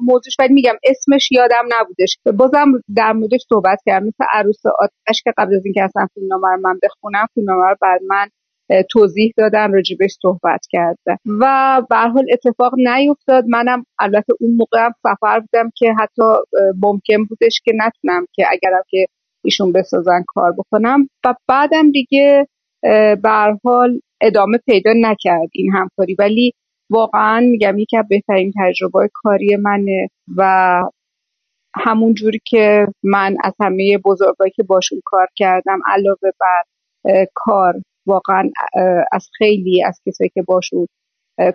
[0.00, 2.18] موضوعش ولی میگم اسمش یادم نبودش.
[2.38, 4.06] بازم در موردش صحبت کردم.
[4.06, 8.00] مثل عروس آتش که قبل از اینکه اصلا فیلمنامه رو من بخونم فیلمنامه رو بعد
[8.08, 8.28] من
[8.90, 13.44] توضیح دادن راجبش صحبت کرده و به حال اتفاق نیفتاد.
[13.48, 16.22] منم البته اون موقع هم سفر بودم که حتی
[16.82, 19.06] ممکن بودش که نتونم که اگرم که
[19.44, 21.08] ایشون بسازن کار بکنم.
[21.24, 22.46] و بعدم دیگه
[23.22, 26.16] به حال ادامه پیدا نکرد این همکاری.
[26.18, 26.52] ولی
[26.90, 30.82] واقعا میگم یکی از بهترین تجربه کاری منه و
[31.74, 36.62] همون جوری که من از همه بزرگایی که باشون کار کردم علاوه بر
[37.34, 37.74] کار
[38.06, 38.50] واقعا
[39.12, 40.86] از خیلی از کسایی که باشون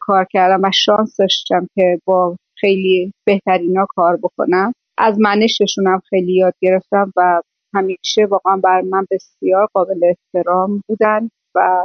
[0.02, 4.74] کار کردم و شانس داشتم که با خیلی بهترینا کار بکنم.
[4.98, 7.42] از منششونم خیلی یاد گرفتم و
[7.74, 11.82] همیشه واقعا بر من بسیار قابل احترام بودن و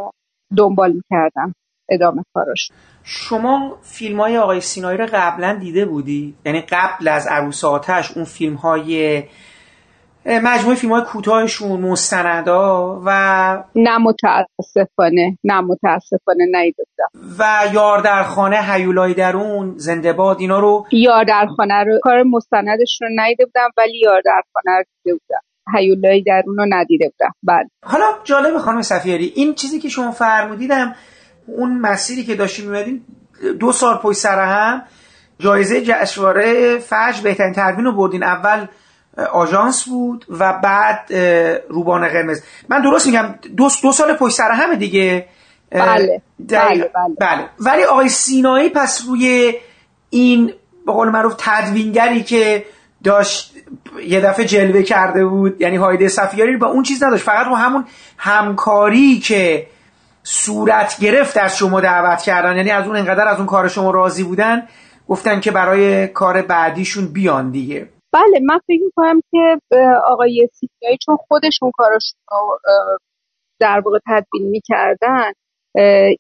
[0.56, 1.54] دنبال می‌کردم
[1.88, 2.70] ادامه کاراش
[3.02, 8.24] شما فیلم های آقای سینایی رو قبلا دیده بودی؟ یعنی قبل از عروس آتش اون
[8.24, 9.22] فیلم های
[10.26, 13.10] مجموعه فیلم های کوتاهشون مستندا و
[13.74, 17.08] نه متاسفانه نه متاسفانه نیدیدم.
[17.38, 22.22] و یار در خانه هیولای درون زنده باد اینا رو یار در خانه رو کار
[22.22, 25.47] مستندش رو ندیده بودم ولی یار در خانه رو دیده بودم.
[25.74, 27.34] هیولای درون رو ندیده بودم.
[27.42, 27.70] بله.
[27.84, 30.94] حالا جالب خانم سفیاری این چیزی که شما فرمودیدم
[31.46, 33.06] اون مسیری که داشتیم میمدیم
[33.60, 34.82] دو سال پشت سر هم
[35.38, 38.22] جایزه جشنواره فجر بهترین تدوین رو بردین.
[38.22, 38.66] اول
[39.32, 41.12] آژانس بود و بعد
[41.68, 42.42] روبان قرمز.
[42.68, 45.26] من درست میگم دو, دو سال پشت سر همه دیگه.
[45.70, 47.14] بله بله, بله.
[47.20, 47.48] بله.
[47.58, 49.54] ولی آقای سینایی پس روی
[50.10, 50.52] این
[50.86, 52.64] به قول معروف تدوینگری که
[53.04, 53.54] داشت
[54.06, 57.84] یه دفعه جلوه کرده بود یعنی هایده صفیاری با اون چیز نداشت فقط رو همون
[58.18, 59.66] همکاری که
[60.22, 64.24] صورت گرفت از شما دعوت کردن یعنی از اون انقدر از اون کار شما راضی
[64.24, 64.68] بودن
[65.08, 67.88] گفتن که برای کار بعدیشون بیان دیگه.
[68.12, 69.60] بله من فکر می‌کنم که
[70.06, 72.58] آقای سیفیایی چون خودشون کارشون رو
[73.60, 75.32] در واقع تدبین می‌کردن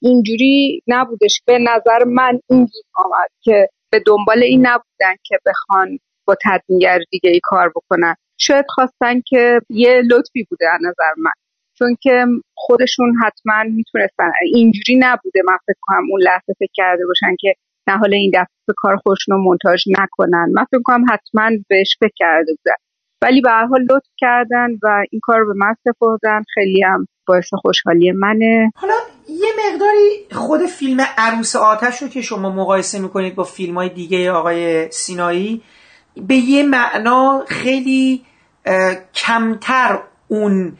[0.00, 1.40] اینجوری نبودش.
[1.46, 5.98] به نظر من اینجوری آمد که به دنبال این نبودن که بخوان
[6.28, 8.14] با تدبینگر دیگه ای کار بکنن.
[8.38, 11.32] شاید خواستن که یه لطفی بوده از نظر من.
[11.78, 14.32] چون که خودشون حتما می‌تونستن.
[14.52, 15.40] اینجوری نبوده.
[15.48, 17.54] من فکر کنم اون لحظه فکر کرده باشن که
[17.88, 20.50] نه حالا این دفعه کار خودشون رو منتاج نکنن.
[20.54, 22.76] من فکر کنم حتما بهش فکر کرده بودن
[23.22, 26.42] ولی به هر حال لطف کردن و این کار رو به من سپردن.
[26.54, 28.72] خیلی هم باعث خوشحالی منه.
[28.76, 28.94] حالا
[29.28, 34.30] یه مقداری خود فیلم عروس آتش رو که شما مقایسه می‌کنید با فیلم های دیگه
[34.30, 35.62] آقای سینایی
[36.26, 38.24] به یه معنا خیلی
[39.14, 39.98] کمتر
[40.28, 40.76] اون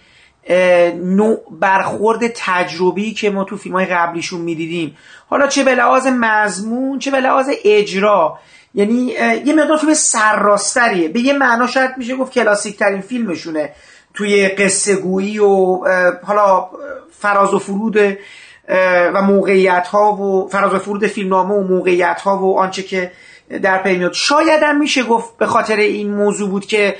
[0.94, 4.97] نوع برخورد تجربی که ما تو فیلم های قبلیشون می‌دیدیم.
[5.31, 8.39] حالا چه به لحاظ مضمون چه به لحاظ اجرا.
[8.75, 9.12] یعنی
[9.44, 11.08] یه مقدار فیلم سرراستریه.
[11.08, 13.73] به یه معنا شاید میشه گفت کلاسیک ترین فیلمشونه.
[14.15, 15.81] توی قصه گویی و
[16.25, 16.68] حالا
[17.10, 17.97] فراز و فرود
[19.15, 23.12] و موقعیت ها و فراز و فرود فیلمنامه و موقعیت ها و آنچه که
[23.62, 24.12] در پی میاد.
[24.12, 26.96] شاید هم میشه گفت به خاطر این موضوع بود که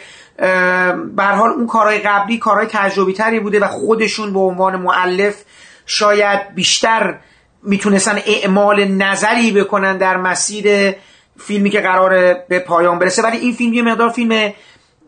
[1.17, 5.35] به حال اون کارهای قبلی کارهای تجربی تری بوده و خودشون به عنوان معلف
[5.87, 7.19] شاید بیشتر
[7.63, 10.95] می‌تونستن اعمال نظری بکنن در مسیر
[11.41, 13.23] فیلمی که قراره به پایان برسه.
[13.23, 14.53] ولی این فیلم یه مقدار فیلم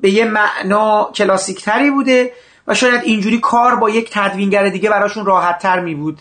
[0.00, 2.32] به یه معنا کلاسیک تری بوده
[2.66, 6.18] و شاید اینجوری کار با یک تدوینگر دیگه براشون راحت تر می بود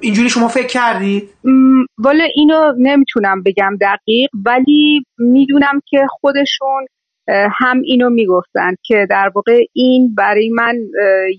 [0.00, 1.30] اینجوری شما فکر کردید؟
[1.98, 6.86] والا اینو نمی‌تونم بگم دقیق ولی می‌دونم که خودشون
[7.28, 10.74] هم اینو می‌گفتن که در واقع این برای من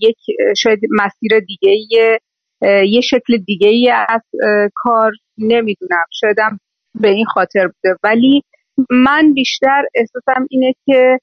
[0.01, 0.17] یک
[0.57, 1.77] شاید مسیر دیگه
[2.87, 4.21] یه شکل دیگه ای از
[4.75, 6.59] کار نمی‌دونم شایدم
[7.01, 8.41] به این خاطر بوده ولی
[8.89, 11.19] من بیشتر احساسم اینه که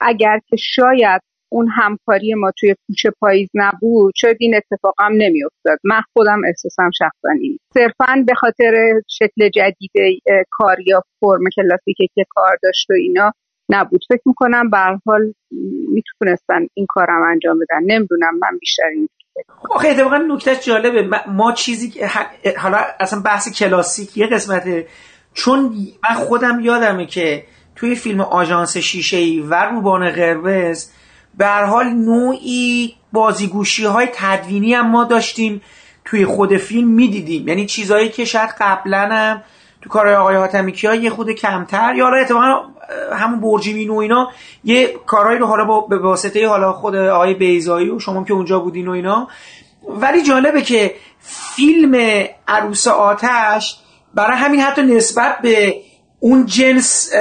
[0.00, 5.78] اگر که شاید اون همکاری ما توی کوچه پاییز نبود شاید این اتفاق هم نمیافتاد.
[5.84, 9.92] من خودم احساسم شخصا این صرفا به خاطر شکل جدید
[10.50, 13.32] کار یا فرم کلاسیکی که کار داشت و اینا
[13.68, 14.00] نبود.
[14.08, 15.34] فکر می‌کنم به حال
[15.92, 17.80] می‌تونستن این کارم انجام بدن.
[17.86, 19.08] نمی‌دونم من بیشتر این
[19.70, 21.08] آخه اتفاقا نکته جالبه.
[21.28, 22.06] ما چیزی که
[22.58, 24.86] حالا اصلا بحث کلاسیک یه قسمته
[25.34, 25.58] چون
[26.04, 27.44] من خودم یادمه که
[27.76, 30.92] توی فیلم آژانس شیشه ای و روبان قرمز
[31.38, 35.62] به حال نوعی بازیگوشی های تدوینی هم ما داشتیم
[36.04, 37.48] توی خود فیلم می‌دیدیم.
[37.48, 39.42] یعنی چیزهایی که شاید قبلا هم
[39.82, 42.60] تو کارهای آقای حاتمی ها یه خود کمتر یا حالا اتفاقا
[43.12, 44.28] همون برجیمین و اینا
[44.64, 48.88] یه کارهایی رو حالا به واسطه حالا خود آقای بیزایی و شما که اونجا بودین
[48.88, 49.28] و اینا.
[49.88, 53.78] ولی جالبه که فیلم عروس آتش
[54.14, 55.74] برای همین حتی نسبت به
[56.20, 57.12] اون جنس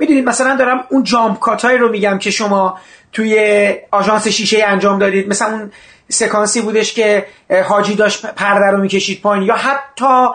[0.00, 2.78] می‌دونید مثلا دارم اون جامپ کاتایی رو میگم که شما
[3.16, 5.28] توی آژانس شیشه انجام دادید.
[5.28, 5.72] مثلا اون
[6.08, 7.26] سکانسی بودش که
[7.68, 9.46] حاجی داشت پرده رو می‌کشید پایین.
[9.46, 10.26] یا حتی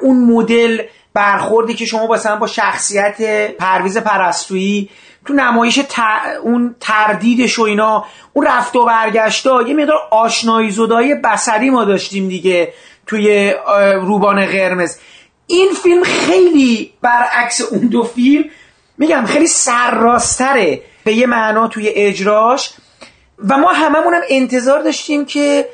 [0.00, 0.82] اون مدل
[1.14, 4.88] برخوردی که شما مثلا با شخصیت پرویز پرستویی
[5.26, 5.80] تو نمایش
[6.42, 12.28] اون تردیدش و اینا اون رفت و برگشتا یه مقدار آشنایی زدای بسری ما داشتیم
[12.28, 12.72] دیگه
[13.06, 13.54] توی
[13.94, 14.98] روبان قرمز.
[15.46, 18.44] این فیلم خیلی برعکس اون دو فیلم
[18.98, 20.82] میگم خیلی سرراستره.
[21.04, 22.70] به یه معنا توی اجراش
[23.48, 25.68] و ما هممون هم انتظار داشتیم که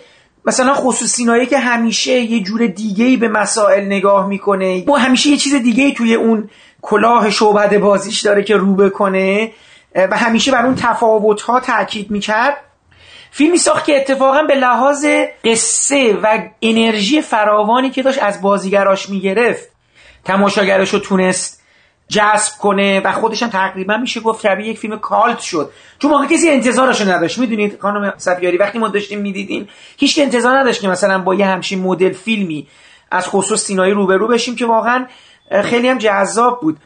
[0.45, 5.55] مثلا خصوصی که همیشه یه جور دیگه به مسائل نگاه می‌کنه و همیشه یه چیز
[5.55, 6.51] دیگه توی اون
[6.83, 9.53] کلاه شعبد بازیش داره که رو بکنه
[9.95, 12.57] و همیشه بر اون تفاوت ها تاکید می‌کرد.
[13.31, 15.07] فیلمی ساخت که اتفاقا به لحاظ
[15.45, 19.69] قصه و انرژی فراوانی که داشت از بازیگراش می‌گرفت
[20.25, 21.63] تماشاگرش رو تونست
[22.09, 25.71] جذب کنه و خودش هم تقریبا میشه گفت شبیه یک فیلم کالت شد.
[25.99, 30.81] چون موقع کسی انتظارش نداشت می‌دونید خانم سفیاری وقتی ما داشتیم می‌دیدیم هیچ انتظار نداشت
[30.81, 32.67] که مثلا با یه همچین مدل فیلمی
[33.11, 35.07] از خصوص سینایی روبرو بشیم که واقعا
[35.63, 36.77] خیلی هم جذاب بود.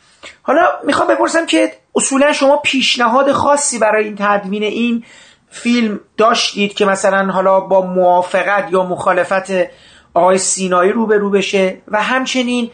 [0.43, 5.05] حالا می‌خوام بپرسم که اصولا شما پیشنهاد خاصی برای این تدوین این
[5.51, 9.51] فیلم داشتید که مثلا حالا با موافقت یا مخالفت
[10.15, 12.71] آقای سینایی روبرو بشه؟ و همچنین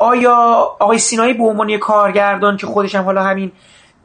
[0.00, 0.34] آیا
[0.80, 3.52] آقای سینایی به عنوان کارگردان که خودش هم حالا همین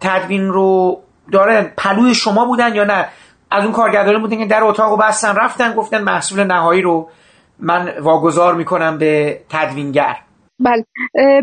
[0.01, 1.01] تدوین رو
[1.31, 3.05] داره پلوی شما بودن یا نه؟
[3.51, 7.09] از اون کارگردانی بودن که در اتاق و بستن رفتن گفتن محصول نهایی رو
[7.59, 10.15] من واگذار می‌کنم به تدوینگر.
[10.59, 10.85] بله.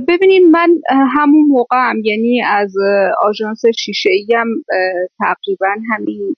[0.08, 0.68] ببینید من
[1.16, 2.74] همون موقع هم یعنی از
[3.22, 4.48] آژانس شیشه ای هم
[5.18, 6.36] تقریبا همین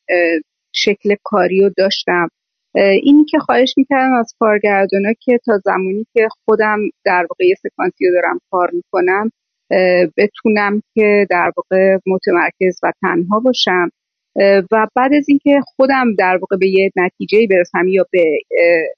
[0.73, 2.28] شکل کاری رو داشتم.
[2.75, 8.07] اینی که خواهش می‌کردم از کارگردانا که تا زمانی که خودم در واقع یه سکانسی
[8.07, 9.31] رو دارم کار می‌کنم
[10.17, 13.89] بتونم که در واقع متمرکز و تنها باشم.
[14.73, 18.25] و بعد از اینکه خودم در واقع به یه نتیجه برسم یا به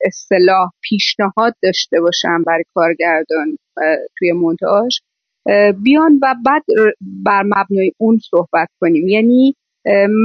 [0.05, 3.57] اصطلاح پیشنهاد داشته باشم برای کارگردان
[4.19, 4.97] توی مونتاژ
[5.85, 6.63] بیان و بعد
[7.25, 9.09] بر مبنای اون صحبت کنیم.
[9.09, 9.55] یعنی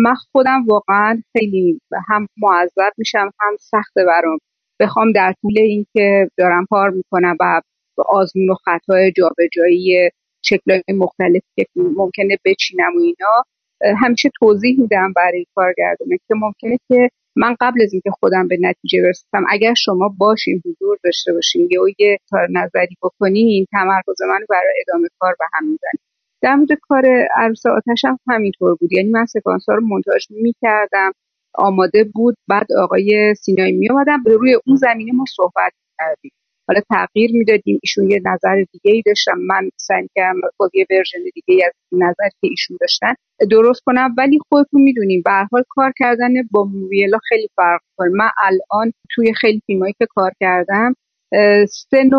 [0.03, 4.37] من خودم واقعا خیلی هم معذب میشم هم سخت برام.
[4.79, 7.61] بخوام در طول اینکه دارم کار می‌کنم و
[8.05, 10.09] آزمون و خطای جابجایی
[10.45, 13.43] شکلهای مختلفی که ممکنه بچینم و اینا
[14.03, 19.01] همیشه توضیح میدم برای کارگردانه که ممکنه که من قبل از اینکه خودم به نتیجه
[19.03, 22.17] برسم اگر شما باشین حضور داشته باشین یا یه
[22.49, 26.10] نظری بکنین تمرکز من برای ادامه کار به هم می‌زنید
[26.41, 27.03] در مورد کار
[27.35, 28.93] عروس آتش هم همینطور بود.
[28.93, 31.11] یعنی من سکانس ها رو منتاج می‌کردم
[31.55, 36.31] آماده بود بعد آقای سینایی می آمدن به روی اون زمینه ما صحبت کردیم
[36.67, 41.19] حالا تغییر می‌دادیم ایشون یه نظر دیگه ای داشتم من سعی کردم با یه ورژن
[41.35, 43.13] دیگه از نظر که ایشون داشتن
[43.51, 48.29] درست کنم ولی خودتون می‌دونیم به حال کار کردن با موویولا خیلی فرق کنه من
[48.43, 50.93] الان توی خیلی فیلمایی که کار کردم
[51.69, 52.09] سه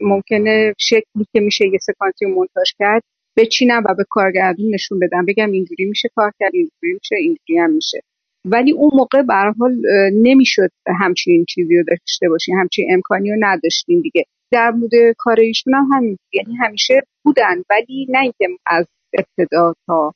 [0.00, 3.02] ممکنه شکلی که میشه یه سکانسی مونتاژ کرد
[3.36, 5.26] بچینم و به کارگردون نشون بدم.
[5.26, 8.00] بگم اینجوری میشه کار کرد اینجوری میشه اینجوری هم میشه.
[8.44, 9.76] ولی اون موقع به حال
[10.14, 14.24] نمی‌شد همچین چیزی رو داشته باشیم همچین امکانی رو نداشتیم دیگه.
[14.52, 18.86] در مورد کار ایشون هم همین یعنی همیشه بودن ولی نه اینکه از
[19.18, 20.12] ابتدا تا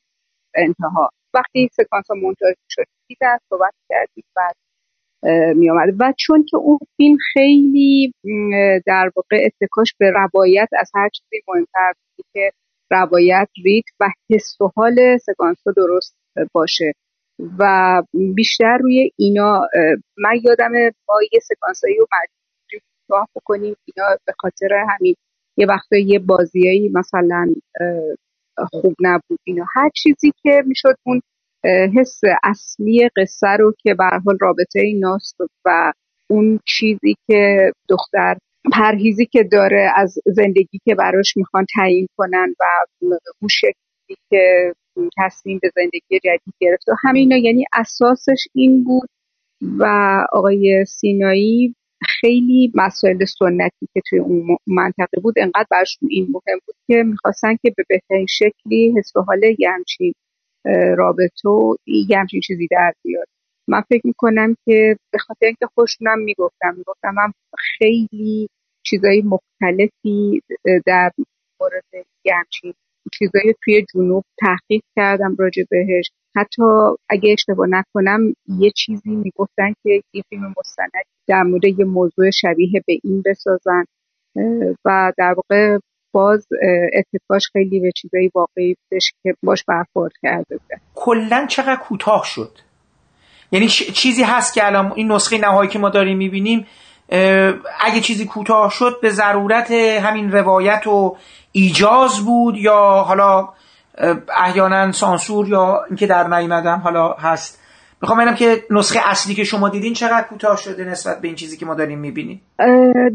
[0.55, 1.09] انتها.
[1.33, 4.55] وقتی سکانس ها منتاج شد دیدن صحبت کردیم بعد
[5.57, 5.95] می آمد.
[5.99, 8.13] و چون که اون فیلم خیلی
[8.85, 12.51] در واقع اتکاش به روایت از هر چیزی مهمتر بود که
[12.91, 16.15] روایت رید و حس و حال سکانس درست
[16.53, 16.93] باشه.
[17.59, 18.01] و
[18.35, 19.61] بیشتر روی اینا
[20.17, 20.71] من یادم
[21.07, 23.75] با یه سکانسایی رو مجبوری کوتاه بکنیم.
[23.85, 25.15] اینا به خاطر همین
[25.57, 27.53] یه وقتا یه بازیایی مثلا
[28.71, 29.39] خوب نبود.
[29.43, 31.21] اینا هر چیزی که می‌شد اون
[31.97, 35.93] حس اصلی قصه رو که به حال رابطه ایناست و
[36.29, 38.37] اون چیزی که دختر
[38.73, 42.63] پرهیزی که داره از زندگی که براش می‌خوان تعیین کنن و
[43.41, 44.73] اون شکلی که
[45.17, 49.09] تصمیم به زندگی جدید گرفت و همینا یعنی اساسش این بود
[49.79, 49.85] و
[50.31, 51.75] آقای سینایی
[52.21, 57.55] خیلی مسائل سنتی که توی اون منطقه بود انقدر برشون این مهم بود که می‌خواستن
[57.55, 60.13] که به بهترین شکلی حس و حال یه همچین
[60.97, 63.27] رابطه و یه همچین چیزی در بیاد.
[63.67, 68.47] من فکر می‌کنم که به خاطر اینکه خوشونم می‌گفتم می‌گفتم من خیلی
[68.85, 70.41] چیزای مختلفی
[70.85, 71.11] در
[71.61, 71.83] مورد
[72.33, 72.73] همچین
[73.13, 76.11] چیزایی توی جنوب تحقیق کردم راجع بهش.
[76.35, 76.63] حتی
[77.09, 80.91] اگه اشتباه نکنم یه چیزی می‌گفتن که یه فیلم مستند
[81.27, 83.83] در مورد یه موضوع شبیه به این بسازن
[84.85, 85.77] و در واقع
[86.13, 86.47] باز
[86.93, 92.51] اتفاقش خیلی به چیزایی واقعی بودش که باش برخورد کرده بوده کلا چقدر کوتاه شد؟
[93.55, 96.67] یعنی چیزی هست که الان این نسخه نهایی که ما داریم می‌بینیم
[97.79, 101.17] اگه چیزی کوتاه شد به ضرورت همین روایت و
[101.51, 103.49] ایجاز بود یا حالا
[104.37, 107.61] احیانا سانسور یا اینکه در نیومدم حالا هست.
[108.01, 111.57] می‌خوام ببینم که نسخه اصلی که شما دیدین چقدر کوتاه شده نسبت به این چیزی
[111.57, 112.41] که ما داریم می‌بینیم؟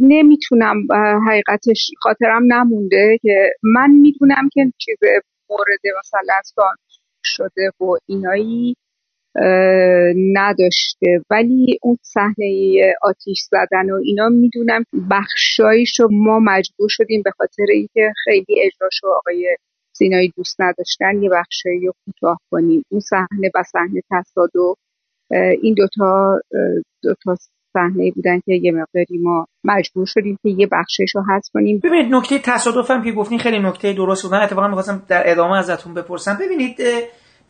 [0.01, 0.77] نمی‌تونم
[1.29, 4.99] حقیقتش خاطرم نمونده که من می‌دونم که چیز
[5.51, 8.77] مورد مثلا سانسور شده و اینایی.
[10.33, 11.21] نداشته.
[11.31, 17.67] ولی اون صحنه آتیش زدن و اینا می‌دونم بخشایش رو ما مجبور شدیم به خاطر
[17.69, 19.57] اینکه خیلی اجراشو آقای
[19.93, 22.83] سینایی دوست نداشتن یه بخشایی رو کوتاه کنیم.
[22.91, 24.79] اون صحنه و صحنه تصادف
[25.63, 26.41] این دوتا
[27.03, 27.37] دوتا
[27.73, 31.81] صحنه بودن که یه مقداری ما مجبور شدیم که یه بخشش رو حذف کنیم.
[31.85, 34.33] ببینید نکته تصادف هم که گفتین خیلی نکته درست بود.
[34.33, 36.39] من اتفاقا می‌خواستم در ادامه ازتون بپرسم.
[36.41, 36.77] ببینید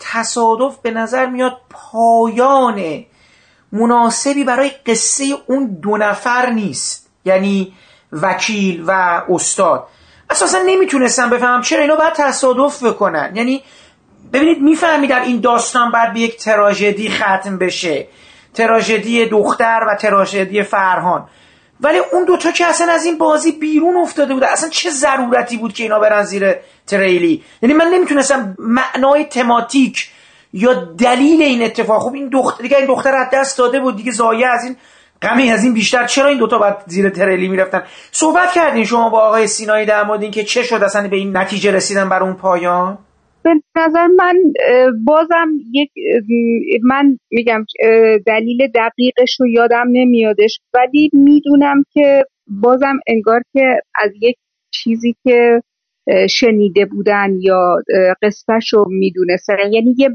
[0.00, 3.04] تصادف به نظر میاد پایان
[3.72, 7.10] مناسبی برای قصه اون دو نفر نیست.
[7.24, 7.72] یعنی
[8.12, 9.86] وکیل و استاد.
[10.30, 13.32] اساسا نمی‌تونستم بفهمم چرا اینا باید تصادف بکنن.
[13.34, 13.62] یعنی
[14.32, 18.06] ببینید می‌فهمی در این داستان باید به یک تراژدی ختم بشه.
[18.54, 21.28] تراژدی دختر و تراژدی فرهان.
[21.82, 25.72] ولی اون دوتا که اصلا از این بازی بیرون افتاده بود اصلا چه ضرورتی بود
[25.72, 26.54] که اینا برن زیر
[26.86, 30.10] تریلی؟ یعنی من نمی‌تونستم معنای تماتیک
[30.52, 32.02] یا دلیل این اتفاق.
[32.02, 34.76] خب این دختر دیگه این دختر از دست داده بود دیگه زایه از این
[35.22, 36.06] غمی از این بیشتر.
[36.06, 40.22] چرا این دوتا باید زیر تریلی می‌رفتن؟ صحبت کردین شما با آقای سینایی در مورد
[40.22, 42.98] اینکه چه شد اصلا به این نتیجه رسیدن بر اون پایان؟
[43.44, 44.36] به نظر من
[45.04, 45.90] بازم یک
[46.82, 47.64] من میگم
[48.26, 50.60] دلیل دقیقش رو یادم نمیادش.
[50.74, 54.36] ولی می‌دونم که بازم انگار که از یک
[54.74, 55.62] چیزی که
[56.30, 57.76] شنیده بودن یا
[58.22, 59.54] قصهش رو می‌دونستن.
[59.72, 60.08] یعنی یه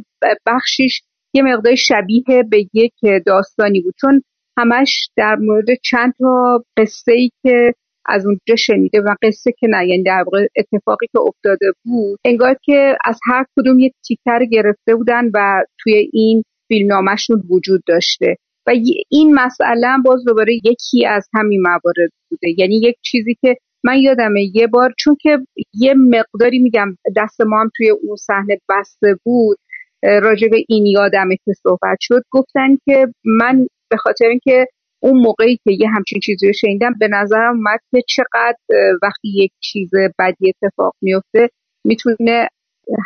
[0.45, 1.01] بخشیش
[1.33, 2.93] یه مقدار شبیه به یک
[3.25, 3.93] داستانی بود.
[4.01, 4.21] چون
[4.57, 7.73] همش در مورد چند تا قصه ای که
[8.05, 12.19] از اونجا شنیده و قصه که نه یعنی در واقع اتفاقی که افتاده بود.
[12.25, 18.35] انگار که از هر کدوم یک تیکر گرفته بودن و توی این فیلمنامهشون وجود داشته.
[18.67, 18.71] و
[19.09, 22.47] این مسئله باز دوباره یکی از همین موارد بوده.
[22.57, 25.37] یعنی یک چیزی که من یادمه یه بار چون که
[25.73, 29.57] یه مقداری میگم دست ما هم توی اون صحنه بسته بود
[30.03, 34.67] راجع به این یادمه که صحبت شد گفتن که من به خاطر اینکه
[35.05, 38.57] اون موقعی که یه همچین چیزی رو شنیدم به نظرم اومد که چقدر
[39.01, 41.49] وقتی یک چیز بدی اتفاق میفته
[41.83, 42.47] می‌تونه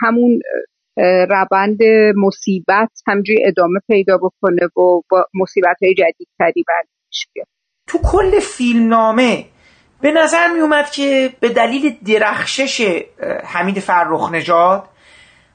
[0.02, 0.40] همون
[1.30, 1.78] روند
[2.16, 7.48] مصیبت همجوری ادامه پیدا بکنه و با مصیبت های جدیدتری برش بیاد.
[7.88, 9.46] تو کل فیلم نامه
[10.02, 13.02] به نظر می اومد که به دلیل درخشش
[13.44, 14.84] حمید فرخ نژاد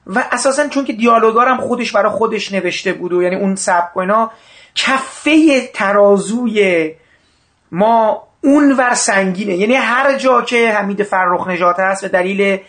[0.07, 3.99] و اساسا چون که دیالوگارم خودش برای خودش نوشته بود و یعنی اون سبک و
[3.99, 4.31] اینا
[4.75, 6.91] کفه ترازوی
[7.71, 9.55] ما اون ور سنگینه.
[9.55, 12.59] یعنی هر جا که حمید فرخ نجات هست به دلیل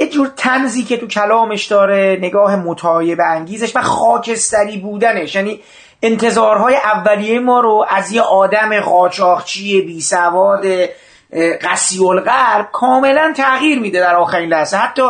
[0.00, 5.34] یه جور تنزی که تو کلامش داره نگاه متایب انگیزش و خاکستری بودنش.
[5.34, 5.60] یعنی
[6.02, 10.66] انتظارهای اولیه ما رو از یه آدم قاچاقچی بی سواد
[11.62, 14.76] قسی الغرب کاملا تغییر میده در آخرین لحظه.
[14.76, 15.02] حتی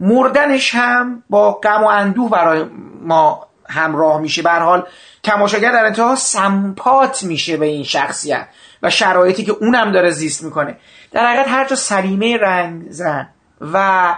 [0.00, 2.64] مردنش هم با غم و اندوه برای
[3.02, 4.42] ما همراه میشه.
[4.42, 4.86] به حال
[5.22, 8.48] تماشاگر در انتها سمپات میشه به این شخصیت
[8.82, 10.76] و شرایطی که اونم داره زیست می‌کنه.
[11.12, 13.28] در حقیقت هر جا سلیمه رنگ زن
[13.60, 14.14] و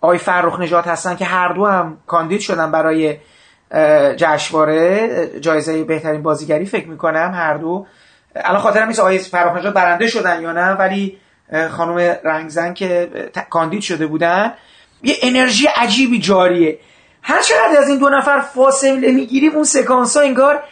[0.00, 3.16] آقای فرخ نجات هستن که هر دو هم کاندید شدن برای
[4.16, 7.86] جشنواره جایزه بهترین بازیگری فکر می‌کنم هر دو.
[8.36, 11.18] الان خاطرم نیست آقای فرخ نجات برنده شدن یا نه ولی
[11.70, 13.10] خانم رنگزن که
[13.50, 14.52] کاندید شده بودن.
[15.02, 16.78] یه انرژی عجیبی جاریه.
[17.26, 20.64] هر چقدر از این دو نفر فاصله می‌گیریم اون سکانس ها انگار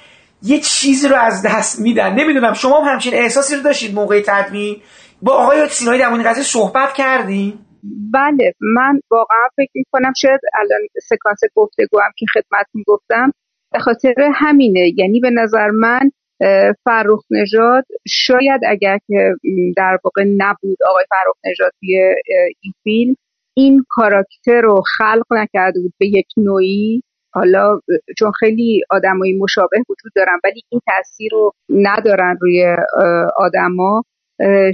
[0.42, 2.14] یه چیزی رو از دست میدن.
[2.14, 4.76] نمی‌دونم شما هم همچین احساسی رو داشتید موقع تدوین؟
[5.22, 7.66] با آقای سینایی در این قضیه صحبت کردیم
[8.12, 13.32] بله من واقعا فکر می‌کنم شاید الان سکانس گفتگو هم که خدمت می‌گفتم
[13.72, 14.92] به خاطر همینه.
[14.96, 16.10] یعنی به نظر من
[16.84, 19.34] فرخ نژاد شاید اگر که
[19.76, 21.72] در واقع نبود آقای فرخ نژاد
[22.62, 23.16] این فیلم
[23.56, 27.02] این کاراکتر رو خلق نکرده بود به یک نوعی.
[27.34, 27.80] حالا
[28.18, 32.76] چون خیلی آدمایی مشابه وجود دارن ولی این تاثیر رو ندارن روی
[33.36, 34.02] آدما.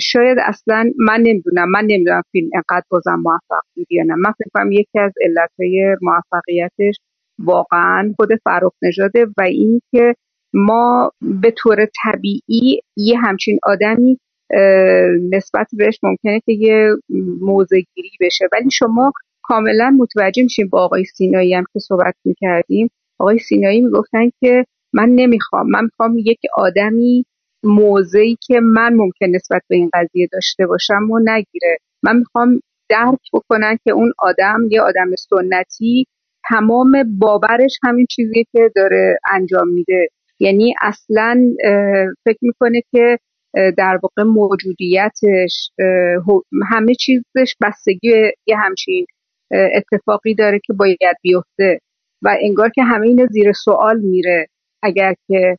[0.00, 4.14] شاید اصلا من نمی‌دونم من نمی‌دونم فیلم انقدر بازم موفق بود یا نه.
[4.14, 6.94] من فکر یکی از علتهای موفقیتش
[7.38, 10.14] واقعا خود فرخ نژاده و اینکه
[10.54, 14.18] ما به طور طبیعی یه همچین آدمی
[15.32, 16.88] نسبت بهش ممکنه که یه
[17.40, 18.44] موزه گیری بشه.
[18.52, 19.12] ولی شما
[19.42, 22.90] کاملا متوجه میشیم با آقای سینایی هم که صحبت می‌کردیم.
[23.18, 25.70] آقای سینایی می‌گفتن که من نمی‌خوام.
[25.70, 27.24] من می‌خوام یک آدمی
[27.64, 31.76] موضعی که من ممکن نسبت به این قضیه داشته باشم و نگیره.
[32.02, 32.60] من می‌خوام
[32.90, 36.06] درک بکنن که اون آدم یه آدم سنتی
[36.48, 40.08] تمام باورش همین چیزیه که داره انجام میده.
[40.40, 41.40] یعنی اصلا
[42.24, 43.18] فکر می‌کنه که
[43.54, 45.70] در واقع موجودیتش
[46.70, 48.08] همه چیزش بستگی
[48.46, 49.06] یه همچین
[49.50, 51.80] اتفاقی داره که باید بیفته
[52.22, 54.46] و انگار که همه این زیر سوال میره
[54.82, 55.56] اگر که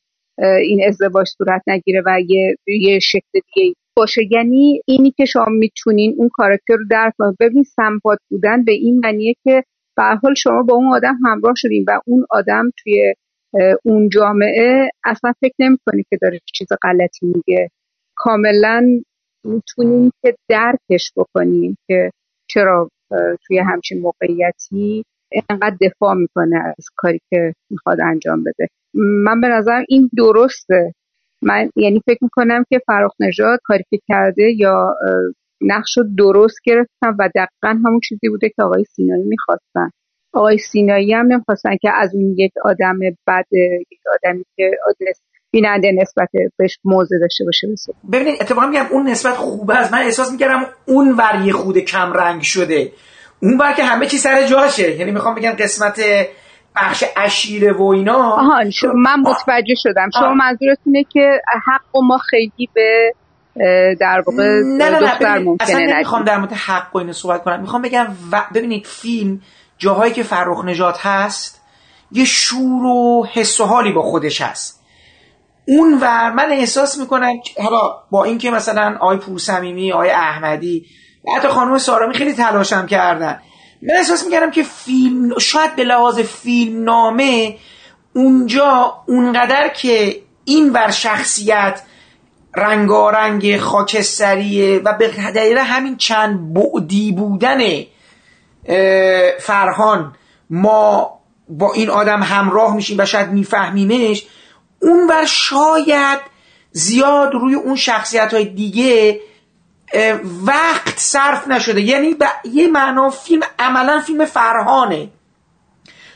[0.61, 6.15] این ازدواج صورت نگیره و یه, یه شکل دیگه باشه یعنی اینی که شما می‌تونین
[6.17, 9.63] اون کاراکتر رو درک کنید ببین سمپات بودن به این معنیه که
[9.97, 13.13] به حال شما با اون آدم همراه شدین و اون آدم توی
[13.85, 17.69] اون جامعه اصلا فکر نمی‌کنی که داره چیز غلطی میگه.
[18.19, 19.01] کاملا
[19.43, 22.11] می‌تونیم که درکش بکنیم که
[22.49, 22.89] چرا
[23.47, 28.67] توی همچین موقعیتی اینقدر دفاع می‌کنه از کاری که می‌خواد انجام بده.
[28.93, 30.93] من به نظر این درسته.
[31.41, 34.95] من یعنی فکر می‌کنم که فراخ نژاد کاری که کرده یا
[35.61, 39.89] نقش رو درست گرفتن و دقیقا همون چیزی بوده که آقای سینایی می‌خواستن.
[40.33, 43.45] آقای سینایی هم نمی‌خواستن که از اون یک آدم بد
[43.91, 44.71] یک آدمی که
[45.51, 47.67] بیننده نسبت بهش موضع داشته باشه
[48.11, 52.41] ببینید اتفاقا میگم اون نسبت خوبه از من احساس می‌کردم اون ور خود کم رنگ
[52.41, 52.91] شده.
[53.41, 54.95] اون بر که همه چی سر جاشه.
[54.95, 56.01] یعنی می‌خوام بگم قسمت
[56.75, 58.17] بخش اشیره و اینا.
[58.17, 58.63] آها
[58.95, 60.09] من متوجه شدم.
[60.19, 63.13] شما منظورتونه که حق و ما خیلی به
[63.99, 64.43] در واقع
[64.77, 67.61] نه نه نه ممکنه اصلا نمی‌خوام در مورد حق و اینو صحبت کنم.
[67.61, 69.41] می‌خوام بگم و ببینید فیلم
[69.77, 71.61] جاهایی که فرخ نجات هست
[72.11, 74.78] یه شور و حس و حالی با خودش هست.
[75.69, 77.33] اون ور من احساس می‌کنم
[77.63, 80.85] حالا با اینکه مثلا آی پورسمیمی آی احمدی
[81.35, 83.39] حتی خانم سارامی خیلی تلاشم کردن
[83.81, 87.57] من احساس می‌کردم که فیلم شاید به لحاظ فیلم نامه
[88.13, 91.81] اونجا اونقدر که این ور شخصیت
[92.55, 97.59] رنگارنگ خاکستریه و به دلیل همین چند بعدی بودن
[99.39, 100.15] فرهان
[100.49, 104.25] ما با این آدم همراه میشیم و شاید میفهمیمش
[104.81, 106.19] اون بر شاید
[106.71, 109.19] زیاد روی اون شخصیت های دیگه
[110.47, 111.81] وقت صرف نشده.
[111.81, 115.09] یعنی به یه معنا فیلم عملا فیلم فرهانه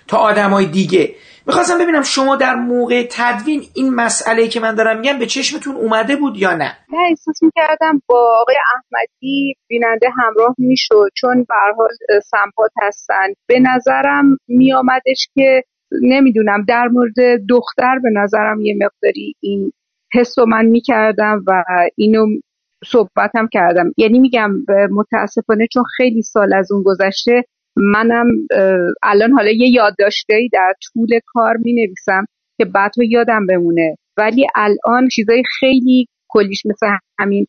[0.07, 1.15] تا آدم های دیگه.
[1.45, 6.15] می‌خواستم ببینم شما در موقع تدوین این مسئله که من دارم میگم به چشمتون اومده
[6.15, 11.87] بود یا نه؟ نه احساس می‌کردم با آقای احمدی بیننده همراه می‌شد چون به حال
[12.23, 13.27] سمپات هستن.
[13.47, 15.63] به نظرم میآمدش که
[16.01, 16.65] نمی‌دونم.
[16.67, 17.15] در مورد
[17.49, 19.71] دختر به نظرم یه مقداری این
[20.13, 21.63] حس رو من می‌کردم و
[21.95, 22.27] اینو
[22.85, 23.91] صحبتم کردم.
[23.97, 24.51] یعنی میگم
[24.91, 27.43] متاسفانه چون خیلی سال از اون گذشته
[27.75, 28.27] منم
[29.03, 32.25] الان حالا یه یادداشته ای در طول کار می نویسم
[32.57, 33.95] که بعد یادم بمونه.
[34.17, 36.87] ولی الان چیزای خیلی کلیش مثل
[37.19, 37.45] همین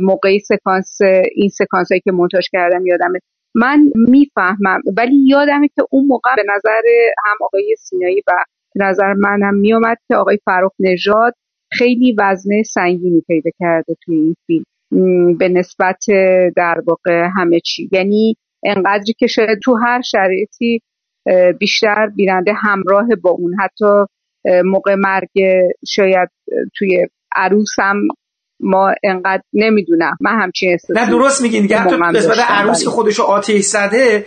[0.00, 0.98] موقعی سکانس
[1.34, 3.18] این سکانس هایی که منتاج کردم یادمه.
[3.54, 4.80] من می‌فهمم.
[4.96, 6.82] ولی یادمه که اون موقع به نظر
[7.26, 8.32] هم آقای سینایی و
[8.74, 11.34] به نظر منم میومد که آقای فروخ نژاد
[11.72, 14.64] خیلی وزنه سنگینی پیدا کرده توی این فیلم.
[15.38, 16.04] به نسبت
[16.56, 17.88] در واقع همه چی.
[17.92, 20.80] یعنی انقدری که شاید تو هر شرایطی
[21.58, 23.54] بیشتر بیننده همراه با اون.
[23.60, 24.04] حتی
[24.64, 25.30] موقع مرگ
[25.88, 26.28] شاید
[26.78, 27.06] توی
[27.36, 27.96] عروسم
[28.62, 30.16] ما انقدر نمی‌دونم.
[30.20, 34.26] من همچین احساسی نه درست میگین دیگه حتی نسبت عروس که خودشو آتیش زده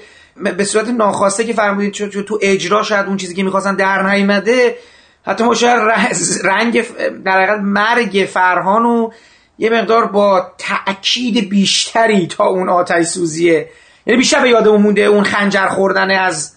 [0.57, 4.75] به صورت ناخواسته که فرمودید چون تو اجرا شاید اون چیزی که می‌خواستن در نیامده
[5.25, 5.81] حتی ما شاید
[6.51, 6.83] رنگ
[7.23, 9.09] در مرگ فرهان و
[9.57, 13.69] یه مقدار با تأکید بیشتری تا اون آتش سوزیه.
[14.05, 16.55] یعنی بیشتر به یادمون مونده اون خنجر خوردن از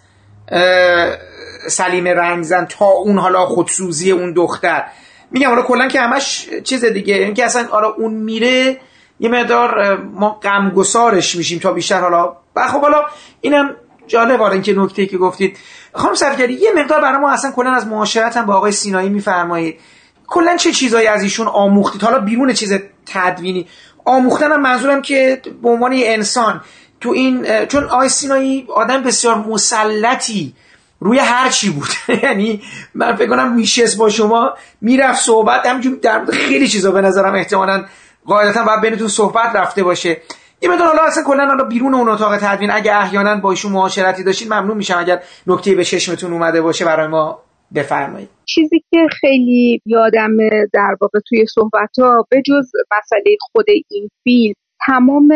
[1.68, 4.84] سلیم رنگزن تا اون حالا خودسوزی اون دختر.
[5.30, 8.76] میگم حالا کلا که همش چیز دیگه این یعنی اصلا حالا اون میره
[9.20, 12.36] یه مقدار ما غمگسارش میشیم تا بیشتر حالا.
[12.68, 13.02] خب حالا
[13.40, 15.58] اینم جالب آره اینکه نکته که گفتید.
[15.92, 19.80] خانم صفگری یه مقدار برای ما اصلا کلا از معاشرت هم با آقای سینایی میفرمایید.
[20.26, 23.66] کلا چه چیزایی از ایشون آموختید؟ حالا بیرون چیز تدوینی.
[24.04, 26.60] آموختن هم منظورم که به عنوان انسان
[27.00, 30.54] تو این چون آقای سینایی آدم بسیار مسلطی
[31.00, 31.88] روی هر چی بود.
[32.22, 32.62] یعنی
[32.94, 37.84] من فکر کنم میشست با شما می‌رفت صحبت همینجور در خیلی چیزا به نظرم احتمالا
[38.24, 40.16] قاعدتا باید بینتون صحبت رفته باشه.
[40.62, 44.24] یه مدار حالا اصلا کلا حالا بیرون اون اتاق تدوین اگه احیانا با ایشون معاشرتی
[44.24, 47.38] داشتید ممنون میشم اگر نکته به چشمتون اومده باشه برای ما
[47.74, 48.28] بفرمایید.
[48.44, 50.36] چیزی که خیلی یادم
[50.72, 54.54] در واقع توی صحبت ها به جز مسئله خود این فیلم
[54.86, 55.28] تمام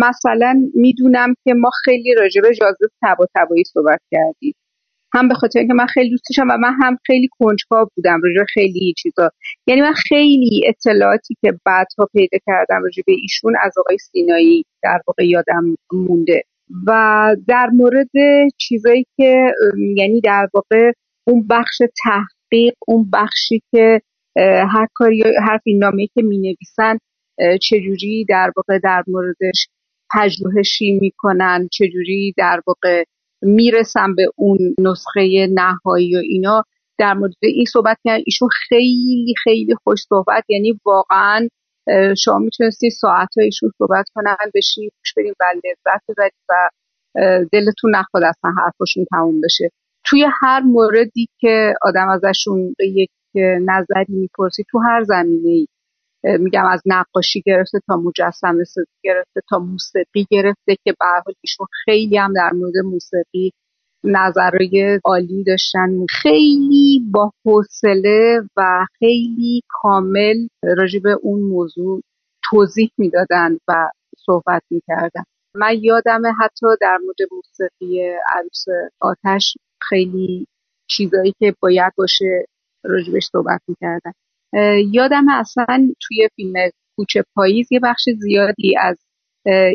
[0.00, 4.54] مثلا می‌دونم که ما خیلی راجع به جازه تبا تبایی صحبت کردیم.
[5.14, 8.94] هم به خاطر اینکه من خیلی دوستشم و من هم خیلی کنجکاو بودم راجع خیلی
[8.98, 9.30] چیزا.
[9.66, 15.00] یعنی من خیلی اطلاعاتی که بعدها پیدا کردم راجع به ایشون از آقای سینایی در
[15.06, 16.42] واقع یادم مونده.
[16.86, 18.10] و در مورد
[18.58, 19.52] چیزایی که
[19.96, 20.92] یعنی در واقع
[21.26, 24.00] اون بخش تحقیق اون بخشی که
[24.72, 26.98] هر کاری هر فیلمنامه‌ای که می نویسن
[27.62, 29.66] چجوری در واقع در موردش
[30.14, 33.04] پژوهشی می‌کنن چجوری در واقع
[33.42, 36.64] می‌رسن به اون نسخه نهایی و اینا.
[36.98, 40.44] در مورد این صحبت کردن ایشون خیلی خیلی خوش صحبت.
[40.48, 41.48] یعنی واقعا
[42.18, 46.54] شما می‌تونستی ساعت ایشون صحبت کنن بشین خوش بریم و لذت ببرید و
[47.52, 49.70] دلتون نخواد اصلا حرفشون تموم بشه.
[50.04, 53.10] توی هر موردی که آدم ازشون یک
[53.60, 55.66] نظری می‌پرسی تو هر زمینه ای
[56.24, 62.16] میگم از نقاشی گرفته تا مجسمه سازی گرفته تا موسیقی گرفته که به ایشون خیلی
[62.16, 63.52] هم در مورد موسیقی
[64.04, 66.06] نظرهای عالی داشتن.
[66.10, 72.00] خیلی با حوصله و خیلی کامل راجع به اون موضوع
[72.50, 73.90] توضیح می‌دادن و
[74.26, 75.22] صحبت می‌کردن.
[75.54, 78.00] من یادم حتی در مورد موسیقی
[78.36, 78.64] عروس
[79.00, 80.46] آتش خیلی
[80.90, 82.44] چیزایی که باید باشه
[82.84, 84.12] راجبش صحبت می‌کردن.
[84.92, 86.52] یادم اصلا توی فیلم
[86.96, 88.98] کوچه پاییز یه بخش زیادی از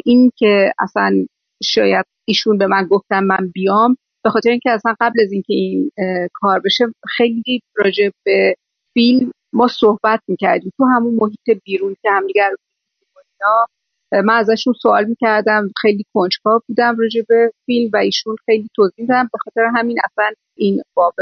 [0.05, 1.25] این که اصلا
[1.63, 5.91] شاید ایشون به من گفتن من بیام به خاطر اینکه اصلا قبل از اینکه این
[6.33, 6.85] کار بشه
[7.17, 8.55] خیلی راجع به
[8.93, 10.71] فیلم ما صحبت می‌کردیم.
[10.77, 12.49] تو همون محیط بیرون که همدیگر
[14.11, 19.29] من ازشون سوال می‌کردم خیلی کنجکاو بودم راجع به فیلم و ایشون خیلی توضیح دادم
[19.33, 21.13] به خاطر همین اصلا این باب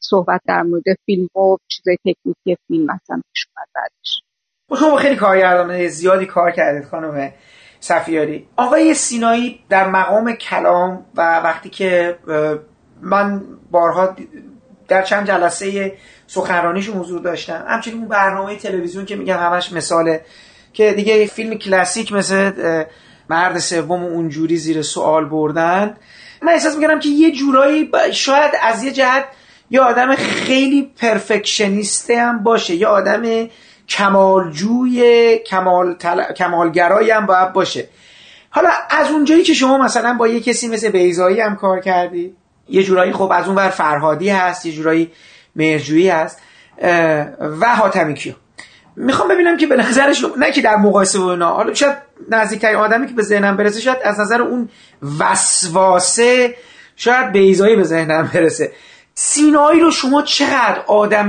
[0.00, 4.22] صحبت در مورد فیلم و چیزای تکنیکی فیلم مثلا پیش اومد بعدش.
[4.80, 7.32] شما خیلی کارگردان زیادی کار کردید خانم
[7.80, 12.18] سفیاری آقای سینایی در مقام کلام و وقتی که
[13.02, 14.16] من بارها
[14.88, 15.96] در چند جلسه
[16.26, 17.64] سخنرانیش حضور داشتم.
[17.68, 20.24] همچنین اون برنامه تلویزیون که میگم همش مثاله
[20.72, 22.84] که دیگه فیلم کلاسیک مثل
[23.30, 25.96] مرد سوم اونجوری زیر سوال بردن.
[26.42, 29.24] من احساس می‌کنم که یه جورایی شاید از یه جهت
[29.70, 32.74] یه آدم خیلی پرفکشنیسته هم باشه.
[32.74, 33.48] یه آدم
[33.88, 36.32] کمالجوی کمال تل...
[36.32, 37.88] کمالگرایی هم باید باشه.
[38.50, 42.34] حالا از اونجایی که شما مثلا با یه کسی مثل بیزایی هم کار کردی
[42.68, 45.10] یه جورایی خب از اون ور فرهادی هست یه جورایی
[45.56, 46.40] مهرجویی هست
[47.60, 48.32] و حاتمی کیو.
[48.96, 51.96] می‌خوام ببینم که به نظر شما نه که در مقایسه با اینا حالا شاید
[52.28, 54.68] نزدیکترین آدمی که به ذهنم برسه شاید از نظر اون
[55.20, 56.54] وسواسه
[56.96, 58.72] شاید بیزایی به ذهنم برسه.
[59.20, 61.28] سینایی رو شما چقدر آدم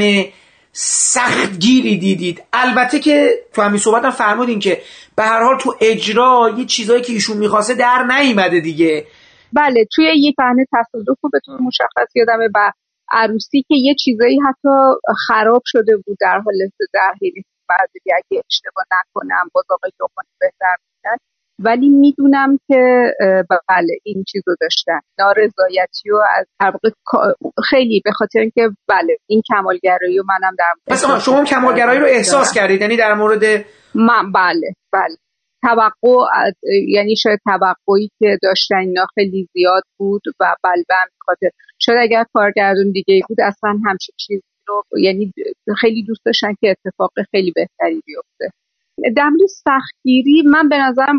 [0.71, 4.81] سختگیری دیدید؟ البته که تو همین صحبت هم فرمودین که
[5.15, 9.05] به هر حال تو اجرا یه چیزایی که ایشون می‌خواسته در نیومده دیگه.
[9.53, 12.71] بله توی یه صحنه تصادف رو به طور مشخص یادمه و
[13.11, 14.69] عروسی که یه چیزایی حتی
[15.27, 16.55] خراب شده بود در حال
[16.91, 19.91] ظاهری بعد اگه اشتباه نکنم باز آقای
[20.39, 21.17] بهتر بودن
[21.63, 23.03] ولی می‌دونم که
[23.69, 24.99] بله این چیز رو داشتن.
[25.19, 26.45] نارضایتی و از
[27.69, 32.53] خیلی به خاطر اینکه بله این کمالگرایی رو منم در پس شما کمالگرایی رو احساس
[32.53, 33.43] کردید؟ یعنی در مورد
[33.95, 35.15] من بله بله.
[35.63, 36.25] توقع
[36.87, 41.49] یعنی شاید توقعی که داشتن اینا خیلی زیاد بود و بله به خاطر.
[41.79, 45.33] شاید اگر کارگردون دیگه بود اصلا همچین چیزی رو یعنی
[45.81, 48.49] خیلی دوست داشتن که اتفاق خیلی بهتری بیفته.
[49.15, 51.17] در سختگیری من به نظرم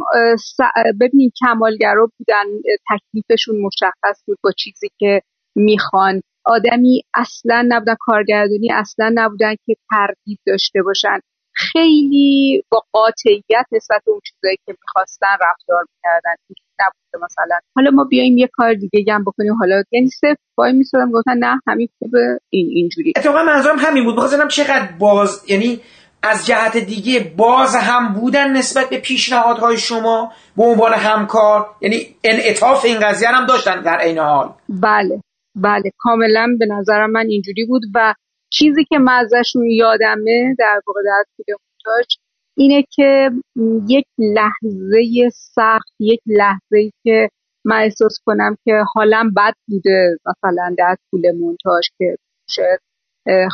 [1.00, 2.44] ببینید کمالگرا بودن
[2.90, 5.22] تکلیفشون مشخص بود با چیزی که
[5.56, 6.22] می‌خوان.
[6.44, 11.18] آدمی اصلا نبودن کارگردانی اصلا نبودن که تردید داشته باشن.
[11.54, 16.34] خیلی با قاطعیت نسبت اون چیزایی که می‌خواستن رفتار می‌کردن.
[16.80, 19.54] نبوده مثلا حالا ما بیایم یه کار دیگه هم بکنیم.
[19.54, 22.38] حالا یعنی صرف وای میسادم گفتن نه همین خوبه.
[22.50, 23.12] این اینجوری.
[23.16, 24.16] اتفاقا منظورم همین بود.
[24.16, 25.80] بخواستم چقدر باز یعنی
[26.22, 32.84] از جهت دیگه باز هم بودن نسبت به پیشنهادهای شما به عنوان همکار یعنی انعطاف
[32.84, 34.54] این قضیه هم داشتن در عین حال.
[34.68, 35.22] بله
[35.56, 38.14] بله کاملا به نظرم من اینجوری بود و
[38.52, 42.06] چیزی که من ازشون یادمه در واقع در مونتاژ
[42.56, 43.30] اینه که
[43.88, 47.28] یک لحظه سخت یک لحظه که
[47.64, 52.16] من احساس کنم که حالم بد بوده مثلا در طول مونتاژ که
[52.48, 52.80] شاید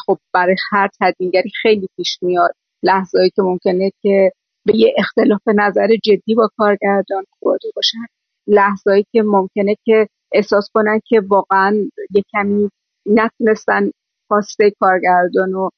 [0.06, 2.50] خب برای هر تدوینگری خیلی پیش میاد.
[2.82, 4.30] لحظه‌ای که ممکنه که
[4.64, 8.06] به یه اختلاف نظر جدی با کارگردان خورده باشن.
[8.46, 11.76] لحظه‌ای که ممکنه که احساس کنن که واقعا
[12.14, 12.70] یه کمی
[13.06, 13.90] نتونستن
[14.28, 15.70] خواسته کارگردان رو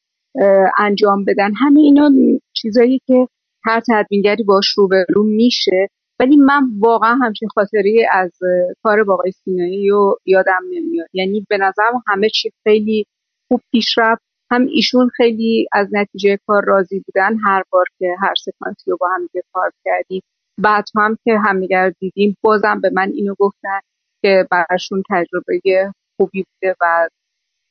[0.78, 1.50] انجام بدن.
[1.55, 2.10] همه اینا
[2.57, 3.26] چیزایی که
[3.65, 5.89] هر تدوینگری باش روبرو میشه.
[6.20, 8.33] ولی من واقعا همچین خاطری از
[8.83, 11.08] کار با آقای سینایی رو یادم نمیاد.
[11.12, 13.05] یعنی به نظرم همه چی خیلی
[13.48, 18.34] خوب پیش رفت هم ایشون خیلی از نتیجه کار راضی بودن هر بار که هر
[18.44, 20.22] سکانسی رو با هم کار کردیم.
[20.58, 23.80] بعد هم که همدیگر دیدیم بازم به من اینو گفتن
[24.22, 27.08] که براشون تجربه خوبی بوده و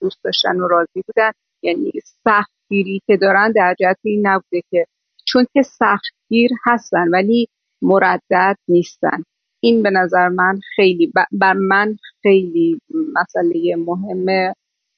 [0.02, 1.32] دوست داشتن و راضی بودن.
[1.64, 1.92] یعنی
[2.24, 4.86] سختگیری که دارن در جهت این نبوده که
[5.28, 7.48] چون که سختگیر هستن ولی
[7.82, 9.24] مردد نیستن.
[9.64, 12.80] این به نظر من خیلی بر من خیلی
[13.14, 14.54] مسئله مهم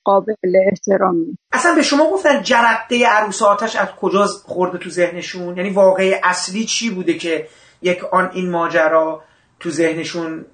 [0.09, 0.33] قابل
[0.71, 6.13] احترامی اصلا به شما گفتن جرقه عروس آتش از کجا خورده تو ذهنشون؟ یعنی واقعی
[6.23, 7.47] اصلی چی بوده که
[7.81, 9.23] یک آن این ماجرا
[9.59, 10.45] تو ذهنشون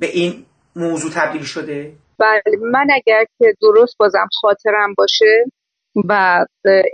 [0.00, 0.44] به این
[0.76, 5.44] موضوع تبدیل شده؟ بله من اگر که درست بازم خاطرم باشه
[6.08, 6.44] و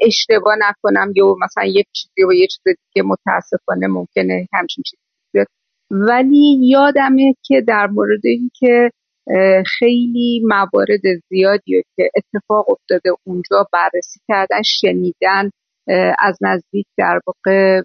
[0.02, 5.02] اشتباه نکنم یا مثلا یک چیزی و یه چیز دیگه متاسفانه ممکنه همچین چیزی
[5.90, 8.22] ولی یادمه که در مورد
[8.58, 8.90] که
[9.66, 15.50] خیلی موارد زیادی که اتفاق افتاده اونجا بررسی کردن شنیدن
[16.18, 17.82] از نزدیک در واقع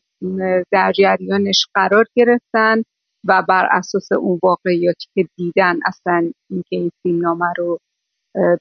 [0.72, 2.84] در جریانش قرار گرفتن
[3.28, 7.80] و بر اساس اون واقعیاتی که دیدن اصلا اینکه این فیلم نامه رو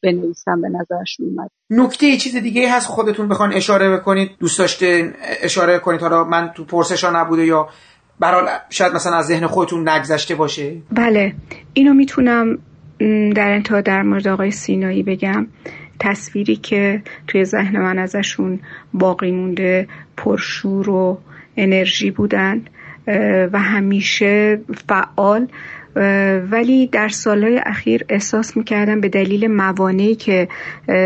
[0.02, 1.50] بنویسن به نظرشون اومد.
[1.70, 6.64] نکته چیز دیگه هست خودتون بخوان اشاره بکنید؟ دوست داشته اشاره کنید؟ حالا من تو
[6.64, 7.68] پرسشا نبوده یا
[8.20, 11.34] برحال شاید مثلا از ذهن خودتون نگذشته باشه؟ بله.
[11.74, 12.58] اینو می‌تونم
[13.34, 15.46] در انتها در مورد آقای سینایی بگم.
[16.00, 18.60] تصویری که توی ذهن من ازشون
[18.94, 21.18] باقی مونده پرشور و
[21.56, 22.62] انرژی بودن
[23.52, 25.46] و همیشه فعال.
[26.50, 30.48] ولی در سالهای اخیر احساس می‌کردم به دلیل موانعی که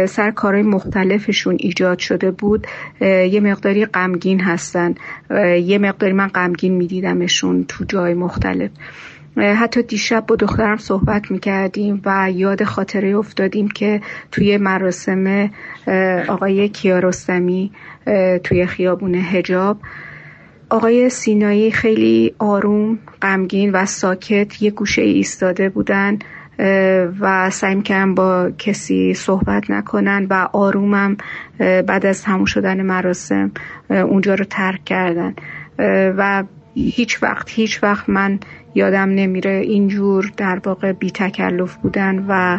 [0.09, 2.67] سر کارهای مختلفشون ایجاد شده بود
[3.01, 4.95] یه مقداری غمگین هستن.
[5.65, 8.71] یه مقداری من غمگین میدیدمشون تو جای مختلف.
[9.37, 14.01] حتی دیشب با دخترم صحبت می‌کردیم و یاد خاطره افتادیم که
[14.33, 15.51] توی مراسم
[16.29, 17.73] آقای کیارستمی
[18.45, 19.79] توی خیابون هجاب
[20.71, 26.19] آقای سینایی خیلی آروم غمگین و ساکت یه گوشه ایستاده بودن
[27.21, 31.17] و سعی کردن با کسی صحبت نکنن و آرومم
[31.59, 33.51] بعد از تموم شدن مراسم
[33.91, 35.35] اونجا رو ترک کردن.
[36.19, 38.41] و هیچ وقت هیچ وقت من
[38.77, 42.59] یادم نمیره اینجور در واقع بی تکلف بودن و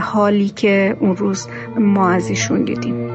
[0.00, 3.10] حالی که اون روز ما از ایشون دیدیم.